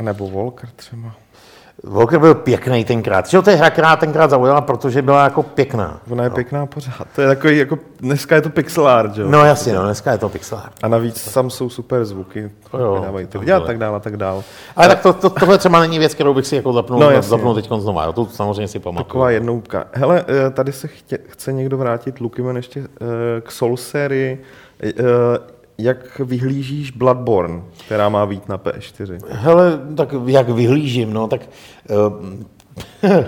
Nebo 0.02 0.28
Volker 0.28 0.68
třeba. 0.76 1.12
Walker 1.84 2.18
byl 2.18 2.34
pěkný 2.34 2.84
tenkrát. 2.84 3.28
Že 3.28 3.42
to 3.42 3.50
je 3.50 3.56
hra, 3.56 3.70
která 3.70 3.96
tenkrát 3.96 4.30
zaujala, 4.30 4.60
protože 4.60 5.02
byla 5.02 5.24
jako 5.24 5.42
pěkná. 5.42 6.00
Ona 6.10 6.24
je 6.24 6.30
no. 6.30 6.34
pěkná 6.34 6.66
pořád. 6.66 7.06
To 7.14 7.20
je 7.20 7.28
takový, 7.28 7.58
jako, 7.58 7.78
dneska 8.00 8.34
je 8.34 8.42
to 8.42 8.50
pixel 8.50 8.88
art, 8.88 9.14
že? 9.14 9.24
No 9.24 9.44
jasně, 9.44 9.72
no, 9.72 9.84
dneska 9.84 10.12
je 10.12 10.18
to 10.18 10.28
pixel 10.28 10.58
art. 10.58 10.72
A 10.82 10.88
navíc 10.88 11.32
tam 11.32 11.50
jsou 11.50 11.68
super 11.68 12.04
zvuky. 12.04 12.50
Jo, 12.78 12.94
vydávají 12.94 13.26
ty 13.26 13.38
tak 13.66 13.78
dále, 13.78 13.96
a 13.96 14.00
tak 14.00 14.16
dále. 14.16 14.42
Ale 14.76 14.88
tak 14.88 15.00
to, 15.00 15.12
to, 15.12 15.30
tohle 15.30 15.58
třeba 15.58 15.80
není 15.80 15.98
věc, 15.98 16.14
kterou 16.14 16.34
bych 16.34 16.46
si 16.46 16.56
jako 16.56 16.72
zapnul, 16.72 17.00
no, 17.00 17.22
zapnul 17.22 17.54
teď 17.54 17.68
znova. 17.78 18.04
Jo, 18.04 18.12
to 18.12 18.26
samozřejmě 18.26 18.68
si 18.68 18.78
pamatuju. 18.78 19.04
Taková 19.04 19.30
jednouka. 19.30 19.84
Hele, 19.92 20.24
eh, 20.28 20.50
tady 20.50 20.72
se 20.72 20.88
chtě, 20.88 21.18
chce 21.28 21.52
někdo 21.52 21.78
vrátit, 21.78 22.20
Lukimen, 22.20 22.56
ještě 22.56 22.80
eh, 22.80 23.40
k 23.40 23.50
Soul 23.50 23.76
sérii 23.76 24.42
eh, 24.82 24.92
jak 25.78 26.18
vyhlížíš 26.18 26.90
Bloodborne, 26.90 27.62
která 27.86 28.08
má 28.08 28.26
být 28.26 28.48
na 28.48 28.58
PS4? 28.58 29.18
Hele, 29.28 29.80
tak 29.96 30.14
jak 30.26 30.48
vyhlížím, 30.48 31.12
no, 31.12 31.28
tak 31.28 31.40
uh, 31.90 33.24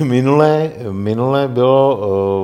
minule, 0.00 0.70
minule 0.90 1.48
bylo 1.48 1.96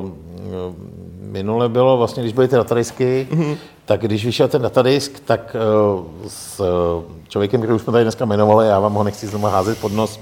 uh, 0.02 0.90
minule 1.30 1.68
bylo 1.68 1.96
vlastně, 1.96 2.22
když 2.22 2.32
byly 2.32 2.48
ty 2.48 2.56
datadisky, 2.56 3.28
mm-hmm. 3.30 3.56
tak 3.84 4.00
když 4.00 4.24
vyšel 4.24 4.48
ten 4.48 4.62
datadisk, 4.62 5.20
tak 5.24 5.56
uh, 5.94 6.04
s 6.28 6.62
člověkem, 7.28 7.60
který 7.60 7.74
už 7.74 7.82
jsme 7.82 7.92
tady 7.92 8.04
dneska 8.04 8.24
jmenovali, 8.24 8.68
já 8.68 8.80
vám 8.80 8.94
ho 8.94 9.04
nechci 9.04 9.26
znovu 9.26 9.46
házet 9.46 9.78
pod 9.78 9.92
nos, 9.92 10.20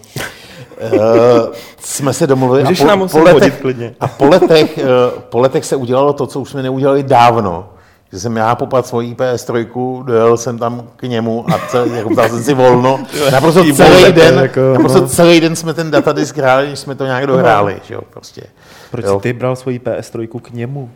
uh, 0.92 1.54
jsme 1.78 2.12
se 2.12 2.26
domluvili 2.26 2.62
a 2.62 2.96
po, 2.96 3.08
po, 3.08 3.18
letech, 3.18 3.64
a 4.00 4.08
po, 4.08 4.28
letech, 4.28 4.78
uh, 4.78 5.20
po 5.20 5.38
letech 5.38 5.64
se 5.64 5.76
udělalo 5.76 6.12
to, 6.12 6.26
co 6.26 6.40
už 6.40 6.50
jsme 6.50 6.62
neudělali 6.62 7.02
dávno 7.02 7.68
že 8.12 8.20
jsem 8.20 8.36
já 8.36 8.54
popad 8.54 8.86
svojí 8.86 9.14
PS3, 9.14 10.04
dojel 10.04 10.36
jsem 10.36 10.58
tam 10.58 10.82
k 10.96 11.02
němu 11.02 11.44
a 11.48 11.78
jako 11.94 12.10
vzal 12.10 12.28
jsem 12.28 12.42
si 12.42 12.54
volno. 12.54 13.00
Naprosto 13.32 13.64
celý 13.74 14.12
den, 14.12 14.38
jako, 14.38 14.60
naprosto 14.72 15.00
no. 15.00 15.08
celý 15.08 15.40
den 15.40 15.56
jsme 15.56 15.74
ten 15.74 15.90
datadisk 15.90 16.36
hráli, 16.36 16.66
když 16.66 16.78
jsme 16.78 16.94
to 16.94 17.04
nějak 17.04 17.26
dohráli. 17.26 17.74
No. 17.74 17.80
Že 17.86 17.94
jo, 17.94 18.00
prostě. 18.10 18.42
Proč 18.90 19.04
jo. 19.04 19.20
ty 19.20 19.32
bral 19.32 19.56
svoji 19.56 19.78
PS3 19.78 20.40
k 20.40 20.50
němu? 20.50 20.90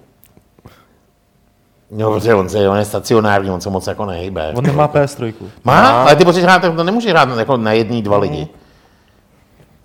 No, 1.90 2.12
protože 2.12 2.34
on, 2.34 2.48
se, 2.48 2.68
on 2.68 2.78
je 2.78 2.84
stacionární, 2.84 3.50
on 3.50 3.60
se 3.60 3.70
moc 3.70 3.86
jako 3.86 4.06
nehýbe. 4.06 4.52
On 4.54 4.64
nemá 4.64 4.88
PS3. 4.88 5.34
Má, 5.64 6.02
ale 6.02 6.16
ty 6.16 6.24
potřebuješ 6.24 6.44
hrát, 6.44 6.76
to 6.76 6.84
nemůže 6.84 7.10
hrát 7.10 7.38
jako 7.38 7.56
na 7.56 7.72
jedný, 7.72 8.02
dva 8.02 8.18
lidi. 8.18 8.40
Mm. 8.40 8.61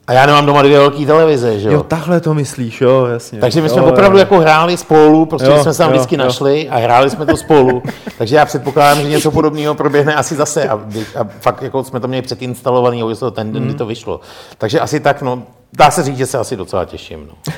A 0.07 0.13
já 0.13 0.25
nemám 0.25 0.45
doma 0.45 0.61
dvě 0.61 0.79
velké 0.79 1.05
televize, 1.05 1.59
že 1.59 1.67
jo? 1.67 1.73
Jo, 1.73 1.83
takhle 1.83 2.21
to 2.21 2.33
myslíš, 2.33 2.81
jo, 2.81 3.05
jasně. 3.05 3.39
Takže 3.39 3.61
my 3.61 3.69
jsme 3.69 3.81
jo, 3.81 3.87
opravdu 3.87 4.17
jo. 4.17 4.19
jako 4.19 4.39
hráli 4.39 4.77
spolu, 4.77 5.25
prostě 5.25 5.47
jo, 5.47 5.63
jsme 5.63 5.73
se 5.73 5.77
tam 5.77 5.89
jo, 5.89 5.95
vždycky 5.95 6.15
jo. 6.15 6.23
našli 6.23 6.69
a 6.69 6.77
hráli 6.77 7.09
jsme 7.09 7.25
to 7.25 7.37
spolu. 7.37 7.83
Takže 8.17 8.35
já 8.35 8.45
předpokládám, 8.45 9.03
že 9.03 9.09
něco 9.09 9.31
podobného 9.31 9.75
proběhne 9.75 10.15
asi 10.15 10.35
zase. 10.35 10.69
A, 10.69 10.73
a 11.19 11.23
fakt 11.39 11.61
jako 11.61 11.83
jsme 11.83 11.99
to 11.99 12.07
měli 12.07 12.21
předinstalovaný, 12.21 13.03
už 13.03 13.19
to 13.19 13.31
ten 13.31 13.51
den, 13.51 13.63
kdy 13.65 13.73
to 13.73 13.85
vyšlo. 13.85 14.19
Takže 14.57 14.79
asi 14.79 14.99
tak, 14.99 15.21
no, 15.21 15.43
dá 15.73 15.91
se 15.91 16.03
říct, 16.03 16.17
že 16.17 16.25
se 16.25 16.37
asi 16.37 16.55
docela 16.55 16.85
těším. 16.85 17.27
No. 17.27 17.53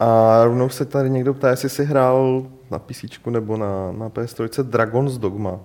A 0.00 0.40
rovnou 0.44 0.68
se 0.68 0.84
tady 0.84 1.10
někdo 1.10 1.34
ptá, 1.34 1.50
jestli 1.50 1.68
jsi 1.68 1.84
hrál 1.84 2.42
na 2.70 2.78
PC 2.78 3.04
nebo 3.30 3.56
na, 3.56 3.92
na 3.92 4.08
PS3 4.08 4.62
Dragon's 4.62 5.18
Dogma. 5.18 5.58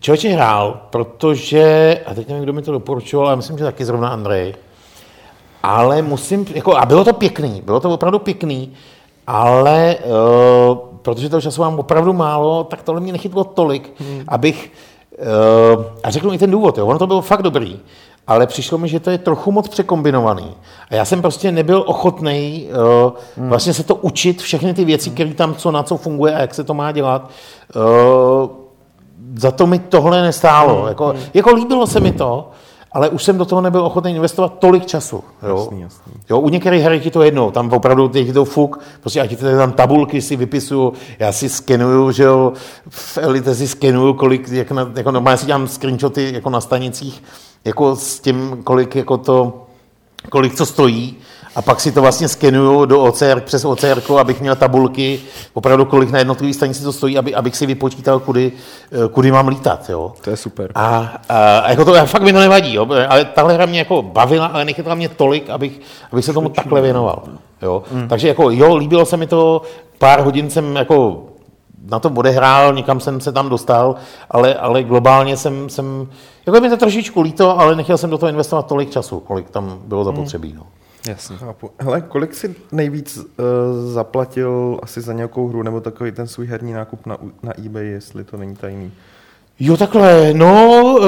Člověče 0.00 0.28
hrál, 0.28 0.80
protože, 0.90 1.98
a 2.06 2.14
teď 2.14 2.28
nevím, 2.28 2.42
kdo 2.42 2.52
mi 2.52 2.62
to 2.62 2.72
doporučoval, 2.72 3.26
ale 3.26 3.36
myslím, 3.36 3.58
že 3.58 3.64
taky 3.64 3.84
zrovna 3.84 4.08
Andrej, 4.08 4.54
ale 5.66 6.02
musím, 6.02 6.46
jako, 6.54 6.76
a 6.76 6.86
bylo 6.86 7.04
to 7.04 7.12
pěkný, 7.12 7.62
bylo 7.64 7.80
to 7.80 7.90
opravdu 7.90 8.18
pěkný, 8.18 8.72
ale 9.26 9.96
uh, 10.70 10.78
protože 11.02 11.28
toho 11.28 11.40
času 11.40 11.60
mám 11.60 11.78
opravdu 11.78 12.12
málo, 12.12 12.64
tak 12.64 12.82
tohle 12.82 13.00
mě 13.00 13.12
nechytlo 13.12 13.44
tolik, 13.44 13.92
hmm. 13.98 14.24
abych, 14.28 14.72
uh, 15.76 15.84
a 16.02 16.10
řeknu 16.10 16.32
i 16.32 16.38
ten 16.38 16.50
důvod, 16.50 16.78
jo, 16.78 16.86
ono 16.86 16.98
to 16.98 17.06
bylo 17.06 17.20
fakt 17.20 17.42
dobrý, 17.42 17.78
ale 18.26 18.46
přišlo 18.46 18.78
mi, 18.78 18.88
že 18.88 19.00
to 19.00 19.10
je 19.10 19.18
trochu 19.18 19.52
moc 19.52 19.68
překombinovaný. 19.68 20.54
A 20.90 20.94
já 20.94 21.04
jsem 21.04 21.22
prostě 21.22 21.52
nebyl 21.52 21.84
ochotný 21.86 22.68
uh, 22.68 23.12
hmm. 23.36 23.48
vlastně 23.48 23.74
se 23.74 23.82
to 23.82 23.94
učit, 23.94 24.42
všechny 24.42 24.74
ty 24.74 24.84
věci, 24.84 25.10
které 25.10 25.34
tam 25.34 25.54
co 25.54 25.70
na 25.70 25.82
co 25.82 25.96
funguje 25.96 26.34
a 26.34 26.40
jak 26.40 26.54
se 26.54 26.64
to 26.64 26.74
má 26.74 26.92
dělat. 26.92 27.30
Uh, 27.76 28.50
za 29.36 29.50
to 29.50 29.66
mi 29.66 29.78
tohle 29.78 30.22
nestálo. 30.22 30.76
Hmm. 30.76 30.88
Jako, 30.88 31.14
jako 31.34 31.54
líbilo 31.54 31.86
se 31.86 32.00
mi 32.00 32.12
to, 32.12 32.50
ale 32.92 33.08
už 33.08 33.22
jsem 33.22 33.38
do 33.38 33.44
toho 33.44 33.60
nebyl 33.60 33.84
ochotný 33.84 34.14
investovat 34.14 34.58
tolik 34.58 34.86
času. 34.86 35.24
Jo? 35.48 35.58
Jasný, 35.58 35.80
jasný. 35.80 36.12
Jo, 36.30 36.40
u 36.40 36.48
některých 36.48 36.82
her 36.82 36.98
ti 36.98 37.10
to 37.10 37.22
jedno, 37.22 37.50
tam 37.50 37.72
opravdu 37.72 38.10
je 38.14 38.32
to 38.32 38.44
fuk, 38.44 38.80
prostě 39.00 39.20
ať 39.20 39.36
tam 39.36 39.72
tabulky 39.72 40.22
si 40.22 40.36
vypisuju, 40.36 40.92
já 41.18 41.32
si 41.32 41.48
skenuju, 41.48 42.12
že 42.12 42.22
jo, 42.22 42.52
v 42.88 43.18
Elite 43.18 43.54
si 43.54 43.68
skenuju, 43.68 44.14
kolik, 44.14 44.48
jak 44.48 44.70
na, 44.70 44.92
jako 44.96 45.10
normálně 45.10 45.38
si 45.38 45.46
dělám 45.46 45.68
screenshoty 45.68 46.32
jako 46.34 46.50
na 46.50 46.60
stanicích, 46.60 47.22
jako 47.64 47.96
s 47.96 48.20
tím, 48.20 48.60
kolik 48.64 48.96
jako 48.96 49.16
to, 49.18 49.66
kolik 50.30 50.54
co 50.54 50.66
stojí, 50.66 51.16
a 51.56 51.62
pak 51.62 51.80
si 51.80 51.92
to 51.92 52.02
vlastně 52.02 52.28
skenuju 52.28 52.84
do 52.84 53.02
OCR, 53.02 53.40
přes 53.40 53.64
OCR, 53.64 54.02
abych 54.18 54.40
měl 54.40 54.56
tabulky, 54.56 55.20
opravdu 55.54 55.84
kolik 55.84 56.10
na 56.10 56.18
jednotlivé 56.18 56.54
stanici 56.54 56.82
to 56.82 56.92
stojí, 56.92 57.18
aby, 57.18 57.34
abych 57.34 57.56
si 57.56 57.66
vypočítal, 57.66 58.20
kudy, 58.20 58.52
eh, 58.92 59.08
kudy 59.08 59.32
mám 59.32 59.48
lítat. 59.48 59.90
Jo. 59.90 60.12
To 60.24 60.30
je 60.30 60.36
super. 60.36 60.70
A, 60.74 61.12
a, 61.28 61.58
a 61.58 61.70
jako 61.70 61.84
to 61.84 62.06
fakt 62.06 62.22
mi 62.22 62.32
to 62.32 62.40
nevadí, 62.40 62.74
jo. 62.74 62.86
ale 63.08 63.24
tahle 63.24 63.54
hra 63.54 63.66
mě 63.66 63.78
jako 63.78 64.02
bavila, 64.02 64.46
ale 64.46 64.64
nechytla 64.64 64.94
mě 64.94 65.08
tolik, 65.08 65.50
abych, 65.50 65.80
abych 66.12 66.24
se 66.24 66.32
tomu 66.32 66.48
takhle 66.48 66.80
věnoval. 66.80 67.22
Jo. 67.62 67.82
Mm. 67.92 68.08
Takže 68.08 68.28
jako 68.28 68.50
jo, 68.50 68.76
líbilo 68.76 69.06
se 69.06 69.16
mi 69.16 69.26
to, 69.26 69.62
pár 69.98 70.20
hodin 70.20 70.50
jsem 70.50 70.76
jako 70.76 71.22
na 71.90 71.98
to 71.98 72.10
odehrál, 72.10 72.74
někam 72.74 73.00
jsem 73.00 73.20
se 73.20 73.32
tam 73.32 73.48
dostal, 73.48 73.94
ale, 74.30 74.54
ale 74.54 74.82
globálně 74.82 75.36
jsem, 75.36 75.68
jsem, 75.68 76.08
jako 76.46 76.60
mi 76.60 76.70
to 76.70 76.76
trošičku 76.76 77.20
líto, 77.20 77.60
ale 77.60 77.76
nechtěl 77.76 77.98
jsem 77.98 78.10
do 78.10 78.18
toho 78.18 78.30
investovat 78.30 78.66
tolik 78.66 78.90
času, 78.90 79.20
kolik 79.20 79.50
tam 79.50 79.78
bylo 79.84 80.04
zapotřebí. 80.04 80.52
No. 80.52 80.62
Jasně. 81.08 81.36
Chápu. 81.36 81.70
Hele, 81.78 82.00
kolik 82.00 82.34
jsi 82.34 82.54
nejvíc 82.72 83.16
uh, 83.16 83.24
zaplatil 83.92 84.80
asi 84.82 85.00
za 85.00 85.12
nějakou 85.12 85.48
hru, 85.48 85.62
nebo 85.62 85.80
takový 85.80 86.12
ten 86.12 86.26
svůj 86.26 86.46
herní 86.46 86.72
nákup 86.72 87.06
na, 87.06 87.16
na 87.42 87.52
eBay, 87.58 87.86
jestli 87.86 88.24
to 88.24 88.36
není 88.36 88.56
tajný? 88.56 88.92
Jo, 89.60 89.76
takhle, 89.76 90.32
no, 90.32 90.98
eh, 91.02 91.06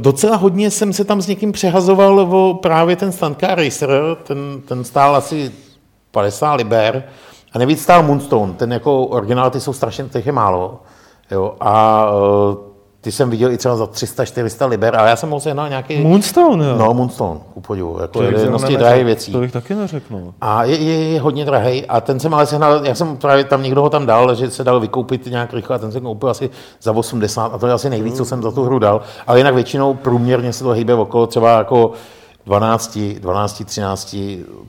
docela 0.00 0.36
hodně 0.36 0.70
jsem 0.70 0.92
se 0.92 1.04
tam 1.04 1.22
s 1.22 1.26
někým 1.26 1.52
přehazoval 1.52 2.20
o 2.20 2.54
právě 2.54 2.96
ten 2.96 3.12
Stanka 3.12 3.54
Racer, 3.54 3.90
ten, 4.22 4.38
ten 4.68 4.84
stál 4.84 5.16
asi 5.16 5.52
50 6.10 6.54
liber 6.54 7.04
a 7.52 7.58
nejvíc 7.58 7.82
stál 7.82 8.02
Moonstone, 8.02 8.52
ten 8.52 8.72
jako 8.72 9.06
originál, 9.06 9.50
ty 9.50 9.60
jsou 9.60 9.72
strašně, 9.72 10.04
těch 10.04 10.26
je 10.26 10.32
málo, 10.32 10.82
jo, 11.30 11.56
a 11.60 12.06
eh, 12.12 12.69
ty 13.00 13.12
jsem 13.12 13.30
viděl 13.30 13.52
i 13.52 13.56
třeba 13.56 13.76
za 13.76 13.84
300-400 13.84 14.68
liber, 14.68 14.96
ale 14.96 15.10
já 15.10 15.16
jsem 15.16 15.28
mohl 15.28 15.40
sehnal 15.40 15.68
nějaký... 15.68 16.00
Moonstone, 16.00 16.66
jo? 16.66 16.76
No, 16.78 16.94
Moonstone, 16.94 17.40
ku 17.54 17.60
podivu, 17.60 17.98
jako 18.00 18.12
To 18.12 18.18
bych 18.18 18.38
jeden 18.38 18.58
z 18.58 18.64
těch 18.64 18.76
drahých 18.76 19.04
věcí. 19.04 19.32
To 19.32 19.38
bych 19.40 19.52
taky 19.52 19.74
neřekl. 19.74 20.32
A 20.40 20.64
je, 20.64 20.76
je, 20.76 21.08
je 21.12 21.20
hodně 21.20 21.44
drahý. 21.44 21.86
A 21.86 22.00
ten 22.00 22.20
jsem 22.20 22.34
ale 22.34 22.46
sehnal, 22.46 22.80
já 22.86 22.94
jsem 22.94 23.16
právě 23.16 23.44
tam 23.44 23.62
někdo 23.62 23.82
ho 23.82 23.90
tam 23.90 24.06
dal, 24.06 24.34
že 24.34 24.50
se 24.50 24.64
dal 24.64 24.80
vykoupit 24.80 25.26
nějak 25.26 25.52
rychle 25.54 25.76
a 25.76 25.78
ten 25.78 25.92
jsem 25.92 26.02
koupil 26.02 26.28
asi 26.30 26.50
za 26.82 26.92
80 26.92 27.54
a 27.54 27.58
to 27.58 27.66
je 27.66 27.72
asi 27.72 27.90
nejvíc, 27.90 28.16
co 28.16 28.24
jsem 28.24 28.42
za 28.42 28.50
tu 28.50 28.62
hru 28.64 28.78
dal. 28.78 29.00
Ale 29.26 29.38
jinak 29.38 29.54
většinou 29.54 29.94
průměrně 29.94 30.52
se 30.52 30.64
to 30.64 30.70
hýbe 30.70 30.94
okolo 30.94 31.26
třeba 31.26 31.58
jako 31.58 31.92
12, 32.46 32.98
12, 33.18 33.62
13, 33.64 34.16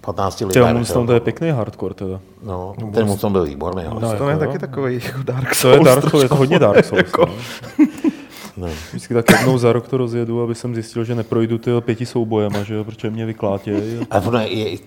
15 0.02 0.36
Tyjo, 0.36 0.48
liber. 0.48 0.74
Moonstone 0.74 1.08
to 1.08 1.14
je 1.14 1.20
pěkný 1.20 1.50
hardcore 1.50 1.94
teda. 1.94 2.20
No, 2.44 2.74
ten 2.94 3.06
Moonstone 3.06 3.32
byl 3.32 3.44
výborný. 3.44 3.84
No, 3.90 4.00
To 4.00 4.06
je 4.06 4.30
jako 4.32 4.40
taky 4.40 4.54
jo. 4.54 4.60
takový 4.60 5.02
jako 5.06 5.24
Dark 5.24 5.50
To 5.50 5.56
Souls. 5.56 5.78
je 5.78 5.84
Dark 5.84 6.10
Souls, 6.10 6.24
je 6.24 6.30
to 6.30 6.36
hodně 6.36 6.60
Dark 6.60 6.86
Souls. 6.86 6.98
Jako- 6.98 7.26
no. 7.26 7.86
No. 8.58 8.68
Vždycky 8.90 9.14
tak 9.14 9.26
jednou 9.32 9.58
za 9.58 9.74
rok 9.74 9.88
to 9.88 9.98
rozjedu, 9.98 10.42
aby 10.42 10.56
jsem 10.56 10.76
zjistil, 10.76 11.04
že 11.04 11.16
neprojdu 11.16 11.58
ty 11.58 11.72
pěti 11.80 12.06
soubojema, 12.06 12.64
že 12.64 12.76
jo, 12.76 12.84
protože 12.84 13.10
mě 13.10 13.26
vyklátějí. 13.26 14.00
Ale 14.10 14.22
ono 14.26 14.40
je, 14.40 14.78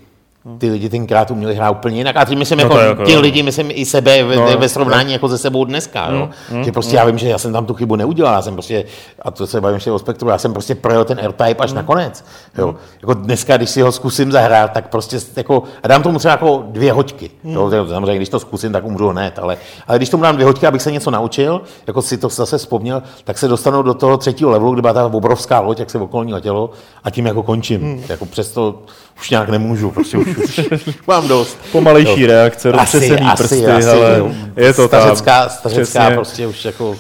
ty 0.59 0.71
lidi 0.71 0.89
tenkrát 0.89 1.31
uměli 1.31 1.55
hrát 1.55 1.71
úplně 1.71 1.97
jinak. 1.97 2.17
A 2.17 2.25
tím 2.25 2.39
myslím, 2.39 2.59
No 2.59 2.65
jako, 2.65 2.79
jako 2.79 3.05
ti 3.05 3.17
lidi, 3.17 3.43
myslím 3.43 3.71
i 3.71 3.85
sebe 3.85 4.25
ve, 4.25 4.37
No, 4.37 4.45
ve 4.47 4.57
no, 4.57 4.69
srovnání 4.69 5.13
jako 5.13 5.29
se 5.29 5.39
sebou 5.39 5.65
dneska. 5.65 6.11
Jo? 6.11 6.29
že 6.65 6.73
prostě 6.73 6.97
já 6.97 7.05
vím, 7.05 7.19
že 7.19 7.29
já 7.29 7.39
jsem 7.39 7.53
tam 7.53 7.67
tu 7.67 7.75
chybu 7.75 7.97
neudělal. 7.97 8.35
Já 8.35 8.43
jsem 8.43 8.55
prostě, 8.55 8.85
a 9.23 9.31
to 9.31 9.47
se 9.47 9.61
bavím 9.61 9.75
ještě 9.75 9.93
o 9.93 9.99
spektru, 9.99 10.29
já 10.29 10.39
jsem 10.39 10.53
prostě 10.53 10.75
projel 10.75 11.05
ten 11.05 11.19
R-Type 11.19 11.65
až 11.65 11.73
nakonec. 11.73 12.25
Jo? 12.59 12.75
Jako 13.03 13.15
dneska, 13.15 13.57
když 13.57 13.71
si 13.71 13.81
ho 13.81 13.93
zkusím 13.93 14.33
zahrát, 14.33 14.73
tak 14.73 14.89
prostě 14.89 15.19
jako, 15.37 15.63
a 15.83 15.89
dám 15.89 16.03
tomu 16.03 16.19
třeba 16.19 16.33
jako 16.33 16.65
dvě 16.67 16.93
hoďky. 16.93 17.31
Jo? 17.45 17.71
Samozřejmě, 17.89 18.17
když 18.17 18.29
to 18.29 18.41
zkusím, 18.41 18.73
tak 18.73 18.85
umřu 18.85 19.09
hned, 19.09 19.39
ale, 19.39 19.57
ale 19.87 19.99
když 19.99 20.09
tomu 20.09 20.23
dám 20.23 20.35
dvě 20.35 20.47
hoďky, 20.47 20.67
abych 20.67 20.83
se 20.83 20.93
něco 20.93 21.11
naučil, 21.11 21.61
jako 21.87 22.03
si 22.03 22.19
to 22.19 22.29
zase 22.29 22.59
vzpomněl, 22.59 23.03
tak 23.25 23.39
se 23.39 23.49
dostanu 23.49 23.83
do 23.83 23.95
toho 23.95 24.17
třetího 24.17 24.51
levelu, 24.51 24.73
kde 24.73 24.83
byla 24.83 24.95
ta 24.95 25.07
obrovská 25.07 25.61
loď, 25.61 25.79
jak 25.79 25.91
se 25.91 25.99
okolní 25.99 26.33
letělo, 26.35 26.71
a 27.05 27.11
tím 27.11 27.27
jako 27.27 27.43
končím. 27.43 28.05
Jako 28.09 28.27
přesto 28.27 28.83
už 29.21 29.31
nějak 29.31 29.49
nemůžu, 29.49 29.91
prostě 29.91 30.19
už, 30.19 30.37
už, 30.37 30.61
mám 31.07 31.29
dost. 31.29 31.59
Pomalejší 31.73 32.21
Jo. 32.21 32.27
reakce, 32.27 32.73
roztřesený 32.73 33.27
prsty, 33.37 33.67
ale 33.67 34.19
jo. 34.19 34.31
je 34.57 34.73
to 34.75 34.89
tam. 34.89 35.01
stařecká, 35.01 35.49
stařecká 35.49 36.01
Přesně. 36.01 36.15
prostě 36.15 36.47
už 36.47 36.65
jako 36.65 36.97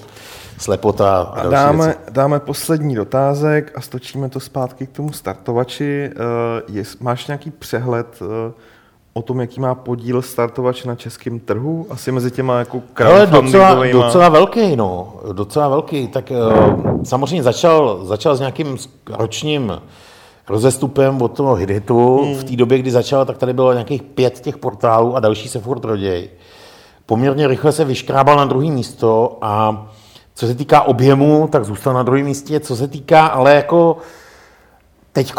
slepota 0.59 1.17
a, 1.17 1.41
A 1.41 1.49
dáme, 1.49 1.85
věci. 1.85 1.99
dáme 2.11 2.41
poslední 2.41 2.95
dotázek 2.95 3.73
a 3.75 3.81
stočíme 3.81 4.29
to 4.29 4.41
zpátky 4.41 4.87
k 4.87 4.91
tomu 4.91 5.13
startovači. 5.13 6.11
Uh, 6.17 6.77
je, 6.77 6.83
máš 7.01 7.27
nějaký 7.27 7.51
přehled 7.51 8.07
uh, 8.21 8.29
o 9.13 9.23
tom, 9.23 9.41
jaký 9.41 9.61
má 9.61 9.75
podíl 9.75 10.23
startovač 10.23 10.85
na 10.85 10.95
českém 10.95 11.41
trhu? 11.41 11.87
Asi 11.91 12.13
mezi 12.13 12.31
těma 12.31 12.59
jako 12.59 12.83
Ale 13.05 13.27
docela, 13.27 13.85
docela 13.93 14.29
velký, 14.29 14.77
no, 14.77 15.15
docela 15.33 15.69
velký. 15.69 16.09
Tak 16.09 16.31
uh, 16.31 17.05
samozřejmě 17.05 17.43
začal, 17.43 18.01
začal 18.05 18.37
s 18.37 18.41
nějakým 18.41 18.77
ročním 19.09 19.73
rozestupem 20.49 21.23
od 21.23 21.37
toho 21.37 21.55
hitu. 21.55 22.23
Hmm. 22.23 22.35
V 22.35 22.45
té 22.45 22.57
době, 22.57 22.79
kdy 22.79 22.91
začal, 22.91 23.25
tak 23.25 23.39
tady 23.39 23.53
bylo 23.53 23.73
nějakých 23.73 24.03
pět 24.03 24.41
těch 24.41 24.59
portálů 24.59 25.17
a 25.17 25.21
další 25.21 25.49
se 25.49 25.61
furt 25.61 25.85
rodějí. 25.85 26.29
Poměrně 27.07 27.49
rychle 27.49 27.73
se 27.73 27.85
vyškrábal 27.85 28.37
na 28.37 28.45
druhé 28.45 28.71
místo 28.71 29.39
a 29.41 29.87
co 30.35 30.47
se 30.47 30.55
týká 30.55 30.83
objemu, 30.83 31.49
tak 31.53 31.65
zůstal 31.65 31.95
na 31.95 32.03
druhém 32.03 32.25
místě. 32.25 32.61
Co 32.61 32.77
se 32.77 32.89
týká 32.89 33.27
ale 33.27 33.55
jako 33.55 33.97
teď 35.13 35.33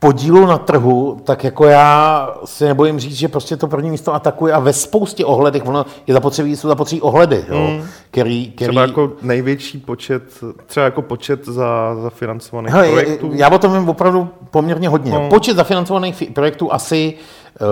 podílu 0.00 0.46
na 0.46 0.58
trhu, 0.58 1.20
tak 1.24 1.44
jako 1.44 1.64
já 1.64 2.28
si 2.44 2.64
nebojím 2.64 3.00
říct, 3.00 3.14
že 3.16 3.28
prostě 3.28 3.56
to 3.56 3.66
první 3.66 3.90
místo 3.90 4.14
atakuje 4.14 4.52
a 4.52 4.58
ve 4.58 4.72
spoustě 4.72 5.24
ohledech, 5.24 5.66
ono 5.66 5.86
je 6.06 6.14
zapotřebí, 6.14 6.56
jsou 6.56 6.68
zapotřebí 6.68 7.00
ohledy, 7.02 7.44
jo, 7.48 7.70
který, 8.10 8.50
který, 8.50 8.68
Třeba 8.68 8.82
jako 8.82 9.12
největší 9.22 9.78
počet, 9.78 10.22
třeba 10.66 10.84
jako 10.84 11.02
počet 11.02 11.44
za, 11.46 11.96
za 12.02 12.10
financovaných 12.10 12.72
Hele, 12.72 12.90
projektů. 12.90 13.30
já 13.34 13.48
o 13.50 13.58
tom 13.58 13.72
vím 13.78 13.88
opravdu 13.88 14.28
poměrně 14.50 14.88
hodně. 14.88 15.12
No. 15.12 15.28
Počet 15.28 15.56
zafinancovaných 15.56 16.14
fi- 16.16 16.32
projektů 16.32 16.72
asi 16.72 17.14
uh, 17.60 17.68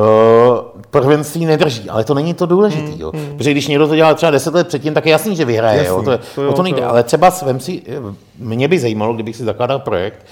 prvenství 0.91 1.47
nedrží, 1.47 1.91
ale 1.91 2.05
to 2.05 2.15
není 2.15 2.35
to 2.35 2.47
důležité. 2.47 2.91
Hmm, 2.91 3.01
Jo. 3.01 3.13
Protože 3.37 3.51
když 3.51 3.69
někdo 3.69 3.89
to 3.89 3.97
dělal 3.97 4.15
třeba 4.15 4.31
10 4.31 4.55
let 4.55 4.69
předtím, 4.69 4.95
tak 4.95 5.07
je 5.07 5.13
jasný, 5.13 5.37
že 5.37 5.45
vyhraje. 5.45 5.79
Jasný, 5.79 5.97
jo. 5.97 6.03
To, 6.03 6.11
je, 6.11 6.19
to 6.35 6.43
jo, 6.43 6.51
o 6.51 6.53
to 6.53 6.63
nejde. 6.63 6.79
to 6.79 6.85
jo. 6.85 6.91
Ale 6.91 7.03
třeba 7.03 7.33
vem 7.47 7.61
si, 7.61 7.83
eh, 7.89 8.15
mě 8.39 8.69
by 8.69 8.79
zajímalo, 8.79 9.15
kdybych 9.15 9.37
si 9.37 9.45
zakládal 9.45 9.79
projekt, 9.79 10.27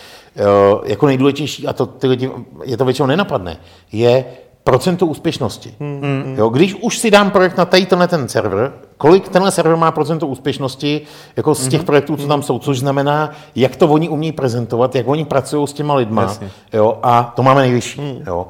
jako 0.84 1.06
nejdůležitější, 1.06 1.66
a 1.66 1.72
to 1.72 1.86
ty 1.86 2.06
lidi, 2.06 2.30
je 2.64 2.76
to 2.76 2.84
většinou 2.84 3.06
nenapadne, 3.06 3.56
je 3.92 4.24
procento 4.64 5.06
úspěšnosti. 5.06 5.74
Hmm, 5.80 6.34
Jo, 6.38 6.48
když 6.48 6.74
už 6.74 6.98
si 6.98 7.10
dám 7.10 7.30
projekt 7.30 7.56
na 7.56 7.64
tady 7.64 7.86
tenhle 7.86 8.08
ten 8.08 8.28
server, 8.28 8.72
kolik 8.98 9.28
tenhle 9.28 9.50
server 9.50 9.76
má 9.76 9.90
procento 9.92 10.26
úspěšnosti 10.26 11.00
jako 11.36 11.54
z 11.54 11.68
těch 11.68 11.80
Mhm. 11.80 11.86
projektů, 11.86 12.16
co 12.16 12.26
tam 12.26 12.42
jsou, 12.42 12.58
což 12.58 12.78
znamená, 12.78 13.30
jak 13.54 13.76
to 13.76 13.88
oni 13.88 14.08
umí 14.08 14.32
prezentovat, 14.32 14.94
jak 14.94 15.08
oni 15.08 15.24
pracují 15.24 15.66
s 15.68 15.72
těma 15.72 15.94
lidma. 15.94 16.22
Jasně. 16.22 16.50
Jo, 16.72 16.98
a 17.02 17.32
to 17.36 17.42
máme 17.42 17.60
nejvyšší. 17.60 18.00
Hmm. 18.00 18.22
Jo, 18.26 18.46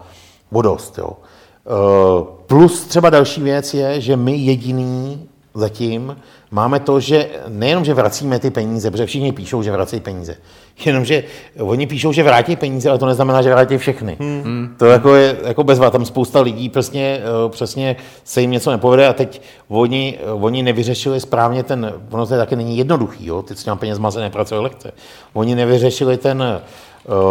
o 0.53 0.62
dost. 0.62 0.99
Jo. 0.99 1.09
Uh, 1.09 2.24
plus 2.47 2.85
třeba 2.85 3.11
další 3.11 3.43
věc 3.43 3.74
je, 3.74 4.01
že 4.01 4.16
my 4.16 4.37
jediný 4.37 5.28
zatím 5.55 6.17
máme 6.51 6.81
to, 6.81 7.01
že 7.01 7.29
nejenom, 7.49 7.85
že 7.85 7.95
vracíme 7.95 8.39
ty 8.39 8.51
peníze, 8.51 8.91
protože 8.91 9.07
všichni 9.07 9.33
píšou, 9.33 9.63
že 9.63 9.73
vrací 9.73 10.01
peníze, 10.01 10.37
jenomže 10.87 11.25
oni 11.61 11.87
píšou, 11.87 12.13
že 12.13 12.23
vrátí 12.23 12.57
peníze, 12.57 12.91
ale 12.91 12.99
to 12.99 13.07
neznamená, 13.07 13.43
že 13.43 13.51
vrátí 13.51 13.79
všechny. 13.79 14.17
Hmm. 14.21 14.75
To 14.79 14.87
jako 14.87 15.15
je 15.15 15.37
jako 15.45 15.65
bezva, 15.65 15.91
tam 15.91 16.05
spousta 16.05 16.41
lidí 16.41 16.69
přesně, 16.69 17.21
eh, 17.21 17.49
přesně 17.49 17.97
se 18.25 18.41
jim 18.41 18.51
něco 18.51 18.71
nepovede 18.71 19.09
a 19.09 19.13
teď 19.13 19.43
oni, 19.69 20.19
oni 20.41 20.63
nevyřešili 20.63 21.21
správně 21.21 21.63
ten, 21.63 21.93
ono 22.11 22.27
to 22.27 22.37
taky 22.37 22.57
není 22.57 22.79
jednoduchý, 22.79 23.27
jo? 23.27 23.43
teď 23.43 23.59
s 23.59 23.65
těma 23.65 23.77
penězma 23.77 24.11
se 24.11 24.21
nepracuje 24.21 24.61
lehce. 24.61 24.93
Oni 25.33 25.55
nevyřešili 25.55 26.17
ten, 26.17 26.63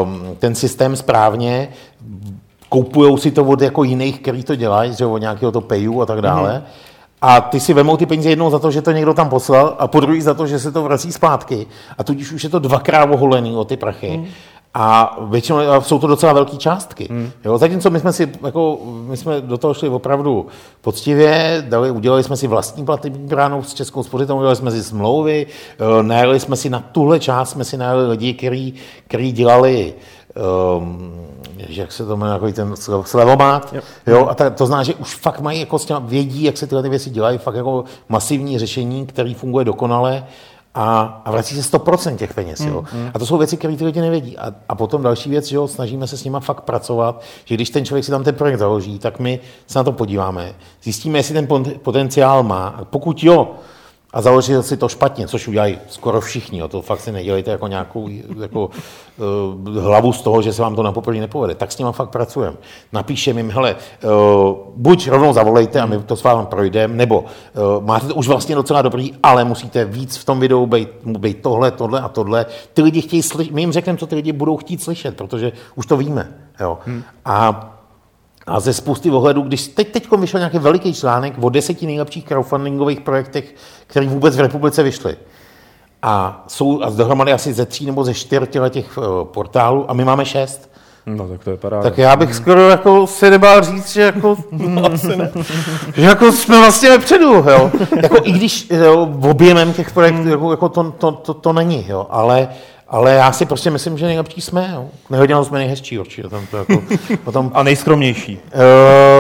um, 0.03 0.35
ten 0.39 0.55
systém 0.55 0.95
správně, 0.95 1.69
koupujou 2.69 3.17
si 3.17 3.31
to 3.31 3.45
od 3.45 3.61
jako 3.61 3.83
jiných, 3.83 4.19
který 4.19 4.43
to 4.43 4.55
dělají, 4.55 4.95
že 4.95 5.05
od 5.05 5.17
nějakého 5.17 5.51
to 5.51 5.61
payu 5.61 6.01
a 6.01 6.05
tak 6.05 6.21
dále. 6.21 6.57
Mm. 6.57 6.65
A 7.25 7.41
ty 7.41 7.59
si 7.59 7.73
vemou 7.73 7.97
ty 7.97 8.05
peníze 8.05 8.29
jednou 8.29 8.49
za 8.49 8.59
to, 8.59 8.71
že 8.71 8.81
to 8.81 8.91
někdo 8.91 9.13
tam 9.13 9.29
poslal 9.29 9.75
a 9.79 9.87
po 9.87 9.99
druhý 9.99 10.21
za 10.21 10.33
to, 10.33 10.47
že 10.47 10.59
se 10.59 10.71
to 10.71 10.83
vrací 10.83 11.11
zpátky. 11.11 11.67
A 11.97 12.03
tudíž 12.03 12.31
už 12.31 12.43
je 12.43 12.49
to 12.49 12.59
dvakrát 12.59 13.09
oholený 13.11 13.55
o 13.55 13.65
ty 13.65 13.77
prachy. 13.77 14.17
Mm. 14.17 14.25
A 14.73 15.17
většinou 15.29 15.57
jsou 15.81 15.99
to 15.99 16.07
docela 16.07 16.33
velké 16.33 16.57
částky. 16.57 17.07
Mm. 17.11 17.31
Jo, 17.45 17.57
zatímco 17.57 17.89
my 17.89 17.99
jsme 17.99 18.13
si, 18.13 18.29
jako, 18.45 18.79
my 19.07 19.17
jsme 19.17 19.41
do 19.41 19.57
toho 19.57 19.73
šli 19.73 19.89
opravdu 19.89 20.47
poctivě, 20.81 21.65
dali, 21.69 21.91
udělali 21.91 22.23
jsme 22.23 22.37
si 22.37 22.47
vlastní 22.47 22.85
platební 22.85 23.27
bránu 23.27 23.63
s 23.63 23.73
Českou 23.73 24.03
spořitelnou, 24.03 24.39
udělali 24.39 24.55
jsme 24.55 24.71
si 24.71 24.83
smlouvy, 24.83 25.47
eh, 25.47 26.03
najeli 26.03 26.39
jsme 26.39 26.55
si 26.55 26.69
na 26.69 26.79
tuhle 26.79 27.19
část, 27.19 27.49
jsme 27.49 27.63
si 27.63 27.77
najeli 27.77 28.07
lidi, 28.07 28.33
který 29.07 29.31
dělali 29.31 29.93
um, 30.77 31.13
jak 31.57 31.91
se 31.91 32.05
to 32.05 32.17
jmenuje, 32.17 32.33
takový 32.35 32.53
ten 32.53 32.73
slev- 32.73 33.03
slevomát, 33.03 33.73
Yep. 33.73 33.83
jo, 34.07 34.27
a 34.27 34.35
ta, 34.35 34.49
to 34.49 34.65
znamená, 34.65 34.83
že 34.83 34.95
už 34.95 35.15
fakt 35.15 35.39
mají, 35.39 35.59
jako 35.59 35.79
s 35.79 35.85
těma, 35.85 35.99
vědí, 35.99 36.43
jak 36.43 36.57
se 36.57 36.67
tyhle 36.67 36.83
ty 36.83 36.89
věci 36.89 37.09
dělají, 37.09 37.37
fakt 37.37 37.55
jako 37.55 37.83
masivní 38.09 38.59
řešení, 38.59 39.05
který 39.05 39.33
funguje 39.33 39.65
dokonale 39.65 40.25
a, 40.75 41.21
a 41.25 41.31
vrací 41.31 41.61
se 41.61 41.77
100% 41.77 42.15
těch 42.15 42.33
peněz, 42.33 42.59
jo. 42.59 42.83
A 43.13 43.19
to 43.19 43.25
jsou 43.25 43.37
věci, 43.37 43.57
které 43.57 43.75
ty 43.75 43.85
lidi 43.85 44.01
nevědí. 44.01 44.37
A, 44.37 44.53
a 44.69 44.75
potom 44.75 45.01
další 45.03 45.29
věc, 45.29 45.45
že 45.47 45.55
jo, 45.55 45.67
snažíme 45.67 46.07
se 46.07 46.17
s 46.17 46.23
nima 46.23 46.39
fakt 46.39 46.61
pracovat, 46.61 47.21
že 47.45 47.55
když 47.55 47.69
ten 47.69 47.85
člověk 47.85 48.05
si 48.05 48.11
tam 48.11 48.23
ten 48.23 48.35
projekt 48.35 48.59
založí, 48.59 48.99
tak 48.99 49.19
my 49.19 49.39
se 49.67 49.79
na 49.79 49.83
to 49.83 49.91
podíváme, 49.91 50.53
zjistíme, 50.83 51.19
jestli 51.19 51.33
ten 51.33 51.47
potenciál 51.83 52.43
má. 52.43 52.67
A 52.67 52.85
pokud 52.85 53.23
jo, 53.23 53.51
a 54.13 54.21
založil 54.21 54.63
si 54.63 54.77
to 54.77 54.89
špatně, 54.89 55.27
což 55.27 55.47
udělají 55.47 55.77
skoro 55.87 56.21
všichni. 56.21 56.59
Jo. 56.59 56.67
To 56.67 56.81
fakt 56.81 56.99
si 56.99 57.11
nedělejte 57.11 57.51
jako 57.51 57.67
nějakou 57.67 58.09
jako, 58.41 58.69
uh, 59.65 59.77
hlavu 59.77 60.13
z 60.13 60.21
toho, 60.21 60.41
že 60.41 60.53
se 60.53 60.61
vám 60.61 60.75
to 60.75 60.83
na 60.83 60.91
poprvé 60.91 61.17
nepovede. 61.17 61.55
Tak 61.55 61.71
s 61.71 61.77
nima 61.77 61.91
fakt 61.91 62.09
pracujeme. 62.09 62.57
Napíšeme 62.91 63.39
jim, 63.39 63.51
hele, 63.51 63.75
uh, 64.03 64.11
buď 64.75 65.07
rovnou 65.07 65.33
zavolejte 65.33 65.81
a 65.81 65.85
my 65.85 65.99
to 65.99 66.15
s 66.15 66.23
vámi 66.23 66.45
projdeme, 66.45 66.95
nebo 66.95 67.19
uh, 67.19 67.83
máte 67.83 68.07
to 68.07 68.15
už 68.15 68.27
vlastně 68.27 68.55
docela 68.55 68.81
dobrý, 68.81 69.13
ale 69.23 69.43
musíte 69.43 69.85
víc 69.85 70.17
v 70.17 70.25
tom 70.25 70.39
videu 70.39 70.65
být, 70.65 70.89
být 71.05 71.41
tohle, 71.41 71.71
tohle 71.71 72.01
a 72.01 72.09
tohle. 72.09 72.45
Ty 72.73 72.81
lidi 72.81 73.01
chtějí 73.01 73.23
slyšet, 73.23 73.53
my 73.53 73.61
jim 73.61 73.71
řekneme, 73.71 73.97
co 73.97 74.07
ty 74.07 74.15
lidi 74.15 74.31
budou 74.31 74.57
chtít 74.57 74.83
slyšet, 74.83 75.17
protože 75.17 75.51
už 75.75 75.85
to 75.85 75.97
víme. 75.97 76.31
Jo. 76.59 76.77
Hmm. 76.85 77.03
A 77.25 77.69
a 78.47 78.59
ze 78.59 78.73
spousty 78.73 79.11
ohledů, 79.11 79.41
když 79.41 79.67
teď 79.67 79.91
teď 79.91 80.11
vyšel 80.17 80.39
nějaký 80.39 80.59
veliký 80.59 80.93
článek 80.93 81.33
o 81.41 81.49
deseti 81.49 81.85
nejlepších 81.85 82.25
crowdfundingových 82.25 83.01
projektech, 83.01 83.55
které 83.87 84.07
vůbec 84.07 84.37
v 84.37 84.39
republice 84.39 84.83
vyšly. 84.83 85.17
A 86.01 86.43
jsou 86.47 86.81
a 86.81 86.89
dohromady 86.89 87.33
asi 87.33 87.53
ze 87.53 87.65
tří 87.65 87.85
nebo 87.85 88.03
ze 88.03 88.13
čtyř 88.13 88.43
těch 88.69 88.97
uh, 88.97 89.03
portálů 89.23 89.91
a 89.91 89.93
my 89.93 90.05
máme 90.05 90.25
šest. 90.25 90.73
No 91.05 91.27
tak 91.27 91.43
to 91.43 91.49
je 91.49 91.57
paráda. 91.57 91.83
Tak 91.83 91.97
já 91.97 92.15
bych 92.15 92.35
skoro 92.35 92.69
jako 92.69 93.07
si 93.07 93.29
nebál 93.29 93.63
říct, 93.63 93.93
že 93.93 94.01
jako, 94.01 94.37
no, 94.51 94.85
asi 94.93 95.15
ne. 95.17 95.31
že 95.95 96.01
jako 96.01 96.31
jsme 96.31 96.59
vlastně 96.59 96.89
vepředu, 96.89 97.33
jo. 97.33 97.71
Jako 98.03 98.17
i 98.23 98.31
když 98.31 98.67
jo, 98.69 99.13
objemem 99.29 99.73
těch 99.73 99.91
projektů, 99.91 100.29
jako, 100.29 100.51
jako 100.51 100.69
to, 100.69 100.91
to, 100.91 101.11
to, 101.11 101.33
to, 101.33 101.53
není, 101.53 101.85
jo. 101.87 102.07
Ale, 102.09 102.47
ale 102.93 103.13
já 103.13 103.31
si 103.31 103.45
prostě 103.45 103.71
myslím, 103.71 103.97
že 103.97 104.05
nejlepší 104.05 104.41
jsme, 104.41 104.71
jo. 104.73 104.87
Jsme 105.43 105.59
nejhezčí 105.59 105.99
určitě. 105.99 106.27
Tam 106.27 106.47
to 106.47 106.57
jako, 106.57 106.83
potom, 107.23 107.51
A 107.53 107.63
nejskromnější. 107.63 108.39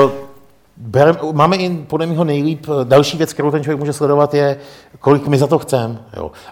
Uh, 0.05 0.11
berem, 0.77 1.17
máme 1.31 1.55
i 1.55 1.69
podle 1.69 2.05
mého 2.05 2.23
nejlíp, 2.23 2.67
další 2.83 3.17
věc, 3.17 3.33
kterou 3.33 3.51
ten 3.51 3.63
člověk 3.63 3.79
může 3.79 3.93
sledovat, 3.93 4.33
je, 4.33 4.57
kolik 4.99 5.27
my 5.27 5.37
za 5.37 5.47
to 5.47 5.59
chceme. 5.59 5.97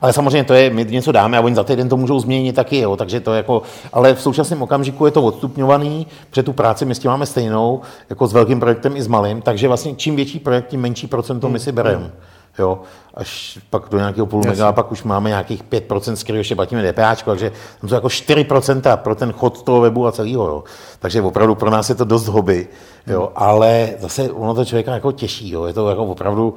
Ale 0.02 0.14
samozřejmě 0.14 0.44
to 0.44 0.54
je, 0.54 0.70
my 0.70 0.86
něco 0.86 1.12
dáme 1.12 1.38
a 1.38 1.42
oni 1.42 1.56
za 1.56 1.64
týden 1.64 1.90
to 1.90 1.98
můžou 1.98 2.20
změnit 2.20 2.54
taky, 2.54 2.80
jo. 2.80 2.96
takže 2.96 3.20
to 3.20 3.34
jako, 3.34 3.62
ale 3.94 4.14
v 4.14 4.22
současném 4.22 4.62
okamžiku 4.62 5.06
je 5.06 5.12
to 5.12 5.22
odstupňovaný, 5.22 6.08
protože 6.30 6.44
tu 6.44 6.54
práci 6.54 6.86
my 6.86 6.96
s 6.96 7.00
tím 7.00 7.12
máme 7.12 7.26
stejnou, 7.26 7.82
jako 8.10 8.28
s 8.28 8.34
velkým 8.34 8.60
projektem 8.60 8.98
i 8.98 9.02
s 9.02 9.08
malým, 9.08 9.42
takže 9.42 9.68
vlastně 9.68 9.96
čím 9.96 10.16
větší 10.16 10.40
projekt, 10.40 10.68
tím 10.68 10.82
menší 10.82 11.08
procento 11.08 11.50
my 11.50 11.60
si 11.60 11.72
bereme. 11.72 12.12
Jo, 12.60 12.80
až 13.14 13.60
pak 13.70 13.90
do 13.90 13.98
nějakého 13.98 14.26
půl 14.26 14.44
mega, 14.46 14.68
a 14.68 14.72
pak 14.72 14.92
už 14.92 15.04
máme 15.04 15.30
nějakých 15.30 15.64
5%, 15.64 16.14
z 16.14 16.24
kterého 16.24 16.40
ještě 16.40 16.56
platíme 16.56 16.94
DPH, 16.94 17.24
takže 17.24 17.52
tam 17.82 17.90
jsou 17.90 17.96
jako 17.96 18.08
4% 18.08 18.98
pro 18.98 19.16
ten 19.16 19.32
chod 19.32 19.64
toho 19.64 19.82
webu 19.82 20.08
a 20.08 20.12
celého. 20.12 20.48
Jo. 20.48 20.64
Takže 21.00 21.22
opravdu 21.22 21.56
pro 21.56 21.70
nás 21.70 21.90
je 21.90 21.96
to 21.96 22.06
dost 22.06 22.28
hobby, 22.28 22.68
jo, 23.08 23.32
ale 23.36 23.94
zase 24.00 24.32
ono 24.32 24.54
to 24.54 24.66
člověka 24.66 24.94
jako 24.94 25.12
těší, 25.12 25.52
jo. 25.52 25.66
je 25.66 25.74
to 25.74 25.90
jako 25.90 26.06
opravdu, 26.06 26.56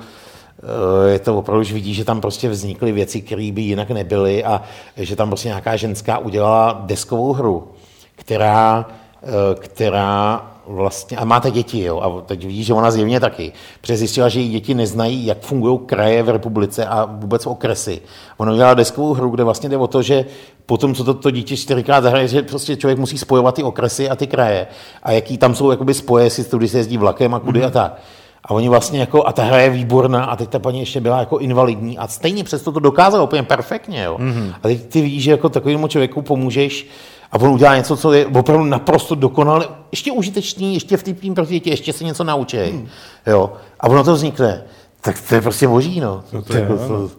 eh, 0.62 1.10
je 1.10 1.18
to 1.18 1.38
opravdu, 1.38 1.62
že 1.62 1.74
vidí, 1.74 1.94
že 1.94 2.04
tam 2.04 2.20
prostě 2.20 2.48
vznikly 2.48 2.92
věci, 2.92 3.22
které 3.22 3.52
by 3.52 3.62
jinak 3.62 3.90
nebyly 3.90 4.44
a 4.44 4.62
že 4.96 5.16
tam 5.16 5.28
prostě 5.28 5.48
nějaká 5.48 5.76
ženská 5.76 6.18
udělala 6.18 6.82
deskovou 6.86 7.32
hru, 7.32 7.68
která, 8.16 8.86
eh, 9.22 9.54
která 9.54 10.42
vlastně, 10.66 11.16
a 11.16 11.24
máte 11.24 11.50
děti, 11.50 11.82
jo, 11.82 12.00
a 12.00 12.20
teď 12.20 12.46
vidíš, 12.46 12.66
že 12.66 12.74
ona 12.74 12.90
zjevně 12.90 13.20
taky, 13.20 13.52
protože 13.80 13.96
zjistila, 13.96 14.28
že 14.28 14.40
její 14.40 14.50
děti 14.50 14.74
neznají, 14.74 15.26
jak 15.26 15.40
fungují 15.40 15.78
kraje 15.86 16.22
v 16.22 16.28
republice 16.28 16.86
a 16.86 17.04
vůbec 17.04 17.46
okresy. 17.46 18.00
Ona 18.36 18.52
udělala 18.52 18.74
deskovou 18.74 19.14
hru, 19.14 19.30
kde 19.30 19.44
vlastně 19.44 19.68
jde 19.68 19.76
o 19.76 19.86
to, 19.86 20.02
že 20.02 20.24
potom, 20.66 20.94
co 20.94 21.04
to, 21.04 21.14
to 21.14 21.30
dítě 21.30 21.56
čtyřikrát 21.56 22.00
zahraje, 22.00 22.28
že 22.28 22.42
prostě 22.42 22.76
člověk 22.76 22.98
musí 22.98 23.18
spojovat 23.18 23.54
ty 23.54 23.62
okresy 23.62 24.10
a 24.10 24.16
ty 24.16 24.26
kraje 24.26 24.66
a 25.02 25.12
jaký 25.12 25.38
tam 25.38 25.54
jsou 25.54 25.70
jakoby 25.70 25.94
spoje, 25.94 26.26
jestli 26.26 26.44
tudy 26.44 26.68
se 26.68 26.78
jezdí 26.78 26.96
vlakem 26.96 27.34
a 27.34 27.40
kudy 27.40 27.60
mm-hmm. 27.60 27.66
a 27.66 27.70
tak. 27.70 28.00
A 28.44 28.50
oni 28.50 28.68
vlastně 28.68 29.00
jako, 29.00 29.26
a 29.26 29.32
ta 29.32 29.42
hra 29.42 29.60
je 29.60 29.70
výborná, 29.70 30.24
a 30.24 30.36
teď 30.36 30.48
ta 30.48 30.58
paní 30.58 30.80
ještě 30.80 31.00
byla 31.00 31.18
jako 31.18 31.38
invalidní 31.38 31.98
a 31.98 32.08
stejně 32.08 32.44
přesto 32.44 32.72
to 32.72 32.80
dokázala 32.80 33.24
úplně 33.24 33.42
perfektně, 33.42 34.02
jo. 34.02 34.16
Mm-hmm. 34.20 34.54
A 34.62 34.68
teď 34.68 34.86
ty 34.86 35.02
vidíš, 35.02 35.22
že 35.22 35.30
jako 35.30 35.48
takovému 35.48 35.88
člověku 35.88 36.22
pomůžeš, 36.22 36.86
a 37.34 37.38
on 37.40 37.50
udělá 37.50 37.76
něco, 37.76 37.96
co 37.96 38.12
je 38.12 38.26
opravdu 38.26 38.64
naprosto 38.64 39.14
dokonale, 39.14 39.68
ještě 39.92 40.12
užitečný, 40.12 40.74
ještě 40.74 40.96
vtipný 40.96 41.34
pro 41.34 41.44
děti, 41.44 41.70
ještě 41.70 41.92
se 41.92 42.04
něco 42.04 42.24
naučí. 42.24 42.56
Hmm. 42.56 42.88
Jo. 43.26 43.52
A 43.80 43.88
ono 43.88 44.04
to 44.04 44.14
vznikne. 44.14 44.62
Tak 45.00 45.16
to 45.28 45.34
je 45.34 45.40
prostě 45.40 45.68
moží, 45.68 46.00
no. 46.00 46.24
no 46.32 46.42
to, 46.42 46.52
to, 46.52 46.56
je, 46.56 46.66
to, 46.66 47.10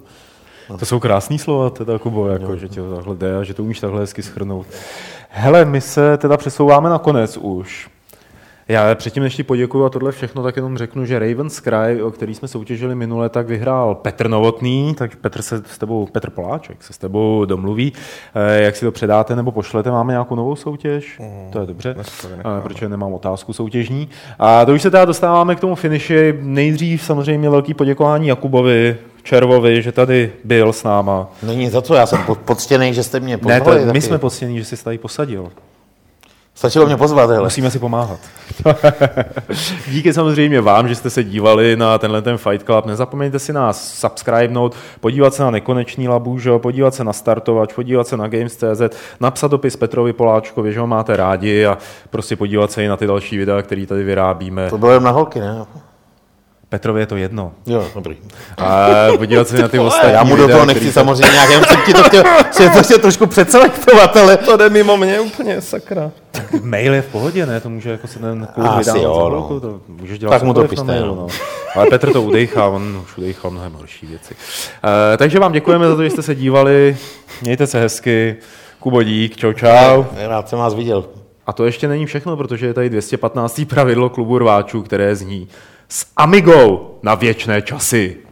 no. 0.70 0.78
to 0.78 0.86
jsou 0.86 1.00
krásný 1.00 1.40
slova, 1.40 1.70
teda 1.70 2.00
Kubo, 2.00 2.28
jako, 2.28 2.48
no. 2.48 2.58
že 2.58 2.70
tě 2.70 2.82
to 2.82 2.96
takhle 2.96 3.16
jde 3.16 3.38
a 3.38 3.44
že 3.44 3.54
to 3.54 3.64
umíš 3.64 3.80
takhle 3.80 4.00
hezky 4.00 4.24
schrnout. 4.24 4.68
Hele, 5.30 5.66
my 5.66 5.82
se 5.82 6.18
teda 6.18 6.38
přesouváme 6.38 6.90
na 6.90 7.00
konec 7.00 7.38
už. 7.38 7.90
Já 8.68 8.96
předtím, 8.96 9.24
než 9.24 9.36
ti 9.36 9.44
poděkuju 9.44 9.86
a 9.86 9.90
tohle 9.90 10.12
všechno, 10.12 10.44
tak 10.44 10.56
jenom 10.56 10.78
řeknu, 10.78 11.06
že 11.06 11.20
Raven 11.20 11.50
Sky, 11.50 12.02
o 12.04 12.12
který 12.12 12.36
jsme 12.36 12.48
soutěžili 12.48 12.96
minule, 12.96 13.30
tak 13.30 13.48
vyhrál 13.48 13.96
Petr 13.96 14.30
Novotný, 14.30 14.96
tak 14.98 15.16
Petr 15.16 15.42
se 15.42 15.62
s 15.66 15.78
tebou, 15.78 16.08
Petr 16.12 16.30
Poláček 16.30 16.84
se 16.84 16.94
s 16.94 16.98
tebou 16.98 17.46
domluví, 17.46 17.94
eh, 18.36 18.62
jak 18.62 18.76
si 18.76 18.86
to 18.86 18.92
předáte 18.92 19.36
nebo 19.36 19.52
pošlete. 19.52 19.92
Máme 19.92 20.14
nějakou 20.14 20.36
novou 20.36 20.56
soutěž? 20.56 21.20
Mm, 21.20 21.52
to 21.52 21.60
je 21.60 21.68
dobře, 21.68 21.96
protože 22.64 22.90
nemám 22.90 23.14
otázku 23.14 23.54
soutěžní. 23.54 24.10
A 24.40 24.66
to 24.66 24.74
už 24.74 24.82
se 24.82 24.92
teda 24.92 25.06
dostáváme 25.06 25.56
k 25.56 25.60
tomu 25.60 25.76
finiši. 25.76 26.40
Nejdřív 26.42 27.04
samozřejmě 27.04 27.50
velký 27.50 27.74
poděkování 27.74 28.28
Jakubovi, 28.28 28.98
Červovi, 29.24 29.82
že 29.82 29.92
tady 29.92 30.32
byl 30.44 30.74
s 30.74 30.84
náma. 30.84 31.28
Není 31.44 31.70
za 31.70 31.82
co, 31.82 31.96
já 31.96 32.06
jsem 32.06 32.20
poctěný, 32.46 32.94
že 32.94 33.04
jste 33.04 33.20
mě 33.20 33.38
pozvali. 33.38 33.80
Ne, 33.80 33.88
to, 33.88 33.94
my 33.94 34.02
jsme 34.02 34.18
poctění, 34.18 34.60
že 34.60 34.66
jsi 34.66 34.84
tady 34.84 34.98
posadil. 34.98 35.52
Stačilo 36.56 36.86
mě 36.86 36.98
pozvat, 36.98 37.30
hele. 37.30 37.44
Musíme 37.44 37.72
si 37.72 37.80
pomáhat. 37.80 38.20
Díky 39.88 40.14
samozřejmě 40.14 40.62
vám, 40.62 40.88
že 40.88 40.96
jste 40.96 41.10
se 41.10 41.24
dívali 41.24 41.76
na 41.76 41.98
tenhle 41.98 42.22
ten 42.22 42.38
Fight 42.38 42.66
Club. 42.66 42.86
Nezapomeňte 42.86 43.40
si 43.40 43.54
nás 43.54 43.94
subscribenout, 43.94 44.76
podívat 45.00 45.34
se 45.34 45.44
na 45.44 45.52
nekonečný 45.52 46.08
labůžo, 46.08 46.60
podívat 46.60 46.94
se 46.94 47.04
na 47.04 47.14
startovač, 47.14 47.74
podívat 47.74 48.08
se 48.08 48.18
na 48.18 48.28
Games.cz, 48.28 48.82
napsat 49.20 49.52
dopis 49.52 49.76
Petrovi 49.76 50.14
Poláčkovi, 50.14 50.74
že 50.74 50.80
ho 50.80 50.88
máte 50.88 51.18
rádi 51.18 51.66
a 51.66 51.78
prostě 52.10 52.36
podívat 52.36 52.72
se 52.72 52.84
i 52.84 52.88
na 52.88 52.98
ty 52.98 53.08
další 53.08 53.38
videa, 53.38 53.62
které 53.62 53.86
tady 53.86 54.04
vyrábíme. 54.04 54.70
To 54.70 54.78
bylo 54.78 54.92
jen 54.92 55.04
na 55.04 55.12
holky, 55.12 55.40
ne? 55.40 55.66
Petrovi 56.76 57.02
je 57.02 57.06
to 57.06 57.16
jedno. 57.16 57.52
Jo, 57.66 57.88
dobrý. 57.96 58.18
A 58.58 58.88
podívat 59.18 59.48
se 59.48 59.62
na 59.62 59.68
ty 59.68 59.80
ostatní 59.90 60.14
Já 60.14 60.24
mu 60.24 60.36
do 60.36 60.48
toho 60.48 60.66
nechci 60.66 60.92
samozřejmě 60.92 61.34
nějak, 61.34 61.50
jenom 61.50 61.66
jsem 61.66 61.82
ti 61.86 61.94
to 61.94 62.04
chtěl, 62.04 62.24
chtěl, 62.52 62.70
to 62.70 62.84
chtěl 62.84 63.00
trošku 63.00 63.28
předselektovat, 63.28 64.18
ale... 64.18 64.38
To 64.38 64.58
jde 64.58 64.70
mimo 64.70 64.98
mě 64.98 65.20
úplně, 65.20 65.62
sakra. 65.62 66.12
Tak 66.32 66.54
mail 66.64 66.94
je 66.94 67.02
v 67.02 67.06
pohodě, 67.06 67.46
ne? 67.46 67.60
To 67.60 67.70
může 67.70 67.90
jako 67.90 68.08
se 68.08 68.20
ten 68.20 68.48
klub 68.54 68.68
Asi 68.68 69.00
jo, 69.00 69.48
no. 69.52 69.60
to 69.60 69.80
můžeš 69.88 70.20
dělat 70.20 70.32
tak 70.32 70.44
mu 70.44 70.54
to 70.54 70.64
pište, 70.64 70.86
mailu, 70.86 71.16
no. 71.16 71.28
Ale 71.76 71.86
Petr 71.90 72.14
to 72.14 72.22
udejchá, 72.22 72.68
on 72.68 73.02
už 73.04 73.18
udejchal 73.18 73.52
mnohem 73.52 73.74
horší 73.74 74.06
věci. 74.06 74.34
Uh, 74.34 74.90
takže 75.18 75.40
vám 75.40 75.52
děkujeme 75.52 75.88
za 75.88 75.96
to, 75.96 76.04
že 76.04 76.10
jste 76.10 76.22
se 76.22 76.36
dívali. 76.36 76.98
Mějte 77.42 77.68
se 77.68 77.80
hezky. 77.80 78.36
Kubo 78.80 79.04
dík, 79.04 79.38
čau 79.38 79.54
čau. 79.54 80.04
Rád 80.28 80.50
jsem 80.50 80.60
vás 80.60 80.74
viděl. 80.74 81.06
A 81.48 81.54
to 81.54 81.66
ještě 81.66 81.88
není 81.88 82.06
všechno, 82.06 82.38
protože 82.38 82.66
je 82.66 82.74
tady 82.74 82.90
215. 82.90 83.62
pravidlo 83.70 84.10
klubu 84.10 84.38
rváčů, 84.38 84.82
které 84.82 85.16
zní 85.16 85.48
s 85.90 86.06
Amigou 86.18 87.00
na 87.04 87.16
věčné 87.16 87.62
časy. 87.62 88.25